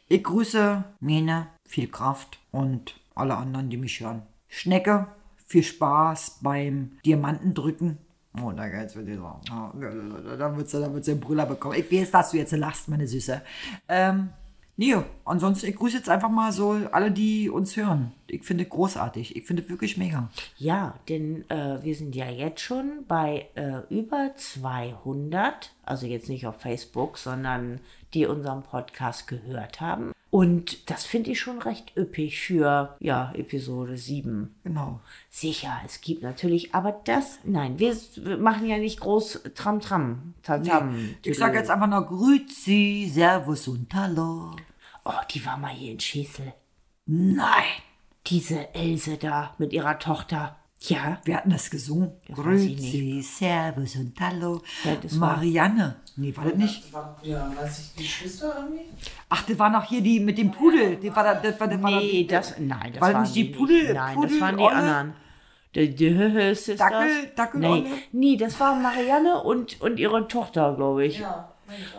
Ich 0.07 0.23
grüße 0.23 0.84
Mene, 0.99 1.48
viel 1.65 1.88
Kraft 1.88 2.40
und 2.52 2.99
alle 3.15 3.38
anderen, 3.38 3.69
die 3.69 3.78
mich 3.78 3.99
hören. 3.99 4.23
Schnecke, 4.48 5.07
viel 5.45 5.64
Spaß 5.64 6.40
beim 6.41 6.98
Diamantendrücken. 7.06 7.98
Oh, 8.41 8.52
da 8.52 8.68
geht's 8.68 8.94
für 8.94 9.03
dich. 9.03 9.18
Da 9.18 10.56
wird's, 10.56 10.72
da 10.72 10.94
wird's 10.94 11.06
den 11.06 11.19
Brüller 11.19 11.45
bekommen. 11.45 11.76
Ich 11.78 11.91
weiß, 11.91 12.11
dass 12.11 12.32
du 12.32 12.38
jetzt 12.38 12.53
lachst, 12.53 12.88
meine 12.88 13.07
Süße. 13.07 13.41
Ähm, 13.88 14.30
nee, 14.81 14.95
ansonsten, 15.25 15.67
ich 15.67 15.75
grüße 15.75 15.97
jetzt 15.97 16.09
einfach 16.09 16.29
mal 16.29 16.51
so 16.51 16.71
alle, 16.91 17.11
die 17.11 17.49
uns 17.49 17.77
hören. 17.77 18.13
Ich 18.27 18.43
finde 18.43 18.63
es 18.63 18.69
großartig. 18.69 19.35
Ich 19.35 19.45
finde 19.45 19.61
es 19.61 19.69
wirklich 19.69 19.95
mega. 19.95 20.29
Ja, 20.57 20.95
denn 21.07 21.47
äh, 21.49 21.83
wir 21.83 21.95
sind 21.95 22.15
ja 22.15 22.29
jetzt 22.29 22.61
schon 22.61 23.05
bei 23.07 23.47
äh, 23.53 23.81
über 23.89 24.31
200, 24.35 25.71
also 25.85 26.07
jetzt 26.07 26.29
nicht 26.29 26.47
auf 26.47 26.59
Facebook, 26.59 27.19
sondern 27.19 27.79
die 28.15 28.25
unseren 28.25 28.63
Podcast 28.63 29.27
gehört 29.27 29.81
haben. 29.81 30.13
Und 30.31 30.89
das 30.89 31.05
finde 31.05 31.31
ich 31.31 31.39
schon 31.39 31.61
recht 31.61 31.95
üppig 31.97 32.39
für, 32.39 32.95
ja, 32.99 33.33
Episode 33.35 33.97
7. 33.97 34.55
Genau. 34.63 35.01
Sicher, 35.29 35.79
es 35.85 36.01
gibt 36.01 36.23
natürlich, 36.23 36.73
aber 36.73 37.01
das, 37.03 37.39
nein, 37.43 37.77
wir, 37.79 37.95
wir 38.15 38.37
machen 38.37 38.65
ja 38.65 38.77
nicht 38.77 39.01
groß 39.01 39.41
Tram-Tram, 39.53 40.33
Tam-Tam. 40.41 41.15
Ich 41.23 41.37
sage 41.37 41.57
jetzt 41.57 41.69
einfach 41.69 41.87
noch 41.87 42.07
Grüezi, 42.07 43.11
Servus 43.13 43.67
und 43.67 43.93
Hallo. 43.93 44.55
Oh, 45.06 45.11
die 45.32 45.45
war 45.45 45.57
mal 45.57 45.72
hier 45.72 45.91
in 45.91 45.99
Schesel. 45.99 46.53
Nein, 47.06 47.64
Diese 48.28 48.73
Else 48.76 49.18
da 49.18 49.56
mit 49.57 49.73
ihrer 49.73 49.98
Tochter. 49.98 50.57
Ja, 50.82 51.19
wir 51.26 51.38
hatten 51.38 51.49
das 51.49 51.69
gesungen. 51.72 52.11
Das 52.28 52.38
Grüezi, 52.38 53.22
Servus 53.23 53.95
und 53.95 54.14
Hallo. 54.19 54.61
Ja, 54.84 54.95
das 55.02 55.19
war- 55.19 55.36
Marianne. 55.38 55.95
Nee, 56.18 56.36
war 56.38 56.45
das 56.45 56.56
nicht? 56.56 56.94
War, 56.94 57.18
ja, 57.23 57.52
weiß 57.56 57.80
ich, 57.80 57.95
die 57.95 58.07
Schwester 58.07 58.53
irgendwie? 58.60 58.86
Ach, 59.30 59.44
das 59.44 59.57
war 59.57 59.69
noch 59.72 59.84
hier 59.86 60.02
die 60.02 60.19
mit 60.19 60.38
dem 60.38 60.52
Pudel. 60.52 60.98
Die 60.98 61.15
war 61.15 61.23
da, 61.23 61.34
das 61.36 61.60
war, 61.60 61.68
das 61.68 61.82
war 61.82 61.90
nee, 61.99 62.26
da, 62.28 62.38
das, 62.38 62.60
nein, 62.60 62.91
das 62.94 63.02
War 63.02 63.14
waren 63.14 63.22
nicht 63.23 63.36
die 63.36 63.44
nicht. 63.44 63.56
Pudel- 63.60 63.94
Nein, 63.94 64.15
Pudel- 64.18 64.30
das 64.30 64.41
waren 64.41 64.57
die 64.57 64.64
Olle? 64.64 64.76
anderen. 64.76 65.14
Die, 65.76 65.95
die 65.95 66.07
ist 66.07 66.68
Dackel-? 66.80 67.32
Dackelolle? 67.36 67.82
Nee, 67.82 67.90
nee, 68.11 68.38
das 68.38 68.60
waren 68.60 68.82
Marianne 68.84 69.41
und, 69.44 69.80
und 69.82 69.98
ihre 69.99 70.28
Tochter, 70.28 70.76
glaube 70.76 71.06
ich. 71.06 71.19
Ja. 71.19 71.53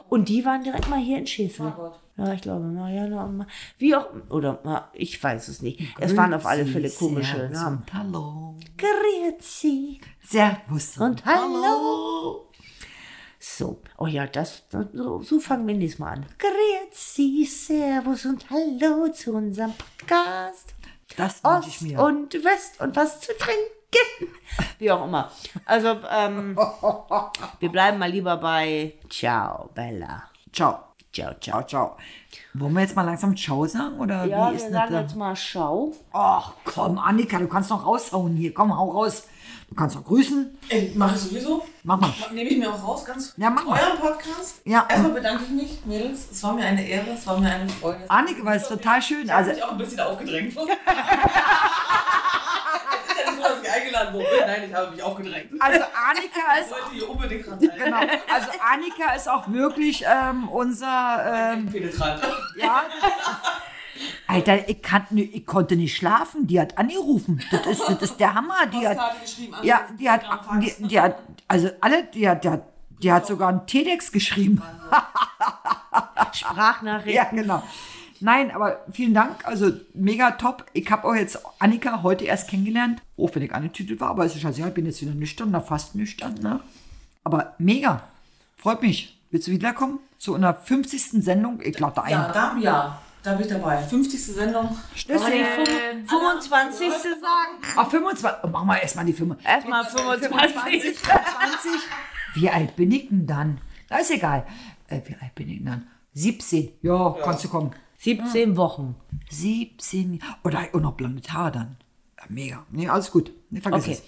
Und 0.08 0.28
die 0.28 0.44
waren 0.44 0.62
direkt 0.62 0.88
mal 0.88 1.00
hier 1.00 1.18
in 1.18 1.26
Schesel. 1.26 1.64
Margot. 1.66 1.98
Ja, 2.16 2.32
ich 2.34 2.42
glaube, 2.42 2.66
Marianne 2.66 3.18
und 3.24 3.38
Ma 3.38 3.46
wie 3.78 3.96
auch, 3.96 4.06
oder, 4.28 4.90
ich 4.92 5.22
weiß 5.22 5.48
es 5.48 5.62
nicht. 5.62 5.80
Es 5.98 6.14
waren 6.16 6.34
auf 6.34 6.44
alle 6.44 6.66
Fälle 6.66 6.88
Grüezi, 6.88 6.98
komische 6.98 7.36
Servus 7.36 7.52
Namen. 7.58 7.78
und 7.78 7.94
Hallo. 7.94 8.56
Grüezi 8.76 10.00
Servus 10.22 10.98
und 10.98 11.24
Hallo. 11.24 12.48
So, 13.38 13.82
oh 13.98 14.06
ja, 14.06 14.26
das, 14.26 14.64
so, 14.92 15.22
so 15.22 15.40
fangen 15.40 15.66
wir 15.66 15.74
diesmal 15.74 16.18
an. 16.18 16.26
Grüezi, 16.38 17.44
Servus 17.44 18.26
und 18.26 18.48
Hallo 18.50 19.08
zu 19.08 19.32
unserem 19.32 19.72
Podcast. 19.72 20.74
Das 21.16 21.42
wünsche 21.42 21.68
ich 21.68 21.74
Ost 21.76 21.82
mir. 21.82 22.00
und 22.00 22.34
West 22.44 22.80
und 22.80 22.94
was 22.94 23.20
zu 23.20 23.32
trinken. 23.38 24.34
Wie 24.78 24.90
auch 24.90 25.04
immer. 25.06 25.30
Also, 25.64 25.98
ähm, 26.10 26.56
wir 27.60 27.68
bleiben 27.70 27.98
mal 27.98 28.10
lieber 28.10 28.36
bei 28.36 28.94
Ciao, 29.10 29.70
Bella. 29.74 30.24
Ciao. 30.52 30.91
Ciao, 31.12 31.34
ciao. 31.40 31.40
Ciao, 31.40 31.62
ciao. 31.66 31.96
Wollen 32.54 32.72
wir 32.72 32.80
jetzt 32.80 32.96
mal 32.96 33.02
langsam 33.02 33.36
Ciao 33.36 33.66
sagen? 33.66 33.98
Oder 34.00 34.24
Ja, 34.24 34.46
wie 34.48 34.52
wir 34.52 34.56
ist 34.56 34.64
das? 34.64 34.72
sagen 34.72 34.92
da? 34.94 35.00
jetzt 35.02 35.14
mal 35.16 35.36
Schau. 35.36 35.92
Ach 36.12 36.52
komm, 36.64 36.98
Annika, 36.98 37.38
du 37.38 37.48
kannst 37.48 37.68
noch 37.68 37.84
raushauen 37.84 38.34
hier. 38.34 38.54
Komm, 38.54 38.74
hau 38.76 38.90
raus. 38.92 39.24
Du 39.68 39.74
kannst 39.74 39.94
noch 39.96 40.04
grüßen. 40.04 40.58
Ey, 40.70 40.92
mach 40.94 41.14
ich 41.14 41.20
sowieso. 41.20 41.66
Mach 41.82 42.00
mal. 42.00 42.10
Nehme 42.32 42.48
ich 42.48 42.56
mir 42.58 42.72
auch 42.72 42.82
raus, 42.82 43.04
ganz 43.04 43.34
Ja, 43.36 43.50
mach 43.50 43.64
mal. 43.64 43.78
euren 43.80 43.98
Podcast. 43.98 44.62
Ja. 44.64 44.86
Erstmal 44.88 45.12
bedanke 45.12 45.42
ich 45.44 45.50
mich, 45.50 45.84
Mädels. 45.84 46.30
Es 46.30 46.42
war 46.42 46.54
mir 46.54 46.64
eine 46.64 46.86
Ehre, 46.86 47.10
es 47.10 47.26
war 47.26 47.38
mir 47.38 47.50
eine 47.50 47.68
Freude. 47.68 47.98
Annika, 48.08 48.42
weil 48.44 48.56
es 48.58 48.68
total 48.68 49.02
schön. 49.02 49.24
Ich 49.24 49.30
habe 49.30 49.38
Also, 49.38 49.50
mich 49.52 49.62
auch 49.64 49.72
ein 49.72 49.78
bisschen 49.78 50.00
aufgedrängt. 50.00 50.56
es 50.56 50.62
ist 50.62 50.68
ja 50.68 50.74
nicht 53.30 53.42
so, 53.42 53.48
ich 54.02 54.10
eingeladen 54.10 54.14
wurde. 54.14 54.26
Nein, 54.46 54.62
ich 54.68 54.74
habe 54.74 54.90
mich 54.92 55.02
aufgedrängt. 55.02 55.50
also 55.60 55.80
Annika 55.80 56.40
Ich 56.54 56.60
ist 56.62 56.70
wollte 56.70 56.90
hier 56.92 57.10
unbedingt 57.10 57.44
teilnehmen. 57.46 57.72
genau. 57.78 57.96
Also 58.34 58.48
Annika 58.72 59.14
ist 59.14 59.28
auch 59.28 59.48
wirklich 59.48 60.04
ähm, 60.06 60.48
unser 60.48 61.52
ähm, 61.54 61.66
Penetrant. 61.66 62.22
ja. 62.56 62.84
Alter, 64.26 64.68
ich, 64.68 64.82
kann, 64.82 65.06
ich 65.12 65.46
konnte 65.46 65.76
nicht 65.76 65.96
schlafen. 65.96 66.46
Die 66.46 66.58
hat 66.60 66.76
angerufen. 66.78 67.42
Das 67.50 67.66
ist, 67.66 67.86
das 67.88 68.02
ist 68.02 68.18
der 68.20 68.34
Hammer. 68.34 68.66
Die 68.72 68.88
hat, 68.88 68.98
ja, 69.62 69.82
die 69.98 70.10
hat, 70.10 70.22
die, 70.60 70.88
die 70.88 71.00
hat, 71.00 71.16
also 71.46 71.68
alle, 71.80 72.04
die 72.04 72.28
hat, 72.28 72.42
die 72.42 72.48
hat, 72.48 72.62
die 73.02 73.12
hat 73.12 73.26
sogar 73.26 73.50
einen 73.50 73.66
TEDx 73.66 74.10
geschrieben. 74.10 74.62
Sprachnachricht. 76.32 77.14
Ja, 77.14 77.24
genau. 77.24 77.62
Nein, 78.22 78.52
aber 78.52 78.84
vielen 78.92 79.14
Dank. 79.14 79.44
Also 79.46 79.72
mega 79.94 80.30
top. 80.32 80.64
Ich 80.72 80.88
habe 80.90 81.08
auch 81.08 81.14
jetzt 81.14 81.40
Annika 81.58 82.02
heute 82.02 82.24
erst 82.24 82.48
kennengelernt. 82.48 83.02
Auch 83.18 83.34
wenn 83.34 83.42
ich 83.42 83.52
angetütet 83.52 84.00
war, 84.00 84.10
aber 84.10 84.24
es 84.24 84.36
ist 84.36 84.42
scheiße. 84.42 84.66
Ich 84.66 84.74
bin 84.74 84.86
jetzt 84.86 85.02
wieder 85.02 85.12
nüchtern, 85.12 85.50
na 85.50 85.60
fast 85.60 85.96
nüchtern, 85.96 86.34
ne? 86.34 86.60
Aber 87.24 87.54
mega. 87.58 88.04
Freut 88.56 88.80
mich. 88.80 89.20
Willst 89.30 89.48
du 89.48 89.50
wiederkommen? 89.50 89.98
Zu 90.18 90.34
einer 90.34 90.54
50. 90.54 91.22
Sendung. 91.24 91.60
Ich 91.62 91.78
lade 91.80 92.02
ein. 92.02 92.12
Ja, 92.12 92.32
da, 92.32 92.56
ja, 92.60 93.02
da 93.24 93.34
bin 93.34 93.46
ich 93.46 93.52
dabei. 93.52 93.78
50. 93.78 94.24
Sendung. 94.24 94.76
Stößchen. 94.94 96.06
25. 96.06 96.88
sagen. 96.90 97.76
Auf 97.76 97.90
25. 97.90 98.44
Oh, 98.44 98.46
machen 98.46 98.68
wir 98.68 98.80
erstmal 98.80 99.04
die 99.04 99.12
25. 99.12 99.48
Erstmal 99.50 99.84
25. 99.84 100.96
20. 101.02 101.70
Wie 102.34 102.48
alt 102.48 102.76
bin 102.76 102.92
ich 102.92 103.08
denn 103.08 103.26
dann? 103.26 103.58
Na, 103.90 103.98
ist 103.98 104.12
egal. 104.12 104.46
Äh, 104.86 105.00
wie 105.06 105.16
alt 105.20 105.34
bin 105.34 105.48
ich 105.48 105.56
denn 105.56 105.66
dann? 105.66 105.86
17. 106.14 106.72
Ja, 106.82 107.16
kannst 107.24 107.44
du 107.44 107.48
kommen. 107.48 107.72
17 108.02 108.56
Wochen. 108.56 108.96
17. 109.30 110.22
Oder 110.44 110.68
und 110.72 110.82
noch 110.82 110.92
blonde 110.94 111.22
Haare 111.32 111.52
dann. 111.52 111.76
Ja, 112.18 112.24
mega. 112.28 112.66
Nee, 112.70 112.88
alles 112.88 113.10
gut. 113.10 113.32
Nee, 113.50 113.60
vergiss 113.60 113.84
Okay. 113.84 113.92
es. 113.92 114.02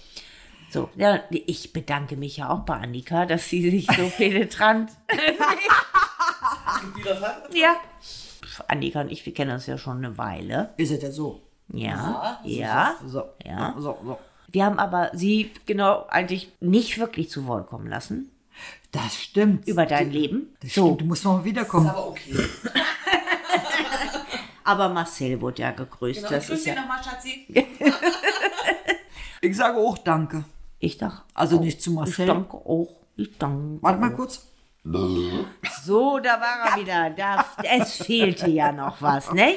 So, 0.73 0.91
ja, 0.97 1.21
ich 1.31 1.73
bedanke 1.73 2.17
mich 2.17 2.37
ja 2.39 2.51
auch 2.51 2.61
bei 2.61 2.75
Annika, 2.75 3.27
dass 3.27 3.49
sie 3.49 3.71
sich 3.71 3.87
so 3.87 4.09
penetrant. 4.17 4.91
Das 7.05 7.21
hat. 7.21 7.55
ja. 7.55 7.77
Annika 8.69 9.01
und 9.01 9.11
ich, 9.13 9.25
wir 9.25 9.35
kennen 9.35 9.53
uns 9.53 9.67
ja 9.67 9.79
schon 9.79 9.99
eine 9.99 10.17
Weile. 10.19 10.75
Ist 10.77 10.91
es 10.91 11.03
ja 11.03 11.11
so. 11.11 11.43
Ja, 11.73 12.41
ja. 12.45 12.97
So, 13.07 13.23
Ja. 13.45 13.75
so, 13.79 13.97
so. 14.05 14.19
Wir 14.49 14.65
haben 14.65 14.79
aber 14.79 15.11
sie 15.15 15.51
genau 15.67 16.07
eigentlich 16.09 16.53
nicht 16.61 16.99
wirklich 16.99 17.31
zu 17.31 17.47
Wort 17.47 17.67
kommen 17.69 17.89
lassen 17.89 18.31
Das 18.93 19.17
stimmt. 19.17 19.67
über 19.67 19.87
dein 19.87 20.11
Leben. 20.13 20.55
das 20.61 20.75
So, 20.75 20.87
stimmt. 20.87 21.01
Du 21.01 21.05
musst 21.07 21.25
noch 21.25 21.39
mal 21.39 21.45
wiederkommen. 21.45 21.89
Aber 21.89 22.09
okay. 22.09 22.35
aber 24.65 24.89
Marcel 24.89 25.41
wurde 25.41 25.63
ja 25.63 25.71
gegrüßt. 25.71 26.21
Genau, 26.21 26.31
das 26.31 26.47
grüß 26.47 26.57
ist 26.59 26.67
dich 26.67 26.75
ja, 26.75 26.81
nochmal, 26.81 27.03
Schatzi. 27.05 27.47
Ich 29.41 29.57
sage 29.57 29.77
auch 29.79 29.99
Danke. 29.99 30.45
ich 30.79 30.97
dachte, 30.97 31.23
Also 31.35 31.61
nicht 31.61 31.83
zu 31.83 31.91
ich 31.91 31.97
Marcel. 31.97 32.27
danke 32.27 32.57
auch. 32.57 32.89
Ich 33.17 33.37
danke. 33.39 33.83
Warte 33.83 34.01
mal 34.01 34.11
kurz. 34.15 34.47
So, 35.83 36.19
da 36.19 36.41
war 36.41 36.71
er 36.71 36.81
wieder. 36.81 37.11
Da, 37.11 37.45
es 37.63 37.97
fehlte 38.05 38.49
ja 38.51 38.73
noch 38.73 39.01
was, 39.03 39.33
ne? 39.33 39.55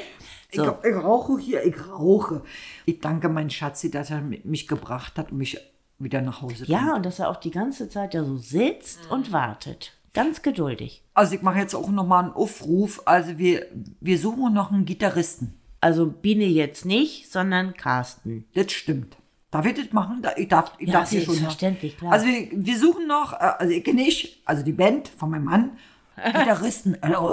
Ich, 0.50 0.58
glaub, 0.58 0.84
ich 0.84 0.94
rauche 0.94 1.38
hier, 1.38 1.64
ich 1.64 1.74
rauche. 1.88 2.42
Ich 2.86 3.00
danke 3.00 3.28
meinen 3.28 3.50
Schatzi, 3.50 3.90
dass 3.90 4.10
er 4.10 4.20
mi- 4.20 4.40
mich 4.44 4.66
gebracht 4.68 5.18
hat 5.18 5.30
und 5.32 5.38
mich 5.38 5.58
wieder 5.98 6.22
nach 6.22 6.40
Hause 6.42 6.64
bringt. 6.64 6.68
Ja, 6.68 6.94
und 6.94 7.04
dass 7.04 7.18
er 7.18 7.28
auch 7.28 7.36
die 7.36 7.50
ganze 7.50 7.88
Zeit 7.90 8.14
da 8.14 8.24
so 8.24 8.36
sitzt 8.38 9.10
und 9.10 9.32
wartet. 9.32 9.92
Ganz 10.14 10.42
geduldig. 10.42 11.02
Also 11.14 11.34
ich 11.34 11.42
mache 11.42 11.58
jetzt 11.58 11.74
auch 11.74 11.88
nochmal 11.90 12.24
einen 12.24 12.32
Aufruf. 12.32 13.02
Also 13.04 13.38
wir, 13.38 13.66
wir 14.00 14.18
suchen 14.18 14.52
noch 14.54 14.72
einen 14.72 14.84
Gitarristen. 14.84 15.54
Also 15.80 16.06
Biene 16.06 16.44
jetzt 16.46 16.84
nicht, 16.84 17.30
sondern 17.30 17.74
Carsten. 17.74 18.46
Das 18.54 18.72
stimmt. 18.72 19.16
Darf 19.50 19.64
ich 19.64 19.74
das 19.74 19.92
machen? 19.92 20.22
Ich 20.36 20.48
darf, 20.48 20.72
ich 20.78 20.88
Ja, 20.88 20.94
darf 21.00 21.10
hier 21.10 21.20
schon. 21.22 21.34
selbstverständlich, 21.34 21.96
klar. 21.96 22.12
Also 22.12 22.26
wir, 22.26 22.48
wir 22.52 22.78
suchen 22.78 23.06
noch, 23.06 23.32
äh, 23.32 23.36
also 23.36 23.72
ich 23.72 23.86
nicht, 23.92 24.42
also 24.44 24.62
die 24.62 24.72
Band 24.72 25.08
von 25.08 25.30
meinem 25.30 25.44
Mann, 25.44 25.70
Gitarristen. 26.16 26.94
äh, 27.02 27.14
Oh, 27.16 27.32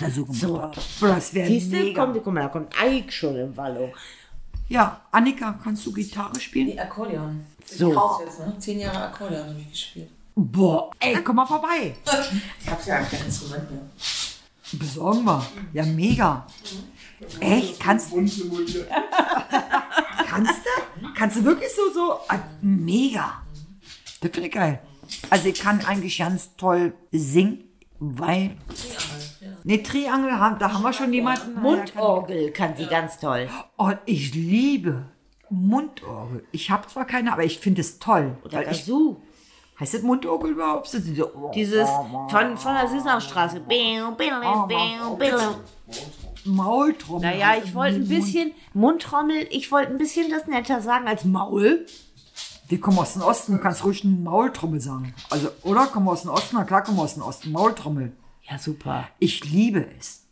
da 0.00 0.10
suchen 0.10 0.40
wir. 0.40 0.48
So. 0.48 0.70
Das 1.06 1.34
wäre 1.34 1.48
Siehst 1.48 1.72
du, 1.72 1.76
mega. 1.76 2.04
komm, 2.06 2.14
guck 2.14 2.32
mal, 2.32 2.42
da 2.42 2.48
kommt 2.48 2.72
Ike 2.82 3.10
schon 3.12 3.36
im 3.36 3.56
Wallung. 3.56 3.92
Ja, 4.68 5.00
Annika, 5.10 5.58
kannst 5.62 5.84
du 5.84 5.92
Gitarre 5.92 6.38
spielen? 6.38 6.68
Die 6.68 6.78
Akkordeon. 6.78 7.44
So. 7.66 7.90
Ich 8.20 8.26
jetzt, 8.26 8.38
ne? 8.38 8.54
Zehn 8.58 8.78
Jahre 8.78 9.06
Akkordeon 9.08 9.48
habe 9.48 9.58
ich 9.58 9.70
gespielt. 9.70 10.08
Boah, 10.34 10.90
ey, 11.00 11.22
komm 11.22 11.36
mal 11.36 11.46
vorbei. 11.46 11.94
Ich 12.62 12.70
hab's 12.70 12.86
ja 12.86 13.00
kein 13.02 13.24
Instrument 13.26 13.70
mehr. 13.70 13.82
Besorgen 14.72 15.24
wir. 15.24 15.44
Ja, 15.72 15.84
mega. 15.84 16.46
Echt? 17.40 17.80
Kannst, 17.80 18.10
simuliert. 18.10 18.88
kannst 20.26 20.54
du? 20.64 21.08
Kannst 21.14 21.36
du 21.36 21.44
wirklich 21.44 21.68
so, 21.74 21.92
so? 21.92 22.20
Ah, 22.28 22.38
mega. 22.62 23.42
Das 24.20 24.30
finde 24.30 24.48
ich 24.48 24.54
geil. 24.54 24.80
Also 25.28 25.48
ich 25.48 25.58
kann 25.60 25.84
eigentlich 25.84 26.18
ganz 26.18 26.56
toll 26.56 26.94
singen, 27.10 27.64
weil. 27.98 28.56
Nee, 29.64 29.78
Triangel, 29.82 30.38
haben- 30.38 30.58
da 30.58 30.72
haben 30.72 30.82
wir 30.82 30.92
schon 30.92 31.12
jemanden. 31.12 31.60
Mundorgel 31.60 32.50
kann 32.52 32.76
sie 32.76 32.86
ganz 32.86 33.18
toll. 33.18 33.48
Oh, 33.76 33.90
ich 34.06 34.32
liebe 34.34 35.04
Mundorgel. 35.50 36.44
Ich 36.52 36.70
habe 36.70 36.86
zwar 36.86 37.04
keine, 37.06 37.32
aber 37.32 37.44
ich 37.44 37.58
finde 37.58 37.80
es 37.82 37.98
toll. 37.98 38.38
Oder 38.44 38.58
Weil 38.58 38.72
ich, 38.72 38.78
Kazoo. 38.80 39.20
Heißt 39.80 39.94
das 39.94 40.02
Mundorgel 40.02 40.52
überhaupt? 40.52 40.88
So 40.88 40.98
diese- 40.98 41.34
oh, 41.36 41.50
Dieses 41.54 41.88
oh, 41.88 42.28
von, 42.28 42.56
von 42.56 42.74
der 42.74 42.88
biu. 45.18 45.26
Maultrommel. 46.44 47.22
Naja, 47.30 47.54
ich 47.62 47.74
wollte 47.74 47.96
ein 47.96 48.08
bisschen 48.08 48.52
Mundtrommel, 48.72 49.46
ich 49.50 49.70
wollte 49.72 49.90
ein 49.92 49.98
bisschen 49.98 50.30
das 50.30 50.46
netter 50.46 50.80
sagen 50.80 51.06
als 51.06 51.24
Maul. 51.24 51.86
Wir 52.68 52.80
kommen 52.80 52.98
aus 52.98 53.14
dem 53.14 53.22
Osten, 53.22 53.52
du 53.52 53.58
kannst 53.58 53.84
ruhig 53.84 54.04
eine 54.04 54.14
Maultrommel 54.14 54.80
sagen. 54.80 55.12
Also, 55.28 55.48
oder? 55.64 55.86
Kommen 55.86 56.06
wir 56.06 56.12
aus 56.12 56.22
dem 56.22 56.30
Osten? 56.30 56.56
Na 56.56 56.64
klar, 56.64 56.82
kommen 56.84 56.96
wir 56.98 57.02
aus 57.02 57.14
dem 57.14 57.22
Osten. 57.24 57.50
Maultrommel. 57.52 58.12
Ja, 58.48 58.58
super. 58.58 59.08
Ich 59.18 59.44
liebe 59.44 59.86
es. 59.98 60.24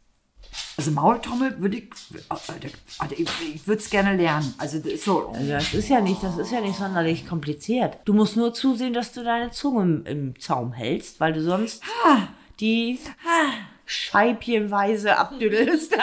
Also 0.77 0.93
Maultrommel 0.93 1.61
würde 1.61 1.79
ich, 1.79 1.91
also 2.29 2.53
ich, 3.17 3.67
würde 3.67 3.81
es 3.81 3.91
gerne 3.91 4.17
lernen. 4.17 4.55
Also 4.59 4.79
das 4.79 4.93
ist 4.93 5.05
so, 5.05 5.33
Ja, 5.41 5.57
das 5.57 5.75
ist 5.75 5.89
ja 5.89 6.01
nicht, 6.01 6.23
das 6.23 6.39
ist 6.39 6.53
ja 6.53 6.61
nicht 6.61 6.79
sonderlich 6.79 7.27
kompliziert. 7.27 7.99
Du 8.05 8.13
musst 8.15 8.37
nur 8.37 8.55
zusehen, 8.55 8.93
dass 8.93 9.13
du 9.13 9.25
deine 9.25 9.51
Zunge 9.51 9.83
im, 9.83 10.07
im 10.07 10.41
Zaum 10.41 10.73
hältst, 10.73 11.19
weil 11.21 11.33
du 11.33 11.43
sonst 11.43 11.83
die 12.61 13.01
scheibchenweise 13.87 15.17
abdüdelst. 15.17 15.97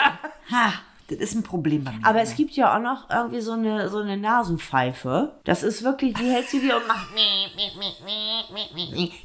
ha, 0.50 0.72
das 1.08 1.18
ist 1.18 1.34
ein 1.34 1.42
Problem 1.42 1.84
bei 1.84 1.92
mir. 1.92 2.04
Aber 2.04 2.20
es 2.20 2.34
gibt 2.34 2.52
ja 2.52 2.76
auch 2.76 2.80
noch 2.80 3.08
irgendwie 3.08 3.40
so 3.40 3.52
eine, 3.52 3.88
so 3.88 3.98
eine 3.98 4.16
Nasenpfeife. 4.16 5.38
Das 5.44 5.62
ist 5.62 5.84
wirklich, 5.84 6.14
die 6.14 6.28
hältst 6.28 6.52
du 6.52 6.58
dir 6.58 6.76
und 6.76 6.86
macht. 6.88 7.08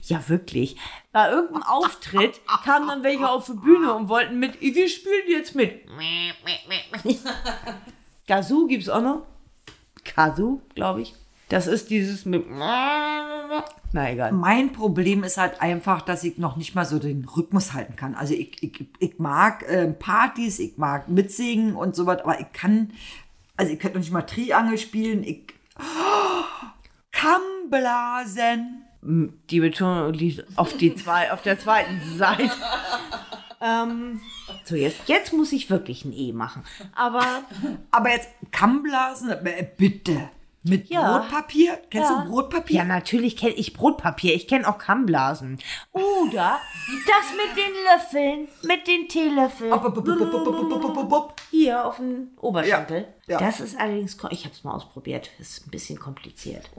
Ja, 0.04 0.30
wirklich. 0.30 0.76
Bei 1.12 1.32
irgendeinem 1.32 1.64
Auftritt 1.64 2.40
kamen 2.64 2.88
dann 2.88 3.04
welche 3.04 3.28
auf 3.28 3.46
die 3.46 3.54
Bühne 3.54 3.94
und 3.94 4.10
wollten 4.10 4.38
mit, 4.38 4.62
wir 4.62 4.90
spielen 4.90 5.28
jetzt 5.28 5.56
mit. 5.56 5.86
Gazoo 8.28 8.68
gibt's 8.68 8.90
auch 8.90 9.02
noch. 9.02 9.24
Kazoo, 10.04 10.62
glaube 10.76 11.02
ich. 11.02 11.16
Das 11.52 11.68
ist 11.68 11.90
dieses 11.90 12.24
mit. 12.24 12.46
Na 12.50 14.10
egal. 14.10 14.32
mein 14.32 14.72
Problem 14.72 15.26
ist 15.26 15.38
halt 15.38 15.62
einfach, 15.62 16.02
dass 16.02 16.24
ich 16.24 16.38
noch 16.38 16.56
nicht 16.56 16.76
mal 16.76 16.86
so 16.86 16.98
den 16.98 17.26
Rhythmus 17.26 17.74
halten 17.74 17.98
kann. 17.98 18.16
Also 18.16 18.34
ich, 18.34 18.64
ich, 18.64 18.86
ich 19.00 19.20
mag 19.20 19.64
äh, 19.68 19.88
Partys, 19.88 20.60
ich 20.60 20.78
mag 20.78 21.10
mitsingen 21.10 21.76
und 21.76 21.94
so 21.94 22.06
was, 22.06 22.22
aber 22.22 22.40
ich 22.40 22.50
kann, 22.54 22.94
also 23.58 23.74
ich 23.74 23.80
könnte 23.80 23.98
noch 23.98 24.04
nicht 24.04 24.14
mal 24.14 24.22
Triangel 24.22 24.78
spielen. 24.78 25.26
Ich 25.26 25.54
kann 27.12 27.42
blasen. 27.70 28.84
Die 29.02 29.60
Betonung 29.60 30.14
liegt 30.14 30.46
auf, 30.58 30.78
die 30.78 30.96
zwei, 30.96 31.34
auf 31.34 31.42
der 31.42 31.60
zweiten 31.60 32.00
Seite. 32.18 32.50
ähm, 33.62 34.22
so, 34.64 34.78
jetzt, 34.78 35.02
jetzt 35.08 35.34
muss 35.34 35.52
ich 35.52 35.70
wirklich 35.70 36.06
ein 36.06 36.14
E 36.14 36.32
machen. 36.32 36.64
Aber 36.96 37.44
Aber 37.92 38.10
jetzt 38.10 38.30
kann 38.52 38.84
blasen, 38.84 39.32
äh, 39.32 39.68
bitte. 39.76 40.30
Mit 40.64 40.90
ja. 40.90 41.18
Brotpapier? 41.18 41.80
Kennst 41.90 42.10
ja. 42.10 42.24
du 42.24 42.30
Brotpapier? 42.30 42.78
Ja, 42.78 42.84
natürlich 42.84 43.36
kenne 43.36 43.54
ich 43.54 43.74
Brotpapier. 43.74 44.36
Ich 44.36 44.48
kenne 44.48 44.68
auch 44.68 44.78
Kammblasen. 44.78 45.58
Oder 45.92 46.60
das 47.08 47.32
mit 47.36 47.58
den 47.58 47.74
Löffeln, 47.86 48.48
mit 48.64 48.88
den 48.88 49.08
Teelöffeln. 49.08 49.74
Hier 51.50 51.86
auf 51.86 51.98
dem 51.98 52.30
Oberschenkel. 52.40 53.08
Ja. 53.28 53.40
Das 53.40 53.60
ist 53.60 53.80
allerdings, 53.80 54.18
ich 54.30 54.46
habe 54.46 54.54
es 54.54 54.64
mal 54.64 54.74
ausprobiert, 54.74 55.32
das 55.40 55.50
ist 55.50 55.68
ein 55.68 55.72
bisschen 55.72 56.00
kompliziert. 56.00 56.70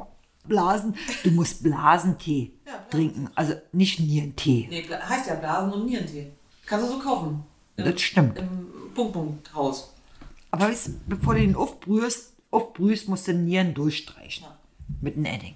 Blasen, 0.45 0.97
du 1.25 1.31
musst 1.31 1.63
Blasentee 1.63 2.53
trinken, 2.91 3.31
also 3.35 3.55
nicht 3.73 4.01
Nierentee. 4.01 4.67
Nee, 4.71 4.89
heißt 4.89 5.29
ja 5.29 5.35
Blasen 5.35 5.73
und 5.73 5.87
Nierentee. 5.87 6.33
Kannst 6.67 6.89
du 6.89 6.93
so 6.95 6.99
kaufen. 6.99 7.45
Im, 7.77 7.85
das 7.85 8.01
stimmt. 8.01 8.39
Im 8.39 8.67
Punktpunkthaus. 8.95 9.93
Aber 10.51 10.67
weißt, 10.69 11.09
bevor 11.09 11.35
du 11.35 11.41
den 11.41 11.57
aufbrühst, 11.57 12.32
aufbrühst, 12.53 13.09
musst 13.09 13.29
du 13.29 13.33
Nieren 13.35 13.75
durchstreichen. 13.75 14.47
Mit 15.01 15.17
einem 15.17 15.25
Edding. 15.27 15.55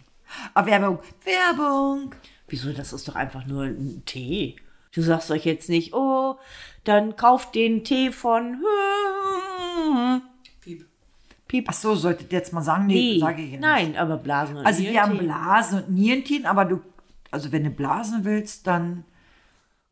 Aber 0.55 0.66
Werbung. 0.66 0.98
Werbung. 1.24 2.14
Wieso? 2.48 2.73
Das 2.73 2.93
ist 2.93 3.06
doch 3.09 3.14
einfach 3.16 3.47
nur 3.47 3.64
ein 3.64 4.02
Tee. 4.06 4.56
Du 4.93 5.02
sagst 5.02 5.31
euch 5.31 5.44
jetzt 5.44 5.68
nicht, 5.68 5.93
oh, 5.94 6.36
dann 6.85 7.16
kauft 7.16 7.55
den 7.55 7.85
Tee 7.85 8.10
von 8.12 8.62
Piep. 10.60 10.86
Piep. 11.48 11.66
Ach 11.68 11.74
so, 11.74 11.94
solltet 11.94 12.32
ihr 12.32 12.39
jetzt 12.39 12.52
mal 12.52 12.62
sagen? 12.62 12.86
Nee, 12.86 13.14
Nee, 13.14 13.18
sage 13.20 13.43
ich 13.43 13.51
nicht. 13.52 13.60
nein, 13.60 13.97
aber 13.97 14.16
Blasen 14.16 14.56
und 14.56 14.66
Also 14.66 14.82
wir 14.82 15.01
haben. 15.02 15.18
Blasen 15.18 15.85
und 15.85 15.90
Nierentee, 15.94 16.44
aber 16.44 16.64
du, 16.64 16.81
also 17.31 17.52
wenn 17.52 17.64
du 17.64 17.70
blasen 17.70 18.24
willst, 18.24 18.66
dann 18.66 19.05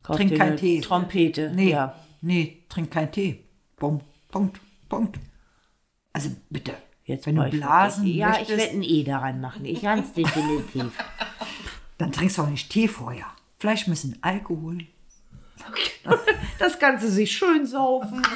Kauft 0.02 0.18
trink 0.18 0.36
keinen 0.36 0.48
eine 0.48 0.56
Tee. 0.56 0.80
Trompete. 0.80 1.52
Nee, 1.54 1.70
Ja. 1.70 1.94
nee, 2.22 2.62
trink 2.68 2.90
keinen 2.90 3.12
Tee. 3.12 3.44
Punkt, 3.76 4.04
Punkt, 4.30 4.60
Punkt. 4.88 5.18
Wenn 7.24 7.36
du 7.36 7.44
ich 7.44 7.52
blasen 7.52 8.06
Ja, 8.06 8.32
ich 8.32 8.38
möchtest, 8.48 8.58
werde 8.58 8.72
ein 8.76 8.82
E 8.82 9.04
daran 9.04 9.40
machen. 9.40 9.64
Ich 9.64 9.82
ganz 9.82 10.12
definitiv. 10.12 10.92
dann 11.98 12.12
trinkst 12.12 12.38
du 12.38 12.42
auch 12.42 12.48
nicht 12.48 12.70
Tee 12.70 12.88
vorher. 12.88 13.26
Vielleicht 13.58 13.86
ein 13.88 13.92
bisschen 13.92 14.18
Alkohol. 14.22 14.78
Das 16.58 16.78
Ganze 16.78 17.10
sich 17.10 17.32
schön 17.32 17.66
saufen. 17.66 18.22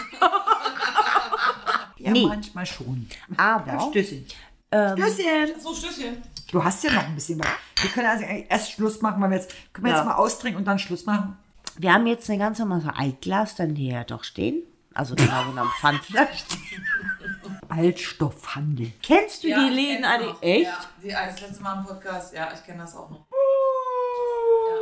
Ja, 1.99 2.13
Nee. 2.13 2.27
manchmal 2.27 2.65
schon. 2.65 3.09
Aber 3.37 3.91
Stößchen. 3.91 4.25
Stößchen. 4.69 5.61
So, 5.61 5.75
Stößchen. 5.75 6.23
Du 6.53 6.63
hast 6.63 6.85
ja 6.85 6.93
noch 6.93 7.03
ein 7.05 7.15
bisschen 7.17 7.41
was. 7.41 7.49
Wir 7.83 7.91
können 7.91 8.07
also 8.07 8.25
erst 8.25 8.71
Schluss 8.73 9.03
machen, 9.03 9.21
weil 9.21 9.31
wir 9.31 9.37
jetzt, 9.39 9.53
können 9.73 9.87
wir 9.87 9.91
Ja. 9.93 9.99
jetzt 9.99 10.07
mal 10.07 10.15
austrinken 10.15 10.59
und 10.61 10.65
dann 10.65 10.79
Schluss 10.79 11.05
machen? 11.07 11.37
wir 11.81 11.93
haben 11.93 12.07
jetzt 12.07 12.29
eine 12.31 12.39
ganze 12.39 12.65
Masse 12.67 12.95
Altglas 12.97 13.55
dann 13.57 13.75
hier 13.77 14.03
doch 14.05 14.25
stehen. 14.25 14.63
Also 14.95 15.15
genau 15.17 15.45
genommen 15.45 15.71
Pfandflaschen. 15.81 16.59
Altstoffhandel. 17.79 18.93
Kennst 19.03 19.45
du 19.45 19.49
Ja, 19.49 19.59
die 19.69 19.75
Läden 19.75 20.05
alle? 20.05 20.35
Echt? 20.41 20.65
Ja, 20.67 20.79
die, 21.03 21.09
das 21.11 21.41
letzte 21.41 21.63
Mal 21.63 21.79
im 21.79 21.85
Podcast. 21.85 22.35
Ja, 22.35 22.49
ich 22.55 22.65
kenne 22.65 22.81
das 22.83 22.95
auch 22.97 23.09
noch. 23.11 23.25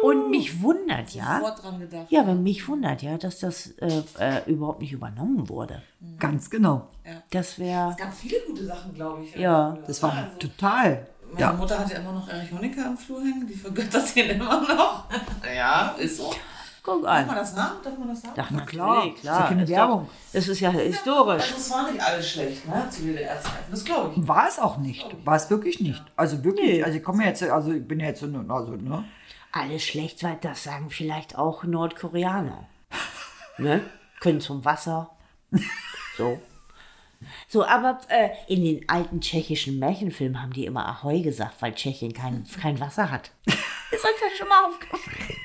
Und 0.02 0.30
mich 0.30 0.60
wundert 0.62 1.10
ja, 1.10 1.38
Sofort 1.38 1.62
dran 1.62 1.80
gedacht. 1.80 2.06
ja, 2.10 2.20
aber 2.20 2.34
mich 2.34 2.68
wundert 2.68 3.02
ja, 3.02 3.16
dass 3.16 3.38
das 3.40 3.68
äh, 3.78 4.02
äh, 4.18 4.42
überhaupt 4.50 4.80
nicht 4.80 4.92
übernommen 4.92 5.48
wurde. 5.48 5.82
Ganz 6.18 6.50
genau. 6.50 6.88
Das 7.30 7.58
wäre, 7.58 7.90
Es 7.90 7.96
gab 7.96 8.12
viele 8.14 8.40
gute 8.46 8.64
Sachen, 8.66 8.94
glaube 8.94 9.24
ich. 9.24 9.34
Ja, 9.34 9.76
Das 9.86 10.02
war 10.02 10.12
Also, 10.12 10.36
total. 10.38 11.06
Meine 11.28 11.40
Ja. 11.40 11.52
Mutter 11.54 11.78
hat 11.78 11.90
ja 11.90 11.98
immer 11.98 12.12
noch 12.12 12.28
Erich 12.28 12.52
Honecker 12.52 12.86
im 12.86 12.96
Flur 12.96 13.20
hängen. 13.20 13.46
Die 13.46 13.54
vergöttert 13.54 14.14
den 14.14 14.30
immer 14.36 14.60
noch. 14.60 15.04
ja, 15.44 15.94
ist 15.98 16.18
so. 16.18 16.32
Guck 16.86 17.02
Darf 17.02 17.26
man 17.26 17.30
an. 17.30 17.36
das 17.36 17.54
sagen? 17.54 17.74
Darf 17.82 17.98
man 17.98 18.08
das 18.08 18.22
sagen? 18.22 18.34
Ach, 18.40 18.50
Na 18.52 18.60
klar, 18.64 19.00
klar, 19.02 19.14
ist 19.14 19.24
ja 19.24 19.42
keine 19.48 19.62
doch- 19.64 19.70
Werbung. 19.70 20.08
Das 20.32 20.48
ist 20.48 20.60
ja 20.60 20.70
historisch. 20.70 21.42
Also 21.42 21.56
es 21.56 21.70
war 21.72 21.90
nicht 21.90 22.02
alles 22.02 22.30
schlecht, 22.30 22.68
ne? 22.68 22.86
Zu 22.90 23.02
DDR-Zeiten. 23.02 23.70
Das 23.70 23.84
glaube 23.84 24.14
ich. 24.16 24.28
War 24.28 24.48
es 24.48 24.58
auch 24.58 24.78
nicht. 24.78 25.04
War 25.26 25.36
es 25.36 25.50
wirklich 25.50 25.80
nicht. 25.80 26.02
Also 26.16 26.42
wirklich, 26.44 26.66
Nee. 26.76 26.82
also 26.84 26.96
ich 26.96 27.04
komme 27.04 27.24
jetzt, 27.24 27.42
also 27.42 27.72
ich 27.72 27.86
bin 27.86 28.00
ja 28.00 28.06
jetzt 28.06 28.20
so, 28.20 28.26
also, 28.26 28.72
ne? 28.76 29.04
Alles 29.52 29.82
schlecht, 29.84 30.22
weil 30.22 30.36
das 30.40 30.62
sagen 30.64 30.88
vielleicht 30.90 31.36
auch 31.36 31.64
Nordkoreaner. 31.64 32.66
Ne? 33.58 33.80
Können 34.20 34.40
zum 34.40 34.64
Wasser. 34.64 35.10
So. 36.18 36.40
So, 37.48 37.64
aber 37.64 37.98
äh, 38.08 38.28
in 38.48 38.62
den 38.62 38.88
alten 38.88 39.20
tschechischen 39.22 39.78
Märchenfilmen 39.78 40.42
haben 40.42 40.52
die 40.52 40.66
immer 40.66 40.86
Ahoi 40.86 41.20
gesagt, 41.22 41.60
weil 41.62 41.74
Tschechien 41.74 42.12
kein, 42.12 42.46
kein 42.60 42.78
Wasser 42.80 43.10
hat. 43.10 43.30
Ist 43.46 44.04
uns 44.04 44.20
ja 44.20 44.36
schon 44.36 44.48
mal 44.48 44.64
aufgefallen. 44.66 45.36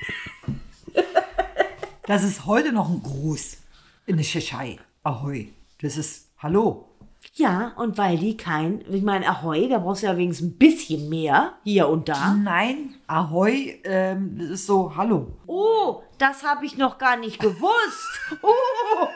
Das 2.04 2.24
ist 2.24 2.46
heute 2.46 2.72
noch 2.72 2.90
ein 2.90 3.00
Gruß 3.00 3.58
in 4.06 4.16
der 4.16 4.26
Tschechei. 4.26 4.78
Ahoi. 5.04 5.52
Das 5.80 5.96
ist 5.96 6.30
Hallo. 6.38 6.88
Ja, 7.34 7.74
und 7.76 7.96
weil 7.96 8.18
die 8.18 8.36
kein, 8.36 8.84
ich 8.90 9.02
meine, 9.02 9.28
Ahoi, 9.28 9.68
da 9.68 9.78
brauchst 9.78 10.02
du 10.02 10.08
ja 10.08 10.16
wenigstens 10.16 10.48
ein 10.48 10.58
bisschen 10.58 11.08
mehr 11.08 11.52
hier 11.62 11.88
und 11.88 12.08
da. 12.08 12.34
Nein, 12.34 12.96
Ahoi, 13.06 13.80
ähm, 13.84 14.36
das 14.36 14.50
ist 14.50 14.66
so 14.66 14.96
Hallo. 14.96 15.28
Oh, 15.46 16.02
das 16.18 16.42
habe 16.42 16.66
ich 16.66 16.76
noch 16.76 16.98
gar 16.98 17.16
nicht 17.16 17.38
gewusst. 17.38 18.18
Oh, 18.42 19.08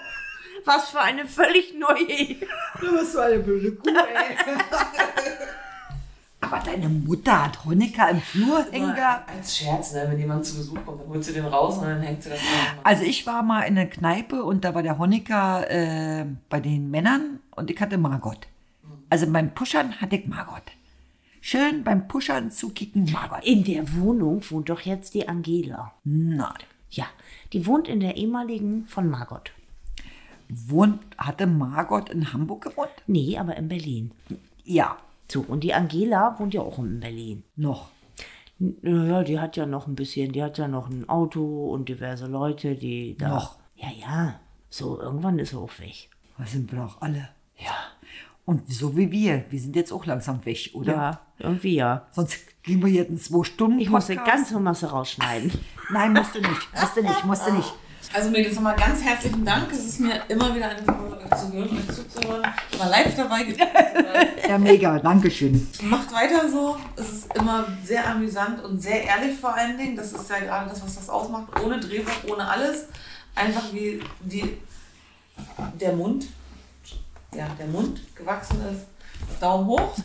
was 0.64 0.90
für 0.90 1.00
eine 1.00 1.26
völlig 1.26 1.74
neue. 1.74 2.36
Du 2.80 2.96
bist 2.98 3.12
so 3.12 3.20
eine 3.20 3.38
blöde 3.38 3.74
Kuh, 3.74 3.88
ey. 3.88 4.36
Aber 6.46 6.62
deine 6.62 6.88
Mutter 6.88 7.44
hat 7.44 7.64
Honecker 7.64 8.10
im 8.10 8.20
Flur 8.20 8.64
hängen 8.70 8.94
gehabt. 8.94 9.30
Als 9.30 9.56
Scherz, 9.56 9.92
ne? 9.92 10.06
wenn 10.08 10.18
jemand 10.18 10.44
zu 10.46 10.56
Besuch 10.56 10.78
kommt, 10.84 11.00
dann 11.00 11.08
holt 11.08 11.24
sie 11.24 11.32
den 11.32 11.44
raus 11.44 11.78
und 11.78 11.84
dann 11.84 12.00
hängt 12.02 12.22
sie 12.22 12.30
das 12.30 12.38
an. 12.38 12.78
Also 12.84 13.02
ich 13.02 13.26
war 13.26 13.42
mal 13.42 13.62
in 13.62 13.74
der 13.74 13.88
Kneipe 13.88 14.44
und 14.44 14.64
da 14.64 14.74
war 14.74 14.82
der 14.82 14.98
Honecker 14.98 15.68
äh, 15.70 16.26
bei 16.48 16.60
den 16.60 16.90
Männern 16.90 17.40
und 17.56 17.70
ich 17.70 17.80
hatte 17.80 17.98
Margot. 17.98 18.46
Also 19.10 19.30
beim 19.30 19.54
Pushern 19.54 20.00
hatte 20.00 20.16
ich 20.16 20.26
Margot. 20.26 20.62
Schön 21.40 21.84
beim 21.84 22.08
Pushern 22.08 22.50
zukicken 22.50 23.10
Margot. 23.12 23.44
In 23.44 23.64
der 23.64 23.94
Wohnung 23.94 24.42
wohnt 24.50 24.68
doch 24.68 24.80
jetzt 24.80 25.14
die 25.14 25.28
Angela. 25.28 25.92
Nein. 26.04 26.54
Ja, 26.90 27.06
die 27.52 27.66
wohnt 27.66 27.88
in 27.88 28.00
der 28.00 28.16
ehemaligen 28.16 28.86
von 28.86 29.10
Margot. 29.10 29.52
Wohnt, 30.48 31.00
hatte 31.18 31.46
Margot 31.46 32.08
in 32.08 32.32
Hamburg 32.32 32.62
gewohnt? 32.62 32.90
Nee, 33.06 33.36
aber 33.36 33.56
in 33.56 33.68
Berlin. 33.68 34.12
Ja, 34.64 34.96
So, 35.30 35.44
und 35.46 35.60
die 35.64 35.74
Angela 35.74 36.38
wohnt 36.38 36.54
ja 36.54 36.60
auch 36.62 36.78
in 36.78 37.00
Berlin. 37.00 37.42
noch. 37.56 37.90
Naja, 38.58 39.22
die 39.22 39.38
hat 39.38 39.56
ja 39.58 39.66
noch 39.66 39.86
ein 39.86 39.94
bisschen, 39.94 40.32
die 40.32 40.42
hat 40.42 40.56
ja 40.56 40.66
noch 40.66 40.88
ein 40.88 41.06
Auto 41.10 41.70
und 41.70 41.90
diverse 41.90 42.26
Leute, 42.26 42.74
die 42.74 43.14
da. 43.18 43.28
Noch. 43.28 43.56
Ja, 43.74 43.88
ja. 44.00 44.40
So, 44.70 44.98
irgendwann 44.98 45.38
ist 45.38 45.52
er 45.52 45.58
auch 45.58 45.78
weg. 45.78 46.08
Da 46.38 46.46
sind 46.46 46.72
wir 46.72 46.78
doch 46.80 47.02
alle. 47.02 47.28
Ja. 47.58 47.74
Und 48.46 48.72
so 48.72 48.96
wie 48.96 49.10
wir. 49.10 49.44
Wir 49.50 49.60
sind 49.60 49.76
jetzt 49.76 49.92
auch 49.92 50.06
langsam 50.06 50.42
weg, 50.46 50.70
oder? 50.72 50.92
Ja, 50.92 51.20
irgendwie 51.38 51.74
ja. 51.74 52.06
Sonst 52.12 52.38
kriegen 52.62 52.82
wir 52.82 52.90
jetzt 52.90 53.08
einen 53.10 53.18
zwei 53.18 53.44
Stunden 53.44 53.78
Ich 53.78 53.90
muss 53.90 54.06
Podcast. 54.06 54.26
ganze 54.26 54.60
Masse 54.60 54.86
rausschneiden. 54.86 55.50
Nein, 55.90 56.12
musst 56.14 56.34
du 56.34 56.40
nicht. 56.40 56.68
Musst 56.80 56.96
du 56.96 57.02
nicht, 57.02 57.24
musst 57.24 57.46
du 57.46 57.52
nicht. 57.52 57.74
Also 58.12 58.30
Mädels, 58.30 58.54
nochmal 58.54 58.76
ganz 58.76 59.02
herzlichen 59.02 59.44
Dank. 59.44 59.70
Es 59.72 59.84
ist 59.84 60.00
mir 60.00 60.22
immer 60.28 60.54
wieder 60.54 60.70
eine 60.70 60.82
Freude, 60.82 61.18
euch 61.18 61.38
zu 61.38 61.52
hören, 61.52 61.76
euch 61.76 61.94
zuzuhören. 61.94 62.46
Ich 62.70 62.78
war 62.78 62.88
live 62.88 63.14
dabei. 63.16 63.44
Ja, 64.48 64.58
mega. 64.58 64.98
Dankeschön. 65.00 65.66
Macht 65.82 66.12
weiter 66.12 66.48
so. 66.48 66.76
Es 66.94 67.10
ist 67.10 67.34
immer 67.34 67.66
sehr 67.84 68.06
amüsant 68.08 68.62
und 68.62 68.80
sehr 68.80 69.02
ehrlich 69.02 69.36
vor 69.40 69.52
allen 69.52 69.76
Dingen. 69.76 69.96
Das 69.96 70.12
ist 70.12 70.30
ja 70.30 70.38
gerade 70.38 70.70
das, 70.70 70.80
was 70.84 70.94
das 70.94 71.08
ausmacht. 71.10 71.48
Ohne 71.64 71.80
Drehbuch, 71.80 72.12
ohne 72.32 72.46
alles. 72.48 72.86
Einfach 73.34 73.64
wie 73.72 74.00
die, 74.20 74.56
der 75.80 75.94
Mund, 75.94 76.26
ja, 77.34 77.48
der 77.58 77.66
Mund 77.66 78.00
gewachsen 78.14 78.58
ist. 78.72 78.86
Daumen 79.40 79.66
hoch. 79.66 79.96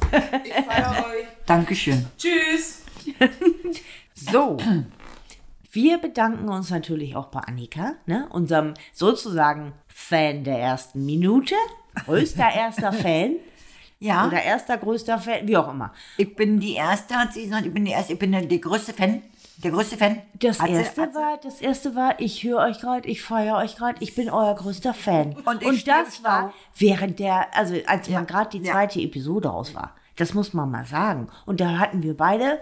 Ich 0.44 0.54
feiere 0.54 1.06
euch. 1.06 1.28
Dankeschön. 1.46 2.08
Tschüss. 2.18 2.80
So. 4.16 4.58
Wir 5.74 6.00
bedanken 6.00 6.50
uns 6.50 6.70
natürlich 6.70 7.16
auch 7.16 7.28
bei 7.28 7.40
Annika, 7.40 7.94
ne? 8.06 8.28
unserem 8.32 8.74
sozusagen 8.92 9.72
Fan 9.88 10.44
der 10.44 10.60
ersten 10.60 11.06
Minute. 11.06 11.56
Größter 12.06 12.50
erster 12.56 12.92
Fan. 12.92 13.36
Ja. 13.98 14.28
Oder 14.28 14.44
erster 14.44 14.78
größter 14.78 15.20
Fan, 15.20 15.48
wie 15.48 15.56
auch 15.56 15.70
immer. 15.70 15.94
Ich 16.18 16.36
bin 16.36 16.60
die 16.60 16.74
erste, 16.74 17.16
hat 17.16 17.34
sie 17.34 17.44
gesagt. 17.44 17.66
Ich 17.66 17.74
bin 17.74 17.86
die 17.86 17.92
erste, 17.92 18.14
ich 18.14 18.20
bin 18.20 18.34
der, 18.34 18.42
der 18.42 18.58
größte 18.58 18.94
Fan. 18.94 19.22
Der 19.64 19.72
größte 19.72 19.96
Fan. 19.96 20.22
Das 20.34 20.60
erste 20.60 21.04
hat 21.04 21.14
sie- 21.14 21.18
war, 21.18 21.38
das 21.42 21.62
erste 21.62 21.96
war, 21.96 22.20
ich 22.20 22.44
höre 22.44 22.60
euch 22.60 22.82
gerade, 22.82 23.08
ich 23.08 23.22
feiere 23.22 23.56
euch 23.58 23.78
gerade, 23.78 24.04
ich 24.04 24.14
bin 24.14 24.30
euer 24.30 24.56
größter 24.56 24.94
Fan. 24.94 25.38
Und 25.46 25.62
ich 25.62 25.68
im 25.68 25.86
das 25.86 26.22
war 26.22 26.54
während 26.76 27.20
der, 27.20 27.56
also 27.56 27.76
als 27.86 28.10
man 28.10 28.28
gerade 28.28 28.58
die 28.58 28.66
ja. 28.66 28.74
zweite 28.74 29.00
Episode 29.00 29.50
aus 29.52 29.74
war. 29.74 29.96
Das 30.18 30.34
muss 30.34 30.54
man 30.54 30.70
mal 30.70 30.86
sagen. 30.86 31.30
Und 31.46 31.62
da 31.62 31.78
hatten 31.78 32.04
wir 32.04 32.18
beide, 32.18 32.60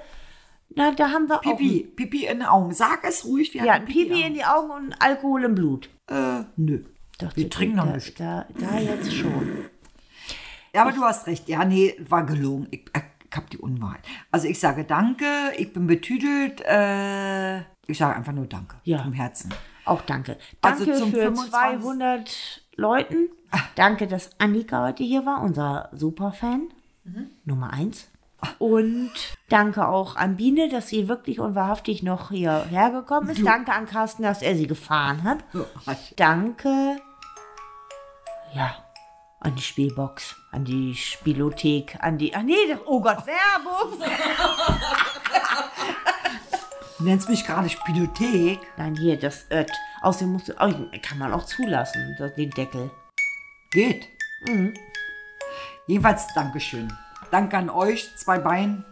na, 0.75 0.91
da 0.91 1.09
haben 1.09 1.27
wir 1.27 1.39
Pipi, 1.39 1.83
Pipi 1.95 2.25
in 2.25 2.39
den 2.39 2.47
Augen. 2.47 2.73
Sag 2.73 3.03
es 3.03 3.25
ruhig. 3.25 3.53
Wir 3.53 3.61
auch, 3.61 3.65
ja, 3.65 3.73
hatten 3.73 3.85
Pipi 3.85 4.21
in 4.21 4.33
die 4.33 4.45
Augen 4.45 4.71
und 4.71 5.01
Alkohol 5.01 5.45
im 5.45 5.55
Blut. 5.55 5.89
Äh, 6.07 6.43
nö. 6.55 6.83
Doch, 7.17 7.35
Wir 7.35 7.49
trinken 7.49 7.77
noch 7.77 7.93
nicht. 7.93 8.19
Da, 8.19 8.45
da 8.57 8.79
jetzt 8.79 9.13
schon. 9.13 9.65
Ja, 10.73 10.83
aber 10.83 10.91
du 10.91 11.01
hast 11.01 11.27
recht. 11.27 11.49
Ja, 11.49 11.65
nee, 11.65 11.95
war 12.07 12.25
gelogen. 12.25 12.67
Ich, 12.71 12.85
ich 12.93 13.37
hab 13.37 13.49
die 13.49 13.57
Unwahrheit. 13.57 14.01
Also 14.31 14.47
ich 14.47 14.59
sage 14.59 14.85
danke, 14.85 15.25
ich 15.57 15.73
bin 15.73 15.87
betüdelt. 15.87 16.61
Äh, 16.61 17.59
ich 17.87 17.97
sage 17.97 18.15
einfach 18.15 18.33
nur 18.33 18.45
danke. 18.45 18.77
Ja. 18.83 19.03
Vom 19.03 19.13
Herzen. 19.13 19.53
Auch 19.85 20.01
danke. 20.03 20.37
Also 20.61 20.85
Danke 20.85 20.99
zum 20.99 21.11
für 21.11 21.21
25. 21.23 21.49
200 21.81 22.61
Leuten. 22.75 23.29
Danke, 23.75 24.05
dass 24.07 24.39
Annika 24.39 24.85
heute 24.85 25.03
hier 25.03 25.25
war, 25.25 25.41
unser 25.41 25.89
Superfan. 25.93 26.69
Nummer 27.43 27.73
eins. 27.73 28.07
Und 28.57 29.11
danke 29.49 29.87
auch 29.87 30.15
an 30.15 30.37
Biene, 30.37 30.69
dass 30.69 30.87
sie 30.87 31.07
wirklich 31.07 31.39
und 31.39 31.55
wahrhaftig 31.55 32.03
noch 32.03 32.29
hierher 32.29 32.89
gekommen 32.91 33.29
ist. 33.29 33.45
Danke 33.45 33.73
an 33.73 33.85
Carsten, 33.85 34.23
dass 34.23 34.41
er 34.41 34.55
sie 34.55 34.67
gefahren 34.67 35.23
hat. 35.23 35.39
Danke. 36.15 36.97
Ja. 38.53 38.75
An 39.41 39.55
die 39.55 39.61
Spielbox, 39.61 40.35
an 40.51 40.65
die 40.65 40.95
Spielothek, 40.95 41.97
an 42.01 42.17
die. 42.17 42.35
Ach 42.35 42.41
nee, 42.41 42.67
das, 42.67 42.79
oh 42.85 42.99
Gott, 42.99 43.25
Werbung! 43.25 43.97
Du 46.97 47.03
nennst 47.05 47.29
mich 47.29 47.45
gerade 47.45 47.69
Spielothek. 47.69 48.59
Nein, 48.75 48.97
hier, 48.97 49.17
das 49.17 49.45
Ött. 49.49 49.71
Außerdem 50.01 50.33
musst 50.33 50.49
du. 50.49 50.53
Oh, 50.59 50.73
kann 51.01 51.17
man 51.19 51.31
auch 51.31 51.45
zulassen, 51.45 52.17
den 52.35 52.49
Deckel. 52.49 52.91
Geht. 53.71 54.09
Mhm. 54.45 54.73
Jedenfalls 55.87 56.27
Dankeschön. 56.35 56.91
Danke 57.31 57.57
an 57.57 57.69
euch, 57.69 58.09
zwei 58.17 58.39
Beinen. 58.39 58.85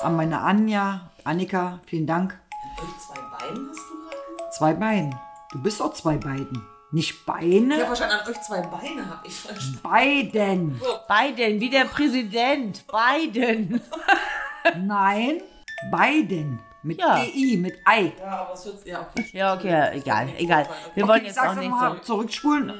An 0.00 0.16
meine 0.16 0.40
Anja, 0.40 1.10
Annika, 1.24 1.80
vielen 1.86 2.06
Dank. 2.06 2.38
Euch 2.78 2.98
zwei 2.98 3.20
Beine 3.20 3.68
hast 3.68 3.78
du 3.78 3.94
gerade 4.02 4.16
gesagt? 4.16 4.54
Zwei 4.54 4.72
Beine. 4.74 5.20
Du 5.52 5.62
bist 5.62 5.80
auch 5.80 5.94
zwei 5.94 6.16
Beiden. 6.16 6.66
Nicht 6.90 7.10
Ich 7.12 7.24
Beine, 7.24 7.76
habe 7.76 7.88
wahrscheinlich 7.88 8.20
an 8.20 8.28
euch 8.28 8.42
zwei 8.42 8.60
Beine, 8.60 9.08
habe 9.08 9.26
ich 9.26 9.34
verstanden. 9.34 9.80
Beiden. 9.82 10.80
Biden, 11.08 11.60
wie 11.60 11.70
der 11.70 11.84
Präsident. 11.86 12.84
Biden. 12.88 13.80
Nein, 14.76 15.40
Beiden. 15.90 16.60
Mit 16.84 16.98
Ja. 16.98 17.18
EI, 17.18 17.56
mit 17.58 17.78
Ei. 17.84 18.12
Ja, 18.18 18.40
aber 18.42 18.54
es 18.54 18.64
wird. 18.66 18.84
Ja, 18.86 19.00
okay. 19.02 19.24
Ja, 19.32 19.54
okay, 19.54 19.98
egal, 19.98 20.28
egal. 20.36 20.66
Wir 20.94 21.04
Okay, 21.04 21.12
wollen 21.12 21.20
ich 21.20 21.26
jetzt 21.28 21.36
sag's 21.36 21.50
auch 21.50 21.54
nicht 21.54 21.70
nochmal, 21.70 21.96
so. 21.98 22.02
zurückspulen. 22.02 22.70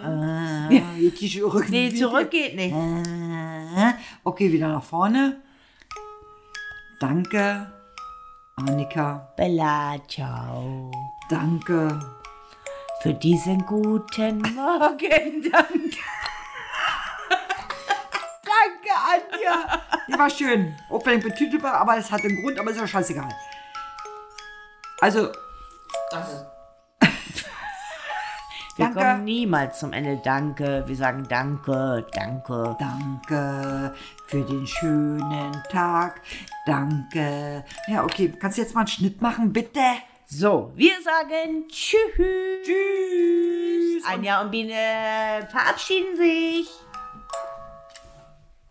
Äh, 0.70 1.10
die 1.10 1.40
Rücken- 1.40 1.70
Nee, 1.70 1.94
zurück 1.94 2.30
geht 2.30 2.56
nicht. 2.56 2.74
Äh, 2.74 3.92
Okay, 4.24 4.50
wieder 4.52 4.68
nach 4.68 4.82
vorne. 4.82 5.40
Danke, 7.00 7.70
Annika. 8.56 9.32
Bella, 9.36 9.96
ciao. 10.08 10.90
Danke. 11.30 11.98
Für 13.02 13.14
diesen 13.14 13.64
guten 13.66 14.38
Morgen. 14.42 15.42
Danke. 15.52 15.98
Danke, 18.44 18.92
Anja. 19.12 19.82
Die 20.08 20.18
war 20.18 20.30
schön. 20.30 20.76
Auch 20.90 21.04
wenn 21.06 21.18
ich 21.18 21.24
betütelt 21.24 21.62
war, 21.62 21.74
aber 21.74 21.96
es 21.96 22.10
hat 22.10 22.20
einen 22.22 22.40
Grund, 22.42 22.58
aber 22.58 22.70
ist 22.70 22.78
ja 22.80 22.86
scheißegal. 22.86 23.28
Also, 25.02 25.32
Danke. 26.12 26.46
Wir 28.76 28.84
Danke. 28.86 29.00
kommen 29.00 29.24
niemals 29.24 29.80
zum 29.80 29.92
Ende. 29.92 30.20
Danke. 30.24 30.84
Wir 30.86 30.94
sagen 30.94 31.26
Danke, 31.28 32.06
Danke. 32.12 32.76
danke 32.78 33.94
für 34.28 34.42
den 34.42 34.64
schönen 34.64 35.60
Tag. 35.72 36.20
Danke. 36.66 37.64
Ja, 37.88 38.04
okay. 38.04 38.32
Kannst 38.38 38.58
du 38.58 38.62
jetzt 38.62 38.76
mal 38.76 38.82
einen 38.82 38.88
Schnitt 38.88 39.20
machen, 39.20 39.52
bitte? 39.52 39.80
So, 40.24 40.70
wir 40.76 40.94
sagen 41.02 41.66
Tschüss. 41.68 41.98
Tschüss. 42.64 44.04
Anja 44.06 44.40
und 44.40 44.52
Biene 44.52 45.48
verabschieden 45.50 46.16
sich. 46.16 46.68